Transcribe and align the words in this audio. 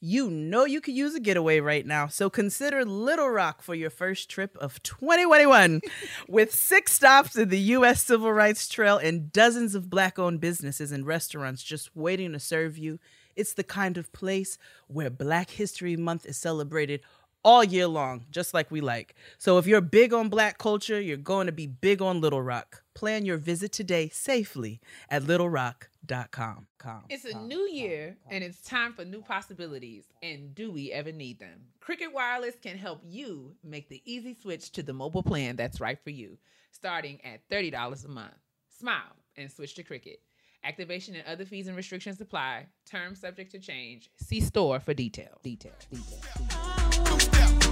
You 0.00 0.30
know 0.30 0.64
you 0.64 0.80
could 0.80 0.94
use 0.94 1.16
a 1.16 1.20
getaway 1.20 1.58
right 1.58 1.84
now, 1.84 2.06
so 2.06 2.30
consider 2.30 2.84
Little 2.84 3.30
Rock 3.30 3.62
for 3.62 3.74
your 3.74 3.90
first 3.90 4.30
trip 4.30 4.56
of 4.58 4.80
2021. 4.84 5.80
With 6.28 6.54
six 6.54 6.92
stops 6.92 7.34
in 7.34 7.48
the 7.48 7.58
U.S. 7.58 8.04
Civil 8.04 8.32
Rights 8.32 8.68
Trail 8.68 8.96
and 8.96 9.32
dozens 9.32 9.74
of 9.74 9.90
black 9.90 10.16
owned 10.16 10.40
businesses 10.40 10.92
and 10.92 11.04
restaurants 11.04 11.64
just 11.64 11.96
waiting 11.96 12.30
to 12.30 12.38
serve 12.38 12.78
you, 12.78 13.00
it's 13.34 13.54
the 13.54 13.64
kind 13.64 13.96
of 13.96 14.12
place 14.12 14.56
where 14.86 15.10
Black 15.10 15.50
History 15.50 15.96
Month 15.96 16.26
is 16.26 16.36
celebrated 16.36 17.00
all 17.42 17.64
year 17.64 17.88
long, 17.88 18.24
just 18.30 18.54
like 18.54 18.70
we 18.70 18.80
like. 18.80 19.16
So 19.36 19.58
if 19.58 19.66
you're 19.66 19.80
big 19.80 20.12
on 20.12 20.28
black 20.28 20.58
culture, 20.58 21.00
you're 21.00 21.16
going 21.16 21.46
to 21.46 21.52
be 21.52 21.66
big 21.66 22.00
on 22.00 22.20
Little 22.20 22.42
Rock. 22.42 22.84
Plan 22.98 23.24
your 23.24 23.36
visit 23.36 23.70
today 23.70 24.08
safely 24.08 24.80
at 25.08 25.22
littlerock.com. 25.22 26.66
It's 27.08 27.24
a 27.24 27.38
new 27.38 27.68
year 27.70 28.16
and 28.28 28.42
it's 28.42 28.60
time 28.60 28.92
for 28.92 29.04
new 29.04 29.22
possibilities. 29.22 30.06
And 30.20 30.52
do 30.52 30.72
we 30.72 30.90
ever 30.90 31.12
need 31.12 31.38
them? 31.38 31.60
Cricket 31.78 32.12
Wireless 32.12 32.56
can 32.60 32.76
help 32.76 33.00
you 33.06 33.54
make 33.62 33.88
the 33.88 34.02
easy 34.04 34.34
switch 34.34 34.72
to 34.72 34.82
the 34.82 34.92
mobile 34.92 35.22
plan 35.22 35.54
that's 35.54 35.80
right 35.80 36.02
for 36.02 36.10
you, 36.10 36.38
starting 36.72 37.20
at 37.24 37.48
$30 37.48 38.04
a 38.04 38.08
month. 38.08 38.34
Smile 38.80 39.14
and 39.36 39.48
switch 39.48 39.76
to 39.76 39.84
Cricket. 39.84 40.18
Activation 40.64 41.14
and 41.14 41.24
other 41.28 41.44
fees 41.44 41.68
and 41.68 41.76
restrictions 41.76 42.20
apply. 42.20 42.66
Terms 42.84 43.20
subject 43.20 43.52
to 43.52 43.60
change. 43.60 44.10
See 44.16 44.40
store 44.40 44.80
for 44.80 44.92
details. 44.92 45.40
Details. 45.44 45.86
Details. 45.88 47.28
details. 47.28 47.67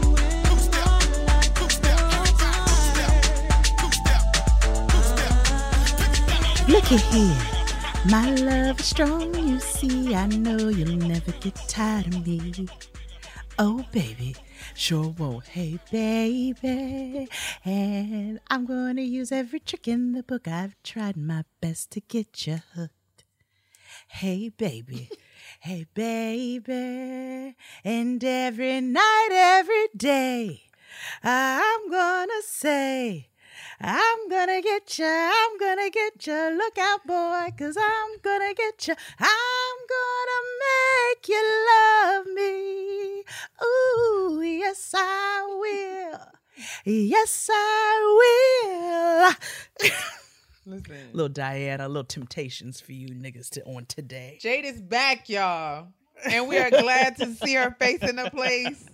Look 6.69 6.91
at 6.91 7.01
here. 7.13 7.37
My 8.11 8.31
love 8.35 8.81
is 8.81 8.87
strong, 8.87 9.33
you 9.35 9.61
see. 9.61 10.15
I 10.15 10.27
know 10.27 10.69
you'll 10.69 10.97
never 10.97 11.31
get 11.33 11.55
tired 11.69 12.09
of 12.09 12.27
me. 12.27 12.69
Oh, 13.59 13.85
baby, 13.93 14.35
sure 14.75 15.15
won't. 15.17 15.47
Hey, 15.47 15.79
baby. 15.93 17.29
And 17.65 18.41
I'm 18.51 18.67
going 18.67 18.97
to 18.97 19.03
use 19.03 19.31
every 19.31 19.61
trick 19.61 19.87
in 19.87 20.13
the 20.13 20.23
book. 20.25 20.49
I've 20.49 20.75
tried 20.83 21.17
my 21.17 21.45
best 21.61 21.91
to 21.93 22.01
get 22.01 22.47
you 22.47 22.59
hooked. 22.75 23.25
Hey, 24.09 24.49
baby. 24.49 25.09
Hey, 25.61 25.87
baby. 25.95 27.57
And 27.85 28.23
every 28.23 28.81
night, 28.81 29.29
every 29.31 29.89
day, 29.97 30.63
I'm 31.23 31.91
gonna 31.91 32.43
say, 32.45 33.29
I'm 33.81 34.29
gonna 34.29 34.63
get 34.63 34.99
you, 34.99 35.07
I'm 35.07 35.59
gonna 35.59 35.91
get 35.91 36.27
you. 36.27 36.57
Look 36.57 36.79
out, 36.79 37.07
boy, 37.07 37.51
cause 37.59 37.77
I'm 37.81 38.19
gonna 38.23 38.55
get 38.55 38.89
you. 38.89 38.95
I'm 39.19 39.79
gonna 39.95 40.43
make 40.67 41.29
you 41.29 41.65
love 41.71 42.27
me. 42.27 43.25
Ooh, 43.65 44.43
yes, 44.43 44.95
I 44.97 45.47
will. 45.61 46.21
Yes, 46.85 47.51
I 47.53 49.35
will. 49.81 49.91
Listen. 50.67 50.97
little 51.13 51.29
Diana, 51.29 51.87
little 51.87 52.05
temptations 52.05 52.81
for 52.81 52.93
you 52.93 53.09
niggas 53.09 53.51
to 53.51 53.65
on 53.65 53.87
today. 53.87 54.39
Jade 54.41 54.65
is 54.65 54.83
back, 54.83 55.29
y'all. 55.29 55.89
And 56.25 56.49
we 56.49 56.59
are 56.59 56.71
glad 56.71 57.17
to 57.19 57.35
see 57.35 57.55
her 57.55 57.75
face 57.79 58.03
in 58.03 58.17
the 58.17 58.31
place. 58.31 58.85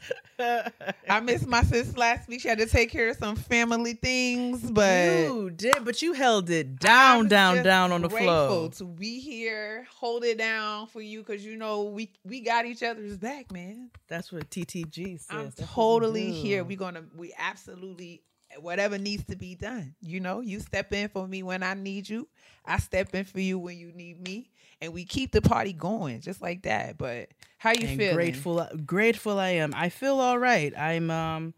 I 1.08 1.20
missed 1.20 1.46
my 1.46 1.62
sis 1.62 1.96
last 1.96 2.28
week. 2.28 2.40
She 2.40 2.48
had 2.48 2.58
to 2.58 2.66
take 2.66 2.90
care 2.90 3.08
of 3.08 3.16
some 3.16 3.36
family 3.36 3.94
things, 3.94 4.70
but 4.70 5.08
you 5.08 5.50
did, 5.50 5.84
but 5.84 6.02
you 6.02 6.14
held 6.14 6.50
it 6.50 6.78
down, 6.78 7.28
down, 7.28 7.62
down 7.62 7.92
on 7.92 8.02
the 8.02 8.10
floor. 8.10 8.70
to 8.70 8.84
be 8.84 9.20
here, 9.20 9.86
hold 9.94 10.24
it 10.24 10.38
down 10.38 10.86
for 10.88 11.00
you, 11.00 11.20
because 11.22 11.44
you 11.44 11.56
know 11.56 11.84
we 11.84 12.10
we 12.24 12.40
got 12.40 12.66
each 12.66 12.82
other's 12.82 13.16
back, 13.18 13.52
man. 13.52 13.90
That's 14.08 14.32
what 14.32 14.50
TTG 14.50 15.20
says. 15.20 15.26
I'm 15.30 15.44
That's 15.44 15.60
what 15.60 15.68
we 15.68 15.74
totally 15.74 16.32
here. 16.32 16.64
We're 16.64 16.76
gonna 16.76 17.04
we 17.16 17.34
absolutely 17.38 18.22
whatever 18.60 18.98
needs 18.98 19.24
to 19.24 19.36
be 19.36 19.54
done. 19.54 19.94
You 20.00 20.20
know, 20.20 20.40
you 20.40 20.60
step 20.60 20.92
in 20.92 21.08
for 21.08 21.26
me 21.26 21.42
when 21.42 21.62
I 21.62 21.74
need 21.74 22.08
you. 22.08 22.28
I 22.64 22.78
step 22.78 23.14
in 23.14 23.24
for 23.24 23.40
you 23.40 23.58
when 23.58 23.78
you 23.78 23.92
need 23.92 24.20
me, 24.20 24.50
and 24.82 24.92
we 24.92 25.04
keep 25.04 25.30
the 25.30 25.40
party 25.40 25.72
going 25.72 26.20
just 26.20 26.42
like 26.42 26.62
that. 26.62 26.98
But 26.98 27.28
how 27.58 27.70
you 27.70 27.86
and 27.86 27.98
feeling? 27.98 28.16
grateful, 28.16 28.68
grateful 28.84 29.38
I 29.38 29.50
am. 29.50 29.72
I 29.74 29.88
feel 29.88 30.18
all 30.18 30.38
right. 30.38 30.76
I'm, 30.76 31.10
um, 31.10 31.54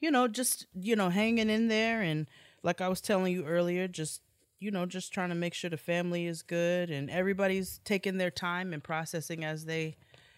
you 0.00 0.10
know, 0.12 0.28
just 0.28 0.66
you 0.80 0.94
know, 0.94 1.10
hanging 1.10 1.50
in 1.50 1.66
there, 1.66 2.00
and 2.00 2.28
like 2.62 2.80
I 2.80 2.88
was 2.88 3.00
telling 3.00 3.32
you 3.32 3.44
earlier, 3.44 3.88
just 3.88 4.22
you 4.60 4.70
know, 4.70 4.86
just 4.86 5.12
trying 5.12 5.28
to 5.28 5.34
make 5.34 5.54
sure 5.54 5.70
the 5.70 5.76
family 5.76 6.26
is 6.26 6.42
good 6.42 6.90
and 6.90 7.10
everybody's 7.10 7.80
taking 7.84 8.16
their 8.16 8.30
time 8.30 8.72
and 8.72 8.82
processing 8.82 9.44
as 9.44 9.64
they, 9.66 9.96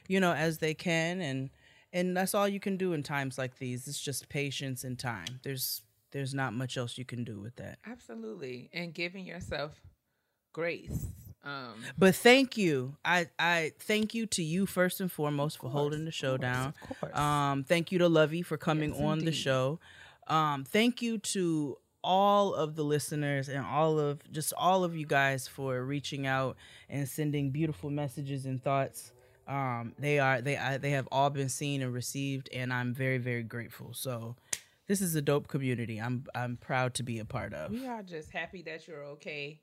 you 0.09 0.21
know, 0.21 0.33
as 0.33 0.59
they 0.59 0.73
can, 0.73 1.21
and 1.21 1.51
and 1.93 2.17
that's 2.17 2.35
all 2.35 2.49
you 2.49 2.61
can 2.61 2.79
do 2.79 2.95
in 2.95 3.03
times 3.03 3.37
like 3.37 3.59
these. 3.59 3.87
It's 3.87 4.01
just 4.01 4.31
patience 4.31 4.83
and 4.83 4.99
time. 4.99 5.41
There's 5.43 5.83
there's 6.13 6.33
not 6.33 6.55
much 6.55 6.79
else 6.79 6.97
you 6.97 7.05
can 7.05 7.23
do 7.23 7.39
with 7.39 7.57
that. 7.57 7.79
Absolutely, 7.87 8.71
and 8.73 8.95
giving 8.95 9.27
yourself 9.27 9.83
grace. 10.55 11.05
Um, 11.43 11.83
But 11.97 12.15
thank 12.15 12.57
you. 12.57 12.97
I 13.05 13.27
I 13.39 13.73
thank 13.79 14.15
you 14.15 14.27
to 14.27 14.43
you 14.43 14.67
first 14.67 15.01
and 15.01 15.11
foremost 15.11 15.59
for 15.59 15.71
holding 15.71 16.05
the 16.05 16.11
show 16.11 16.37
course, 16.37 16.41
down. 16.41 16.75
Of 16.91 17.01
course. 17.01 17.17
Um, 17.17 17.65
thank 17.65 17.91
you 17.93 17.99
to 17.99 18.09
Lovey 18.09 18.43
for 18.43 18.57
coming 18.59 18.91
Yes, 18.91 19.01
on 19.01 19.19
the 19.21 19.33
show. 19.33 19.81
Um, 20.27 20.65
thank 20.65 21.01
you 21.03 21.19
to 21.19 21.79
all 22.03 22.55
of 22.55 22.77
the 22.77 22.83
listeners 22.85 23.49
and 23.49 23.65
all 23.65 23.99
of 23.99 24.21
just 24.33 24.53
all 24.57 24.85
of 24.85 24.97
you 24.97 25.07
guys 25.07 25.47
for 25.49 25.83
reaching 25.85 26.27
out 26.27 26.57
and 26.89 27.09
sending 27.09 27.51
beautiful 27.51 27.91
messages 27.91 28.47
and 28.47 28.63
thoughts. 28.63 29.13
Um, 29.49 29.95
they 29.99 30.19
are 30.19 30.41
they 30.41 30.57
I, 30.57 30.77
they 30.79 30.91
have 30.91 31.09
all 31.11 31.31
been 31.31 31.49
seen 31.49 31.83
and 31.83 31.93
received, 31.93 32.49
and 32.53 32.73
I'm 32.73 32.95
very 32.95 33.19
very 33.19 33.43
grateful. 33.43 33.93
So 33.95 34.37
this 34.87 35.01
is 35.01 35.15
a 35.15 35.23
dope 35.23 35.49
community. 35.49 35.99
I'm 35.99 36.25
I'm 36.35 36.57
proud 36.59 36.95
to 36.95 37.03
be 37.03 37.19
a 37.19 37.25
part 37.25 37.55
of. 37.55 37.71
we 37.71 37.87
are 37.87 38.03
just 38.03 38.31
happy 38.31 38.63
that 38.63 38.87
you're 38.87 39.05
okay. 39.17 39.61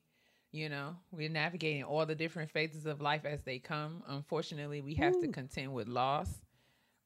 You 0.52 0.70
know, 0.70 0.96
we're 1.12 1.30
navigating 1.30 1.84
all 1.84 2.06
the 2.06 2.16
different 2.16 2.50
phases 2.52 2.86
of 2.86 3.02
life 3.02 3.26
as 3.26 3.42
they 3.44 3.60
come. 3.60 4.02
Unfortunately, 4.08 4.82
we 4.82 4.96
have 4.96 5.20
to 5.22 5.28
contend 5.28 5.74
with 5.74 5.88
loss. 5.88 6.30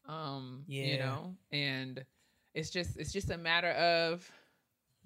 Um, 0.08 0.64
you 0.68 0.98
know, 1.00 1.36
and 1.52 2.06
it's 2.54 2.70
just 2.70 2.98
it's 2.98 3.12
just 3.12 3.30
a 3.32 3.38
matter 3.38 3.72
of 3.72 4.30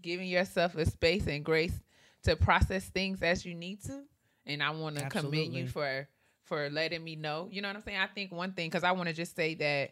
giving 0.02 0.28
yourself 0.28 0.76
a 0.76 0.86
space 0.86 1.28
and 1.28 1.44
grace 1.44 1.80
to 2.24 2.36
process 2.36 2.86
things 2.86 3.22
as 3.22 3.46
you 3.46 3.56
need 3.56 3.84
to. 3.86 4.04
And 4.46 4.62
I 4.62 4.72
want 4.72 4.98
to 4.98 5.06
commend 5.10 5.54
you 5.54 5.68
for 5.68 6.08
for 6.44 6.70
letting 6.70 7.04
me 7.04 7.16
know. 7.16 7.48
You 7.52 7.62
know 7.62 7.70
what 7.70 7.78
I'm 7.78 7.84
saying? 7.84 7.98
I 7.98 8.08
think 8.08 8.32
one 8.32 8.52
thing 8.54 8.70
because 8.70 8.84
I 8.84 8.92
want 8.92 9.10
to 9.10 9.16
just 9.16 9.36
say 9.36 9.56
that 9.56 9.92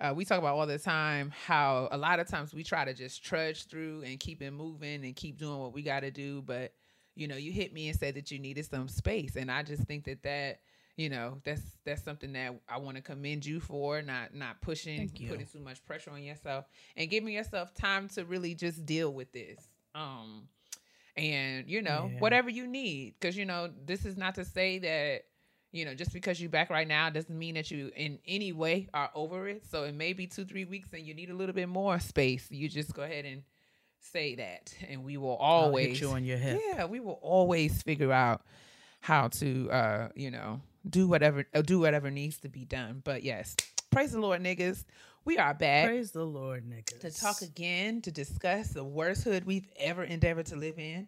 uh, 0.00 0.12
we 0.14 0.24
talk 0.24 0.38
about 0.38 0.56
all 0.56 0.66
the 0.66 0.78
time 0.78 1.32
how 1.46 1.88
a 1.92 1.96
lot 1.96 2.18
of 2.18 2.26
times 2.26 2.52
we 2.52 2.64
try 2.64 2.84
to 2.84 2.94
just 2.94 3.24
trudge 3.24 3.66
through 3.66 4.02
and 4.02 4.18
keep 4.18 4.42
it 4.42 4.50
moving 4.50 5.04
and 5.04 5.14
keep 5.14 5.38
doing 5.38 5.58
what 5.58 5.72
we 5.72 5.82
got 5.82 6.00
to 6.00 6.10
do, 6.10 6.42
but 6.42 6.72
you 7.14 7.28
know, 7.28 7.36
you 7.36 7.52
hit 7.52 7.72
me 7.72 7.88
and 7.88 7.98
said 7.98 8.14
that 8.14 8.30
you 8.30 8.38
needed 8.38 8.64
some 8.66 8.88
space, 8.88 9.36
and 9.36 9.50
I 9.50 9.62
just 9.62 9.82
think 9.84 10.04
that 10.04 10.22
that 10.22 10.60
you 10.96 11.08
know 11.08 11.40
that's 11.44 11.62
that's 11.84 12.02
something 12.02 12.32
that 12.34 12.54
I 12.68 12.78
want 12.78 12.96
to 12.96 13.02
commend 13.02 13.44
you 13.46 13.60
for 13.60 14.02
not 14.02 14.34
not 14.34 14.60
pushing, 14.60 15.08
putting 15.28 15.46
too 15.46 15.60
much 15.60 15.84
pressure 15.84 16.10
on 16.10 16.22
yourself, 16.22 16.66
and 16.96 17.08
giving 17.10 17.32
yourself 17.34 17.74
time 17.74 18.08
to 18.10 18.24
really 18.24 18.54
just 18.54 18.84
deal 18.86 19.12
with 19.12 19.32
this. 19.32 19.58
Um, 19.94 20.48
and 21.16 21.68
you 21.68 21.82
know 21.82 22.10
Yeah. 22.12 22.18
whatever 22.20 22.50
you 22.50 22.66
need, 22.66 23.14
because 23.20 23.36
you 23.36 23.44
know 23.44 23.70
this 23.84 24.04
is 24.04 24.16
not 24.16 24.34
to 24.36 24.44
say 24.44 24.78
that 24.80 25.24
you 25.74 25.86
know, 25.86 25.94
just 25.94 26.12
because 26.12 26.38
you're 26.38 26.50
back 26.50 26.68
right 26.68 26.86
now 26.86 27.08
doesn't 27.08 27.38
mean 27.38 27.54
that 27.54 27.70
you 27.70 27.90
in 27.96 28.18
any 28.26 28.52
way 28.52 28.88
are 28.92 29.10
over 29.14 29.48
it. 29.48 29.64
So 29.70 29.84
it 29.84 29.94
may 29.94 30.12
be 30.12 30.26
two, 30.26 30.44
three 30.44 30.66
weeks 30.66 30.90
and 30.92 31.00
you 31.06 31.14
need 31.14 31.30
a 31.30 31.34
little 31.34 31.54
bit 31.54 31.66
more 31.66 31.98
space. 31.98 32.46
You 32.50 32.68
just 32.68 32.92
go 32.92 33.00
ahead 33.00 33.24
and 33.24 33.42
say 34.02 34.34
that. 34.36 34.74
And 34.88 35.04
we 35.04 35.16
will 35.16 35.38
I'll 35.40 35.64
always 35.64 36.00
you 36.00 36.10
on 36.10 36.24
your 36.24 36.38
hip. 36.38 36.60
Yeah, 36.72 36.84
we 36.84 37.00
will 37.00 37.18
always 37.22 37.82
figure 37.82 38.12
out 38.12 38.42
how 39.00 39.28
to 39.28 39.70
uh, 39.70 40.08
you 40.14 40.30
know, 40.30 40.60
do 40.88 41.08
whatever 41.08 41.44
uh, 41.54 41.62
do 41.62 41.80
whatever 41.80 42.10
needs 42.10 42.38
to 42.38 42.48
be 42.48 42.64
done. 42.64 43.00
But 43.04 43.22
yes, 43.22 43.56
praise 43.90 44.12
the 44.12 44.20
Lord, 44.20 44.42
niggas. 44.42 44.84
We 45.24 45.38
are 45.38 45.54
back 45.54 45.86
Praise 45.86 46.10
the 46.10 46.24
Lord, 46.24 46.64
niggas. 46.68 46.98
to 47.00 47.10
talk 47.12 47.42
again, 47.42 48.00
to 48.02 48.10
discuss 48.10 48.68
the 48.70 48.82
worst 48.82 49.22
hood 49.22 49.46
we've 49.46 49.68
ever 49.78 50.02
endeavored 50.02 50.46
to 50.46 50.56
live 50.56 50.78
in. 50.80 51.06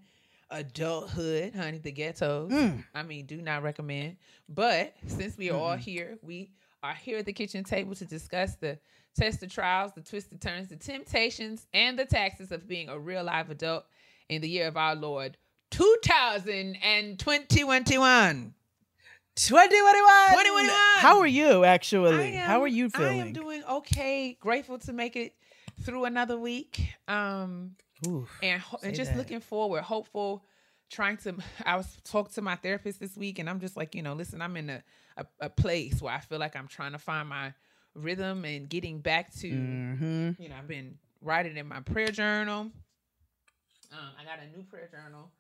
Adulthood, 0.51 1.53
honey, 1.55 1.79
the 1.79 1.91
ghettos. 1.91 2.53
Mm. 2.53 2.85
I 2.95 3.03
mean, 3.03 3.27
do 3.27 3.43
not 3.43 3.65
recommend. 3.65 4.17
But 4.49 4.95
since 5.09 5.37
we 5.37 5.51
are 5.51 5.59
all 5.59 5.77
here, 5.77 6.17
we 6.23 6.53
are 6.85 6.95
here 6.95 7.19
at 7.19 7.27
the 7.27 7.33
kitchen 7.33 7.65
table 7.65 7.97
to 7.97 8.05
discuss 8.05 8.55
the 8.55 8.79
test 9.17 9.41
the 9.41 9.47
trials, 9.47 9.93
the 9.95 10.01
twisted 10.01 10.41
turns, 10.41 10.69
the 10.69 10.77
temptations, 10.77 11.67
and 11.73 11.99
the 11.99 12.05
taxes 12.05 12.53
of 12.53 12.67
being 12.69 12.89
a 12.89 12.99
real 12.99 13.25
live 13.25 13.51
adult 13.51 13.85
in 14.29 14.41
the 14.43 14.49
year 14.49 14.67
of 14.69 14.77
our 14.77 14.95
Lord 14.95 15.37
2021. 15.71 17.17
2021. 17.17 18.55
2021. 19.37 20.69
How 20.99 21.19
are 21.19 21.27
you 21.27 21.65
actually? 21.65 22.35
Am- 22.37 22.47
How 22.47 22.63
are 22.63 22.69
you 22.69 22.89
feeling? 22.89 23.21
I 23.21 23.27
am 23.27 23.33
doing 23.33 23.63
okay. 23.69 24.37
Grateful 24.41 24.79
to 24.81 24.93
make 24.93 25.17
it 25.17 25.35
through 25.83 26.05
another 26.05 26.39
week. 26.39 26.95
Um, 27.09 27.73
Oof. 28.07 28.31
and 28.43 28.61
ho- 28.61 28.79
and 28.83 28.95
just 28.95 29.11
that. 29.13 29.19
looking 29.19 29.41
forward, 29.41 29.83
hopeful 29.83 30.45
trying 30.91 31.17
to 31.19 31.35
I 31.67 31.77
was 31.77 31.97
talking 32.05 32.33
to 32.35 32.43
my 32.43 32.55
therapist 32.57 33.01
this 33.01 33.17
week 33.17 33.39
and 33.41 33.51
I'm 33.51 33.59
just 33.61 33.77
like, 33.77 33.95
you 33.95 34.03
know, 34.03 34.13
listen, 34.15 34.41
I'm 34.41 34.57
in 34.57 34.71
a, 34.71 34.83
a, 35.17 35.27
a 35.41 35.51
place 35.51 36.01
where 36.01 36.15
I 36.15 36.21
feel 36.21 36.39
like 36.39 36.55
I'm 36.55 36.69
trying 36.69 36.93
to 36.93 36.99
find 36.99 37.29
my 37.29 37.53
rhythm 37.95 38.45
and 38.45 38.69
getting 38.69 38.99
back 39.01 39.33
to 39.37 39.49
Mm-hmm. 39.51 40.43
you 40.43 40.49
know, 40.49 40.55
I've 40.59 40.69
been 40.69 40.97
writing 41.21 41.57
in 41.57 41.67
my 41.67 41.81
prayer 41.81 42.09
journal. 42.11 42.71
Um, 43.93 44.11
I 44.21 44.25
got 44.25 44.39
a 44.43 44.57
new 44.57 44.65
prayer 44.65 44.89
journal 44.91 45.31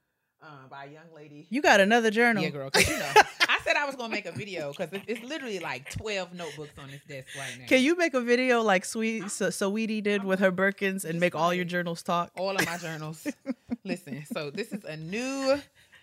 uh, 0.43 0.69
by 0.71 0.85
a 0.85 0.89
young 0.89 1.06
lady. 1.15 1.47
You 1.51 1.61
got 1.62 1.81
another 1.81 2.11
journal. 2.11 2.43
Yeah, 2.43 2.51
girl. 2.51 2.71
you 2.75 2.99
know, 2.99 3.11
I 3.49 3.59
said 3.65 3.77
I 3.77 3.85
was 3.87 3.97
gonna 3.97 4.12
make 4.12 4.27
a 4.27 4.33
video 4.33 4.71
because 4.71 4.93
it's, 4.93 5.05
it's 5.09 5.23
literally 5.25 5.59
like 5.59 5.91
twelve 5.91 6.33
notebooks 6.35 6.79
on 6.79 6.91
this 6.91 7.01
desk 7.09 7.29
right 7.37 7.59
now. 7.59 7.67
Can 7.67 7.83
you 7.83 7.97
make 7.97 8.15
a 8.15 8.21
video 8.21 8.62
like 8.62 8.85
Sweet 8.85 9.31
so, 9.31 9.51
Sweetie 9.51 10.01
did 10.03 10.23
with 10.23 10.39
her 10.41 10.53
Birkins 10.53 11.05
and 11.05 11.19
make 11.19 11.35
all 11.35 11.53
your 11.53 11.65
journals 11.65 12.03
talk? 12.03 12.31
all 12.37 12.55
of 12.55 12.65
my 12.65 12.77
journals. 12.79 13.27
Listen, 13.85 14.25
so 14.33 14.51
this 14.51 14.73
is 14.73 14.85
a 14.85 14.97
new, 14.97 15.61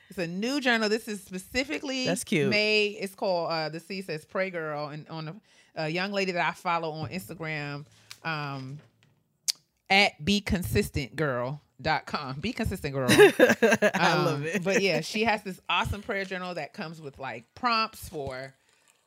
it's 0.09 0.19
a 0.19 0.27
new 0.27 0.59
journal. 0.59 0.89
This 0.89 1.07
is 1.07 1.21
specifically 1.23 2.05
That's 2.05 2.23
cute. 2.23 2.49
Made. 2.49 2.97
It's 2.99 3.15
called 3.15 3.49
uh, 3.51 3.69
the 3.69 3.79
C 3.79 4.01
says 4.01 4.25
Pray 4.25 4.49
Girl, 4.49 4.87
and 4.89 5.07
on 5.09 5.27
a, 5.29 5.35
a 5.75 5.89
young 5.89 6.11
lady 6.11 6.31
that 6.33 6.47
I 6.47 6.51
follow 6.53 6.91
on 6.91 7.09
Instagram, 7.09 7.85
um, 8.23 8.79
at 9.89 10.23
Be 10.23 10.41
Consistent 10.41 11.15
Girl. 11.15 11.61
Dot 11.81 12.05
com. 12.05 12.39
Be 12.39 12.53
consistent, 12.53 12.93
girl. 12.93 13.07
I 13.09 13.91
Um, 14.13 14.25
love 14.25 14.45
it. 14.45 14.63
but 14.63 14.83
yeah, 14.83 15.01
she 15.01 15.23
has 15.23 15.41
this 15.41 15.59
awesome 15.67 16.03
prayer 16.03 16.25
journal 16.25 16.53
that 16.53 16.73
comes 16.73 17.01
with 17.01 17.17
like 17.17 17.45
prompts 17.55 18.07
for 18.07 18.53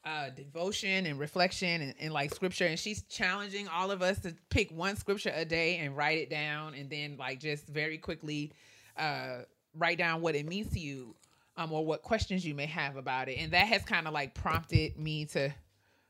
uh 0.05 0.31
devotion 0.31 1.07
and 1.07 1.21
reflection 1.21 1.81
and, 1.81 1.95
and 2.01 2.13
like 2.13 2.35
scripture 2.35 2.67
and 2.67 2.79
she's 2.79 3.03
challenging 3.05 3.69
all 3.69 3.93
of 3.93 4.03
us 4.03 4.19
to 4.19 4.35
pick 4.51 4.71
one 4.73 4.97
scripture 4.97 5.33
a 5.37 5.45
day 5.45 5.77
and 5.79 5.97
write 5.97 6.19
it 6.19 6.29
down 6.29 6.75
and 6.75 6.91
then 6.91 7.17
like 7.17 7.39
just 7.41 7.67
very 7.69 7.97
quickly 7.97 8.53
uh 8.99 9.39
write 9.79 9.97
down 9.97 10.21
what 10.21 10.35
it 10.35 10.45
means 10.47 10.71
to 10.73 10.79
you 10.81 11.15
um 11.57 11.73
or 11.73 11.87
what 11.87 12.03
questions 12.03 12.45
you 12.45 12.55
may 12.55 12.67
have 12.67 12.97
about 12.97 13.29
it 13.31 13.39
and 13.39 13.53
that 13.53 13.67
has 13.69 13.83
kind 13.85 14.07
of 14.09 14.13
like 14.13 14.35
prompted 14.35 14.99
me 14.99 15.25
to 15.25 15.49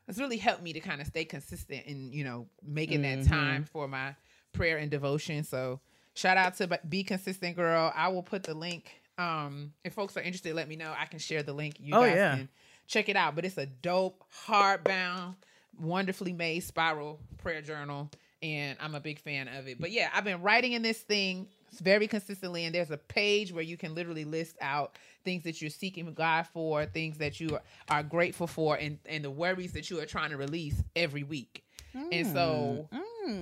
it's 0.07 0.19
really 0.19 0.37
helped 0.37 0.61
me 0.63 0.73
to 0.73 0.79
kind 0.79 1.01
of 1.01 1.07
stay 1.07 1.25
consistent 1.25 1.85
in 1.85 2.11
you 2.11 2.23
know 2.23 2.47
making 2.63 3.01
that 3.03 3.25
time 3.25 3.63
for 3.63 3.87
my 3.87 4.15
prayer 4.53 4.77
and 4.77 4.89
devotion. 4.91 5.43
So 5.43 5.79
shout 6.13 6.37
out 6.37 6.55
to 6.57 6.79
be 6.87 7.03
consistent 7.03 7.55
girl. 7.55 7.91
I 7.95 8.07
will 8.09 8.23
put 8.23 8.43
the 8.43 8.53
link 8.53 8.91
um 9.17 9.71
if 9.85 9.93
folks 9.93 10.17
are 10.17 10.21
interested 10.21 10.53
let 10.55 10.67
me 10.67 10.75
know. 10.75 10.93
I 10.97 11.05
can 11.05 11.19
share 11.19 11.41
the 11.43 11.53
link. 11.53 11.75
You 11.79 11.95
Oh, 11.95 12.01
guys 12.01 12.15
yeah. 12.15 12.35
can 12.35 12.49
check 12.87 13.09
it 13.09 13.15
out. 13.15 13.35
But 13.35 13.45
it's 13.45 13.57
a 13.57 13.65
dope 13.65 14.23
hardbound 14.45 15.35
wonderfully 15.79 16.33
made 16.33 16.61
spiral 16.61 17.19
prayer 17.37 17.61
journal 17.61 18.09
and 18.41 18.77
i'm 18.79 18.95
a 18.95 18.99
big 18.99 19.19
fan 19.19 19.47
of 19.49 19.67
it. 19.67 19.79
But 19.79 19.91
yeah 19.91 20.09
i've 20.13 20.23
been 20.23 20.41
writing 20.41 20.71
in 20.73 20.81
this 20.81 20.99
thing 20.99 21.47
very 21.79 22.07
consistently 22.07 22.65
and 22.65 22.73
there's 22.75 22.91
a 22.91 22.97
page 22.97 23.51
where 23.51 23.63
you 23.63 23.77
can 23.77 23.93
literally 23.95 24.25
list 24.25 24.55
out 24.61 24.97
things 25.23 25.43
that 25.43 25.61
you're 25.61 25.69
seeking 25.69 26.13
god 26.13 26.45
for 26.47 26.85
things 26.85 27.17
that 27.17 27.39
you 27.39 27.57
are, 27.89 28.03
grateful 28.03 28.47
for 28.47 28.75
and 28.77 28.99
and 29.05 29.23
the 29.23 29.31
worries 29.31 29.73
that 29.73 29.89
you 29.89 29.99
are 29.99 30.05
trying 30.05 30.29
to 30.29 30.37
release 30.37 30.81
every 30.95 31.23
week. 31.23 31.63
And 32.11 32.25
so 32.27 32.89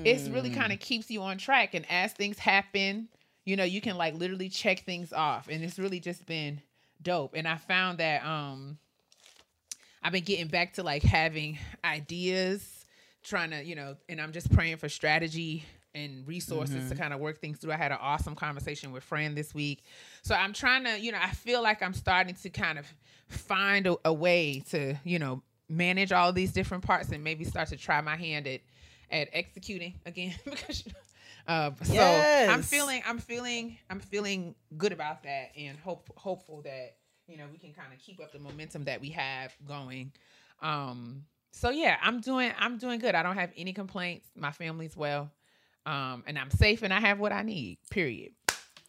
it's 0.06 0.28
really 0.30 0.50
Mm. 0.50 0.56
kind 0.56 0.72
of 0.72 0.80
keeps 0.80 1.10
you 1.12 1.22
on 1.22 1.38
track 1.38 1.74
and 1.74 1.86
as 1.90 2.14
things 2.14 2.40
happen 2.40 3.08
you 3.46 3.56
know 3.58 3.64
you 3.64 3.82
can 3.82 3.98
like 3.98 4.14
literally 4.16 4.50
check 4.50 4.80
things 4.86 5.12
off 5.14 5.48
and 5.50 5.64
it's 5.64 5.78
really 5.78 6.00
just 6.00 6.26
been 6.26 6.62
dope. 7.02 7.34
And 7.36 7.48
i 7.48 7.58
found 7.58 7.98
that 8.00 8.24
um 8.26 8.78
i've 10.02 10.12
been 10.14 10.24
getting 10.24 10.48
back 10.48 10.74
to 10.74 10.84
like 10.84 11.04
having 11.04 11.58
ideas 11.84 12.86
trying 13.24 13.52
to 13.52 13.64
you 13.64 13.76
know 13.76 13.96
and 14.10 14.20
i'm 14.22 14.32
just 14.32 14.52
praying 14.54 14.78
for 14.78 14.90
strategy 14.90 15.66
and 15.96 16.28
resources 16.28 16.90
to 16.90 16.96
kind 16.96 17.14
of 17.14 17.20
work 17.20 17.40
things 17.40 17.60
through 17.60 17.72
i 17.72 17.78
had 17.78 17.92
an 17.92 17.98
awesome 18.02 18.36
conversation 18.36 18.92
with 18.92 19.04
friend 19.04 19.38
this 19.38 19.54
week 19.54 19.84
so 20.22 20.34
i'm 20.36 20.54
trying 20.54 20.84
to 20.84 21.00
you 21.00 21.12
know 21.12 21.20
i 21.22 21.30
feel 21.30 21.62
like 21.62 21.84
i'm 21.84 21.94
starting 21.94 22.34
to 22.36 22.50
kind 22.50 22.80
of 22.80 22.86
find 23.28 23.88
a, 23.88 23.96
a 24.06 24.14
way 24.14 24.60
to 24.70 24.96
you 25.04 25.20
know 25.20 25.42
manage 25.70 26.12
all 26.12 26.34
these 26.34 26.52
different 26.52 26.84
parts 26.84 27.10
and 27.12 27.24
maybe 27.24 27.44
start 27.44 27.68
to 27.68 27.78
try 27.78 28.02
my 28.02 28.16
hand 28.16 28.48
at 28.48 28.62
at 29.12 29.30
executing 29.34 29.94
again 30.06 30.34
because 30.46 30.84
uh, 31.48 31.72
so 31.84 31.94
I'm 32.50 32.62
feeling 32.62 33.02
I'm 33.06 33.20
feeling 33.20 33.78
I'm 33.90 34.00
feeling 34.00 34.56
good 34.78 34.94
about 34.94 35.24
that 35.24 35.52
and 35.58 35.78
hope 35.78 36.10
hopeful 36.16 36.62
that 36.64 36.96
you 37.28 37.38
know 37.38 37.44
we 37.52 37.58
can 37.58 37.74
kind 37.74 37.92
of 37.94 38.00
keep 38.00 38.22
up 38.22 38.32
the 38.32 38.40
momentum 38.40 38.86
that 38.86 39.02
we 39.02 39.10
have 39.10 39.54
going. 39.68 40.12
Um 40.62 41.26
so 41.52 41.70
yeah, 41.70 41.98
I'm 42.02 42.22
doing 42.22 42.52
I'm 42.58 42.78
doing 42.78 43.00
good. 43.00 43.14
I 43.14 43.24
don't 43.24 43.36
have 43.36 43.52
any 43.58 43.74
complaints. 43.74 44.28
My 44.38 44.52
family's 44.52 44.96
well. 44.96 45.32
Um 45.86 46.24
and 46.28 46.38
I'm 46.38 46.52
safe 46.52 46.84
and 46.84 46.94
I 46.94 47.00
have 47.00 47.20
what 47.20 47.32
I 47.32 47.42
need. 47.44 47.78
Period. 47.90 48.34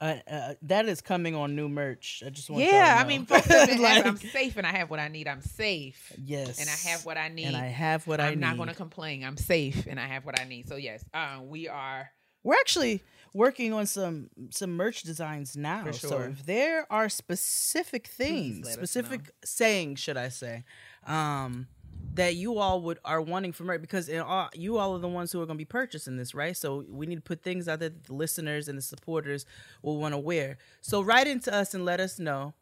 Uh, 0.00 0.16
uh, 0.30 0.54
that 0.60 0.86
is 0.86 1.00
coming 1.00 1.34
on 1.34 1.54
new 1.54 1.68
merch. 1.68 2.22
I 2.26 2.28
just 2.28 2.50
want 2.50 2.64
Yeah, 2.64 3.00
I 3.02 3.06
mean, 3.08 3.24
folks 3.24 3.46
have 3.46 3.68
been 3.68 3.80
like, 3.80 4.04
I'm 4.04 4.18
safe 4.18 4.56
and 4.56 4.66
I 4.66 4.72
have 4.72 4.90
what 4.90 4.98
I 5.00 5.08
need. 5.08 5.28
I'm 5.28 5.40
safe. 5.40 6.12
yes, 6.22 6.58
And 6.60 6.68
I 6.68 6.90
have 6.90 7.06
what 7.06 7.16
I 7.16 7.28
need. 7.28 7.46
and 7.46 7.56
I 7.56 7.68
have 7.68 8.06
what 8.06 8.20
I 8.20 8.26
need. 8.26 8.32
I'm 8.32 8.40
not 8.40 8.56
going 8.56 8.68
to 8.68 8.74
complain. 8.74 9.24
I'm 9.24 9.36
safe 9.36 9.86
and 9.86 9.98
I 9.98 10.06
have 10.06 10.26
what 10.26 10.38
I 10.38 10.44
need. 10.44 10.68
So 10.68 10.76
yes, 10.76 11.04
uh, 11.14 11.38
we 11.42 11.68
are 11.68 12.10
We're 12.42 12.56
actually 12.56 13.02
working 13.32 13.72
on 13.72 13.86
some 13.86 14.28
some 14.50 14.72
merch 14.76 15.04
designs 15.04 15.56
now. 15.56 15.84
For 15.84 15.92
So 15.92 16.18
if 16.20 16.44
there 16.44 16.86
are 16.90 17.08
specific 17.08 18.06
things, 18.08 18.70
specific 18.70 19.30
sayings, 19.44 20.00
should 20.00 20.16
I 20.16 20.28
say, 20.28 20.64
um, 21.06 21.68
that 22.14 22.34
you 22.36 22.58
all 22.58 22.80
would 22.82 22.98
are 23.04 23.20
wanting 23.20 23.52
from 23.52 23.66
merch, 23.66 23.80
because 23.80 24.08
in 24.08 24.20
all, 24.20 24.48
you 24.54 24.78
all 24.78 24.94
are 24.94 24.98
the 24.98 25.08
ones 25.08 25.32
who 25.32 25.40
are 25.42 25.46
going 25.46 25.56
to 25.58 25.60
be 25.60 25.64
purchasing 25.64 26.16
this, 26.16 26.34
right? 26.34 26.56
So 26.56 26.84
we 26.88 27.06
need 27.06 27.16
to 27.16 27.20
put 27.20 27.42
things 27.42 27.68
out 27.68 27.80
there 27.80 27.90
that 27.90 28.04
the 28.04 28.14
listeners 28.14 28.68
and 28.68 28.78
the 28.78 28.82
supporters 28.82 29.46
will 29.82 29.98
want 29.98 30.14
to 30.14 30.18
wear. 30.18 30.58
So 30.80 31.02
write 31.02 31.26
into 31.26 31.52
us 31.52 31.74
and 31.74 31.84
let 31.84 32.00
us 32.00 32.18
know. 32.18 32.54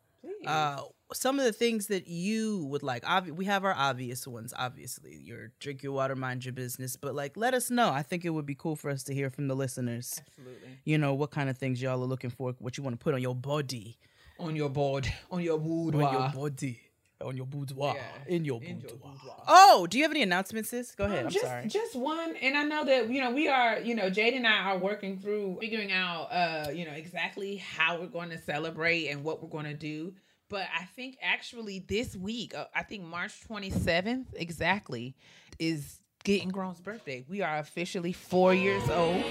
Uh, 0.47 0.83
some 1.13 1.39
of 1.39 1.45
the 1.45 1.53
things 1.53 1.89
that 1.89 2.09
you 2.09 2.65
would 2.67 2.83
like. 2.83 3.03
Obvi- 3.05 3.33
we 3.33 3.45
have 3.45 3.65
our 3.65 3.75
obvious 3.75 4.27
ones, 4.27 4.55
obviously. 4.57 5.17
Your 5.23 5.51
drink 5.59 5.83
your 5.83 5.93
water, 5.93 6.17
mind 6.17 6.45
your 6.45 6.53
business. 6.53 6.97
But 6.97 7.15
like, 7.15 7.37
let 7.37 7.55
us 7.55 7.71
know. 7.71 7.91
I 7.91 8.03
think 8.03 8.25
it 8.25 8.31
would 8.31 8.47
be 8.47 8.55
cool 8.55 8.77
for 8.77 8.91
us 8.91 9.03
to 9.05 9.15
hear 9.15 9.29
from 9.31 9.49
the 9.49 9.55
listeners 9.55 10.23
absolutely 10.27 10.69
you 10.85 10.99
know 10.99 11.15
what 11.15 11.31
kind 11.31 11.49
of 11.49 11.59
things 11.59 11.81
y'all 11.81 12.03
are 12.03 12.07
looking 12.07 12.31
for 12.31 12.55
what 12.59 12.77
you 12.77 12.83
want 12.83 12.99
to 12.99 13.03
put 13.03 13.15
on 13.15 13.21
your 13.21 13.35
body 13.35 13.99
on 14.41 14.57
your 14.57 14.69
board, 14.69 15.13
on 15.31 15.41
your 15.41 15.59
boudoir. 15.59 16.05
on 16.05 16.13
your 16.13 16.29
body 16.31 16.81
on 17.23 17.37
your 17.37 17.47
boudoir 17.47 17.95
Yeah, 17.95 18.35
in 18.35 18.45
your 18.45 18.63
in 18.63 18.81
your 18.81 18.91
boudoir 18.91 19.13
boudoir. 19.13 19.37
oh 19.49 19.87
do 19.89 19.99
you 19.99 20.05
have 20.05 20.11
any 20.11 20.23
announcements 20.23 20.71
sis 20.71 20.95
go 20.95 21.05
ahead 21.05 21.21
Um, 21.21 21.27
i'm 21.27 21.33
just, 21.33 21.45
sorry 21.45 21.67
Just 21.69 21.95
one, 21.97 22.37
and 22.37 22.57
I 22.57 22.63
know 22.65 22.85
that 22.85 23.09
you 23.11 23.21
know 23.21 23.31
we 23.33 23.49
are, 23.49 23.79
you 23.81 23.95
know, 23.95 24.11
Jade 24.11 24.35
and 24.35 24.47
I 24.47 24.71
are 24.71 24.79
working 24.79 25.19
through 25.19 25.59
figuring 25.61 25.93
out, 25.93 26.25
uh, 26.33 26.71
you 26.71 26.85
know, 26.85 26.93
exactly 26.93 27.57
how 27.57 28.01
we're 28.01 28.07
going 28.07 28.31
to 28.31 28.39
celebrate 28.39 29.09
and 29.09 29.25
what 29.25 29.43
we're 29.43 29.49
going 29.49 29.65
to 29.65 29.75
do. 29.75 30.15
But 30.49 30.67
I 30.79 30.85
think 30.85 31.17
actually 31.23 31.79
this 31.89 32.15
week, 32.17 32.55
uh, 32.55 32.67
I 32.75 32.83
think 32.83 33.05
March 33.05 33.41
twenty 33.47 33.71
seventh 33.71 34.29
exactly, 34.37 35.15
is 35.59 36.01
Getting 36.25 36.51
Grown's 36.51 36.81
birthday. 36.81 37.25
We 37.29 37.41
are 37.43 37.59
officially 37.59 38.13
four 38.13 38.53
years 38.55 38.89
old. 38.91 39.25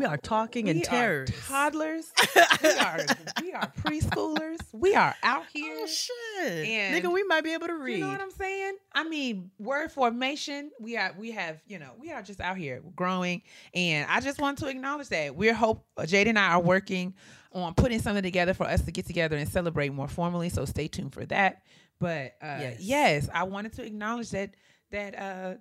We 0.00 0.06
are 0.06 0.16
talking 0.16 0.66
in 0.66 0.78
we 0.78 0.82
terrors 0.82 1.28
are 1.30 1.70
toddlers. 1.70 2.10
we 2.62 2.70
are 2.70 3.00
we 3.42 3.52
are 3.52 3.72
preschoolers. 3.82 4.58
We 4.72 4.94
are 4.94 5.14
out 5.22 5.44
here. 5.52 5.76
oh 5.82 5.86
shit 5.86 6.66
And- 6.66 7.04
nigga 7.04 7.12
we 7.12 7.22
might 7.24 7.44
be 7.44 7.52
able 7.52 7.66
to 7.66 7.74
read 7.76 7.98
You 7.98 8.04
know 8.04 8.08
what 8.12 8.20
I'm 8.22 8.30
saying? 8.30 8.76
I 8.94 9.04
mean, 9.04 9.50
word 9.58 9.92
formation. 9.92 10.70
We 10.80 10.96
are 10.96 11.14
we 11.18 11.32
have 11.32 11.60
you 11.66 11.78
know 11.78 11.90
we 11.98 12.10
are 12.12 12.22
just 12.22 12.40
out 12.40 12.56
here 12.56 12.82
growing, 12.96 13.42
and 13.74 14.10
I 14.10 14.20
just 14.20 14.40
want 14.40 14.58
to 14.58 14.68
acknowledge 14.68 15.08
that 15.10 15.36
we're 15.36 15.54
hope. 15.54 15.84
Jade 16.06 16.28
and 16.28 16.38
I 16.38 16.52
are 16.52 16.62
working 16.62 17.14
on 17.52 17.74
putting 17.74 18.00
something 18.00 18.22
together 18.22 18.54
for 18.54 18.64
us 18.64 18.80
to 18.82 18.92
get 18.92 19.06
together 19.06 19.36
and 19.36 19.48
celebrate 19.48 19.92
more 19.92 20.08
formally. 20.08 20.48
So 20.48 20.64
stay 20.64 20.88
tuned 20.88 21.12
for 21.12 21.26
that. 21.26 21.62
But 21.98 22.36
uh, 22.40 22.58
Yes. 22.60 22.76
yes. 22.80 23.28
I 23.34 23.42
wanted 23.42 23.74
to 23.74 23.84
acknowledge 23.84 24.30
that 24.30 24.54
that 24.92 25.18
uh, 25.18 25.54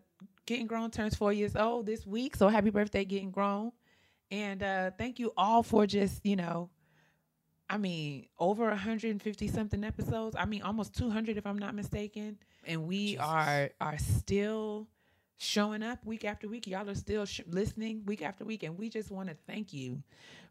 getting 0.46 0.68
grown 0.68 0.90
turns 0.92 1.16
four 1.16 1.34
years 1.34 1.56
old 1.56 1.86
this 1.86 2.06
week. 2.08 2.36
So 2.36 2.48
happy 2.48 2.70
birthday, 2.70 3.06
getting 3.06 3.30
grown, 3.32 3.72
and 4.32 4.62
uh, 4.64 4.92
thank 4.98 5.20
you 5.20 5.34
all 5.38 5.64
for 5.64 5.86
just 5.86 6.26
you 6.26 6.36
know 6.36 6.70
I 7.70 7.78
mean, 7.78 8.26
over 8.40 8.68
150 8.68 9.48
something 9.48 9.84
episodes. 9.84 10.36
I 10.38 10.46
mean, 10.46 10.64
almost 10.64 10.96
200 10.96 11.38
if 11.38 11.46
I'm 11.46 11.60
not 11.60 11.76
mistaken. 11.76 12.40
And 12.66 12.88
we 12.88 13.12
Jesus. 13.12 13.26
are 13.26 13.70
are 13.80 13.98
still 14.00 14.88
showing 15.38 15.84
up 15.84 16.04
week 16.04 16.26
after 16.26 16.48
week. 16.48 16.68
Y'all 16.68 16.90
are 16.90 16.96
still 16.96 17.26
sh- 17.26 17.42
listening 17.48 18.04
week 18.06 18.22
after 18.22 18.44
week, 18.44 18.64
and 18.64 18.78
we 18.78 18.90
just 18.90 19.12
want 19.12 19.30
to 19.30 19.36
thank 19.48 19.72
you 19.72 20.02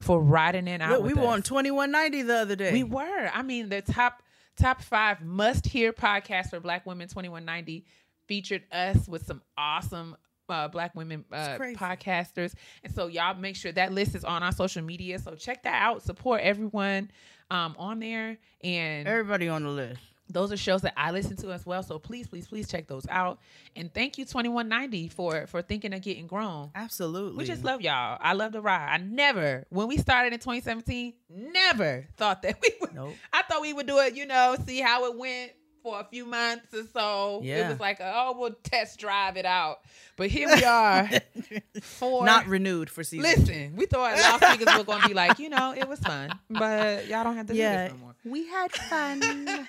for 0.01 0.21
riding 0.21 0.69
it 0.69 0.81
out. 0.81 0.91
Look, 0.91 1.03
we 1.03 1.15
were 1.15 1.27
us. 1.27 1.51
on 1.51 1.65
21Ninety 1.65 2.27
the 2.27 2.37
other 2.39 2.57
day 2.57 2.73
We 2.73 2.85
were. 2.85 3.31
I 3.33 3.43
mean, 3.43 3.69
the 3.69 3.83
top 3.83 4.23
top 4.57 4.81
five 4.83 5.21
must 5.21 5.67
hear 5.67 5.93
podcast 5.93 6.51
for 6.51 6.61
Black 6.61 6.87
women 6.87 7.09
21Ninety 7.09 7.83
featured 8.27 8.63
us 8.71 9.09
with 9.09 9.27
some 9.27 9.43
awesome 9.57 10.17
uh, 10.49 10.69
black 10.69 10.95
women 10.95 11.25
uh, 11.33 11.59
podcasters. 11.59 12.55
And 12.85 12.95
so 12.95 13.07
y'all 13.07 13.35
make 13.35 13.57
sure 13.57 13.73
that 13.73 13.93
list 13.93 14.15
is 14.15 14.25
on 14.25 14.43
our 14.43 14.53
social 14.53 14.83
media. 14.83 15.19
So 15.19 15.35
check 15.35 15.63
that 15.65 15.83
out. 15.83 16.03
Support 16.03 16.43
everyone 16.43 17.11
um, 17.51 17.75
on 17.79 18.01
there. 18.01 18.39
And 18.63 19.07
everybody 19.09 19.49
on 19.49 19.63
the 19.63 19.71
list 19.71 20.01
those 20.31 20.53
are 20.53 20.57
shows 20.57 20.83
that 20.83 20.95
I 20.97 21.11
listen 21.11 21.37
to 21.39 21.53
as 21.53 21.65
well. 21.65 21.83
So 21.83 21.99
please, 21.99 22.27
please, 22.27 22.47
please 22.47 22.69
check 22.69 22.87
those 22.87 23.07
out. 23.09 23.39
And 23.77 23.93
thank 23.93 24.19
you, 24.19 24.27
21Ninety, 24.27 25.11
for 25.11 25.47
for 25.47 25.63
thinking 25.63 25.93
of 25.95 26.03
getting 26.03 26.27
grown. 26.27 26.71
Absolutely. 26.75 27.39
We 27.39 27.45
just 27.45 27.65
love 27.65 27.81
y'all. 27.81 28.19
I 28.21 28.35
love 28.35 28.53
the 28.53 28.61
ride. 28.61 28.89
I 28.93 28.99
never, 28.99 29.65
when 29.71 29.89
we 29.89 29.97
started 29.97 30.33
in 30.33 30.39
2017, 30.39 31.15
never 31.31 32.07
thought 32.17 32.43
that 32.43 32.59
we 32.63 32.75
would. 32.81 32.95
Nope. 32.95 33.15
I 33.33 33.43
thought 33.43 33.63
we 33.63 33.73
would 33.73 33.87
do 33.87 33.99
it, 33.99 34.15
you 34.15 34.27
know, 34.27 34.57
see 34.67 34.81
how 34.81 35.11
it 35.11 35.17
went 35.17 35.53
for 35.83 36.01
a 36.01 36.05
few 36.05 36.25
months 36.27 36.73
or 36.75 36.83
so. 36.93 37.41
It 37.45 37.69
was 37.69 37.81
like, 37.81 37.99
oh, 38.01 38.37
we'll 38.39 38.57
test 38.63 38.99
drive 38.99 39.37
it 39.37 39.45
out. 39.47 39.81
But 40.17 40.29
here 40.31 40.49
we 40.55 40.65
are 40.65 41.09
for 41.83 42.25
not 42.25 42.47
renewed 42.47 42.91
for 42.91 43.05
season. 43.05 43.23
Listen, 43.23 43.77
we 43.77 43.87
thought 43.87 44.17
last 44.17 44.59
weekers 44.59 44.77
were 44.77 44.85
gonna 44.85 45.07
be 45.07 45.15
like, 45.15 45.39
you 45.39 45.49
know, 45.49 45.73
it 45.77 45.89
was 45.89 46.01
fun, 46.01 46.31
but 46.51 47.07
y'all 47.07 47.25
don't 47.25 47.37
have 47.37 47.47
to 47.47 47.55
Yeah. 47.55 47.89
do 47.89 47.93
this 47.95 48.01
no 48.01 48.05
more. 48.07 48.08
We 48.31 48.47
had 48.47 48.73
fun. 48.73 49.21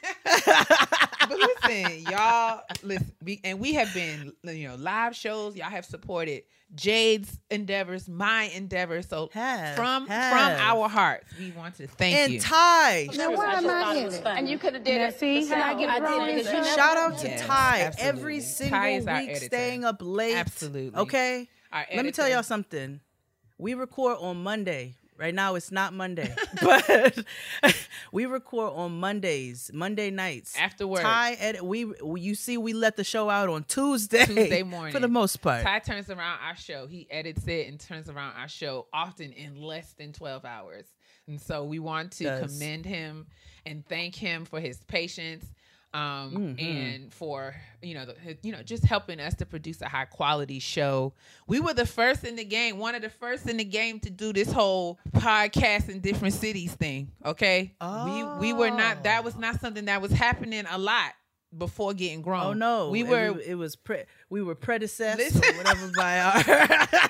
But 1.29 1.37
listen, 1.37 2.11
y'all, 2.11 2.61
listen, 2.81 3.11
we, 3.23 3.39
and 3.43 3.59
we 3.59 3.73
have 3.75 3.93
been, 3.93 4.33
you 4.43 4.67
know, 4.67 4.75
live 4.75 5.15
shows. 5.15 5.55
Y'all 5.55 5.69
have 5.69 5.85
supported 5.85 6.41
Jade's 6.73 7.39
endeavors, 7.51 8.09
my 8.09 8.43
endeavors. 8.55 9.07
So 9.07 9.29
Have, 9.33 9.75
from 9.75 10.07
have. 10.07 10.57
from 10.57 10.67
our 10.67 10.89
hearts, 10.89 11.27
we 11.37 11.51
want 11.51 11.75
to 11.75 11.85
thank 11.87 12.15
and 12.15 12.31
you. 12.33 12.37
And 12.39 12.45
Ty. 12.45 13.09
Now, 13.15 13.31
why 13.35 13.53
am 13.53 13.69
I 13.69 13.95
in 13.95 14.13
it? 14.13 14.23
And 14.25 14.49
you 14.49 14.57
could 14.57 14.73
have 14.73 14.83
did 14.83 15.01
it. 15.01 15.19
See, 15.19 15.45
how 15.47 15.61
I 15.61 15.73
get 15.75 16.01
wrong 16.01 16.25
because 16.25 16.51
you 16.51 16.63
Shout 16.75 16.97
out 16.97 17.17
to 17.19 17.27
Yes, 17.27 17.45
Ty 17.45 17.81
absolutely. 17.81 18.19
every 18.19 18.39
Ty 18.39 18.45
single 18.45 18.83
is 18.83 19.05
week 19.05 19.29
editor. 19.29 19.45
staying 19.45 19.85
up 19.85 19.97
late. 19.99 20.35
Absolutely. 20.35 20.99
Okay. 20.99 21.47
Our 21.71 21.85
Let 21.95 22.05
me 22.05 22.11
tell 22.11 22.27
y'all 22.27 22.41
something. 22.41 23.01
We 23.59 23.75
record 23.75 24.17
on 24.19 24.41
Monday. 24.41 24.95
Right 25.19 25.35
now 25.35 25.55
it's 25.55 25.69
not 25.69 25.93
Monday, 25.93 26.33
but 26.61 27.25
we 28.13 28.25
record 28.25 28.71
on 28.73 29.01
Mondays, 29.01 29.69
Monday 29.73 30.11
nights. 30.11 30.55
After 30.57 30.87
work. 30.87 31.01
Ty 31.01 31.33
edit. 31.33 31.61
We, 31.61 31.91
you 32.15 32.35
see 32.35 32.57
we 32.57 32.71
let 32.71 32.95
the 32.95 33.03
show 33.03 33.29
out 33.29 33.49
on 33.49 33.65
Tuesday. 33.65 34.25
Tuesday 34.25 34.63
morning. 34.63 34.93
for 34.93 35.01
the 35.01 35.09
most 35.09 35.41
part. 35.41 35.63
Ty 35.63 35.79
turns 35.79 36.09
around 36.09 36.39
our 36.41 36.55
show. 36.55 36.87
He 36.87 37.05
edits 37.11 37.45
it 37.47 37.67
and 37.67 37.77
turns 37.77 38.09
around 38.09 38.35
our 38.37 38.47
show 38.47 38.87
often 38.93 39.33
in 39.33 39.61
less 39.61 39.91
than 39.91 40.13
12 40.13 40.45
hours. 40.45 40.85
And 41.27 41.41
so 41.41 41.65
we 41.65 41.79
want 41.79 42.13
to 42.13 42.23
Does. 42.23 42.53
commend 42.53 42.85
him 42.85 43.27
and 43.65 43.85
thank 43.85 44.15
him 44.15 44.45
for 44.45 44.61
his 44.61 44.77
patience 44.85 45.45
um 45.93 46.55
Mhm. 46.57 46.61
and 46.61 47.13
for 47.13 47.55
you 47.81 47.95
know 47.95 48.05
the, 48.05 48.15
you 48.43 48.51
know 48.51 48.61
just 48.61 48.83
helping 48.83 49.19
us 49.19 49.33
to 49.35 49.45
produce 49.45 49.81
a 49.81 49.87
high 49.89 50.05
quality 50.05 50.59
show. 50.59 51.13
We 51.47 51.59
were 51.59 51.73
the 51.73 51.85
first 51.85 52.23
in 52.23 52.35
the 52.35 52.43
game, 52.43 52.77
one 52.77 52.93
of 52.95 53.01
the 53.01 53.09
first 53.09 53.47
in 53.49 53.57
the 53.57 53.63
game 53.63 53.99
to 54.01 54.09
do 54.09 54.31
this 54.31 54.51
whole 54.51 54.99
podcast 55.11 55.89
in 55.89 55.99
different 56.01 56.35
cities 56.35 56.73
thing, 56.73 57.11
okay? 57.25 57.73
We 57.81 58.23
we 58.39 58.53
were 58.53 58.69
not 58.69 59.03
that 59.03 59.23
was 59.23 59.35
not 59.35 59.59
something 59.61 59.85
that 59.85 60.01
was 60.01 60.11
happening 60.11 60.65
a 60.69 60.77
lot 60.77 61.13
before 61.57 61.93
getting 61.93 62.19
oh, 62.19 62.23
grown. 62.23 62.43
Oh 62.45 62.53
no, 62.53 62.89
We 62.91 63.03
were 63.03 63.39
It, 63.39 63.55
was 63.55 63.75
pre. 63.75 64.03
We 64.29 64.43
were 64.43 64.53
predecessors 64.55 65.35
or 65.35 65.53
whatever 65.57 65.89
by 65.97 66.19
our. 66.21 66.37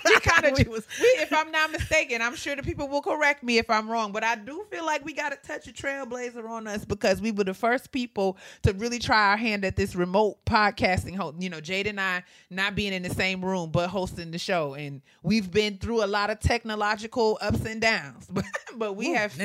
we 0.05 0.19
kind 0.21 0.45
of, 0.45 0.67
was- 0.67 0.87
we, 1.01 1.05
if 1.21 1.33
I'm 1.33 1.51
not 1.51 1.71
mistaken, 1.71 2.21
I'm 2.21 2.35
sure 2.35 2.55
the 2.55 2.63
people 2.63 2.87
will 2.87 3.01
correct 3.01 3.43
me 3.43 3.57
if 3.57 3.69
I'm 3.69 3.89
wrong, 3.89 4.11
but 4.13 4.23
I 4.23 4.35
do 4.35 4.65
feel 4.71 4.85
like 4.85 5.03
we 5.03 5.13
got 5.13 5.29
to 5.31 5.37
touch 5.47 5.67
a 5.67 5.73
trailblazer 5.73 6.47
on 6.49 6.67
us 6.67 6.85
because 6.85 7.19
we 7.21 7.31
were 7.31 7.43
the 7.43 7.53
first 7.53 7.91
people 7.91 8.37
to 8.63 8.71
really 8.73 8.99
try 8.99 9.31
our 9.31 9.37
hand 9.37 9.65
at 9.65 9.75
this 9.75 9.95
remote 9.95 10.43
podcasting. 10.45 11.15
ho- 11.15 11.35
You 11.37 11.49
know, 11.49 11.59
Jade 11.59 11.87
and 11.87 11.99
I 11.99 12.23
not 12.49 12.75
being 12.75 12.93
in 12.93 13.03
the 13.03 13.09
same 13.13 13.43
room 13.43 13.71
but 13.71 13.89
hosting 13.89 14.31
the 14.31 14.39
show, 14.39 14.73
and 14.73 15.01
we've 15.21 15.51
been 15.51 15.77
through 15.77 16.03
a 16.03 16.07
lot 16.07 16.29
of 16.29 16.39
technological 16.39 17.37
ups 17.41 17.65
and 17.65 17.81
downs, 17.81 18.27
but 18.31 18.45
but 18.77 18.93
we 18.95 19.11
Ooh, 19.11 19.15
have. 19.15 19.37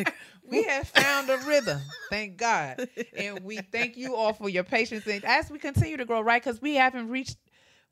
We 0.50 0.62
have 0.64 0.88
found 0.88 1.30
a 1.30 1.38
rhythm, 1.38 1.80
thank 2.10 2.36
God, 2.36 2.88
and 3.16 3.40
we 3.44 3.58
thank 3.58 3.96
you 3.96 4.14
all 4.14 4.32
for 4.32 4.48
your 4.48 4.64
patience. 4.64 5.06
And 5.06 5.24
as 5.24 5.50
we 5.50 5.58
continue 5.58 5.96
to 5.96 6.04
grow, 6.04 6.20
right? 6.20 6.42
Because 6.42 6.60
we 6.60 6.74
haven't 6.74 7.08
reached 7.08 7.38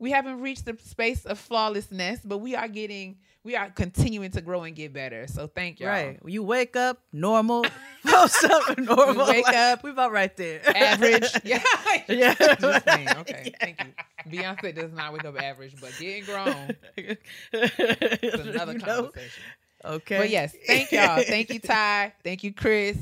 we 0.03 0.11
haven't 0.11 0.41
reached 0.41 0.65
the 0.65 0.77
space 0.83 1.25
of 1.25 1.39
flawlessness, 1.39 2.19
but 2.25 2.39
we 2.39 2.57
are 2.57 2.67
getting, 2.67 3.19
we 3.45 3.55
are 3.55 3.71
continuing 3.71 4.33
to 4.33 4.41
grow 4.41 4.65
and 4.65 4.75
get 4.75 4.93
better. 4.93 5.29
So 5.29 5.47
thank 5.47 5.79
y'all. 5.79 5.91
Right. 5.91 6.19
You 6.27 6.43
wake 6.43 6.75
up 6.75 6.99
normal, 7.13 7.65
post 8.05 8.43
up 8.43 8.77
normal. 8.79 9.29
wake 9.29 9.47
like, 9.47 9.55
up, 9.55 9.85
We 9.85 9.91
about 9.91 10.11
right 10.11 10.37
there. 10.37 10.61
Average. 10.77 11.31
Yeah. 11.45 11.63
Yeah. 12.09 12.35
Okay. 12.41 13.55
Thank 13.61 13.81
you. 13.81 13.93
Beyonce 14.39 14.75
does 14.75 14.93
not 14.93 15.13
wake 15.13 15.25
up 15.25 15.41
average, 15.41 15.77
but 15.81 15.93
getting 16.01 16.25
grown 16.25 16.77
is 16.97 18.35
another 18.35 18.73
You 18.73 18.79
know? 18.79 19.11
Okay. 19.85 20.19
But 20.19 20.31
yes, 20.31 20.55
thank 20.67 20.93
y'all. 20.93 21.23
Thank 21.23 21.51
you, 21.51 21.59
Ty. 21.61 22.15
Thank 22.23 22.45
you, 22.45 22.53
Chris. 22.53 22.97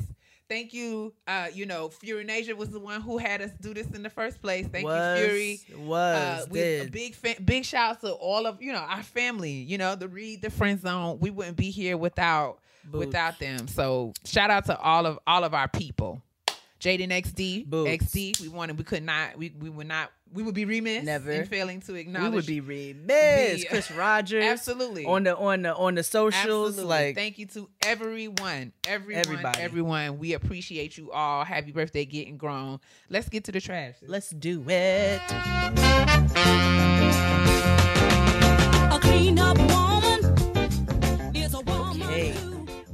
Thank 0.51 0.73
you. 0.73 1.13
Uh, 1.25 1.47
you 1.53 1.65
know, 1.65 1.87
Fury 1.87 2.25
Nasia 2.25 2.57
was 2.57 2.69
the 2.71 2.79
one 2.79 2.99
who 2.99 3.17
had 3.17 3.41
us 3.41 3.51
do 3.61 3.73
this 3.73 3.87
in 3.91 4.03
the 4.03 4.09
first 4.09 4.41
place. 4.41 4.67
Thank 4.67 4.85
was, 4.85 5.19
you, 5.19 5.25
Fury. 5.25 5.59
Was 5.77 6.43
Uh, 6.43 6.45
we, 6.49 6.59
a 6.59 6.85
big 6.85 7.15
fa- 7.15 7.41
big 7.41 7.63
shout 7.63 7.91
out 7.91 8.01
to 8.01 8.11
all 8.11 8.45
of 8.45 8.61
you 8.61 8.73
know 8.73 8.79
our 8.79 9.01
family. 9.01 9.51
You 9.51 9.77
know 9.77 9.95
the 9.95 10.09
read 10.09 10.41
the 10.41 10.49
friend 10.49 10.77
zone. 10.81 11.19
We 11.21 11.29
wouldn't 11.29 11.55
be 11.55 11.69
here 11.69 11.95
without 11.95 12.59
Boots. 12.83 13.05
without 13.05 13.39
them. 13.39 13.69
So 13.69 14.11
shout 14.25 14.49
out 14.49 14.65
to 14.65 14.77
all 14.77 15.05
of 15.05 15.19
all 15.25 15.45
of 15.45 15.53
our 15.53 15.69
people. 15.69 16.21
Jaden 16.81 17.11
XD 17.11 17.67
Boots. 17.67 18.03
XD. 18.03 18.41
We 18.41 18.49
wanted. 18.49 18.77
We 18.77 18.83
could 18.83 19.03
not. 19.03 19.37
We 19.37 19.53
we 19.57 19.69
would 19.69 19.87
not. 19.87 20.11
We 20.33 20.43
would 20.43 20.55
be 20.55 20.65
remiss 20.65 21.03
Never. 21.03 21.31
in 21.31 21.45
failing 21.45 21.81
to 21.81 21.95
acknowledge. 21.95 22.29
we 22.31 22.35
would 22.37 22.45
be 22.45 22.61
remiss. 22.61 23.61
the- 23.61 23.67
Chris 23.67 23.91
Rogers 23.91 24.43
absolutely 24.45 25.05
on 25.05 25.23
the 25.23 25.35
on 25.35 25.63
the 25.63 25.75
on 25.75 25.95
the 25.95 26.03
socials. 26.03 26.69
Absolutely. 26.69 26.83
Like 26.85 27.15
thank 27.15 27.37
you 27.37 27.45
to 27.47 27.69
everyone, 27.83 28.71
everyone, 28.87 29.19
Everybody. 29.25 29.59
everyone. 29.59 30.19
We 30.19 30.33
appreciate 30.33 30.97
you 30.97 31.11
all. 31.11 31.43
Happy 31.43 31.71
birthday, 31.71 32.05
getting 32.05 32.37
grown. 32.37 32.79
Let's 33.09 33.27
get 33.29 33.43
to 33.45 33.51
the 33.51 33.59
trash. 33.61 33.95
let's 34.07 34.29
do 34.29 34.63
it. 34.67 35.21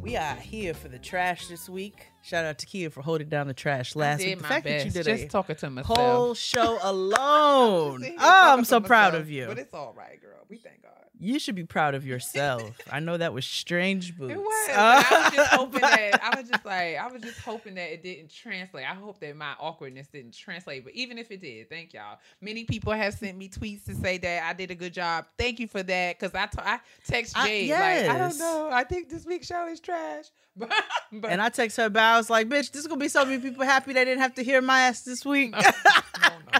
We 0.07 0.15
are 0.15 0.35
here 0.35 0.73
for 0.73 0.87
the 0.87 0.99
trash 0.99 1.47
this 1.47 1.67
week. 1.67 2.07
Shout 2.21 2.45
out 2.45 2.57
to 2.59 2.65
Keia 2.65 2.89
for 2.89 3.01
holding 3.01 3.27
down 3.27 3.47
the 3.47 3.53
trash 3.53 3.93
last 3.93 4.23
week. 4.23 4.37
The 4.37 4.43
fact 4.45 4.63
best. 4.63 4.85
that 4.85 4.85
you 4.85 5.03
did 5.03 5.05
Just 5.11 5.23
a 5.25 5.27
talking 5.27 5.57
to 5.57 5.69
myself. 5.69 5.97
whole 5.97 6.33
show 6.33 6.79
alone. 6.83 8.05
Oh, 8.17 8.53
I'm 8.53 8.63
so 8.63 8.79
proud 8.79 9.07
myself, 9.11 9.23
of 9.23 9.29
you. 9.29 9.47
But 9.47 9.59
it's 9.59 9.73
all 9.73 9.93
right, 9.97 10.21
girl. 10.21 10.45
We 10.49 10.59
thank. 10.59 10.77
You 11.19 11.39
should 11.39 11.55
be 11.55 11.63
proud 11.63 11.95
of 11.95 12.05
yourself. 12.05 12.71
I 12.91 12.99
know 12.99 13.17
that 13.17 13.33
was 13.33 13.45
strange 13.45 14.17
boots. 14.17 14.33
It 14.33 14.37
was. 14.37 14.69
Uh, 14.69 15.03
I 15.09 15.21
was 15.23 15.33
just 15.35 15.49
hoping 15.53 15.81
but- 15.81 15.91
that 15.91 16.19
I 16.23 16.39
was 16.39 16.49
just 16.49 16.65
like 16.65 16.97
I 16.97 17.07
was 17.11 17.21
just 17.21 17.39
hoping 17.39 17.75
that 17.75 17.91
it 17.93 18.03
didn't 18.03 18.29
translate. 18.33 18.85
I 18.85 18.93
hope 18.93 19.19
that 19.21 19.35
my 19.35 19.53
awkwardness 19.59 20.07
didn't 20.07 20.33
translate. 20.37 20.83
But 20.83 20.93
even 20.93 21.17
if 21.17 21.31
it 21.31 21.41
did, 21.41 21.69
thank 21.69 21.93
y'all. 21.93 22.19
Many 22.41 22.65
people 22.65 22.93
have 22.93 23.13
sent 23.13 23.37
me 23.37 23.49
tweets 23.49 23.85
to 23.85 23.95
say 23.95 24.17
that 24.19 24.43
I 24.43 24.53
did 24.53 24.69
a 24.71 24.75
good 24.75 24.93
job. 24.93 25.25
Thank 25.37 25.59
you 25.59 25.67
for 25.67 25.81
that. 25.83 26.19
Cause 26.19 26.31
I 26.35 26.45
t- 26.45 26.57
I 26.61 26.79
text 27.07 27.37
I- 27.37 27.47
Jade 27.47 27.69
like 27.71 27.81
I 28.09 28.17
don't 28.17 28.37
know. 28.37 28.69
I 28.71 28.83
think 28.83 29.09
this 29.09 29.25
week's 29.25 29.47
show 29.47 29.67
is 29.67 29.79
trash. 29.79 30.25
But, 30.59 30.71
but 31.11 31.29
And 31.29 31.39
I 31.39 31.49
text 31.49 31.77
her 31.77 31.87
back. 31.87 32.15
I 32.15 32.17
was 32.17 32.31
like, 32.31 32.49
bitch, 32.49 32.71
this 32.71 32.81
is 32.81 32.87
gonna 32.87 32.99
be 32.99 33.09
so 33.09 33.23
many 33.23 33.39
people 33.39 33.63
happy 33.63 33.93
they 33.93 34.03
didn't 34.03 34.21
have 34.23 34.33
to 34.35 34.43
hear 34.43 34.59
my 34.59 34.81
ass 34.81 35.01
this 35.01 35.23
week. 35.23 35.51
no, 35.51 35.59
no, 35.59 36.29
no. 36.53 36.59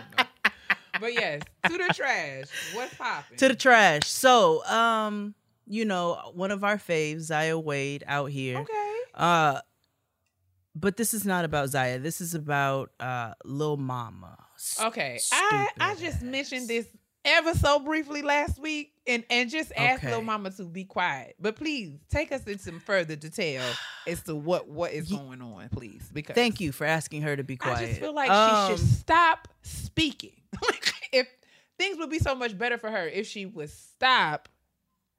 But 1.00 1.13
yes, 1.13 1.42
to 1.66 1.77
the 1.77 1.94
trash. 1.94 2.46
What's 2.74 2.94
popping? 2.96 3.38
to 3.38 3.48
the 3.50 3.56
trash. 3.56 4.08
So, 4.08 4.66
um, 4.66 5.36
you 5.68 5.86
know, 5.86 6.32
one 6.34 6.51
of 6.51 6.63
our 6.63 6.77
faves, 6.77 7.22
Zaya 7.22 7.58
Wade, 7.60 8.04
out 8.08 8.32
here. 8.32 8.60
okay. 8.60 8.94
Uh, 9.13 9.60
but 10.75 10.96
this 10.98 11.13
is 11.13 11.25
not 11.25 11.44
about 11.46 11.70
Zaya. 11.70 11.98
This 12.00 12.22
is 12.22 12.36
about 12.36 12.92
uh 13.00 13.34
Lil 13.44 13.77
Mama. 13.77 14.38
Okay. 14.82 15.20
I 15.32 15.68
I 15.80 15.96
just 15.96 16.18
ass. 16.18 16.22
mentioned 16.24 16.68
this 16.68 16.86
ever 17.25 17.54
so 17.56 17.80
briefly 17.80 18.22
last 18.22 18.58
week 18.62 18.92
and 19.08 19.24
and 19.32 19.50
just 19.50 19.72
asked 19.75 20.04
Okay. 20.04 20.13
Lil 20.13 20.22
Mama 20.22 20.51
to 20.51 20.63
be 20.66 20.84
quiet. 20.86 21.36
But 21.39 21.56
please 21.56 21.98
take 22.12 22.32
us 22.32 22.44
into 22.46 22.60
some 22.63 22.80
further 22.80 23.16
detail 23.16 23.63
as 24.06 24.22
to 24.24 24.36
what 24.36 24.68
what 24.70 24.94
is 24.94 25.12
going 25.12 25.42
on, 25.42 25.68
please. 25.70 26.10
Because 26.13 26.36
Thank 26.36 26.62
you 26.62 26.72
for 26.72 26.86
asking 26.86 27.24
her 27.24 27.36
to 27.36 27.44
be 27.44 27.58
quiet. 27.58 27.80
I 27.80 27.86
just 27.88 28.00
feel 28.00 28.13
like 28.13 28.30
Um, 28.30 28.72
she 28.72 28.77
should 28.77 28.88
stop 28.88 29.48
speaking. 29.63 30.34
Like, 30.66 30.94
if 31.12 31.28
things 31.78 31.98
would 31.98 32.10
be 32.10 32.20
so 32.20 32.36
much 32.36 32.58
better 32.58 32.78
for 32.78 32.90
her 32.92 33.08
if 33.08 33.28
she 33.28 33.46
would 33.46 33.70
stop 33.70 34.50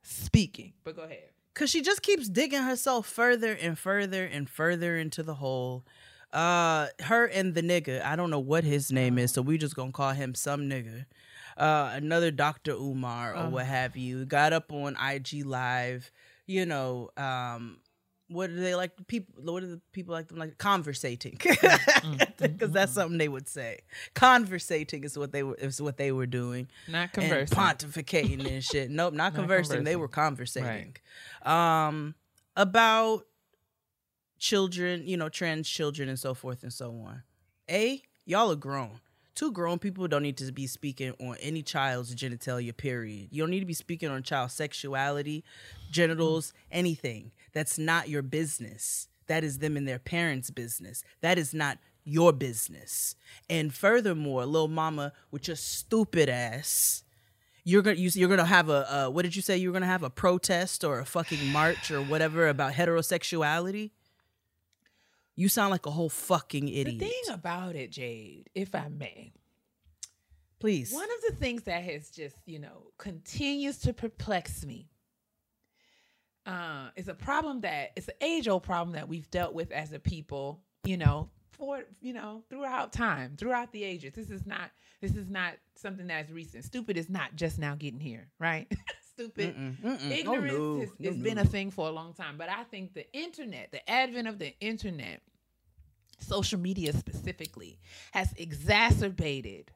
speaking. 0.02 0.73
But 0.85 0.97
go 0.97 1.02
ahead. 1.02 1.30
Cause 1.54 1.71
she 1.71 1.83
just 1.83 2.02
keeps 2.02 2.28
digging 2.28 2.62
herself 2.62 3.07
further 3.07 3.52
and 3.52 3.76
further 3.76 4.25
and 4.25 4.49
further 4.49 4.97
into 4.97 5.23
the 5.25 5.35
hole. 5.35 5.85
Uh, 6.33 6.87
her 7.02 7.25
and 7.26 7.54
the 7.54 7.62
nigga, 7.62 8.04
I 8.04 8.14
don't 8.14 8.30
know 8.30 8.38
what 8.38 8.62
his 8.62 8.92
name 8.92 9.18
is, 9.18 9.33
so 9.33 9.42
we 9.42 9.59
just 9.59 9.75
gonna 9.75 9.90
call 9.92 10.12
him 10.12 10.35
some 10.37 10.62
nigga. 10.68 11.07
Uh, 11.57 11.90
another 11.95 12.30
Dr. 12.30 12.73
Umar 12.73 13.33
or 13.33 13.37
Uh-huh. 13.37 13.49
what 13.50 13.66
have 13.66 13.97
you, 13.97 14.25
got 14.25 14.52
up 14.52 14.73
on 14.73 14.97
IG 15.02 15.45
Live. 15.45 16.12
You 16.47 16.64
know, 16.64 17.11
um, 17.16 17.78
what 18.28 18.49
do 18.50 18.56
they 18.56 18.75
like? 18.75 18.92
People, 19.06 19.35
what 19.42 19.61
do 19.61 19.66
the 19.66 19.80
people 19.92 20.12
like 20.12 20.28
them 20.28 20.38
like? 20.38 20.58
Conversating, 20.58 21.32
because 21.38 21.56
mm, 21.56 22.37
mm, 22.38 22.73
that's 22.73 22.92
mm. 22.92 22.94
something 22.94 23.18
they 23.18 23.28
would 23.28 23.49
say. 23.49 23.80
Conversating 24.14 25.04
is 25.04 25.18
what 25.18 25.32
they 25.32 25.42
were 25.42 25.54
is 25.54 25.80
what 25.80 25.97
they 25.97 26.12
were 26.12 26.26
doing 26.26 26.68
Not 26.87 27.02
and 27.02 27.12
conversing. 27.12 27.56
pontificating 27.56 28.47
and 28.47 28.62
shit. 28.73 28.90
Nope, 28.90 29.14
not, 29.14 29.32
Not 29.32 29.35
conversing. 29.35 29.85
They 29.85 29.97
were 29.97 30.08
conversating. 30.08 30.97
Um, 31.42 32.14
about 32.56 33.25
children, 34.38 35.06
you 35.06 35.16
know, 35.16 35.28
trans 35.28 35.68
children 35.68 36.08
and 36.08 36.18
so 36.18 36.35
forth 36.35 36.62
and 36.62 36.73
so 36.73 36.90
on. 36.90 37.23
A, 37.70 38.02
Y'all 38.28 38.52
are 38.52 38.56
grown. 38.56 39.00
Two 39.35 39.52
grown 39.52 39.78
people 39.78 40.06
don't 40.06 40.23
need 40.23 40.37
to 40.37 40.52
be 40.52 40.66
speaking 40.66 41.14
on 41.18 41.37
any 41.40 41.62
child's 41.62 42.14
genitalia, 42.14 42.76
period. 42.76 43.28
You 43.30 43.42
don't 43.42 43.49
need 43.49 43.61
to 43.61 43.66
be 43.66 43.73
speaking 43.73 44.11
on 44.11 44.23
child 44.23 44.50
sexuality, 44.50 45.44
genitals, 45.90 46.52
anything. 46.70 47.30
That's 47.52 47.78
not 47.78 48.09
your 48.09 48.23
business. 48.23 49.09
That 49.26 49.45
is 49.45 49.59
them 49.59 49.76
and 49.76 49.87
their 49.87 49.99
parents' 49.99 50.50
business. 50.50 51.05
That 51.21 51.38
is 51.38 51.52
not 51.52 51.78
your 52.05 52.33
business. 52.33 53.14
And 53.49 53.73
furthermore, 53.73 54.47
little 54.47 54.69
mama 54.69 55.12
with 55.31 55.49
your 55.49 55.57
stupid 55.57 56.28
ass, 56.28 57.05
you're 57.64 57.83
gonna 57.83 57.97
you, 57.97 58.11
you're 58.14 58.31
gonna 58.31 58.47
have 58.47 58.71
a 58.71 59.07
uh, 59.07 59.11
what 59.11 59.23
did 59.23 59.37
you 59.37 59.43
say 59.43 59.59
you 59.59 59.69
were 59.69 59.75
gonna 59.75 59.87
have 59.87 60.02
a 60.02 60.11
protest 60.11 60.85
or 60.85 61.00
a 61.00 61.05
fucking 61.05 61.52
march 61.52 61.90
or 61.90 62.00
whatever 62.02 62.49
about 62.49 62.73
heterosexuality? 62.73 63.90
You 65.37 65.49
sound 65.49 65.71
like 65.71 65.87
a 65.87 65.90
whole 65.90 66.09
fucking 66.09 66.69
idiot. 66.69 66.99
The 66.99 67.07
thing 67.07 67.35
about 67.35 67.76
it, 67.76 67.93
Jade, 67.93 68.50
if 68.55 68.75
I 68.75 68.88
may, 68.88 69.33
Please. 70.59 70.93
one 70.93 71.05
of 71.05 71.31
the 71.31 71.37
things 71.37 71.62
that 71.64 71.85
has 71.85 72.11
just, 72.11 72.37
you 72.47 72.59
know, 72.59 72.88
continues 72.99 73.78
to 73.78 73.93
perplex 73.93 74.64
me 74.64 74.88
uh, 76.49 76.88
is 76.97 77.09
a 77.09 77.14
problem 77.14 77.61
that 77.61 77.93
it's 77.95 78.09
an 78.09 78.14
age 78.23 78.49
old 78.49 78.62
problem 78.62 78.95
that 78.95 79.07
we've 79.07 79.31
dealt 79.31 79.52
with 79.52 79.71
as 79.71 79.93
a 79.93 79.99
people, 79.99 80.61
you 80.85 80.97
know, 80.97 81.28
for, 81.50 81.83
you 82.00 82.14
know, 82.14 82.43
throughout 82.49 82.93
time, 82.93 83.37
throughout 83.37 83.71
the 83.73 83.85
ages. 83.85 84.14
This 84.14 84.31
is 84.31 84.47
not, 84.47 84.71
this 85.02 85.14
is 85.14 85.28
not 85.28 85.55
something 85.75 86.07
that's 86.07 86.31
recent. 86.31 86.64
Stupid 86.64 86.97
is 86.97 87.11
not 87.11 87.37
just 87.37 87.59
now 87.59 87.75
getting 87.75 88.00
here, 88.00 88.28
right? 88.38 88.67
Stupid. 89.12 89.57
Mm-mm, 89.57 89.76
mm-mm. 89.83 90.11
Oh, 90.11 90.12
Ignorance 90.12 90.52
no. 90.52 90.81
has, 90.81 90.88
has 91.05 91.17
no. 91.17 91.23
been 91.23 91.38
a 91.38 91.45
thing 91.45 91.71
for 91.71 91.87
a 91.87 91.90
long 91.90 92.14
time, 92.14 92.37
but 92.38 92.49
I 92.49 92.64
think 92.64 92.95
the 92.95 93.12
internet, 93.12 93.71
the 93.71 93.88
advent 93.90 94.26
of 94.26 94.38
the 94.38 94.55
internet, 94.61 95.21
social 96.19 96.59
media 96.59 96.95
specifically, 96.95 97.78
has 98.12 98.33
exacerbated 98.38 99.71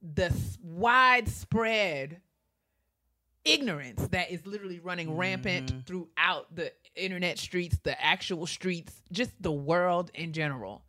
the 0.00 0.32
widespread 0.62 2.20
ignorance 3.44 4.06
that 4.08 4.30
is 4.30 4.46
literally 4.46 4.78
running 4.80 5.16
rampant 5.16 5.66
Mhm. 5.72 5.86
throughout 5.86 6.54
the 6.54 6.72
internet 6.94 7.38
streets, 7.38 7.78
the 7.82 8.00
actual 8.02 8.46
streets, 8.46 9.02
just 9.12 9.30
the 9.40 9.52
world 9.52 10.10
in 10.14 10.32
general. 10.32 10.84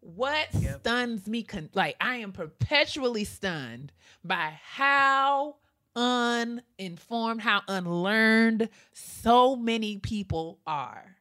What 0.00 0.48
Yep. 0.54 0.80
stuns 0.80 1.26
me, 1.26 1.42
con- 1.42 1.70
like 1.74 1.96
I 2.00 2.16
am 2.16 2.32
perpetually 2.32 3.24
stunned 3.24 3.92
by 4.24 4.58
how 4.62 5.56
uninformed, 5.94 7.42
how 7.42 7.62
unlearned 7.68 8.68
so 8.92 9.56
many 9.56 9.98
people 9.98 10.58
are. 10.66 11.16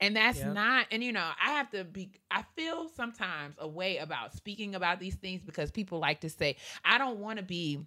And 0.00 0.16
that's 0.16 0.38
Yep. 0.38 0.54
not, 0.54 0.86
and 0.90 1.02
you 1.04 1.12
know, 1.12 1.28
I 1.42 1.50
have 1.52 1.70
to 1.70 1.84
be, 1.84 2.12
I 2.30 2.44
feel 2.56 2.88
sometimes 2.88 3.56
a 3.58 3.68
way 3.68 3.98
about 3.98 4.34
speaking 4.34 4.74
about 4.74 5.00
these 5.00 5.16
things 5.16 5.42
because 5.42 5.70
people 5.70 5.98
like 5.98 6.20
to 6.20 6.30
say, 6.30 6.56
I 6.84 6.96
don't 6.98 7.18
want 7.18 7.38
to 7.38 7.42
be, 7.44 7.80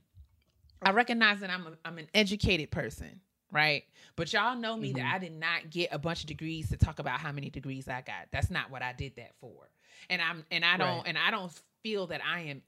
I 0.85 0.91
recognize 0.91 1.39
that 1.41 1.49
I'm, 1.49 1.67
a, 1.67 1.71
I'm 1.85 1.97
an 1.97 2.07
educated 2.13 2.71
person, 2.71 3.21
right? 3.51 3.83
But 4.15 4.31
y'all 4.33 4.55
know 4.55 4.77
me 4.77 4.93
Mhm. 4.93 4.95
that 4.95 5.05
I 5.13 5.19
did 5.19 5.33
not 5.33 5.69
get 5.69 5.89
a 5.91 5.99
bunch 5.99 6.21
of 6.21 6.27
degrees 6.27 6.69
to 6.69 6.77
talk 6.77 6.99
about 6.99 7.19
how 7.19 7.31
many 7.31 7.49
degrees 7.49 7.87
I 7.87 8.01
got. 8.01 8.27
That's 8.31 8.49
not 8.49 8.69
what 8.71 8.81
I 8.81 8.93
did 8.93 9.15
that 9.17 9.35
for. 9.39 9.69
And 10.09 10.21
I'm, 10.21 10.45
and 10.51 10.65
I 10.65 10.77
don't, 10.77 10.99
Right. 10.99 11.07
and 11.07 11.17
I 11.17 11.31
don't 11.31 11.51
feel 11.83 12.07
that 12.07 12.21
I 12.25 12.41
am 12.41 12.61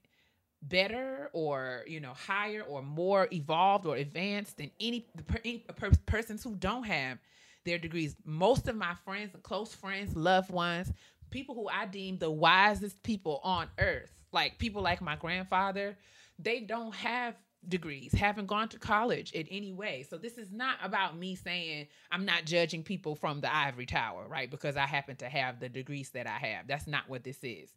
better 0.63 1.29
or 1.33 1.83
you 1.87 1.99
know 1.99 2.13
higher 2.13 2.61
or 2.63 2.81
more 2.81 3.27
evolved 3.31 3.85
or 3.85 3.95
advanced 3.97 4.57
than 4.57 4.71
any, 4.79 5.07
the 5.15 5.23
any 5.45 5.59
per, 5.75 5.91
persons 6.05 6.43
who 6.43 6.55
don't 6.55 6.83
have 6.83 7.19
their 7.65 7.77
degrees 7.77 8.15
most 8.25 8.67
of 8.67 8.75
my 8.75 8.93
friends 9.05 9.33
and 9.33 9.43
close 9.43 9.73
friends 9.75 10.15
loved 10.15 10.49
ones 10.49 10.91
people 11.29 11.53
who 11.53 11.67
i 11.69 11.85
deem 11.85 12.17
the 12.17 12.29
wisest 12.31 13.01
people 13.03 13.39
on 13.43 13.67
earth 13.79 14.11
like 14.31 14.57
people 14.57 14.81
like 14.81 15.01
my 15.01 15.15
grandfather 15.15 15.95
they 16.39 16.59
don't 16.61 16.95
have 16.95 17.35
degrees 17.69 18.13
haven't 18.13 18.47
gone 18.47 18.69
to 18.69 18.77
college 18.79 19.31
in 19.31 19.47
any 19.49 19.71
way. 19.73 20.05
So 20.09 20.17
this 20.17 20.37
is 20.37 20.51
not 20.51 20.77
about 20.83 21.17
me 21.17 21.35
saying 21.35 21.87
i'm 22.11 22.25
not 22.25 22.45
judging 22.45 22.83
people 22.83 23.15
from 23.15 23.41
the 23.41 23.53
ivory 23.53 23.85
tower 23.85 24.25
right? 24.27 24.49
Because 24.49 24.75
i 24.77 24.85
happen 24.85 25.15
to 25.17 25.29
have 25.29 25.59
the 25.59 25.69
degrees 25.69 26.09
that 26.11 26.27
i 26.27 26.37
have. 26.37 26.67
That's 26.67 26.87
not 26.87 27.09
what 27.09 27.23
this 27.23 27.39
is. 27.43 27.71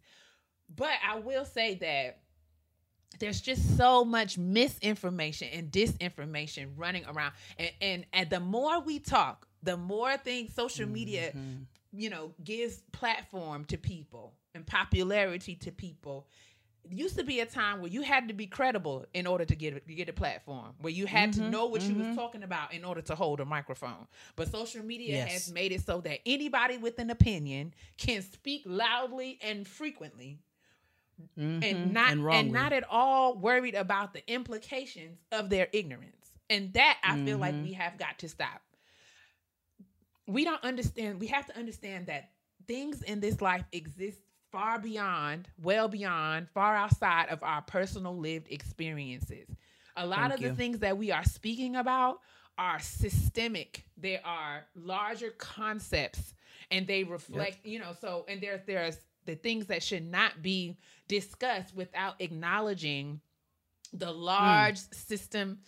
But 0.75 0.93
i 1.09 1.19
will 1.19 1.45
say 1.45 1.75
that 1.77 2.19
there's 3.21 3.41
just 3.41 3.77
so 3.77 4.05
much 4.05 4.37
misinformation 4.37 5.49
and 5.53 5.71
disinformation 5.73 6.69
running 6.77 7.05
around. 7.07 7.33
And, 7.59 7.71
and 7.81 8.07
and 8.13 8.31
the 8.31 8.41
more 8.41 8.81
we 8.81 8.99
talk 8.99 9.47
the 9.63 9.77
more 9.77 10.17
things 10.17 10.55
social 10.55 10.87
media 10.87 11.33
Mhm. 11.35 11.67
you 11.93 12.11
know 12.11 12.33
gives 12.45 12.83
platform 12.93 13.65
to 13.67 13.77
people 13.77 14.35
and 14.55 14.67
popularity 14.67 15.57
to 15.57 15.73
people 15.73 16.29
used 16.91 17.17
to 17.19 17.25
be 17.25 17.41
a 17.41 17.47
time 17.47 17.81
where 17.81 17.91
you 17.91 18.03
had 18.03 18.29
to 18.29 18.35
be 18.35 18.47
credible 18.47 19.05
in 19.15 19.27
order 19.27 19.45
to 19.45 19.55
get 19.55 19.77
a, 19.77 19.81
get 19.93 20.09
a 20.09 20.13
platform 20.13 20.75
where 20.81 20.93
you 20.93 21.07
had 21.07 21.33
to 21.33 21.41
Mhm, 21.41 21.51
know 21.51 21.67
what 21.67 21.89
you 21.89 21.95
was 21.97 22.09
mhm. 22.09 22.15
talking 22.15 22.43
about 22.43 22.73
in 22.73 22.85
order 22.85 23.01
to 23.03 23.15
hold 23.15 23.41
a 23.41 23.45
microphone 23.45 24.07
but 24.37 24.49
social 24.49 24.83
media 24.85 25.17
Yes. 25.17 25.31
has 25.33 25.49
made 25.49 25.73
it 25.73 25.85
so 25.85 26.01
that 26.01 26.21
anybody 26.27 26.77
with 26.79 26.99
an 26.99 27.11
opinion 27.11 27.75
can 27.97 28.23
speak 28.23 28.63
loudly 28.67 29.39
and 29.43 29.67
frequently 29.67 30.39
Mhm. 31.37 31.63
and 31.63 31.93
not 31.93 32.15
and, 32.15 32.25
wrongly. 32.25 32.53
not 32.53 32.73
at 32.73 32.85
all 32.89 33.37
worried 33.39 33.75
about 33.75 34.13
the 34.13 34.29
implications 34.33 35.19
of 35.33 35.51
their 35.51 35.69
ignorance. 35.73 36.33
And 36.51 36.73
that 36.75 36.99
I 37.05 37.17
feel 37.17 37.39
like 37.39 37.57
Mhm. 37.57 37.63
we 37.63 37.73
have 37.73 37.99
got 37.99 38.19
to 38.21 38.29
stop. 38.29 38.63
We 40.27 40.45
don't 40.45 40.63
understand. 40.63 41.21
We 41.21 41.29
have 41.29 41.47
to 41.47 41.57
understand 41.57 42.07
that 42.07 42.31
things 42.67 43.03
in 43.03 43.21
this 43.21 43.41
life 43.41 43.65
exist 43.73 44.21
far 44.51 44.79
beyond, 44.79 45.49
well 45.63 45.89
beyond, 45.89 46.49
far 46.51 46.75
outside 46.75 47.29
of 47.29 47.43
our 47.43 47.63
personal 47.63 48.17
lived 48.17 48.51
experiences. 48.51 49.49
A 49.97 50.07
lot 50.07 50.21
Thank 50.21 50.35
of 50.35 50.41
the 50.41 50.49
you. 50.49 50.55
things 50.55 50.79
that 50.81 50.97
we 50.97 51.11
are 51.11 51.25
speaking 51.25 51.77
about 51.77 52.21
are 52.57 52.79
systemic. 52.81 53.85
They 53.97 54.21
are 54.25 54.65
larger 54.75 55.31
concepts 55.31 56.35
and 56.71 56.87
they 56.87 57.05
reflect, 57.05 57.65
you 57.65 57.79
know, 57.79 57.95
so 58.01 58.25
and 58.29 58.41
there's 58.41 58.61
there's 58.67 58.99
the 59.25 59.35
things 59.35 59.67
that 59.67 59.83
should 59.83 60.11
not 60.11 60.43
be 60.43 60.79
discussed 61.07 61.75
without 61.75 62.15
acknowledging 62.21 63.21
the 63.93 64.13
hmm. 64.13 64.21
large 64.21 64.79
system 64.79 65.59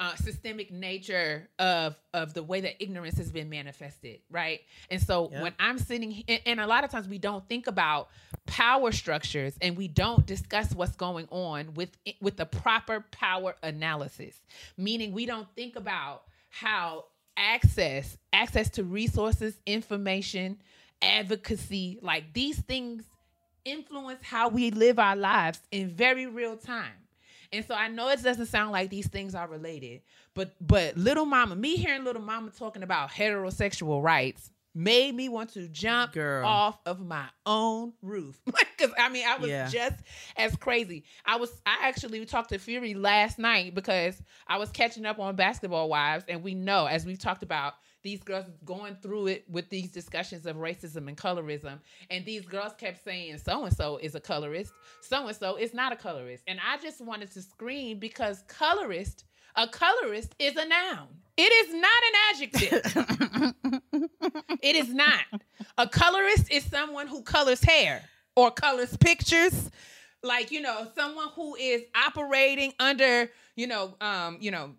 uh, 0.00 0.14
systemic 0.16 0.72
nature 0.72 1.48
of 1.58 1.94
of 2.14 2.34
the 2.34 2.42
way 2.42 2.60
that 2.62 2.82
ignorance 2.82 3.18
has 3.18 3.30
been 3.30 3.48
manifested 3.50 4.18
right? 4.30 4.60
And 4.90 5.00
so 5.00 5.28
Yeah. 5.30 5.42
when 5.42 5.54
i'm 5.58 5.78
sitting 5.78 6.24
and, 6.26 6.40
and 6.46 6.60
a 6.60 6.66
lot 6.66 6.84
of 6.84 6.90
times 6.90 7.06
we 7.06 7.18
don't 7.18 7.46
think 7.48 7.66
about 7.66 8.08
power 8.46 8.90
structures 8.92 9.54
and 9.60 9.76
we 9.76 9.86
don't 9.88 10.26
discuss 10.26 10.74
what's 10.74 10.96
going 10.96 11.28
on 11.30 11.74
with 11.74 11.90
with 12.20 12.36
the 12.36 12.46
proper 12.46 13.04
power 13.12 13.54
analysis. 13.62 14.40
Meaning 14.76 15.12
we 15.12 15.26
don't 15.26 15.48
think 15.54 15.76
about 15.76 16.22
how 16.48 17.04
access 17.36 18.16
access 18.32 18.68
to 18.70 18.84
resources 18.84 19.54
information 19.66 20.58
advocacy 21.02 21.98
like 22.02 22.32
these 22.32 22.60
things 22.60 23.04
influence 23.64 24.20
how 24.22 24.48
we 24.48 24.70
live 24.70 24.98
our 24.98 25.16
lives 25.16 25.60
in 25.70 25.88
very 25.88 26.26
real 26.26 26.56
time 26.56 26.92
and 27.52 27.64
so 27.64 27.74
I 27.74 27.88
know 27.88 28.08
it 28.08 28.22
doesn't 28.22 28.46
sound 28.46 28.72
like 28.72 28.90
these 28.90 29.08
things 29.08 29.34
are 29.34 29.48
related, 29.48 30.02
but 30.34 30.54
but 30.60 30.96
little 30.96 31.26
mama, 31.26 31.56
me 31.56 31.76
hearing 31.76 32.04
little 32.04 32.22
mama 32.22 32.50
talking 32.50 32.82
about 32.82 33.10
heterosexual 33.10 34.02
rights 34.02 34.50
made 34.72 35.12
me 35.16 35.28
want 35.28 35.52
to 35.52 35.66
jump 35.66 36.12
Girl. 36.12 36.46
off 36.46 36.78
of 36.86 37.00
my 37.04 37.24
own 37.44 37.92
roof. 38.02 38.40
Cuz 38.78 38.90
I 38.98 39.08
mean, 39.08 39.26
I 39.26 39.36
was 39.36 39.50
Yeah. 39.50 39.68
just 39.68 39.96
as 40.36 40.54
crazy. 40.56 41.02
I 41.24 41.36
was 41.36 41.50
I 41.66 41.78
actually 41.88 42.24
talked 42.24 42.50
to 42.50 42.58
Fury 42.58 42.94
last 42.94 43.38
night 43.38 43.74
because 43.74 44.22
I 44.46 44.58
was 44.58 44.70
catching 44.70 45.06
up 45.06 45.18
on 45.18 45.34
Basketball 45.34 45.88
Wives 45.88 46.24
and 46.28 46.42
we 46.44 46.54
know 46.54 46.86
as 46.86 47.04
we've 47.04 47.18
talked 47.18 47.42
about 47.42 47.74
these 48.02 48.22
girls 48.22 48.46
going 48.64 48.96
through 49.02 49.28
it 49.28 49.44
with 49.48 49.68
these 49.68 49.90
discussions 49.90 50.46
of 50.46 50.56
racism 50.56 51.08
and 51.08 51.16
colorism 51.16 51.78
and 52.10 52.24
these 52.24 52.44
girls 52.46 52.72
kept 52.78 53.02
saying 53.04 53.38
so 53.38 53.64
and 53.64 53.76
so 53.76 53.98
is 53.98 54.14
a 54.14 54.20
colorist. 54.20 54.72
So 55.00 55.26
and 55.26 55.36
so 55.36 55.56
is 55.56 55.74
not 55.74 55.92
a 55.92 55.96
colorist. 55.96 56.44
And 56.46 56.58
i 56.66 56.76
just 56.78 57.00
wanted 57.00 57.30
to 57.32 57.42
scream 57.42 57.98
because 57.98 58.42
colorist 58.48 59.24
a 59.56 59.66
colorist 59.66 60.34
is 60.38 60.56
a 60.56 60.64
noun. 60.66 61.08
It 61.36 61.42
is 61.42 61.74
not 61.74 62.02
an 62.06 62.14
adjective. 62.30 63.80
It 64.62 64.76
is 64.76 64.92
not. 64.92 65.24
A 65.78 65.88
colorist 65.88 66.50
is 66.50 66.64
someone 66.64 67.06
who 67.06 67.22
colors 67.22 67.62
hair 67.62 68.02
or 68.36 68.50
colors 68.50 68.96
pictures. 68.96 69.70
Like 70.22 70.50
you 70.50 70.60
know 70.60 70.86
someone 70.94 71.28
who 71.34 71.54
is 71.56 71.82
operating 71.94 72.74
under 72.78 73.30
you 73.56 73.66
know 73.66 73.96
um 74.00 74.36
you 74.40 74.50
know 74.50 74.74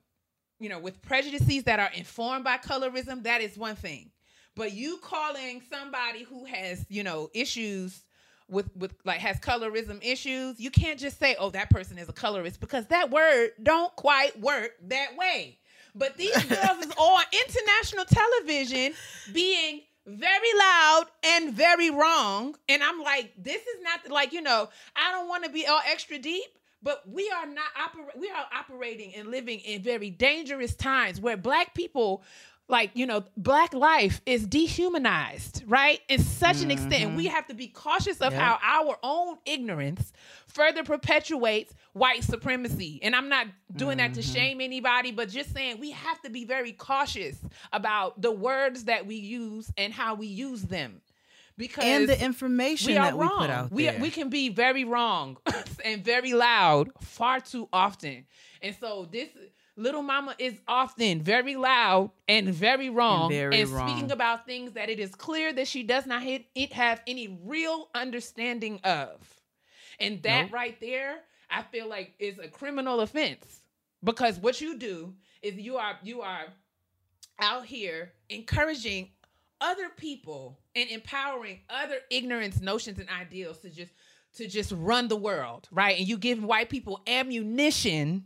you 0.61 0.69
know 0.69 0.79
with 0.79 1.01
prejudices 1.01 1.63
that 1.63 1.79
are 1.79 1.91
informed 1.95 2.43
by 2.43 2.57
colorism 2.57 3.23
that 3.23 3.41
is 3.41 3.57
one 3.57 3.75
thing 3.75 4.09
but 4.55 4.73
you 4.73 4.99
calling 5.01 5.61
somebody 5.69 6.23
who 6.23 6.45
has 6.45 6.85
you 6.89 7.03
know 7.03 7.29
issues 7.33 8.03
with 8.47 8.69
with 8.75 8.93
like 9.03 9.19
has 9.19 9.39
colorism 9.39 9.99
issues 10.03 10.59
you 10.59 10.69
can't 10.69 10.99
just 10.99 11.19
say 11.19 11.35
oh 11.39 11.49
that 11.49 11.69
person 11.69 11.97
is 11.97 12.07
a 12.07 12.13
colorist 12.13 12.59
because 12.59 12.85
that 12.87 13.09
word 13.09 13.51
don't 13.61 13.95
quite 13.95 14.39
work 14.39 14.71
that 14.87 15.17
way 15.17 15.57
but 15.95 16.15
these 16.17 16.35
girls 16.45 16.85
is 16.85 16.91
on 16.97 17.23
international 17.31 18.05
television 18.05 18.93
being 19.33 19.81
very 20.05 20.53
loud 20.57 21.05
and 21.23 21.53
very 21.53 21.89
wrong. 21.89 22.55
And 22.67 22.83
I'm 22.83 23.01
like, 23.01 23.33
this 23.37 23.61
is 23.61 23.83
not 23.83 24.11
like, 24.11 24.33
you 24.33 24.41
know, 24.41 24.69
I 24.95 25.11
don't 25.11 25.27
want 25.27 25.43
to 25.43 25.49
be 25.49 25.67
all 25.67 25.81
extra 25.87 26.17
deep, 26.17 26.57
but 26.81 27.07
we 27.07 27.29
are 27.29 27.45
not 27.45 27.65
oper- 27.79 28.19
we 28.19 28.29
are 28.29 28.45
operating 28.53 29.13
and 29.15 29.29
living 29.29 29.59
in 29.59 29.81
very 29.81 30.09
dangerous 30.09 30.75
times 30.75 31.19
where 31.19 31.37
black 31.37 31.73
people 31.73 32.23
like 32.67 32.91
you 32.93 33.05
know 33.05 33.23
black 33.37 33.73
life 33.73 34.21
is 34.25 34.47
dehumanized 34.47 35.63
right? 35.67 35.99
In 36.09 36.19
such 36.19 36.61
an 36.61 36.71
extent. 36.71 37.15
We 37.15 37.25
mm-hmm. 37.25 37.35
have 37.35 37.47
to 37.47 37.53
be 37.53 37.67
cautious 37.67 38.17
of 38.17 38.33
Yep. 38.33 38.41
how 38.41 38.59
our 38.61 38.97
own 39.03 39.37
ignorance 39.45 40.11
further 40.47 40.83
perpetuates 40.83 41.73
white 41.93 42.23
supremacy. 42.23 42.99
And 43.03 43.15
i'm 43.15 43.29
not 43.29 43.47
doing 43.75 43.97
that 43.97 44.13
to 44.15 44.21
mm-hmm. 44.21 44.33
shame 44.33 44.61
anybody 44.61 45.11
but 45.11 45.29
just 45.29 45.53
saying 45.53 45.79
we 45.79 45.91
have 45.91 46.21
to 46.21 46.29
be 46.29 46.45
very 46.45 46.71
cautious 46.71 47.37
about 47.71 48.21
the 48.21 48.31
words 48.31 48.85
that 48.85 49.05
we 49.05 49.15
use 49.15 49.71
and 49.77 49.93
how 49.93 50.15
we 50.15 50.27
use 50.27 50.63
them 50.63 51.01
because 51.57 51.83
and 51.83 52.07
the 52.09 52.23
information 52.23 52.93
we 52.93 52.97
are 52.97 53.05
that 53.05 53.17
we 53.17 53.25
wrong. 53.25 53.37
put 53.39 53.49
out 53.49 53.71
we, 53.71 53.85
there. 53.85 53.99
we 53.99 54.09
can 54.09 54.29
be 54.29 54.49
very 54.49 54.83
wrong 54.83 55.37
and 55.85 56.03
very 56.03 56.33
loud 56.33 56.89
far 57.01 57.39
too 57.39 57.67
often. 57.71 58.25
And 58.61 58.75
so 58.79 59.07
this 59.11 59.29
little 59.75 60.03
mama 60.03 60.35
is 60.37 60.53
often 60.67 61.21
very 61.21 61.55
loud 61.55 62.11
and 62.27 62.49
very 62.49 62.89
wrong 62.89 63.29
very 63.29 63.65
speaking 63.65 63.75
wrong. 63.75 64.11
about 64.11 64.45
things 64.45 64.73
that 64.73 64.89
it 64.89 64.99
is 64.99 65.15
clear 65.15 65.53
that 65.53 65.67
she 65.67 65.83
does 65.83 66.05
not 66.05 66.21
hit, 66.23 66.45
it 66.55 66.73
have 66.73 67.01
any 67.07 67.39
real 67.43 67.89
understanding 67.95 68.79
of. 68.83 69.15
And 69.99 70.21
that 70.23 70.43
Nope. 70.45 70.53
right 70.53 70.79
there, 70.79 71.19
I 71.49 71.63
feel 71.63 71.87
like 71.87 72.13
is 72.19 72.39
a 72.39 72.47
criminal 72.47 73.01
offense. 73.01 73.61
Because 74.03 74.39
what 74.39 74.59
you 74.61 74.77
do 74.77 75.13
is 75.41 75.55
you 75.55 75.77
are 75.77 75.97
you 76.03 76.21
are 76.21 76.45
out 77.39 77.65
here 77.65 78.11
encouraging 78.29 79.09
other 79.61 79.89
people 79.89 80.59
and 80.75 80.89
empowering 80.89 81.59
other 81.69 81.97
ignorance 82.09 82.59
notions 82.59 82.99
and 82.99 83.07
ideals 83.09 83.59
to 83.59 83.69
just 83.69 83.93
to 84.33 84.47
just 84.47 84.71
run 84.75 85.07
the 85.07 85.15
world 85.15 85.67
right? 85.71 85.97
And 85.97 86.07
you 86.07 86.17
give 86.17 86.43
white 86.43 86.69
people 86.69 87.01
ammunition 87.07 88.25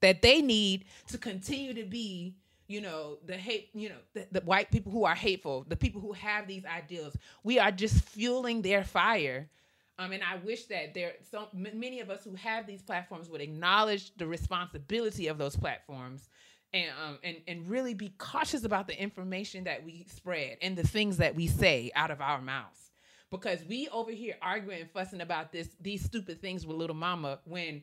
that 0.00 0.22
they 0.22 0.40
need 0.40 0.86
to 1.08 1.18
continue 1.18 1.74
to 1.74 1.84
be 1.84 2.36
you 2.66 2.80
know 2.80 3.18
the 3.26 3.36
hate 3.36 3.68
you 3.74 3.88
know 3.88 3.96
the, 4.14 4.26
the 4.32 4.40
white 4.42 4.70
people 4.70 4.92
who 4.92 5.04
are 5.04 5.14
hateful 5.14 5.64
the 5.68 5.76
people 5.76 6.00
who 6.00 6.12
have 6.12 6.46
these 6.46 6.64
ideals. 6.64 7.16
We 7.44 7.58
are 7.58 7.70
just 7.70 8.02
fueling 8.04 8.62
their 8.62 8.84
fire. 8.84 9.50
Um, 9.98 10.12
and 10.12 10.22
I 10.22 10.36
wish 10.36 10.64
that 10.66 10.94
there 10.94 11.12
so 11.30 11.48
many 11.52 12.00
of 12.00 12.08
us 12.08 12.24
who 12.24 12.34
have 12.36 12.66
these 12.66 12.80
platforms 12.80 13.28
would 13.28 13.42
acknowledge 13.42 14.16
the 14.16 14.26
responsibility 14.26 15.26
of 15.26 15.36
those 15.36 15.56
platforms 15.56 16.30
and 16.72 16.90
um 17.04 17.18
and 17.22 17.36
and 17.48 17.68
really 17.68 17.94
be 17.94 18.12
cautious 18.18 18.64
about 18.64 18.86
the 18.86 19.00
information 19.00 19.64
that 19.64 19.84
we 19.84 20.06
spread 20.08 20.58
and 20.62 20.76
the 20.76 20.86
things 20.86 21.18
that 21.18 21.34
we 21.34 21.46
say 21.46 21.90
out 21.94 22.10
of 22.10 22.20
our 22.20 22.40
mouths. 22.40 22.90
Because 23.30 23.64
we 23.68 23.88
over 23.88 24.10
here 24.10 24.34
arguing 24.42 24.80
and 24.80 24.90
fussing 24.90 25.20
about 25.20 25.52
this 25.52 25.68
these 25.80 26.04
stupid 26.04 26.40
things 26.40 26.66
with 26.66 26.76
little 26.76 26.96
mama 26.96 27.38
when 27.44 27.82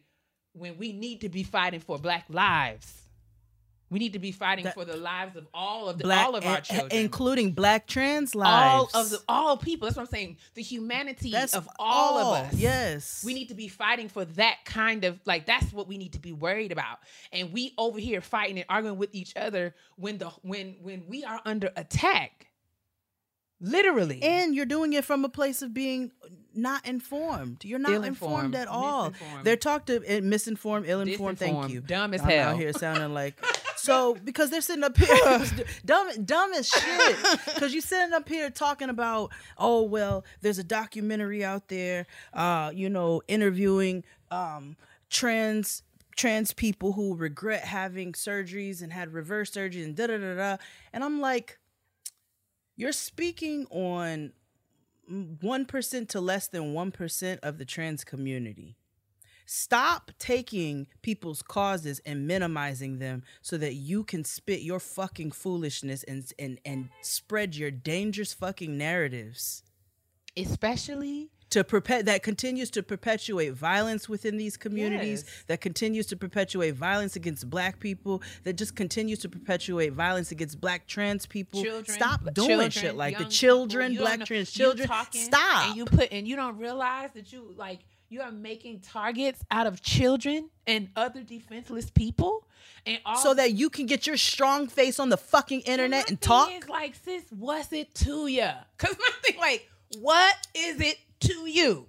when 0.54 0.78
we 0.78 0.92
need 0.92 1.22
to 1.22 1.30
be 1.30 1.44
fighting 1.44 1.80
for 1.80 1.98
black 1.98 2.26
lives 2.30 3.07
we 3.90 4.00
need 4.00 4.14
to 4.14 4.20
be 4.20 4.32
fighting 4.32 4.66
That- 4.66 4.74
for 4.74 4.86
the 4.86 4.98
lives 4.98 5.36
of 5.36 5.48
all 5.54 5.88
of 5.90 5.98
the, 5.98 6.04
black, 6.04 6.26
all 6.28 6.36
of 6.36 6.46
our 6.46 6.62
children. 6.62 6.92
including 6.92 7.52
black 7.54 7.88
trans 7.88 8.36
lives, 8.36 8.92
all 8.94 9.02
of 9.02 9.10
the 9.10 9.20
all 9.30 9.58
people. 9.58 9.88
That's 9.88 9.98
what 9.98 10.04
i'm 10.04 10.10
saying. 10.10 10.38
The 10.56 10.62
humanity 10.62 11.32
That's 11.32 11.54
of 11.54 11.70
all, 11.80 12.18
all, 12.18 12.34
of 12.34 12.48
us. 12.48 12.54
Yes. 12.54 13.24
we 13.26 13.34
need 13.34 13.48
to 13.50 13.56
be 13.56 13.68
fighting 13.68 14.10
for 14.10 14.26
that 14.26 14.58
kind 14.66 15.06
of 15.06 15.20
like 15.26 15.46
that's 15.46 15.72
what 15.72 15.88
we 15.88 15.98
need 15.98 16.14
to 16.14 16.20
be 16.20 16.34
worried 16.34 16.72
about. 16.72 17.00
And 17.32 17.54
we 17.54 17.74
over 17.78 18.00
here 18.00 18.22
fighting 18.22 18.58
and 18.58 18.66
arguing 18.70 18.98
with 18.98 19.14
each 19.16 19.36
other 19.38 19.74
when 19.96 20.18
the 20.18 20.30
when 20.42 20.76
when 20.82 21.04
we 21.08 21.24
are 21.24 21.40
under 21.46 21.72
attack 21.76 22.48
literally 23.60 24.22
and 24.22 24.54
you're 24.56 24.66
doing 24.66 24.94
it 24.94 25.04
from 25.04 25.26
a 25.26 25.30
place 25.30 25.62
of 25.62 25.74
being 25.74 26.12
not 26.54 26.86
informed. 26.88 27.64
You're 27.64 27.80
not 27.80 28.04
informed 28.04 28.56
at 28.56 28.68
all. 28.68 29.12
misinformed. 29.12 29.46
They're 29.46 29.56
talked 29.56 29.88
to 29.88 30.18
uh, 30.18 30.22
misinformed, 30.22 30.86
ill-informed. 30.88 31.38
Thank 31.38 31.70
you. 31.70 31.82
dumb 31.82 32.14
as 32.14 32.22
I'm 32.22 32.30
hell. 32.30 32.50
out 32.50 32.58
here 32.58 32.74
sounding 32.74 33.14
like 33.14 33.36
so 33.76 34.16
because 34.24 34.50
they're 34.50 34.62
sitting 34.62 34.84
up 34.84 34.98
here 34.98 35.16
dumb, 35.86 36.26
dumb 36.26 36.54
as 36.54 36.68
shit. 36.68 37.16
Because 37.58 37.74
you're 37.74 37.82
sitting 37.82 38.14
up 38.14 38.28
here 38.28 38.50
talking 38.50 38.90
about, 38.90 39.32
oh 39.58 39.84
well, 39.84 40.26
there's 40.42 40.60
a 40.60 40.64
documentary 40.64 41.44
out 41.44 41.68
there, 41.70 42.06
uh, 42.34 42.72
you 42.74 42.90
know, 42.90 43.22
interviewing 43.28 44.04
um 44.30 44.76
trans 45.10 45.84
trans 46.16 46.52
people 46.54 46.94
who 46.94 47.16
regret 47.16 47.64
having 47.64 48.12
surgeries 48.14 48.82
and 48.82 48.92
had 48.92 49.14
reverse 49.14 49.52
surgeries 49.52 49.86
and 49.86 49.96
da 49.96 50.08
da 50.08 50.18
da 50.18 50.36
da. 50.36 50.58
And 50.92 51.04
I'm 51.04 51.22
like, 51.22 51.60
you're 52.78 52.94
speaking 52.94 53.66
on 53.70 54.32
one 55.42 55.66
percent 55.66 56.10
to 56.10 56.22
less 56.22 56.48
than 56.48 56.74
one 56.74 56.92
percent 56.92 57.42
of 57.44 57.58
the 57.58 57.66
trans 57.66 58.06
community. 58.06 58.78
Stop 59.46 60.12
taking 60.20 60.88
people's 61.02 61.42
causes 61.42 62.02
and 62.06 62.28
minimizing 62.28 63.00
them 63.00 63.24
so 63.42 63.58
that 63.58 63.76
you 63.76 64.04
can 64.04 64.24
spit 64.24 64.62
your 64.62 64.80
fucking 64.80 65.32
foolishness 65.32 66.04
and 66.04 66.32
and 66.40 66.60
and 66.64 66.90
spread 67.02 67.56
your 67.56 67.72
dangerous 67.72 68.34
fucking 68.34 68.78
narratives 68.78 69.64
especially 70.38 71.32
to 71.50 71.64
perpet 71.64 72.06
that 72.06 72.24
continues 72.24 72.70
to 72.72 72.84
perpetuate 72.84 73.54
violence 73.54 74.10
within 74.10 74.38
these 74.38 74.58
communities 74.58 75.24
Yes. 75.26 75.44
that 75.48 75.62
continues 75.62 76.06
to 76.08 76.18
perpetuate 76.18 76.72
violence 76.76 77.16
against 77.16 77.50
black 77.50 77.80
people 77.80 78.22
that 78.44 78.54
just 78.54 78.76
continues 78.76 79.20
to 79.20 79.30
perpetuate 79.30 79.94
violence 79.94 80.32
against 80.32 80.60
black 80.60 80.88
trans 80.88 81.26
people 81.26 81.64
children 81.64 81.86
stop 81.86 82.22
doing 82.34 82.48
children, 82.48 82.72
shit 82.72 82.96
like 82.96 83.18
the 83.18 83.26
children 83.26 83.92
people, 83.92 84.06
black 84.06 84.26
trans 84.26 84.52
children 84.52 84.90
stop 85.12 85.68
and 85.68 85.76
you 85.78 85.86
put 85.86 86.12
and 86.12 86.28
you 86.28 86.36
don't 86.36 86.58
realize 86.58 87.12
that 87.14 87.32
you 87.32 87.54
like 87.58 87.80
you 88.10 88.22
are 88.22 88.32
making 88.32 88.80
targets 88.80 89.44
out 89.52 89.68
of 89.68 89.82
children 89.82 90.50
and 90.66 90.90
other 90.96 91.24
defenseless 91.24 91.90
people 91.90 92.48
and 92.86 93.00
all 93.06 93.18
so 93.18 93.34
that 93.34 93.52
you 93.54 93.70
can 93.70 93.86
get 93.86 94.08
your 94.08 94.16
strong 94.18 94.68
face 94.68 94.98
on 95.00 95.10
the 95.10 95.18
fucking 95.18 95.60
internet 95.62 96.10
and 96.10 96.20
thing 96.22 96.28
talk 96.30 96.52
Is 96.52 96.70
like, 96.70 96.96
sis, 96.96 97.24
what's 97.32 97.72
it 97.74 97.94
to 97.96 98.28
ya? 98.28 98.54
Cause 98.78 98.96
my 98.98 99.10
thing, 99.24 99.38
like, 99.40 99.70
what 100.00 100.36
is 100.56 100.80
it 100.82 100.98
to 101.22 101.34
you? 101.48 101.88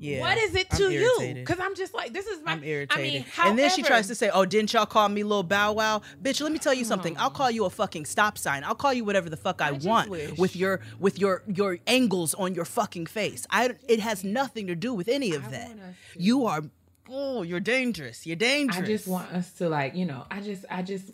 yeah 0.00 0.20
what 0.20 0.38
is 0.38 0.54
it 0.54 0.68
I'm 0.70 0.78
to 0.78 0.92
you? 0.92 1.44
Cause 1.44 1.58
I'm 1.60 1.74
just 1.74 1.92
like, 1.92 2.12
this 2.12 2.26
is 2.28 2.40
my. 2.44 2.52
I'm 2.52 2.62
irritated. 2.62 2.98
I 2.98 3.02
mean, 3.02 3.24
and 3.50 3.58
then 3.58 3.68
she 3.70 3.82
tries 3.82 4.06
to 4.06 4.14
say, 4.14 4.30
"Oh, 4.32 4.44
didn't 4.44 4.72
y'all 4.72 4.86
call 4.86 5.08
me 5.08 5.24
little 5.24 5.42
Bow 5.42 5.72
Wow, 5.72 6.02
bitch? 6.22 6.40
Let 6.40 6.52
me 6.52 6.58
tell 6.60 6.74
you 6.74 6.84
something. 6.84 7.16
I'll 7.18 7.30
call 7.30 7.50
you 7.50 7.64
a 7.64 7.70
fucking 7.70 8.04
stop 8.04 8.38
sign. 8.38 8.62
I'll 8.62 8.76
call 8.76 8.92
you 8.92 9.04
whatever 9.04 9.28
the 9.28 9.36
fuck 9.36 9.60
I, 9.60 9.68
I 9.68 9.72
want 9.72 10.08
wish- 10.08 10.38
with 10.38 10.54
your 10.54 10.80
with 11.00 11.18
your 11.18 11.42
your 11.48 11.78
angles 11.88 12.34
on 12.34 12.54
your 12.54 12.64
fucking 12.64 13.06
face. 13.06 13.44
I 13.50 13.74
it 13.88 13.98
has 14.00 14.22
nothing 14.22 14.68
to 14.68 14.76
do 14.76 14.94
with 14.94 15.08
any 15.08 15.34
of 15.34 15.46
I 15.46 15.50
that. 15.50 15.68
want 15.68 15.80
us 15.80 15.94
to- 16.14 16.22
You 16.22 16.46
are 16.46 16.62
oh, 17.10 17.42
you're 17.42 17.58
dangerous. 17.58 18.26
You're 18.26 18.36
dangerous. 18.36 18.84
I 18.84 18.86
just 18.86 19.08
want 19.08 19.32
us 19.32 19.50
to 19.54 19.68
like, 19.68 19.94
you 19.96 20.04
know, 20.04 20.26
I 20.30 20.42
just, 20.42 20.66
I 20.70 20.82
just, 20.82 21.10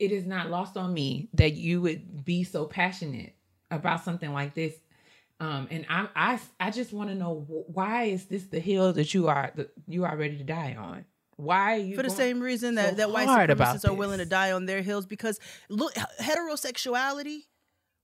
it 0.00 0.10
is 0.10 0.26
not 0.26 0.50
lost 0.50 0.76
on 0.76 0.92
me 0.92 1.28
that 1.34 1.52
you 1.52 1.80
would 1.82 2.24
be 2.24 2.42
so 2.42 2.64
passionate 2.64 3.35
about 3.70 4.04
something 4.04 4.32
like 4.32 4.54
this. 4.54 4.74
Um, 5.38 5.68
and 5.70 5.84
I, 5.90 6.08
I, 6.16 6.40
I 6.58 6.70
just 6.70 6.92
want 6.92 7.10
to 7.10 7.14
know 7.14 7.44
why 7.48 8.04
is 8.04 8.24
this 8.26 8.44
the 8.44 8.60
hill 8.60 8.92
that 8.94 9.12
you 9.12 9.28
are, 9.28 9.52
that 9.56 9.70
you 9.86 10.04
are 10.04 10.16
ready 10.16 10.38
to 10.38 10.44
die 10.44 10.76
on? 10.78 11.04
Why 11.36 11.74
are 11.74 11.78
you 11.78 11.96
for 11.96 12.02
the 12.02 12.08
same 12.08 12.40
reason 12.40 12.76
that, 12.76 12.90
so 12.90 12.94
that 12.96 13.10
white 13.10 13.28
supremacists 13.28 13.86
are 13.86 13.92
willing 13.92 14.18
to 14.18 14.24
die 14.24 14.52
on 14.52 14.64
their 14.64 14.80
hills 14.80 15.04
because 15.04 15.38
look 15.68 15.92
heterosexuality 16.18 17.40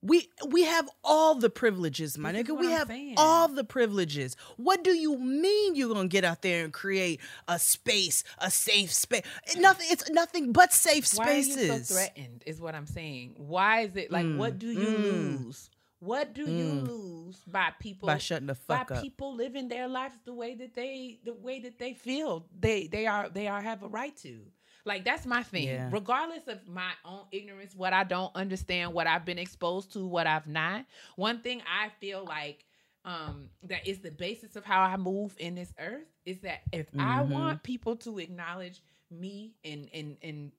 we 0.03 0.29
we 0.49 0.65
have 0.65 0.89
all 1.05 1.35
the 1.37 1.49
privileges 1.49 2.19
my 2.19 2.33
This 2.33 2.43
nigga 2.43 2.59
we 2.59 2.67
I'm 2.67 2.73
have 2.73 2.89
saying. 2.89 3.15
all 3.17 3.49
the 3.49 3.65
privileges 3.65 4.37
what 4.57 4.83
do 4.83 4.91
you 4.93 5.17
mean 5.19 5.75
you're 5.77 5.95
gonna 5.95 6.09
get 6.09 6.25
out 6.25 6.43
there 6.43 6.65
and 6.65 6.73
create 6.73 7.21
a 7.49 7.59
space 7.59 8.25
a 8.39 8.51
safe 8.51 8.93
space 8.93 9.23
nothing 9.57 9.87
it's 9.91 10.11
nothing 10.11 10.53
but 10.53 10.73
safe 10.73 11.07
spaces. 11.07 11.57
Why 11.57 11.73
are 11.73 11.77
you 11.77 11.85
so 11.85 11.95
threatened? 11.95 12.43
Is 12.47 12.61
what 12.61 12.75
I'm 12.75 12.87
saying. 12.87 13.35
Why 13.37 13.81
is 13.83 13.97
it 13.97 14.11
like? 14.11 14.27
Mm, 14.27 14.37
What 14.39 14.59
do 14.59 14.69
you 14.69 14.87
mm. 14.87 15.03
lose? 15.45 15.71
What 16.01 16.35
do 16.35 16.43
you 16.51 16.65
Mm. 16.65 16.89
lose 16.89 17.37
by 17.47 17.71
people 17.79 18.09
by 18.09 18.19
shutting 18.19 18.49
the 18.49 18.55
by 18.67 18.79
fuck 18.79 18.91
up 18.91 19.03
people 19.03 19.37
living 19.37 19.69
their 19.69 19.87
lives 19.87 20.17
the 20.25 20.33
way 20.35 20.57
that 20.57 20.75
they 20.75 21.21
the 21.25 21.33
way 21.35 21.61
that 21.61 21.79
they 21.79 21.95
feel 21.95 22.45
they 22.59 22.89
they 22.89 23.07
are 23.07 23.29
they 23.29 23.47
are 23.47 23.61
have 23.63 23.85
a 23.85 23.89
right 23.89 24.17
to 24.17 24.41
like 24.85 25.05
that's 25.05 25.27
my 25.27 25.43
thing 25.43 25.65
Yeah. 25.67 25.89
regardless 25.91 26.47
of 26.49 26.67
my 26.67 26.91
own 27.05 27.23
ignorance 27.33 27.75
what 27.75 27.93
i 27.93 28.05
don't 28.05 28.35
understand 28.35 28.93
what 28.93 29.07
i've 29.07 29.25
been 29.25 29.39
exposed 29.39 29.93
to 29.93 30.07
what 30.07 30.27
i've 30.27 30.47
not 30.47 30.85
one 31.17 31.41
thing 31.41 31.63
i 31.67 31.89
feel 32.01 32.25
like 32.25 32.65
um 33.05 33.49
that 33.65 33.87
is 33.87 34.01
the 34.01 34.11
basis 34.11 34.57
of 34.57 34.65
how 34.65 34.81
i 34.83 34.97
move 34.97 35.35
in 35.39 35.55
this 35.55 35.73
earth 35.79 36.07
is 36.25 36.41
that 36.41 36.61
if 36.73 36.89
i 36.99 37.23
Mhm. 37.23 37.29
want 37.29 37.63
people 37.63 37.97
to 37.97 38.19
acknowledge 38.19 38.83
me 39.11 39.55
and 39.65 39.89
and 39.93 40.17
and 40.23 40.53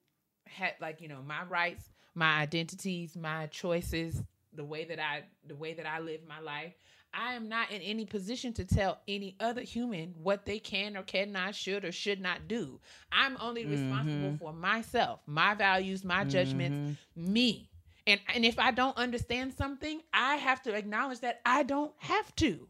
had 0.47 0.73
like 0.79 1.01
you 1.01 1.07
know 1.07 1.21
my 1.25 1.43
rights 1.45 1.89
my 2.15 2.37
identities 2.39 3.15
my 3.15 3.47
choices 3.47 4.21
the 4.53 4.63
way 4.63 4.85
that 4.85 4.99
i 4.99 5.23
the 5.47 5.55
way 5.55 5.73
that 5.73 5.85
i 5.85 5.99
live 5.99 6.21
my 6.27 6.39
life 6.39 6.73
i 7.13 7.33
am 7.33 7.47
not 7.49 7.71
in 7.71 7.81
any 7.81 8.05
position 8.05 8.53
to 8.53 8.65
tell 8.65 8.99
any 9.07 9.35
other 9.39 9.61
human 9.61 10.13
what 10.21 10.45
they 10.45 10.59
can 10.59 10.95
or 10.97 11.03
cannot 11.03 11.55
should 11.55 11.83
or 11.85 11.91
should 11.91 12.19
not 12.21 12.47
do 12.47 12.79
i'm 13.11 13.37
only 13.41 13.65
responsible 13.65 14.31
Mhm. 14.31 14.39
for 14.39 14.53
myself 14.53 15.21
my 15.25 15.53
values 15.53 16.03
my 16.03 16.23
judgments 16.23 16.79
me 17.15 17.69
And 18.07 18.19
and 18.33 18.45
if 18.45 18.57
I 18.59 18.71
don't 18.71 18.97
understand 18.97 19.53
something, 19.53 20.01
I 20.13 20.35
have 20.35 20.61
to 20.63 20.73
acknowledge 20.73 21.19
that 21.21 21.41
I 21.45 21.63
don't 21.63 21.93
have 21.97 22.33
to. 22.37 22.67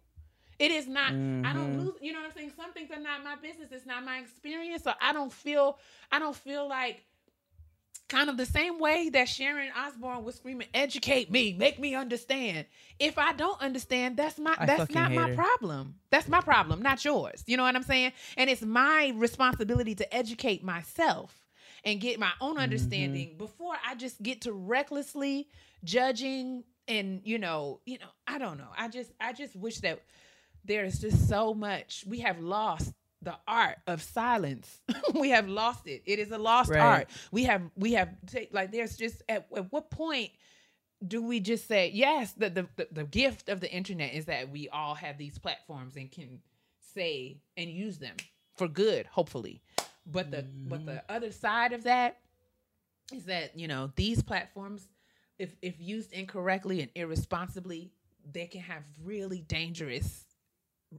It 0.59 0.71
is 0.71 0.87
not, 0.87 1.13
I 1.43 1.53
Mm-hmm. 1.53 1.53
don't 1.53 1.77
lose, 1.77 1.95
you 2.01 2.11
know 2.13 2.19
what 2.19 2.27
I'm 2.27 2.33
saying? 2.33 2.51
Some 2.55 2.73
things 2.73 2.91
are 2.91 2.99
not 2.99 3.23
my 3.23 3.35
business. 3.35 3.71
It's 3.71 3.85
not 3.85 4.03
my 4.03 4.19
experience. 4.19 4.83
So 4.83 4.93
I 5.01 5.13
don't 5.13 5.31
feel, 5.31 5.77
I 6.11 6.19
don't 6.19 6.35
feel 6.35 6.67
like 6.67 7.03
kind 8.09 8.29
of 8.29 8.37
the 8.37 8.45
same 8.45 8.79
way 8.79 9.09
that 9.09 9.27
Sharon 9.27 9.69
Osbourne 9.75 10.23
was 10.23 10.35
screaming, 10.35 10.67
educate 10.73 11.31
me, 11.31 11.53
make 11.53 11.79
me 11.79 11.95
understand. 11.95 12.65
If 12.99 13.17
I 13.17 13.33
don't 13.33 13.59
understand, 13.61 14.17
that's 14.17 14.37
my 14.37 14.55
I 14.57 14.65
that's 14.65 14.91
not 14.91 15.11
my 15.11 15.29
her. 15.29 15.35
problem. 15.35 15.95
That's 16.09 16.27
my 16.27 16.41
problem, 16.41 16.81
not 16.81 17.03
yours. 17.03 17.43
You 17.47 17.57
know 17.57 17.63
what 17.63 17.75
I'm 17.75 17.83
saying? 17.83 18.13
And 18.37 18.49
it's 18.49 18.61
my 18.61 19.13
responsibility 19.15 19.95
to 19.95 20.13
educate 20.13 20.63
myself 20.63 21.33
and 21.83 21.99
get 21.99 22.19
my 22.19 22.31
own 22.39 22.53
mm-hmm. 22.53 22.63
understanding 22.63 23.35
before 23.37 23.75
I 23.85 23.95
just 23.95 24.21
get 24.21 24.41
to 24.41 24.53
recklessly 24.53 25.49
judging 25.83 26.63
and 26.87 27.21
you 27.23 27.39
know, 27.39 27.79
you 27.85 27.97
know, 27.99 28.07
I 28.27 28.37
don't 28.37 28.57
know. 28.57 28.69
I 28.77 28.89
just 28.89 29.11
I 29.19 29.33
just 29.33 29.55
wish 29.55 29.79
that 29.79 30.01
there's 30.65 30.99
just 30.99 31.27
so 31.27 31.53
much 31.53 32.03
we 32.07 32.19
have 32.19 32.39
lost 32.39 32.93
the 33.23 33.35
art 33.47 33.77
of 33.87 34.01
silence. 34.01 34.81
We 35.13 35.29
have 35.29 35.47
lost 35.47 35.87
it. 35.87 36.01
It 36.05 36.19
is 36.19 36.31
a 36.31 36.37
lost 36.37 36.71
Right. 36.71 36.79
art. 36.79 37.09
We 37.31 37.43
have 37.43 37.61
we 37.75 37.93
have 37.93 38.09
take 38.25 38.53
like 38.53 38.71
there's 38.71 38.97
just 38.97 39.21
at, 39.29 39.47
at 39.55 39.71
what 39.71 39.91
point 39.91 40.31
do 41.05 41.21
we 41.21 41.39
just 41.39 41.67
say 41.67 41.91
yes 41.93 42.31
the, 42.33 42.49
the 42.49 42.67
the 42.75 42.87
the 42.91 43.03
gift 43.03 43.49
of 43.49 43.59
the 43.59 43.71
internet 43.71 44.13
is 44.13 44.25
that 44.25 44.49
we 44.49 44.69
all 44.69 44.95
have 44.95 45.17
these 45.17 45.37
platforms 45.37 45.95
and 45.95 46.11
can 46.11 46.39
say 46.95 47.37
and 47.57 47.69
use 47.69 47.99
them 47.99 48.15
for 48.55 48.67
good 48.67 49.05
hopefully. 49.07 49.61
But 50.05 50.31
the 50.31 50.45
but 50.67 50.85
the 50.85 50.93
mm-hmm. 50.93 51.15
other 51.15 51.31
side 51.31 51.73
of 51.73 51.83
that 51.83 52.19
is 53.13 53.25
that 53.25 53.57
you 53.57 53.67
know 53.67 53.91
these 53.95 54.23
platforms 54.23 54.87
if 55.37 55.55
if 55.61 55.79
used 55.79 56.11
incorrectly 56.11 56.81
and 56.81 56.89
irresponsibly 56.95 57.91
they 58.31 58.47
can 58.47 58.61
have 58.61 58.83
really 59.03 59.41
dangerous 59.41 60.25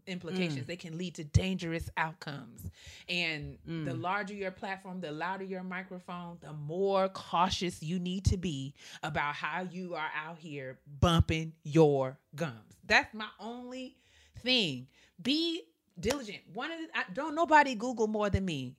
implications. 0.06 0.64
Mm. 0.64 0.66
They 0.66 0.76
can 0.76 0.98
lead 0.98 1.14
to 1.16 1.24
dangerous 1.24 1.90
outcomes. 1.96 2.62
And 3.08 3.58
the 3.66 3.92
mm. 3.92 4.02
larger 4.02 4.34
your 4.34 4.50
platform 4.50 5.00
the 5.00 5.12
louder 5.12 5.44
your 5.44 5.62
microphone 5.62 6.38
the 6.40 6.52
more 6.52 7.08
cautious 7.08 7.82
you 7.82 7.98
need 7.98 8.24
to 8.26 8.36
be 8.36 8.74
about 9.02 9.34
how 9.34 9.66
you 9.70 9.94
are 9.94 10.10
out 10.26 10.38
here 10.38 10.78
bumping 11.00 11.52
your 11.62 12.18
gums. 12.34 12.78
That's 12.86 13.12
my 13.14 13.28
only 13.40 13.96
thing. 14.42 14.86
Be 15.20 15.62
diligent. 15.98 16.38
One 16.52 16.70
of 16.70 16.78
the 16.78 16.98
I, 16.98 17.04
don't 17.12 17.34
nobody 17.34 17.74
google 17.74 18.06
more 18.06 18.30
than 18.30 18.44
me. 18.44 18.76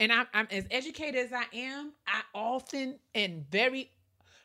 And 0.00 0.12
I'm, 0.12 0.26
I'm 0.34 0.48
as 0.50 0.66
educated 0.70 1.26
as 1.26 1.32
I 1.32 1.44
am, 1.56 1.92
I 2.06 2.22
often 2.34 2.98
and 3.14 3.48
very, 3.50 3.90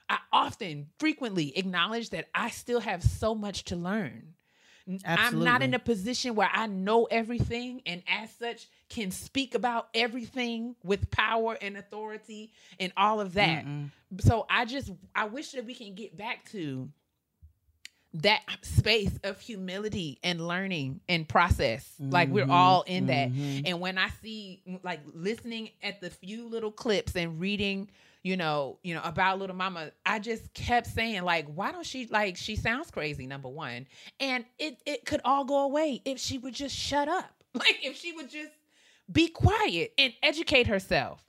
I 0.08 0.19
often 0.32 0.88
frequently 0.99 1.58
acknowledge 1.58 2.12
that 2.12 2.28
I 2.36 2.49
still 2.49 2.80
have 2.80 3.04
so 3.04 3.34
much 3.34 3.65
to 3.65 3.75
learn. 3.75 4.36
N- 4.89 4.99
I'm 5.06 5.39
not 5.43 5.62
in 5.62 5.73
a 5.75 5.80
position 5.80 6.34
where 6.34 6.49
I 6.52 6.65
know 6.65 7.06
everything 7.06 7.82
and 7.86 8.02
as 8.08 8.32
such 8.32 8.67
can 8.89 9.12
speak 9.12 9.54
about 9.54 9.88
everything 9.93 10.75
with 10.84 11.12
power 11.12 11.58
and 11.62 11.78
authority 11.78 12.52
and 12.80 12.91
all 12.97 13.21
of 13.21 13.34
that. 13.34 13.65
So 14.19 14.47
I 14.49 14.65
just, 14.65 14.91
I 15.15 15.25
wish 15.25 15.52
that 15.52 15.65
we 15.65 15.75
can 15.75 15.93
get 15.93 16.17
back 16.17 16.49
to 16.52 16.89
that 18.15 18.41
space 18.63 19.12
of 19.23 19.39
humility 19.39 20.17
and 20.23 20.47
learning 20.47 21.02
and 21.08 21.30
process. 21.30 21.88
Like 21.99 22.30
we're 22.30 22.43
mm-hmm. 22.43 22.52
all 22.52 22.82
in 22.82 23.06
that. 23.06 23.30
Mm-hmm. 23.32 23.67
And 23.67 23.80
when 23.80 23.99
I 23.99 24.10
see 24.23 24.63
like 24.84 25.02
listening 25.13 25.69
at 25.84 26.02
the 26.02 26.10
few 26.10 26.47
little 26.47 26.71
clips 26.71 27.15
and 27.15 27.39
reading, 27.39 27.91
you 28.23 28.36
know, 28.38 28.79
you 28.84 28.93
know, 28.93 29.01
about 29.03 29.39
little 29.39 29.55
mama, 29.55 29.91
I 30.05 30.19
just 30.19 30.53
kept 30.53 30.88
saying, 30.88 31.23
like, 31.23 31.47
why 31.47 31.71
don't 31.71 31.86
she 31.86 32.08
like 32.08 32.38
she 32.38 32.55
sounds 32.55 32.91
crazy, 32.91 33.25
number 33.27 33.49
one. 33.49 33.88
And 34.19 34.45
it 34.58 34.82
it 34.86 35.05
could 35.05 35.21
all 35.23 35.45
go 35.45 35.60
away 35.63 36.01
if 36.05 36.19
she 36.19 36.38
would 36.38 36.53
just 36.53 36.75
shut 36.75 37.08
up. 37.08 37.34
Like 37.55 37.79
if 37.84 37.97
she 37.97 38.12
would 38.13 38.29
just 38.29 38.51
be 39.12 39.27
quiet 39.27 39.93
and 39.97 40.13
educate 40.21 40.67
herself. 40.67 41.25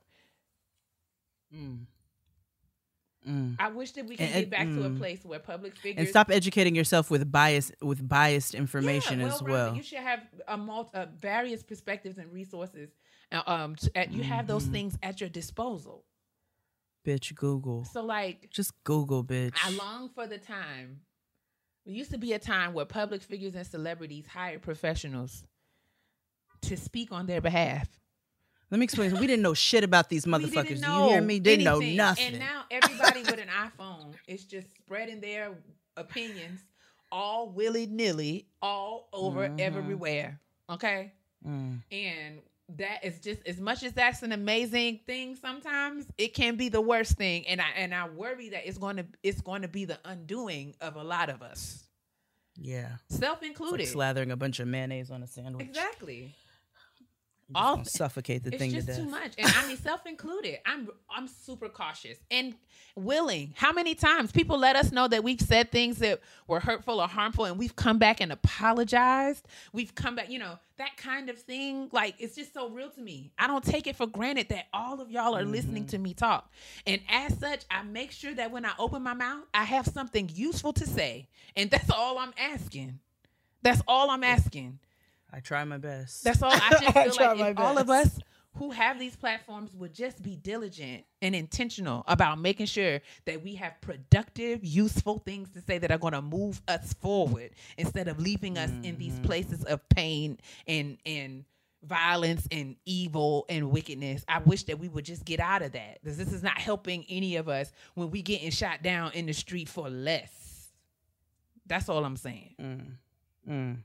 I 3.59 3.69
wish 3.69 3.93
that 3.93 4.07
we 4.07 4.17
And 4.17 4.33
get 4.33 4.51
back 4.51 4.67
to 4.67 4.85
a 4.85 4.91
mm. 4.91 4.99
place 4.99 5.25
where 5.25 5.39
public 5.39 5.77
figures 5.77 5.99
and 6.01 6.09
stop 6.09 6.31
educating 6.31 6.75
yourself 6.75 7.11
with 7.11 7.31
bias 7.31 7.71
with 7.81 8.07
biased 8.07 8.55
information 8.55 9.21
Yeah, 9.21 9.27
as 9.27 9.43
well. 9.43 9.75
You 9.75 9.83
should 9.83 9.99
have 9.99 10.21
a 10.49 10.57
multi, 10.57 10.97
uh, 10.97 11.07
various 11.19 11.63
perspectives 11.63 12.19
and 12.19 12.33
resources. 12.33 12.91
Uh, 13.31 13.43
um, 13.47 13.77
at, 13.95 14.13
you 14.13 14.23
have 14.23 14.47
those 14.47 14.65
Mm-hmm. 14.65 14.73
things 14.73 14.99
at 15.03 15.21
your 15.21 15.31
disposal. 15.31 16.05
Bitch, 17.07 17.35
Google. 17.35 17.85
So, 17.85 18.03
like, 18.03 18.51
Just 18.51 18.73
Google, 18.85 19.25
bitch. 19.25 19.55
I 19.65 19.71
long 19.71 20.11
for 20.11 20.27
the 20.27 20.39
time. 20.39 21.01
There 21.87 21.95
used 21.95 22.11
to 22.11 22.19
be 22.19 22.35
a 22.35 22.39
time 22.39 22.75
where 22.75 22.85
public 22.85 23.23
figures 23.23 23.55
and 23.55 23.67
celebrities 23.67 24.27
hired 24.27 24.61
professionals 24.63 25.45
to 26.63 26.77
speak 26.77 27.11
on 27.11 27.27
their 27.27 27.41
behalf. 27.41 27.89
Let 28.71 28.79
me 28.79 28.85
explain. 28.85 29.13
We 29.19 29.27
didn't 29.27 29.43
know 29.43 29.55
shit 29.55 29.83
about 29.83 30.09
these 30.11 30.25
motherfuckers. 30.27 30.85
Do 30.85 30.91
you 30.93 31.09
hear 31.09 31.21
me? 31.23 31.41
Didn't 31.41 31.67
anything. 31.67 31.97
know 31.97 32.05
nothing. 32.05 32.27
And 32.27 32.39
now 32.39 32.65
everybody 32.71 33.23
with 33.23 33.39
an 33.41 33.49
iPhone 33.79 34.13
is 34.29 34.45
just 34.45 34.67
spreading 34.77 35.21
their 35.21 35.53
opinions 35.97 36.61
all 37.11 37.49
willy 37.49 37.87
nilly 37.87 38.47
all 38.63 39.09
over 39.13 39.49
Mhm. 39.49 39.59
everywhere. 39.61 40.39
Okay. 40.69 41.13
Mm. 41.45 41.83
And 41.91 42.41
that 42.79 43.05
is 43.05 43.19
just 43.21 43.41
as 43.47 43.61
much 43.61 43.83
as 43.83 43.93
that's 43.93 44.23
an 44.23 44.33
amazing 44.33 45.01
thing 45.07 45.37
sometimes 45.37 46.07
it 46.19 46.35
can 46.35 46.57
be 46.57 46.69
the 46.69 46.81
worst 46.81 47.17
thing 47.17 47.47
and 47.49 47.61
i 47.61 47.67
and 47.77 47.95
i 47.95 48.09
worry 48.09 48.49
that 48.51 48.67
it's 48.69 48.79
going 48.79 48.97
to 48.97 49.05
it's 49.23 49.41
going 49.41 49.63
to 49.63 49.69
be 49.69 49.85
the 49.85 49.99
undoing 50.05 50.75
of 50.81 50.97
a 50.97 51.03
lot 51.03 51.29
of 51.31 51.43
us 51.43 51.85
Yeah. 52.57 52.97
self 53.09 53.39
It's 53.43 53.43
like 53.43 53.51
included 53.51 53.87
slathering 53.87 54.31
a 54.33 54.37
bunch 54.37 54.61
of 54.61 54.69
mayonnaise 54.69 55.11
on 55.11 55.23
a 55.23 55.27
sandwich. 55.27 55.67
exactly 55.67 56.35
All 57.55 57.85
suffocate 57.85 58.45
the 58.45 58.51
it's 58.51 58.59
thing 58.59 58.71
to 58.71 58.77
just 58.77 58.89
death. 58.89 58.97
too 58.99 59.05
much 59.05 59.33
and 59.39 59.47
i 59.57 59.67
mean 59.67 59.77
self 59.77 60.07
included. 60.07 60.59
I'm 60.65 60.89
i'm 61.11 61.27
super 61.27 61.69
cautious 61.69 62.19
and 62.31 62.55
willing. 62.95 63.55
How 63.57 63.73
many 63.73 63.95
times 63.95 64.33
people 64.33 64.59
let 64.59 64.77
us 64.77 64.93
know 64.93 65.09
that 65.09 65.25
we've 65.25 65.41
said 65.41 65.71
things 65.71 65.99
that 65.99 66.21
were 66.47 66.61
hurtful 66.61 67.01
or 67.01 67.09
harmful 67.09 67.45
and 67.45 67.59
we've 67.59 67.77
come 67.77 67.99
back 67.99 68.21
and 68.21 68.33
apologized? 68.33 69.47
We've 69.73 69.95
come 69.95 70.17
back 70.17 70.31
you 70.31 70.39
know 70.39 70.59
that 70.79 70.97
kind 70.97 71.29
of 71.29 71.39
thing. 71.39 71.89
Like 71.93 72.15
it's 72.19 72.37
just 72.37 72.55
so 72.55 72.71
real 72.71 72.91
to 72.91 73.01
me. 73.01 73.33
I 73.39 73.47
don't 73.47 73.65
take 73.65 73.87
it 73.87 73.97
for 73.97 74.07
granted 74.07 74.49
that 74.51 74.67
all 74.73 75.01
of 75.01 75.11
y'all 75.11 75.37
are 75.37 75.45
listening 75.45 75.83
mm-hmm. 75.83 75.91
to 75.91 75.99
me 75.99 76.15
talk. 76.15 76.51
And 76.87 77.01
as 77.09 77.39
such 77.39 77.65
i 77.71 77.83
make 77.83 78.13
sure 78.13 78.35
that 78.35 78.51
when 78.51 78.65
i 78.65 78.73
open 78.79 79.03
my 79.03 79.15
mouth 79.15 79.45
i 79.55 79.65
have 79.65 79.87
something 79.87 80.31
useful 80.33 80.73
to 80.75 80.87
say. 80.87 81.29
And 81.57 81.71
that's 81.71 81.91
all 81.91 82.19
i'm 82.19 82.33
asking. 82.39 83.01
That's 83.63 83.83
all 83.89 84.11
i'm 84.11 84.25
asking 84.25 84.79
I 85.33 85.41
try 85.41 85.65
my 85.65 85.79
best. 85.79 86.25
that's 86.25 86.43
all. 86.43 86.51
I 86.55 86.59
just 86.71 86.97
I 86.97 87.05
feel 87.05 87.13
try 87.13 87.27
like 87.29 87.39
my 87.39 87.49
if 87.51 87.59
all 87.59 87.79
of 87.79 87.89
us 87.91 88.19
who 88.57 88.73
have 88.73 88.99
these 88.99 89.15
platforms 89.15 89.73
would 89.75 89.95
just 89.95 90.21
be 90.23 90.35
diligent 90.35 91.05
and 91.23 91.37
intentional 91.37 92.03
about 92.09 92.41
making 92.41 92.67
sure 92.67 93.01
that 93.25 93.43
we 93.45 93.55
have 93.55 93.81
productive, 93.81 94.65
useful 94.65 95.21
things 95.25 95.49
to 95.51 95.61
say 95.61 95.79
that 95.79 95.93
are 95.93 95.99
going 95.99 96.15
to 96.15 96.21
move 96.23 96.61
us 96.67 96.93
forward 96.95 97.51
instead 97.79 98.09
of 98.09 98.19
leaving 98.19 98.59
us 98.59 98.71
in 98.83 98.97
these 98.99 99.13
Mm-hmm. 99.15 99.23
places 99.25 99.65
of 99.65 99.89
pain 99.89 100.39
and 100.67 100.99
and 101.07 101.45
violence 101.85 102.47
and 102.51 102.77
evil 102.85 103.47
and 103.49 103.71
wickedness. 103.71 104.25
I 104.29 104.41
wish 104.41 104.65
that 104.65 104.79
we 104.79 104.89
would 104.89 105.05
just 105.05 105.25
get 105.25 105.39
out 105.41 105.63
of 105.63 105.73
that 105.73 105.99
because 106.03 106.19
this 106.19 106.33
is 106.33 106.43
not 106.43 106.59
helping 106.59 107.07
any 107.09 107.37
of 107.37 107.49
us 107.49 107.73
when 107.95 108.11
we 108.11 108.21
getting 108.21 108.51
shot 108.51 108.83
down 108.83 109.13
in 109.13 109.25
the 109.27 109.33
street 109.33 109.69
for 109.69 109.89
less. 109.89 110.69
That's 111.67 111.89
all 111.89 112.05
I'm 112.05 112.17
saying. 112.17 112.55
Mm. 112.61 112.87
Mm. 113.49 113.77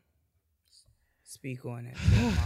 Speak 1.35 1.65
on 1.65 1.85
it. 1.85 1.97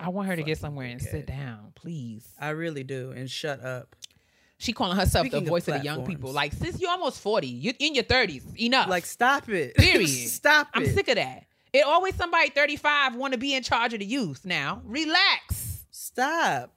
I 0.00 0.08
want 0.08 0.26
her 0.26 0.34
to 0.34 0.42
get 0.42 0.58
somewhere 0.58 0.88
and 0.88 1.00
sit 1.00 1.28
down, 1.28 1.70
please. 1.76 2.26
I 2.40 2.48
really 2.48 2.82
do. 2.82 3.12
And 3.12 3.30
shut 3.30 3.62
up. 3.64 3.94
She 4.58 4.72
calling 4.72 4.96
herself 4.96 5.26
Speaking 5.26 5.44
the 5.44 5.48
voice 5.48 5.68
of, 5.68 5.74
the 5.74 5.84
young 5.84 6.04
people. 6.04 6.32
Like, 6.32 6.52
sis, 6.52 6.80
you're 6.80 6.90
almost 6.90 7.20
40. 7.20 7.46
You're 7.46 7.74
in 7.78 7.94
your 7.94 8.02
30s. 8.02 8.42
Enough. 8.58 8.88
Like, 8.88 9.06
stop 9.06 9.48
it. 9.48 9.76
period. 9.76 10.08
stop 10.08 10.66
I'm 10.74 10.82
it. 10.82 10.94
sick 10.94 11.06
of 11.06 11.14
that. 11.14 11.44
It 11.72 11.86
always 11.86 12.16
somebody 12.16 12.50
35 12.50 13.14
want 13.14 13.32
to 13.32 13.38
be 13.38 13.54
in 13.54 13.62
charge 13.62 13.92
of 13.94 14.00
the 14.00 14.06
youth 14.06 14.44
now. 14.44 14.82
Relax. 14.84 15.84
Stop. 15.92 16.74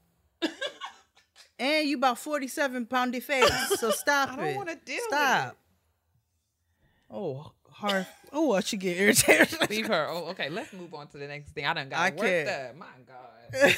and 1.58 1.88
you 1.90 1.98
about 1.98 2.20
47 2.20 2.86
poundy 2.86 3.24
face. 3.24 3.50
So 3.80 3.90
stop 3.90 4.38
I 4.38 4.54
don't 4.54 4.70
it. 4.70 4.86
deal 4.86 4.98
with 4.98 5.08
Stop. 5.08 5.58
Oh, 7.10 7.54
hard. 7.80 8.06
Oh, 8.32 8.54
I 8.54 8.60
should 8.62 8.80
get 8.80 8.98
irritated. 8.98 9.58
Leave 9.70 9.88
her. 9.88 10.08
Oh, 10.10 10.26
okay. 10.30 10.50
Let's 10.50 10.72
move 10.74 10.94
on 10.94 11.08
to 11.08 11.18
the 11.18 11.28
next 11.28 11.52
thing. 11.52 11.66
I 11.66 11.74
done 11.74 11.90
got 11.90 12.00
I 12.00 12.10
worked 12.10 12.22
can't. 12.22 12.50
up. 12.50 12.76
My 12.76 12.86
God. 13.08 13.76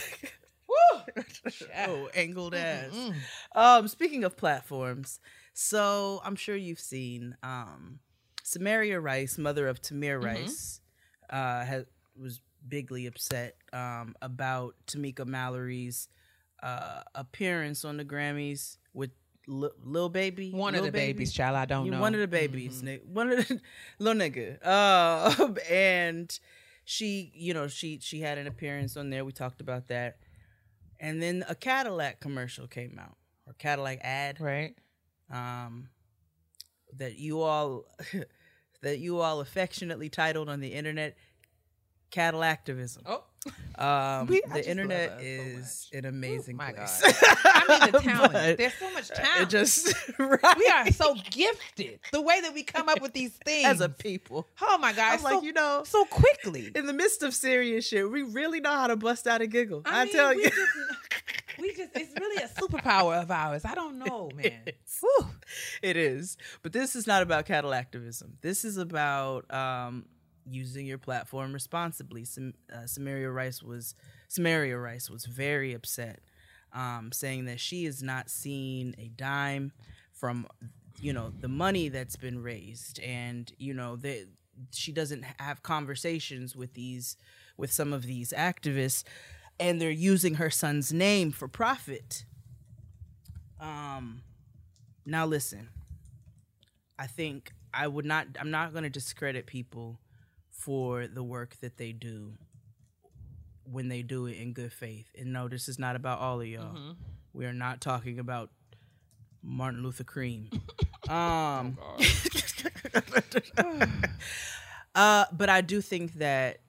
Woo. 0.68 1.24
oh, 1.88 2.10
angled 2.14 2.54
ass. 2.56 2.92
Mm. 2.94 3.16
Um, 3.56 3.88
speaking 3.88 4.24
of 4.24 4.36
platforms, 4.38 5.20
so 5.54 6.22
I'm 6.24 6.36
sure 6.36 6.56
you've 6.56 6.80
seen 6.80 7.36
um, 7.44 8.00
Samaria 8.44 9.00
Rice, 9.00 9.38
mother 9.38 9.68
of 9.68 9.82
Tamir 9.82 10.18
Mm-hmm. 10.20 10.26
Rice, 10.26 10.82
uh, 11.30 11.64
has 11.66 11.86
was 12.18 12.42
bigly 12.68 13.06
upset 13.08 13.56
um, 13.74 14.16
about 14.22 14.76
Tamika 14.88 15.26
Mallory's 15.26 16.08
uh, 16.62 17.02
appearance 17.16 17.84
on 17.86 17.98
the 17.98 18.06
Grammys 18.06 18.78
with 18.94 19.12
Lil 19.52 20.10
baby, 20.10 20.52
One 20.52 20.76
of 20.76 20.84
the 20.84 20.92
Baby? 20.92 21.14
babies, 21.14 21.34
child. 21.34 21.56
I 21.58 21.66
don't 21.66 21.86
Yeah, 21.86 21.92
know. 21.94 22.02
One 22.02 22.14
of 22.14 22.22
the 22.22 22.28
babies, 22.28 22.82
ni- 22.82 23.00
one 23.06 23.32
of 23.32 23.48
the 23.48 23.60
little 24.00 24.22
nigga. 24.22 24.58
Uh, 24.66 25.54
and 25.70 26.40
she, 26.86 27.32
you 27.36 27.54
know, 27.54 27.68
she 27.68 28.00
she 28.02 28.22
had 28.22 28.38
an 28.38 28.48
appearance 28.48 28.96
on 28.98 29.10
there. 29.10 29.26
We 29.26 29.32
talked 29.34 29.60
about 29.62 29.88
that, 29.90 30.18
and 31.00 31.22
then 31.22 31.44
a 31.50 31.56
Cadillac 31.56 32.20
commercial 32.22 32.68
came 32.68 32.98
out 33.00 33.18
or 33.46 33.54
Cadillac 33.54 34.00
ad. 34.04 34.40
Right. 34.40 34.76
Um, 35.32 35.90
that 36.98 37.18
you 37.18 37.42
all 37.42 37.86
that 38.82 39.00
you 39.00 39.20
all 39.20 39.40
affectionately 39.42 40.10
titled 40.10 40.50
on 40.50 40.60
the 40.60 40.70
internet 40.74 41.16
Cadillactivism. 42.12 43.00
Oh, 43.06 43.24
Um, 43.76 44.28
We- 44.28 44.42
the 44.54 44.70
internet 44.70 45.12
us 45.14 45.18
so 45.20 45.26
is 45.26 45.90
an 45.94 46.06
amazing 46.06 46.56
my 46.58 46.72
place. 46.74 47.02
God. 47.02 47.38
I 47.44 47.66
mean, 47.68 47.92
the 47.92 48.00
talent. 48.00 48.34
But 48.34 48.58
There's 48.58 48.74
so 48.76 48.92
much 48.94 49.10
It 49.10 49.16
talent. 49.16 49.50
just 49.50 49.96
right. 50.20 50.58
we 50.58 50.68
are 50.68 50.92
so 50.92 51.16
gifted. 51.32 52.00
The 52.12 52.22
way 52.22 52.42
that 52.42 52.54
we 52.54 52.62
come 52.64 52.88
up 52.90 53.02
with 53.02 53.14
these 53.14 53.32
things. 53.44 53.66
as 53.66 53.82
a 53.82 53.90
people. 53.90 54.48
oh 54.62 54.78
my 54.78 54.94
God. 54.94 55.18
I'm 55.18 55.24
like, 55.24 55.44
you 55.44 55.54
know, 55.54 55.82
so 55.86 56.06
quickly. 56.06 56.72
in 56.76 56.86
the 56.86 56.94
midst 56.94 57.24
of 57.24 57.34
serious 57.34 57.88
shit, 57.88 58.10
we 58.12 58.22
really 58.22 58.60
know 58.60 58.72
how 58.72 58.88
to 58.88 58.96
bust 58.96 59.26
out 59.26 59.42
a 59.42 59.48
giggle. 59.48 59.82
I, 59.86 60.06
mean, 60.06 60.14
tell 60.14 60.30
we 60.36 60.44
you. 60.44 60.50
just- 60.50 60.60
we 61.60 61.74
just, 61.76 61.90
it's 61.96 62.14
really 62.20 62.44
a 62.44 62.48
superpower 62.48 63.22
of 63.22 63.30
ours. 63.30 63.66
I 63.66 63.76
don't 63.76 64.00
know, 64.00 64.30
man. 64.36 64.46
It's- 64.68 65.00
Whew. 65.02 65.26
it 65.82 65.98
is. 65.98 66.38
But 66.64 66.72
this 66.74 66.96
is 66.96 67.06
not 67.08 67.22
about 67.24 67.46
Cadillactivism. 67.46 68.30
This 68.42 68.64
is 68.66 68.78
about 68.78 69.52
um, 69.54 70.06
using 70.46 70.86
your 70.86 70.98
platform 70.98 71.54
responsibly. 71.54 72.26
Uh, 72.74 72.86
Samaria 72.86 73.30
Rice 73.30 73.62
was 73.62 73.96
Samaria 74.28 74.78
Rice 74.78 75.10
was 75.10 75.26
very 75.26 75.74
upset, 75.74 76.20
um, 76.74 77.12
saying 77.12 77.46
that 77.46 77.60
she 77.60 77.86
has 77.86 78.02
not 78.02 78.30
seen 78.30 78.96
a 78.98 79.10
dime 79.10 79.72
from 80.12 80.48
you 81.00 81.14
know 81.14 81.32
the 81.40 81.48
money 81.48 81.90
that's 81.90 82.16
been 82.16 82.42
raised, 82.42 83.00
and 83.00 83.52
you 83.58 83.74
know 83.74 83.96
that 83.98 84.28
she 84.72 84.92
doesn't 84.92 85.24
have 85.40 85.64
conversations 85.64 86.56
with 86.56 86.74
these 86.74 87.18
with 87.58 87.72
some 87.72 87.94
of 87.94 88.04
these 88.04 88.34
activists, 88.36 89.04
and 89.60 89.82
they're 89.82 89.90
using 89.90 90.36
her 90.36 90.50
son's 90.50 90.92
name 90.92 91.32
for 91.32 91.48
profit. 91.48 92.26
Um, 93.60 94.24
now 95.06 95.26
listen, 95.26 95.70
I 96.98 97.08
think 97.08 97.52
I 97.74 97.88
would 97.88 98.06
not. 98.06 98.28
I'm 98.40 98.52
not 98.52 98.74
going 98.74 98.84
to 98.84 98.90
discredit 98.90 99.46
people 99.46 100.00
for 100.62 101.08
the 101.08 101.24
work 101.24 101.56
that 101.62 101.78
they 101.78 101.92
do 101.92 102.34
when 103.64 103.88
they 103.88 104.02
do 104.04 104.28
it 104.28 104.38
in 104.38 104.54
good 104.54 104.72
faith. 104.72 105.10
And 105.18 105.34
no, 105.34 105.48
this 105.48 105.68
is 105.68 105.80
not 105.80 105.96
about 105.96 106.20
all 106.20 106.40
of 106.40 106.48
y'all. 106.48 106.96
We 107.34 107.46
are 107.46 107.54
not 107.54 107.82
talking 107.82 108.20
about 108.20 108.52
Martin 109.42 109.82
Luther 109.82 110.04
Cream. 110.04 110.50
um, 111.10 111.78
uh, 114.96 115.26
but 115.32 115.50
I 115.50 115.62
do 115.62 115.82
think 115.82 116.14
that 116.16 116.60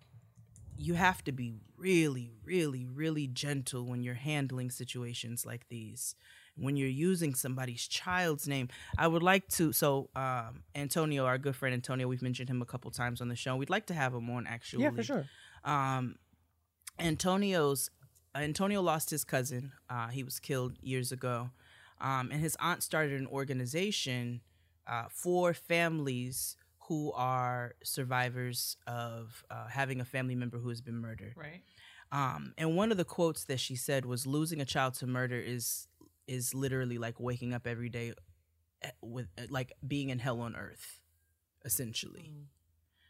you 0.79 0.95
have 0.95 1.23
to 1.25 1.33
be 1.33 1.53
really, 1.77 2.31
really, 2.45 2.87
really 2.87 3.27
gentle 3.27 3.85
when 3.85 4.03
you're 4.03 4.15
handling 4.15 4.71
situations 4.71 5.45
like 5.45 5.69
these. 5.69 6.15
When 6.57 6.77
you're 6.77 6.89
using 6.89 7.35
somebody's 7.35 7.87
child's 7.89 8.47
name, 8.47 8.69
I 8.99 9.09
would 9.09 9.23
like 9.23 9.49
to. 9.51 9.73
So, 9.73 10.11
um, 10.15 10.65
Antonio, 10.75 11.25
our 11.25 11.39
good 11.39 11.57
friend 11.57 11.73
Antonio, 11.73 12.07
we've 12.07 12.23
mentioned 12.23 12.49
him 12.51 12.61
a 12.61 12.67
couple 12.67 12.91
times 12.91 13.21
on 13.21 13.29
the 13.29 13.37
show. 13.37 13.57
We'd 13.57 13.71
like 13.71 13.87
to 13.87 13.95
have 13.95 14.13
him 14.15 14.29
on. 14.31 14.47
Actually, 14.47 14.85
Yeah, 14.85 14.91
for 14.91 15.03
sure. 15.03 15.27
um, 15.65 16.17
Antonio's 16.99 17.91
Antonio 18.35 18.81
lost 18.81 19.11
his 19.11 19.25
cousin. 19.25 19.73
Uh, 19.91 20.09
he 20.09 20.23
was 20.23 20.39
killed 20.39 20.77
years 20.81 21.13
ago, 21.13 21.51
um, 22.01 22.31
and 22.31 22.41
his 22.41 22.57
aunt 22.61 22.83
started 22.83 23.21
an 23.21 23.27
organization 23.27 24.41
uh, 24.87 25.05
for 25.11 25.53
families 25.55 26.57
who 26.89 27.13
are 27.13 27.75
survivors 27.85 28.77
of 28.87 29.45
uh, 29.51 29.69
having 29.69 30.01
a 30.01 30.05
family 30.05 30.35
member 30.35 30.59
who 30.59 30.69
has 30.69 30.81
been 30.81 30.97
murdered. 30.99 31.35
Right. 31.37 31.63
Um, 32.11 32.53
and 32.59 32.77
one 32.77 32.91
of 32.91 32.99
the 32.99 33.05
quotes 33.05 33.45
that 33.45 33.61
she 33.61 33.75
said 33.77 34.05
was, 34.05 34.27
"Losing 34.27 34.61
a 34.61 34.65
child 34.67 34.95
to 34.95 35.07
murder 35.07 35.39
is 35.39 35.89
is 36.27 36.55
literally 36.55 36.99
like 36.99 37.21
waking 37.21 37.53
up 37.55 37.67
every 37.67 37.89
day 37.89 38.13
eh, 38.83 38.91
with 39.03 39.29
eh, 39.39 39.47
like 39.51 39.73
being 39.87 40.11
in 40.11 40.19
hell 40.19 40.41
on 40.41 40.57
earth, 40.57 41.01
essentially." 41.65 42.33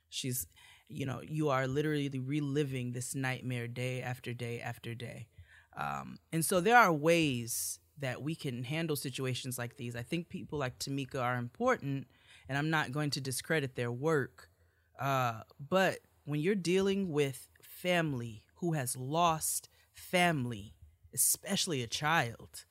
She's, 0.09 0.46
you 0.88 1.07
know, 1.07 1.22
you 1.22 1.48
are 1.48 1.66
literally 1.66 2.11
reliving 2.11 2.92
this 2.92 3.14
nightmare 3.14 3.66
day 3.66 4.03
after 4.03 4.35
day 4.35 4.61
after 4.61 4.94
day. 4.94 5.29
Um, 5.75 6.18
and 6.33 6.44
so 6.44 6.61
there 6.61 6.77
are 6.77 6.92
ways 6.92 7.79
that 7.98 8.22
we 8.22 8.35
can 8.35 8.64
handle 8.64 8.96
situations 8.96 9.59
like 9.59 9.77
these. 9.77 9.96
I 9.96 10.03
think 10.03 10.29
people 10.29 10.59
like 10.59 10.79
Tamika 10.79 11.20
are 11.22 11.37
important, 11.37 12.09
and 12.48 12.59
I'm 12.59 12.70
not 12.70 12.92
going 12.92 13.11
to 13.11 13.20
discredit 13.20 13.75
their 13.75 13.92
work. 13.92 14.51
Uh, 14.98 15.42
but 15.70 16.01
when 16.25 16.40
you're 16.40 16.55
dealing 16.55 17.11
with 17.11 17.48
family 17.62 18.44
who 18.57 18.72
has 18.72 18.96
lost 18.96 19.68
family, 19.94 20.75
especially 21.14 21.83
a 21.83 21.87
child, 21.87 22.64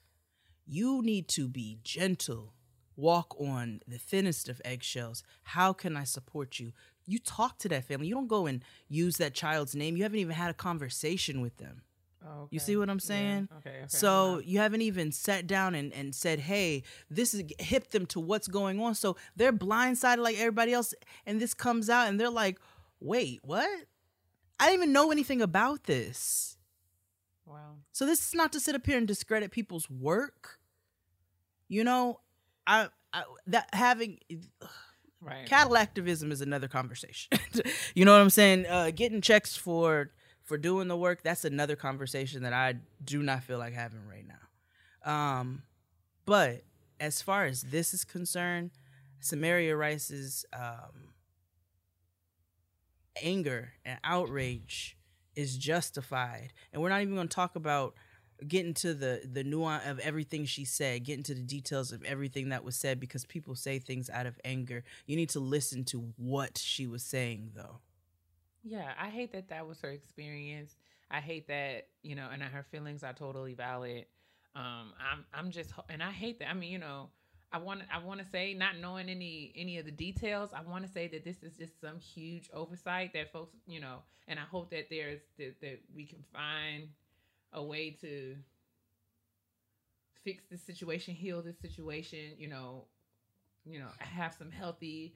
you 0.65 1.02
need 1.02 1.28
to 1.30 1.47
be 1.47 1.80
gentle, 1.84 2.54
walk 2.95 3.36
on 3.39 3.82
the 3.88 3.97
thinnest 3.97 4.50
of 4.50 4.62
eggshells. 4.63 5.24
How 5.43 5.74
can 5.74 5.97
I 5.97 6.04
support 6.04 6.60
you? 6.60 6.71
You 7.06 7.19
talk 7.19 7.58
to 7.60 7.69
that 7.69 7.86
family. 7.86 8.08
You 8.08 8.15
don't 8.15 8.28
go 8.28 8.45
and 8.45 8.63
use 8.88 9.17
that 9.17 9.34
child's 9.34 9.76
name. 9.76 9.97
You 9.97 10.04
haven't 10.04 10.19
even 10.19 10.36
had 10.36 10.52
a 10.52 10.54
conversation 10.54 11.41
with 11.41 11.58
them. 11.58 11.82
Oh, 12.24 12.47
You 12.52 12.60
see 12.60 12.78
what 12.78 12.89
I'm 12.89 13.00
saying? 13.00 13.50
Okay. 13.58 13.69
okay. 13.69 13.86
So 13.88 14.41
you 14.45 14.60
haven't 14.60 14.84
even 14.84 15.12
sat 15.12 15.47
down 15.47 15.74
and, 15.74 15.91
and 15.91 16.13
said, 16.13 16.39
hey, 16.39 16.84
this 17.10 17.34
is 17.34 17.43
hip 17.60 17.89
them 17.89 18.06
to 18.08 18.19
what's 18.19 18.47
going 18.47 18.80
on. 18.80 18.93
So 18.93 19.17
they're 19.36 19.52
blindsided 19.54 20.19
like 20.19 20.38
everybody 20.38 20.71
else. 20.71 20.93
And 21.26 21.41
this 21.41 21.56
comes 21.56 21.89
out 21.89 22.08
and 22.08 22.19
they're 22.19 22.30
like, 22.30 22.60
wait, 23.00 23.39
what? 23.43 23.67
I 24.60 24.65
didn't 24.67 24.82
even 24.84 24.93
know 24.93 25.12
anything 25.12 25.41
about 25.41 25.86
this. 25.86 26.58
Wow. 27.51 27.75
So 27.91 28.05
this 28.05 28.27
is 28.27 28.33
not 28.33 28.53
to 28.53 28.59
sit 28.59 28.75
up 28.75 28.85
here 28.85 28.97
and 28.97 29.07
discredit 29.07 29.51
people's 29.51 29.89
work. 29.89 30.59
You 31.67 31.83
know, 31.83 32.19
I, 32.65 32.89
I 33.13 33.23
that 33.47 33.69
having 33.73 34.19
Right. 35.21 35.47
Cadillactivism 35.47 36.31
is 36.31 36.41
another 36.41 36.67
conversation. 36.67 37.37
you 37.93 38.05
know 38.05 38.13
what 38.13 38.21
I'm 38.21 38.31
saying? 38.31 38.65
Uh, 38.65 38.89
getting 38.93 39.21
checks 39.21 39.55
for 39.55 40.09
for 40.43 40.57
doing 40.57 40.87
the 40.87 40.97
work 40.97 41.21
that's 41.21 41.45
another 41.45 41.75
conversation 41.75 42.41
that 42.43 42.53
I 42.53 42.75
do 43.03 43.21
not 43.21 43.43
feel 43.43 43.59
like 43.59 43.73
having 43.73 44.07
right 44.09 44.25
now. 44.27 45.11
Um, 45.11 45.61
but 46.25 46.63
as 46.99 47.21
far 47.21 47.45
as 47.45 47.61
this 47.63 47.93
is 47.93 48.03
concerned, 48.03 48.71
Samaria 49.19 49.75
Rice's 49.75 50.43
um, 50.51 51.13
anger 53.21 53.73
and 53.85 53.99
outrage 54.03 54.97
is 55.35 55.57
justified, 55.57 56.53
and 56.71 56.81
we're 56.81 56.89
not 56.89 57.01
even 57.01 57.15
going 57.15 57.27
to 57.27 57.35
talk 57.35 57.55
about 57.55 57.95
getting 58.47 58.73
to 58.73 58.93
the 58.93 59.21
the 59.31 59.43
nuance 59.43 59.85
of 59.87 59.99
everything 59.99 60.45
she 60.45 60.65
said, 60.65 61.03
getting 61.03 61.23
to 61.23 61.35
the 61.35 61.41
details 61.41 61.91
of 61.91 62.03
everything 62.03 62.49
that 62.49 62.63
was 62.63 62.75
said 62.75 62.99
because 62.99 63.25
people 63.25 63.55
say 63.55 63.79
things 63.79 64.09
out 64.09 64.25
of 64.25 64.39
anger. 64.43 64.83
You 65.05 65.15
need 65.15 65.29
to 65.29 65.39
listen 65.39 65.83
to 65.85 66.13
what 66.17 66.57
she 66.57 66.87
was 66.87 67.03
saying 67.03 67.51
though. 67.55 67.79
Yeah, 68.63 68.91
I 68.99 69.09
hate 69.09 69.31
that 69.33 69.49
that 69.49 69.67
was 69.67 69.81
her 69.81 69.89
experience. 69.89 70.75
I 71.09 71.19
hate 71.19 71.47
that 71.47 71.87
you 72.03 72.15
know, 72.15 72.29
and 72.31 72.41
her 72.41 72.65
feelings 72.71 73.03
are 73.03 73.13
totally 73.13 73.53
valid. 73.53 74.05
Um, 74.55 74.93
I'm 74.99 75.25
I'm 75.33 75.51
just 75.51 75.71
and 75.89 76.01
I 76.01 76.11
hate 76.11 76.39
that. 76.39 76.49
I 76.49 76.53
mean, 76.53 76.71
you 76.71 76.79
know, 76.79 77.09
I 77.51 77.57
want 77.57 77.81
I 77.93 77.99
want 77.99 78.19
to 78.21 78.25
say 78.25 78.53
not 78.53 78.77
knowing 78.77 79.09
any 79.09 79.51
any 79.55 79.77
of 79.77 79.85
the 79.85 79.91
details. 79.91 80.51
I 80.53 80.61
want 80.61 80.85
to 80.85 80.91
say 80.91 81.07
that 81.09 81.23
this 81.23 81.43
is 81.43 81.57
just 81.57 81.79
some 81.81 81.99
huge 81.99 82.49
oversight 82.53 83.13
that 83.13 83.31
folks, 83.31 83.55
you 83.67 83.79
know, 83.79 83.99
and 84.27 84.39
I 84.39 84.43
hope 84.43 84.71
that 84.71 84.89
there's 84.89 85.21
that, 85.37 85.59
that 85.61 85.79
we 85.95 86.05
can 86.05 86.23
find 86.33 86.89
a 87.53 87.63
way 87.63 87.91
to 88.01 88.35
fix 90.23 90.43
this 90.49 90.61
situation, 90.61 91.13
heal 91.13 91.41
this 91.41 91.57
situation. 91.59 92.19
You 92.37 92.47
know, 92.49 92.85
you 93.65 93.79
know, 93.79 93.89
have 93.99 94.33
some 94.33 94.51
healthy 94.51 95.15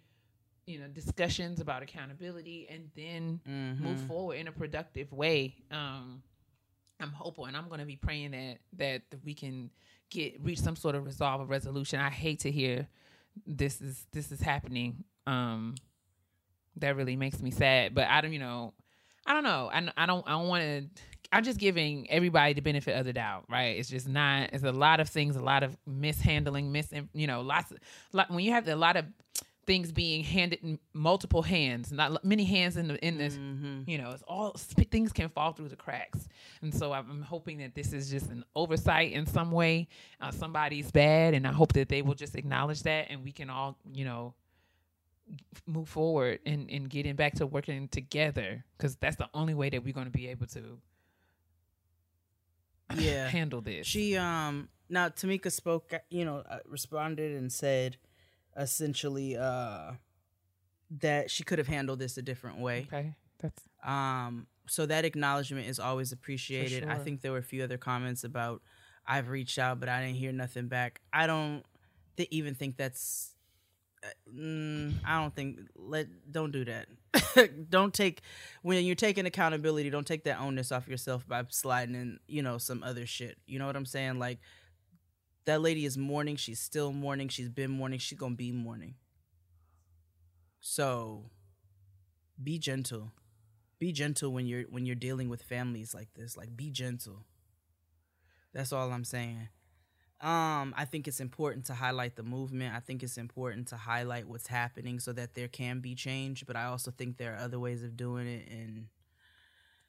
you 0.67 0.79
know 0.79 0.87
discussions 0.87 1.59
about 1.61 1.81
accountability 1.81 2.67
and 2.69 2.89
then 2.95 3.39
move 3.77 3.99
Mhm. 3.99 4.07
forward 4.07 4.35
in 4.37 4.47
a 4.47 4.51
productive 4.51 5.11
way 5.11 5.55
um 5.71 6.21
i'm 6.99 7.11
hopeful 7.11 7.45
and 7.45 7.57
i'm 7.57 7.67
going 7.67 7.79
to 7.79 7.85
be 7.85 7.95
praying 7.95 8.31
that 8.31 8.59
that 8.73 9.01
we 9.23 9.33
can 9.33 9.69
get 10.09 10.41
reach 10.41 10.59
some 10.59 10.75
sort 10.75 10.95
of 10.95 11.05
resolve 11.05 11.41
or 11.41 11.45
resolution. 11.45 11.99
I 11.99 12.09
hate 12.09 12.41
to 12.41 12.51
hear 12.51 12.87
this 13.45 13.81
is 13.81 14.05
this 14.11 14.31
is 14.31 14.41
happening. 14.41 15.03
Um 15.27 15.75
that 16.77 16.95
really 16.95 17.15
makes 17.15 17.41
me 17.41 17.51
sad 17.51 17.95
but 17.95 18.07
i 18.07 18.21
don't 18.21 18.33
you 18.33 18.39
know 18.39 18.73
i 19.25 19.33
don't 19.33 19.43
know. 19.43 19.69
I, 19.71 19.77
I 19.97 20.05
don't 20.05 20.27
i 20.27 20.31
don't 20.31 20.47
want 20.47 20.63
to 20.63 21.01
i'm 21.31 21.43
just 21.43 21.59
giving 21.59 22.09
everybody 22.11 22.53
the 22.53 22.61
benefit 22.61 22.97
of 22.97 23.05
the 23.05 23.13
doubt 23.13 23.45
right? 23.49 23.77
It's 23.77 23.89
just 23.89 24.07
not 24.07 24.49
it's 24.53 24.63
a 24.63 24.71
lot 24.71 24.99
of 24.99 25.09
things 25.09 25.35
a 25.35 25.41
lot 25.41 25.63
of 25.63 25.75
mishandling 25.85 26.71
mis 26.71 26.89
you 27.13 27.27
know 27.27 27.41
lots 27.41 27.73
lot, 28.13 28.29
when 28.29 28.43
you 28.43 28.51
have 28.51 28.67
a 28.67 28.75
lot 28.75 28.97
of 28.97 29.05
things 29.65 29.91
being 29.91 30.23
handed 30.23 30.59
in 30.63 30.79
multiple 30.93 31.41
hands, 31.41 31.91
not 31.91 32.23
many 32.23 32.43
hands 32.43 32.77
in 32.77 32.87
the 32.87 33.05
in 33.05 33.17
this. 33.17 33.35
You 33.87 33.97
know, 33.97 34.11
it's 34.11 34.23
all 34.23 34.51
things 34.55 35.11
can 35.11 35.29
fall 35.29 35.53
through 35.53 35.69
the 35.69 35.75
cracks, 35.75 36.27
and 36.61 36.73
so 36.73 36.93
I'm 36.93 37.09
I'm 37.09 37.21
hoping 37.21 37.57
that 37.59 37.75
this 37.75 37.93
is 37.93 38.09
just 38.09 38.29
an 38.29 38.43
oversight 38.55 39.11
in 39.11 39.25
some 39.25 39.51
way. 39.51 39.87
Uh, 40.21 40.31
somebody's 40.31 40.91
bad, 40.91 41.33
and 41.33 41.47
I 41.47 41.51
hope 41.51 41.73
that 41.73 41.89
they 41.89 42.01
will 42.01 42.15
just 42.15 42.35
acknowledge 42.35 42.83
that, 42.83 43.07
and 43.09 43.23
we 43.23 43.31
can 43.31 43.49
all, 43.49 43.77
you 43.93 44.05
know, 44.05 44.33
move 45.65 45.89
forward 45.89 46.39
and 46.45 46.69
and 46.69 46.89
getting 46.89 47.15
back 47.15 47.33
to 47.35 47.47
working 47.47 47.87
together 47.87 48.63
because 48.77 48.95
that's 48.97 49.15
the 49.15 49.29
only 49.33 49.53
way 49.55 49.69
that 49.69 49.83
we're 49.83 49.93
going 49.93 50.05
to 50.05 50.11
be 50.11 50.27
able 50.27 50.45
to 50.47 50.79
Yeah. 52.95 53.27
handle 53.29 53.61
this. 53.61 53.87
She 53.87 54.15
um 54.17 54.69
now 54.89 55.09
Tamika 55.09 55.51
spoke, 55.51 55.91
you 56.09 56.25
know, 56.25 56.43
uh, 56.47 56.59
responded 56.67 57.35
and 57.35 57.51
said 57.51 57.97
essentially 58.57 59.37
uh 59.37 59.91
that 61.01 61.29
she 61.31 61.43
could 61.43 61.57
have 61.57 61.67
handled 61.67 61.99
this 61.99 62.17
a 62.17 62.21
different 62.21 62.59
way. 62.59 62.87
okay, 62.87 63.13
that's 63.39 63.61
Um 63.83 64.47
so 64.67 64.85
that 64.87 65.05
acknowledgement 65.05 65.67
is 65.67 65.79
always 65.79 66.11
appreciated. 66.11 66.85
I 66.85 66.97
think 66.97 67.21
there 67.21 67.31
were 67.31 67.37
a 67.37 67.43
few 67.43 67.63
other 67.63 67.77
comments 67.77 68.23
about 68.23 68.61
I've 69.05 69.29
reached 69.29 69.59
out 69.59 69.79
but 69.79 69.89
I 69.89 70.03
didn't 70.03 70.17
hear 70.17 70.31
nothing 70.31 70.67
back. 70.67 71.01
I 71.13 71.27
don't 71.27 71.63
th- 72.17 72.29
even 72.31 72.55
think 72.55 72.77
that's 72.77 73.35
uh, 74.03 74.07
mm, 74.35 74.93
I 75.05 75.21
don't 75.21 75.35
think 75.35 75.59
let 75.75 76.07
don't 76.31 76.51
do 76.51 76.65
that. 76.65 76.87
don't 77.69 77.93
take 77.93 78.21
when 78.61 78.83
you're 78.85 78.95
taking 78.95 79.25
accountability. 79.25 79.89
Don't 79.89 80.07
take 80.07 80.23
that 80.25 80.39
onus 80.39 80.71
off 80.71 80.87
yourself 80.87 81.27
by 81.27 81.43
sliding 81.49 81.95
in, 81.95 82.19
you 82.27 82.41
know, 82.41 82.57
some 82.57 82.83
other 82.83 83.05
shit. 83.05 83.37
You 83.47 83.59
know 83.59 83.65
what 83.67 83.75
I'm 83.75 83.85
saying? 83.85 84.19
Like 84.19 84.39
that 85.45 85.61
lady 85.61 85.85
is 85.85 85.97
mourning. 85.97 86.35
She's 86.35 86.59
still 86.59 86.91
mourning. 86.91 87.29
She's 87.29 87.49
been 87.49 87.71
mourning. 87.71 87.99
She's 87.99 88.17
gonna 88.17 88.35
be 88.35 88.51
mourning. 88.51 88.95
So, 90.59 91.29
be 92.41 92.57
gentle. 92.57 93.11
Be 93.79 93.91
gentle 93.91 94.31
when 94.31 94.47
you're 94.47 94.63
when 94.63 94.85
you're 94.85 94.95
dealing 94.95 95.29
with 95.29 95.43
families 95.43 95.93
like 95.93 96.13
this. 96.15 96.35
Like, 96.35 96.55
be 96.57 96.71
gentle. 96.71 97.25
That's 98.53 98.73
all 98.73 98.91
I'm 98.91 99.03
saying. 99.03 99.49
Um, 100.21 100.73
I 100.77 100.85
think 100.89 101.07
it's 101.07 101.19
important 101.19 101.65
to 101.65 101.73
highlight 101.73 102.15
the 102.15 102.23
movement. 102.23 102.73
I 102.73 102.79
think 102.79 103.03
it's 103.03 103.17
important 103.17 103.67
to 103.67 103.77
highlight 103.77 104.27
what's 104.27 104.47
happening 104.47 104.99
so 104.99 105.11
that 105.11 105.35
there 105.35 105.49
can 105.49 105.81
be 105.81 105.93
change. 105.93 106.45
But 106.47 106.55
I 106.55 106.65
also 106.65 106.89
think 106.89 107.17
there 107.17 107.33
are 107.35 107.39
other 107.39 107.59
ways 107.59 107.83
of 107.83 107.97
doing 107.97 108.27
it, 108.27 108.47
and 108.49 108.87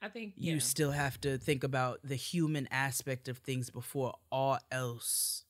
I 0.06 0.08
think 0.08 0.34
you 0.36 0.54
yeah. 0.54 0.58
still 0.60 0.92
have 0.92 1.20
to 1.22 1.36
think 1.36 1.64
about 1.64 1.98
the 2.04 2.14
human 2.14 2.68
aspect 2.70 3.26
of 3.26 3.38
things 3.38 3.70
before 3.70 4.14
all 4.30 4.60
else 4.70 5.42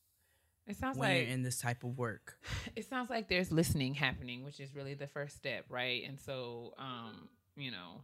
It 0.67 0.77
sounds 0.77 0.97
when 0.97 1.11
like 1.11 1.19
you're 1.25 1.35
in 1.35 1.43
this 1.43 1.61
type 1.61 1.85
of 1.85 1.99
work. 1.99 2.39
it 2.77 2.89
sounds 2.89 3.11
like 3.11 3.29
there's 3.29 3.53
listening 3.53 3.93
happening, 3.93 4.45
which 4.45 4.59
is 4.59 4.75
really 4.75 4.95
the 4.95 5.09
first 5.09 5.37
step, 5.37 5.67
right? 5.69 6.03
And 6.09 6.19
so, 6.19 6.73
um, 6.79 7.29
you 7.55 7.71
know, 7.71 8.01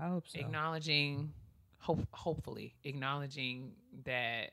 I 0.00 0.08
hope 0.08 0.26
so. 0.26 0.40
acknowledging, 0.40 1.32
hope, 1.78 2.00
hopefully 2.10 2.74
acknowledging 2.82 3.70
that. 4.04 4.50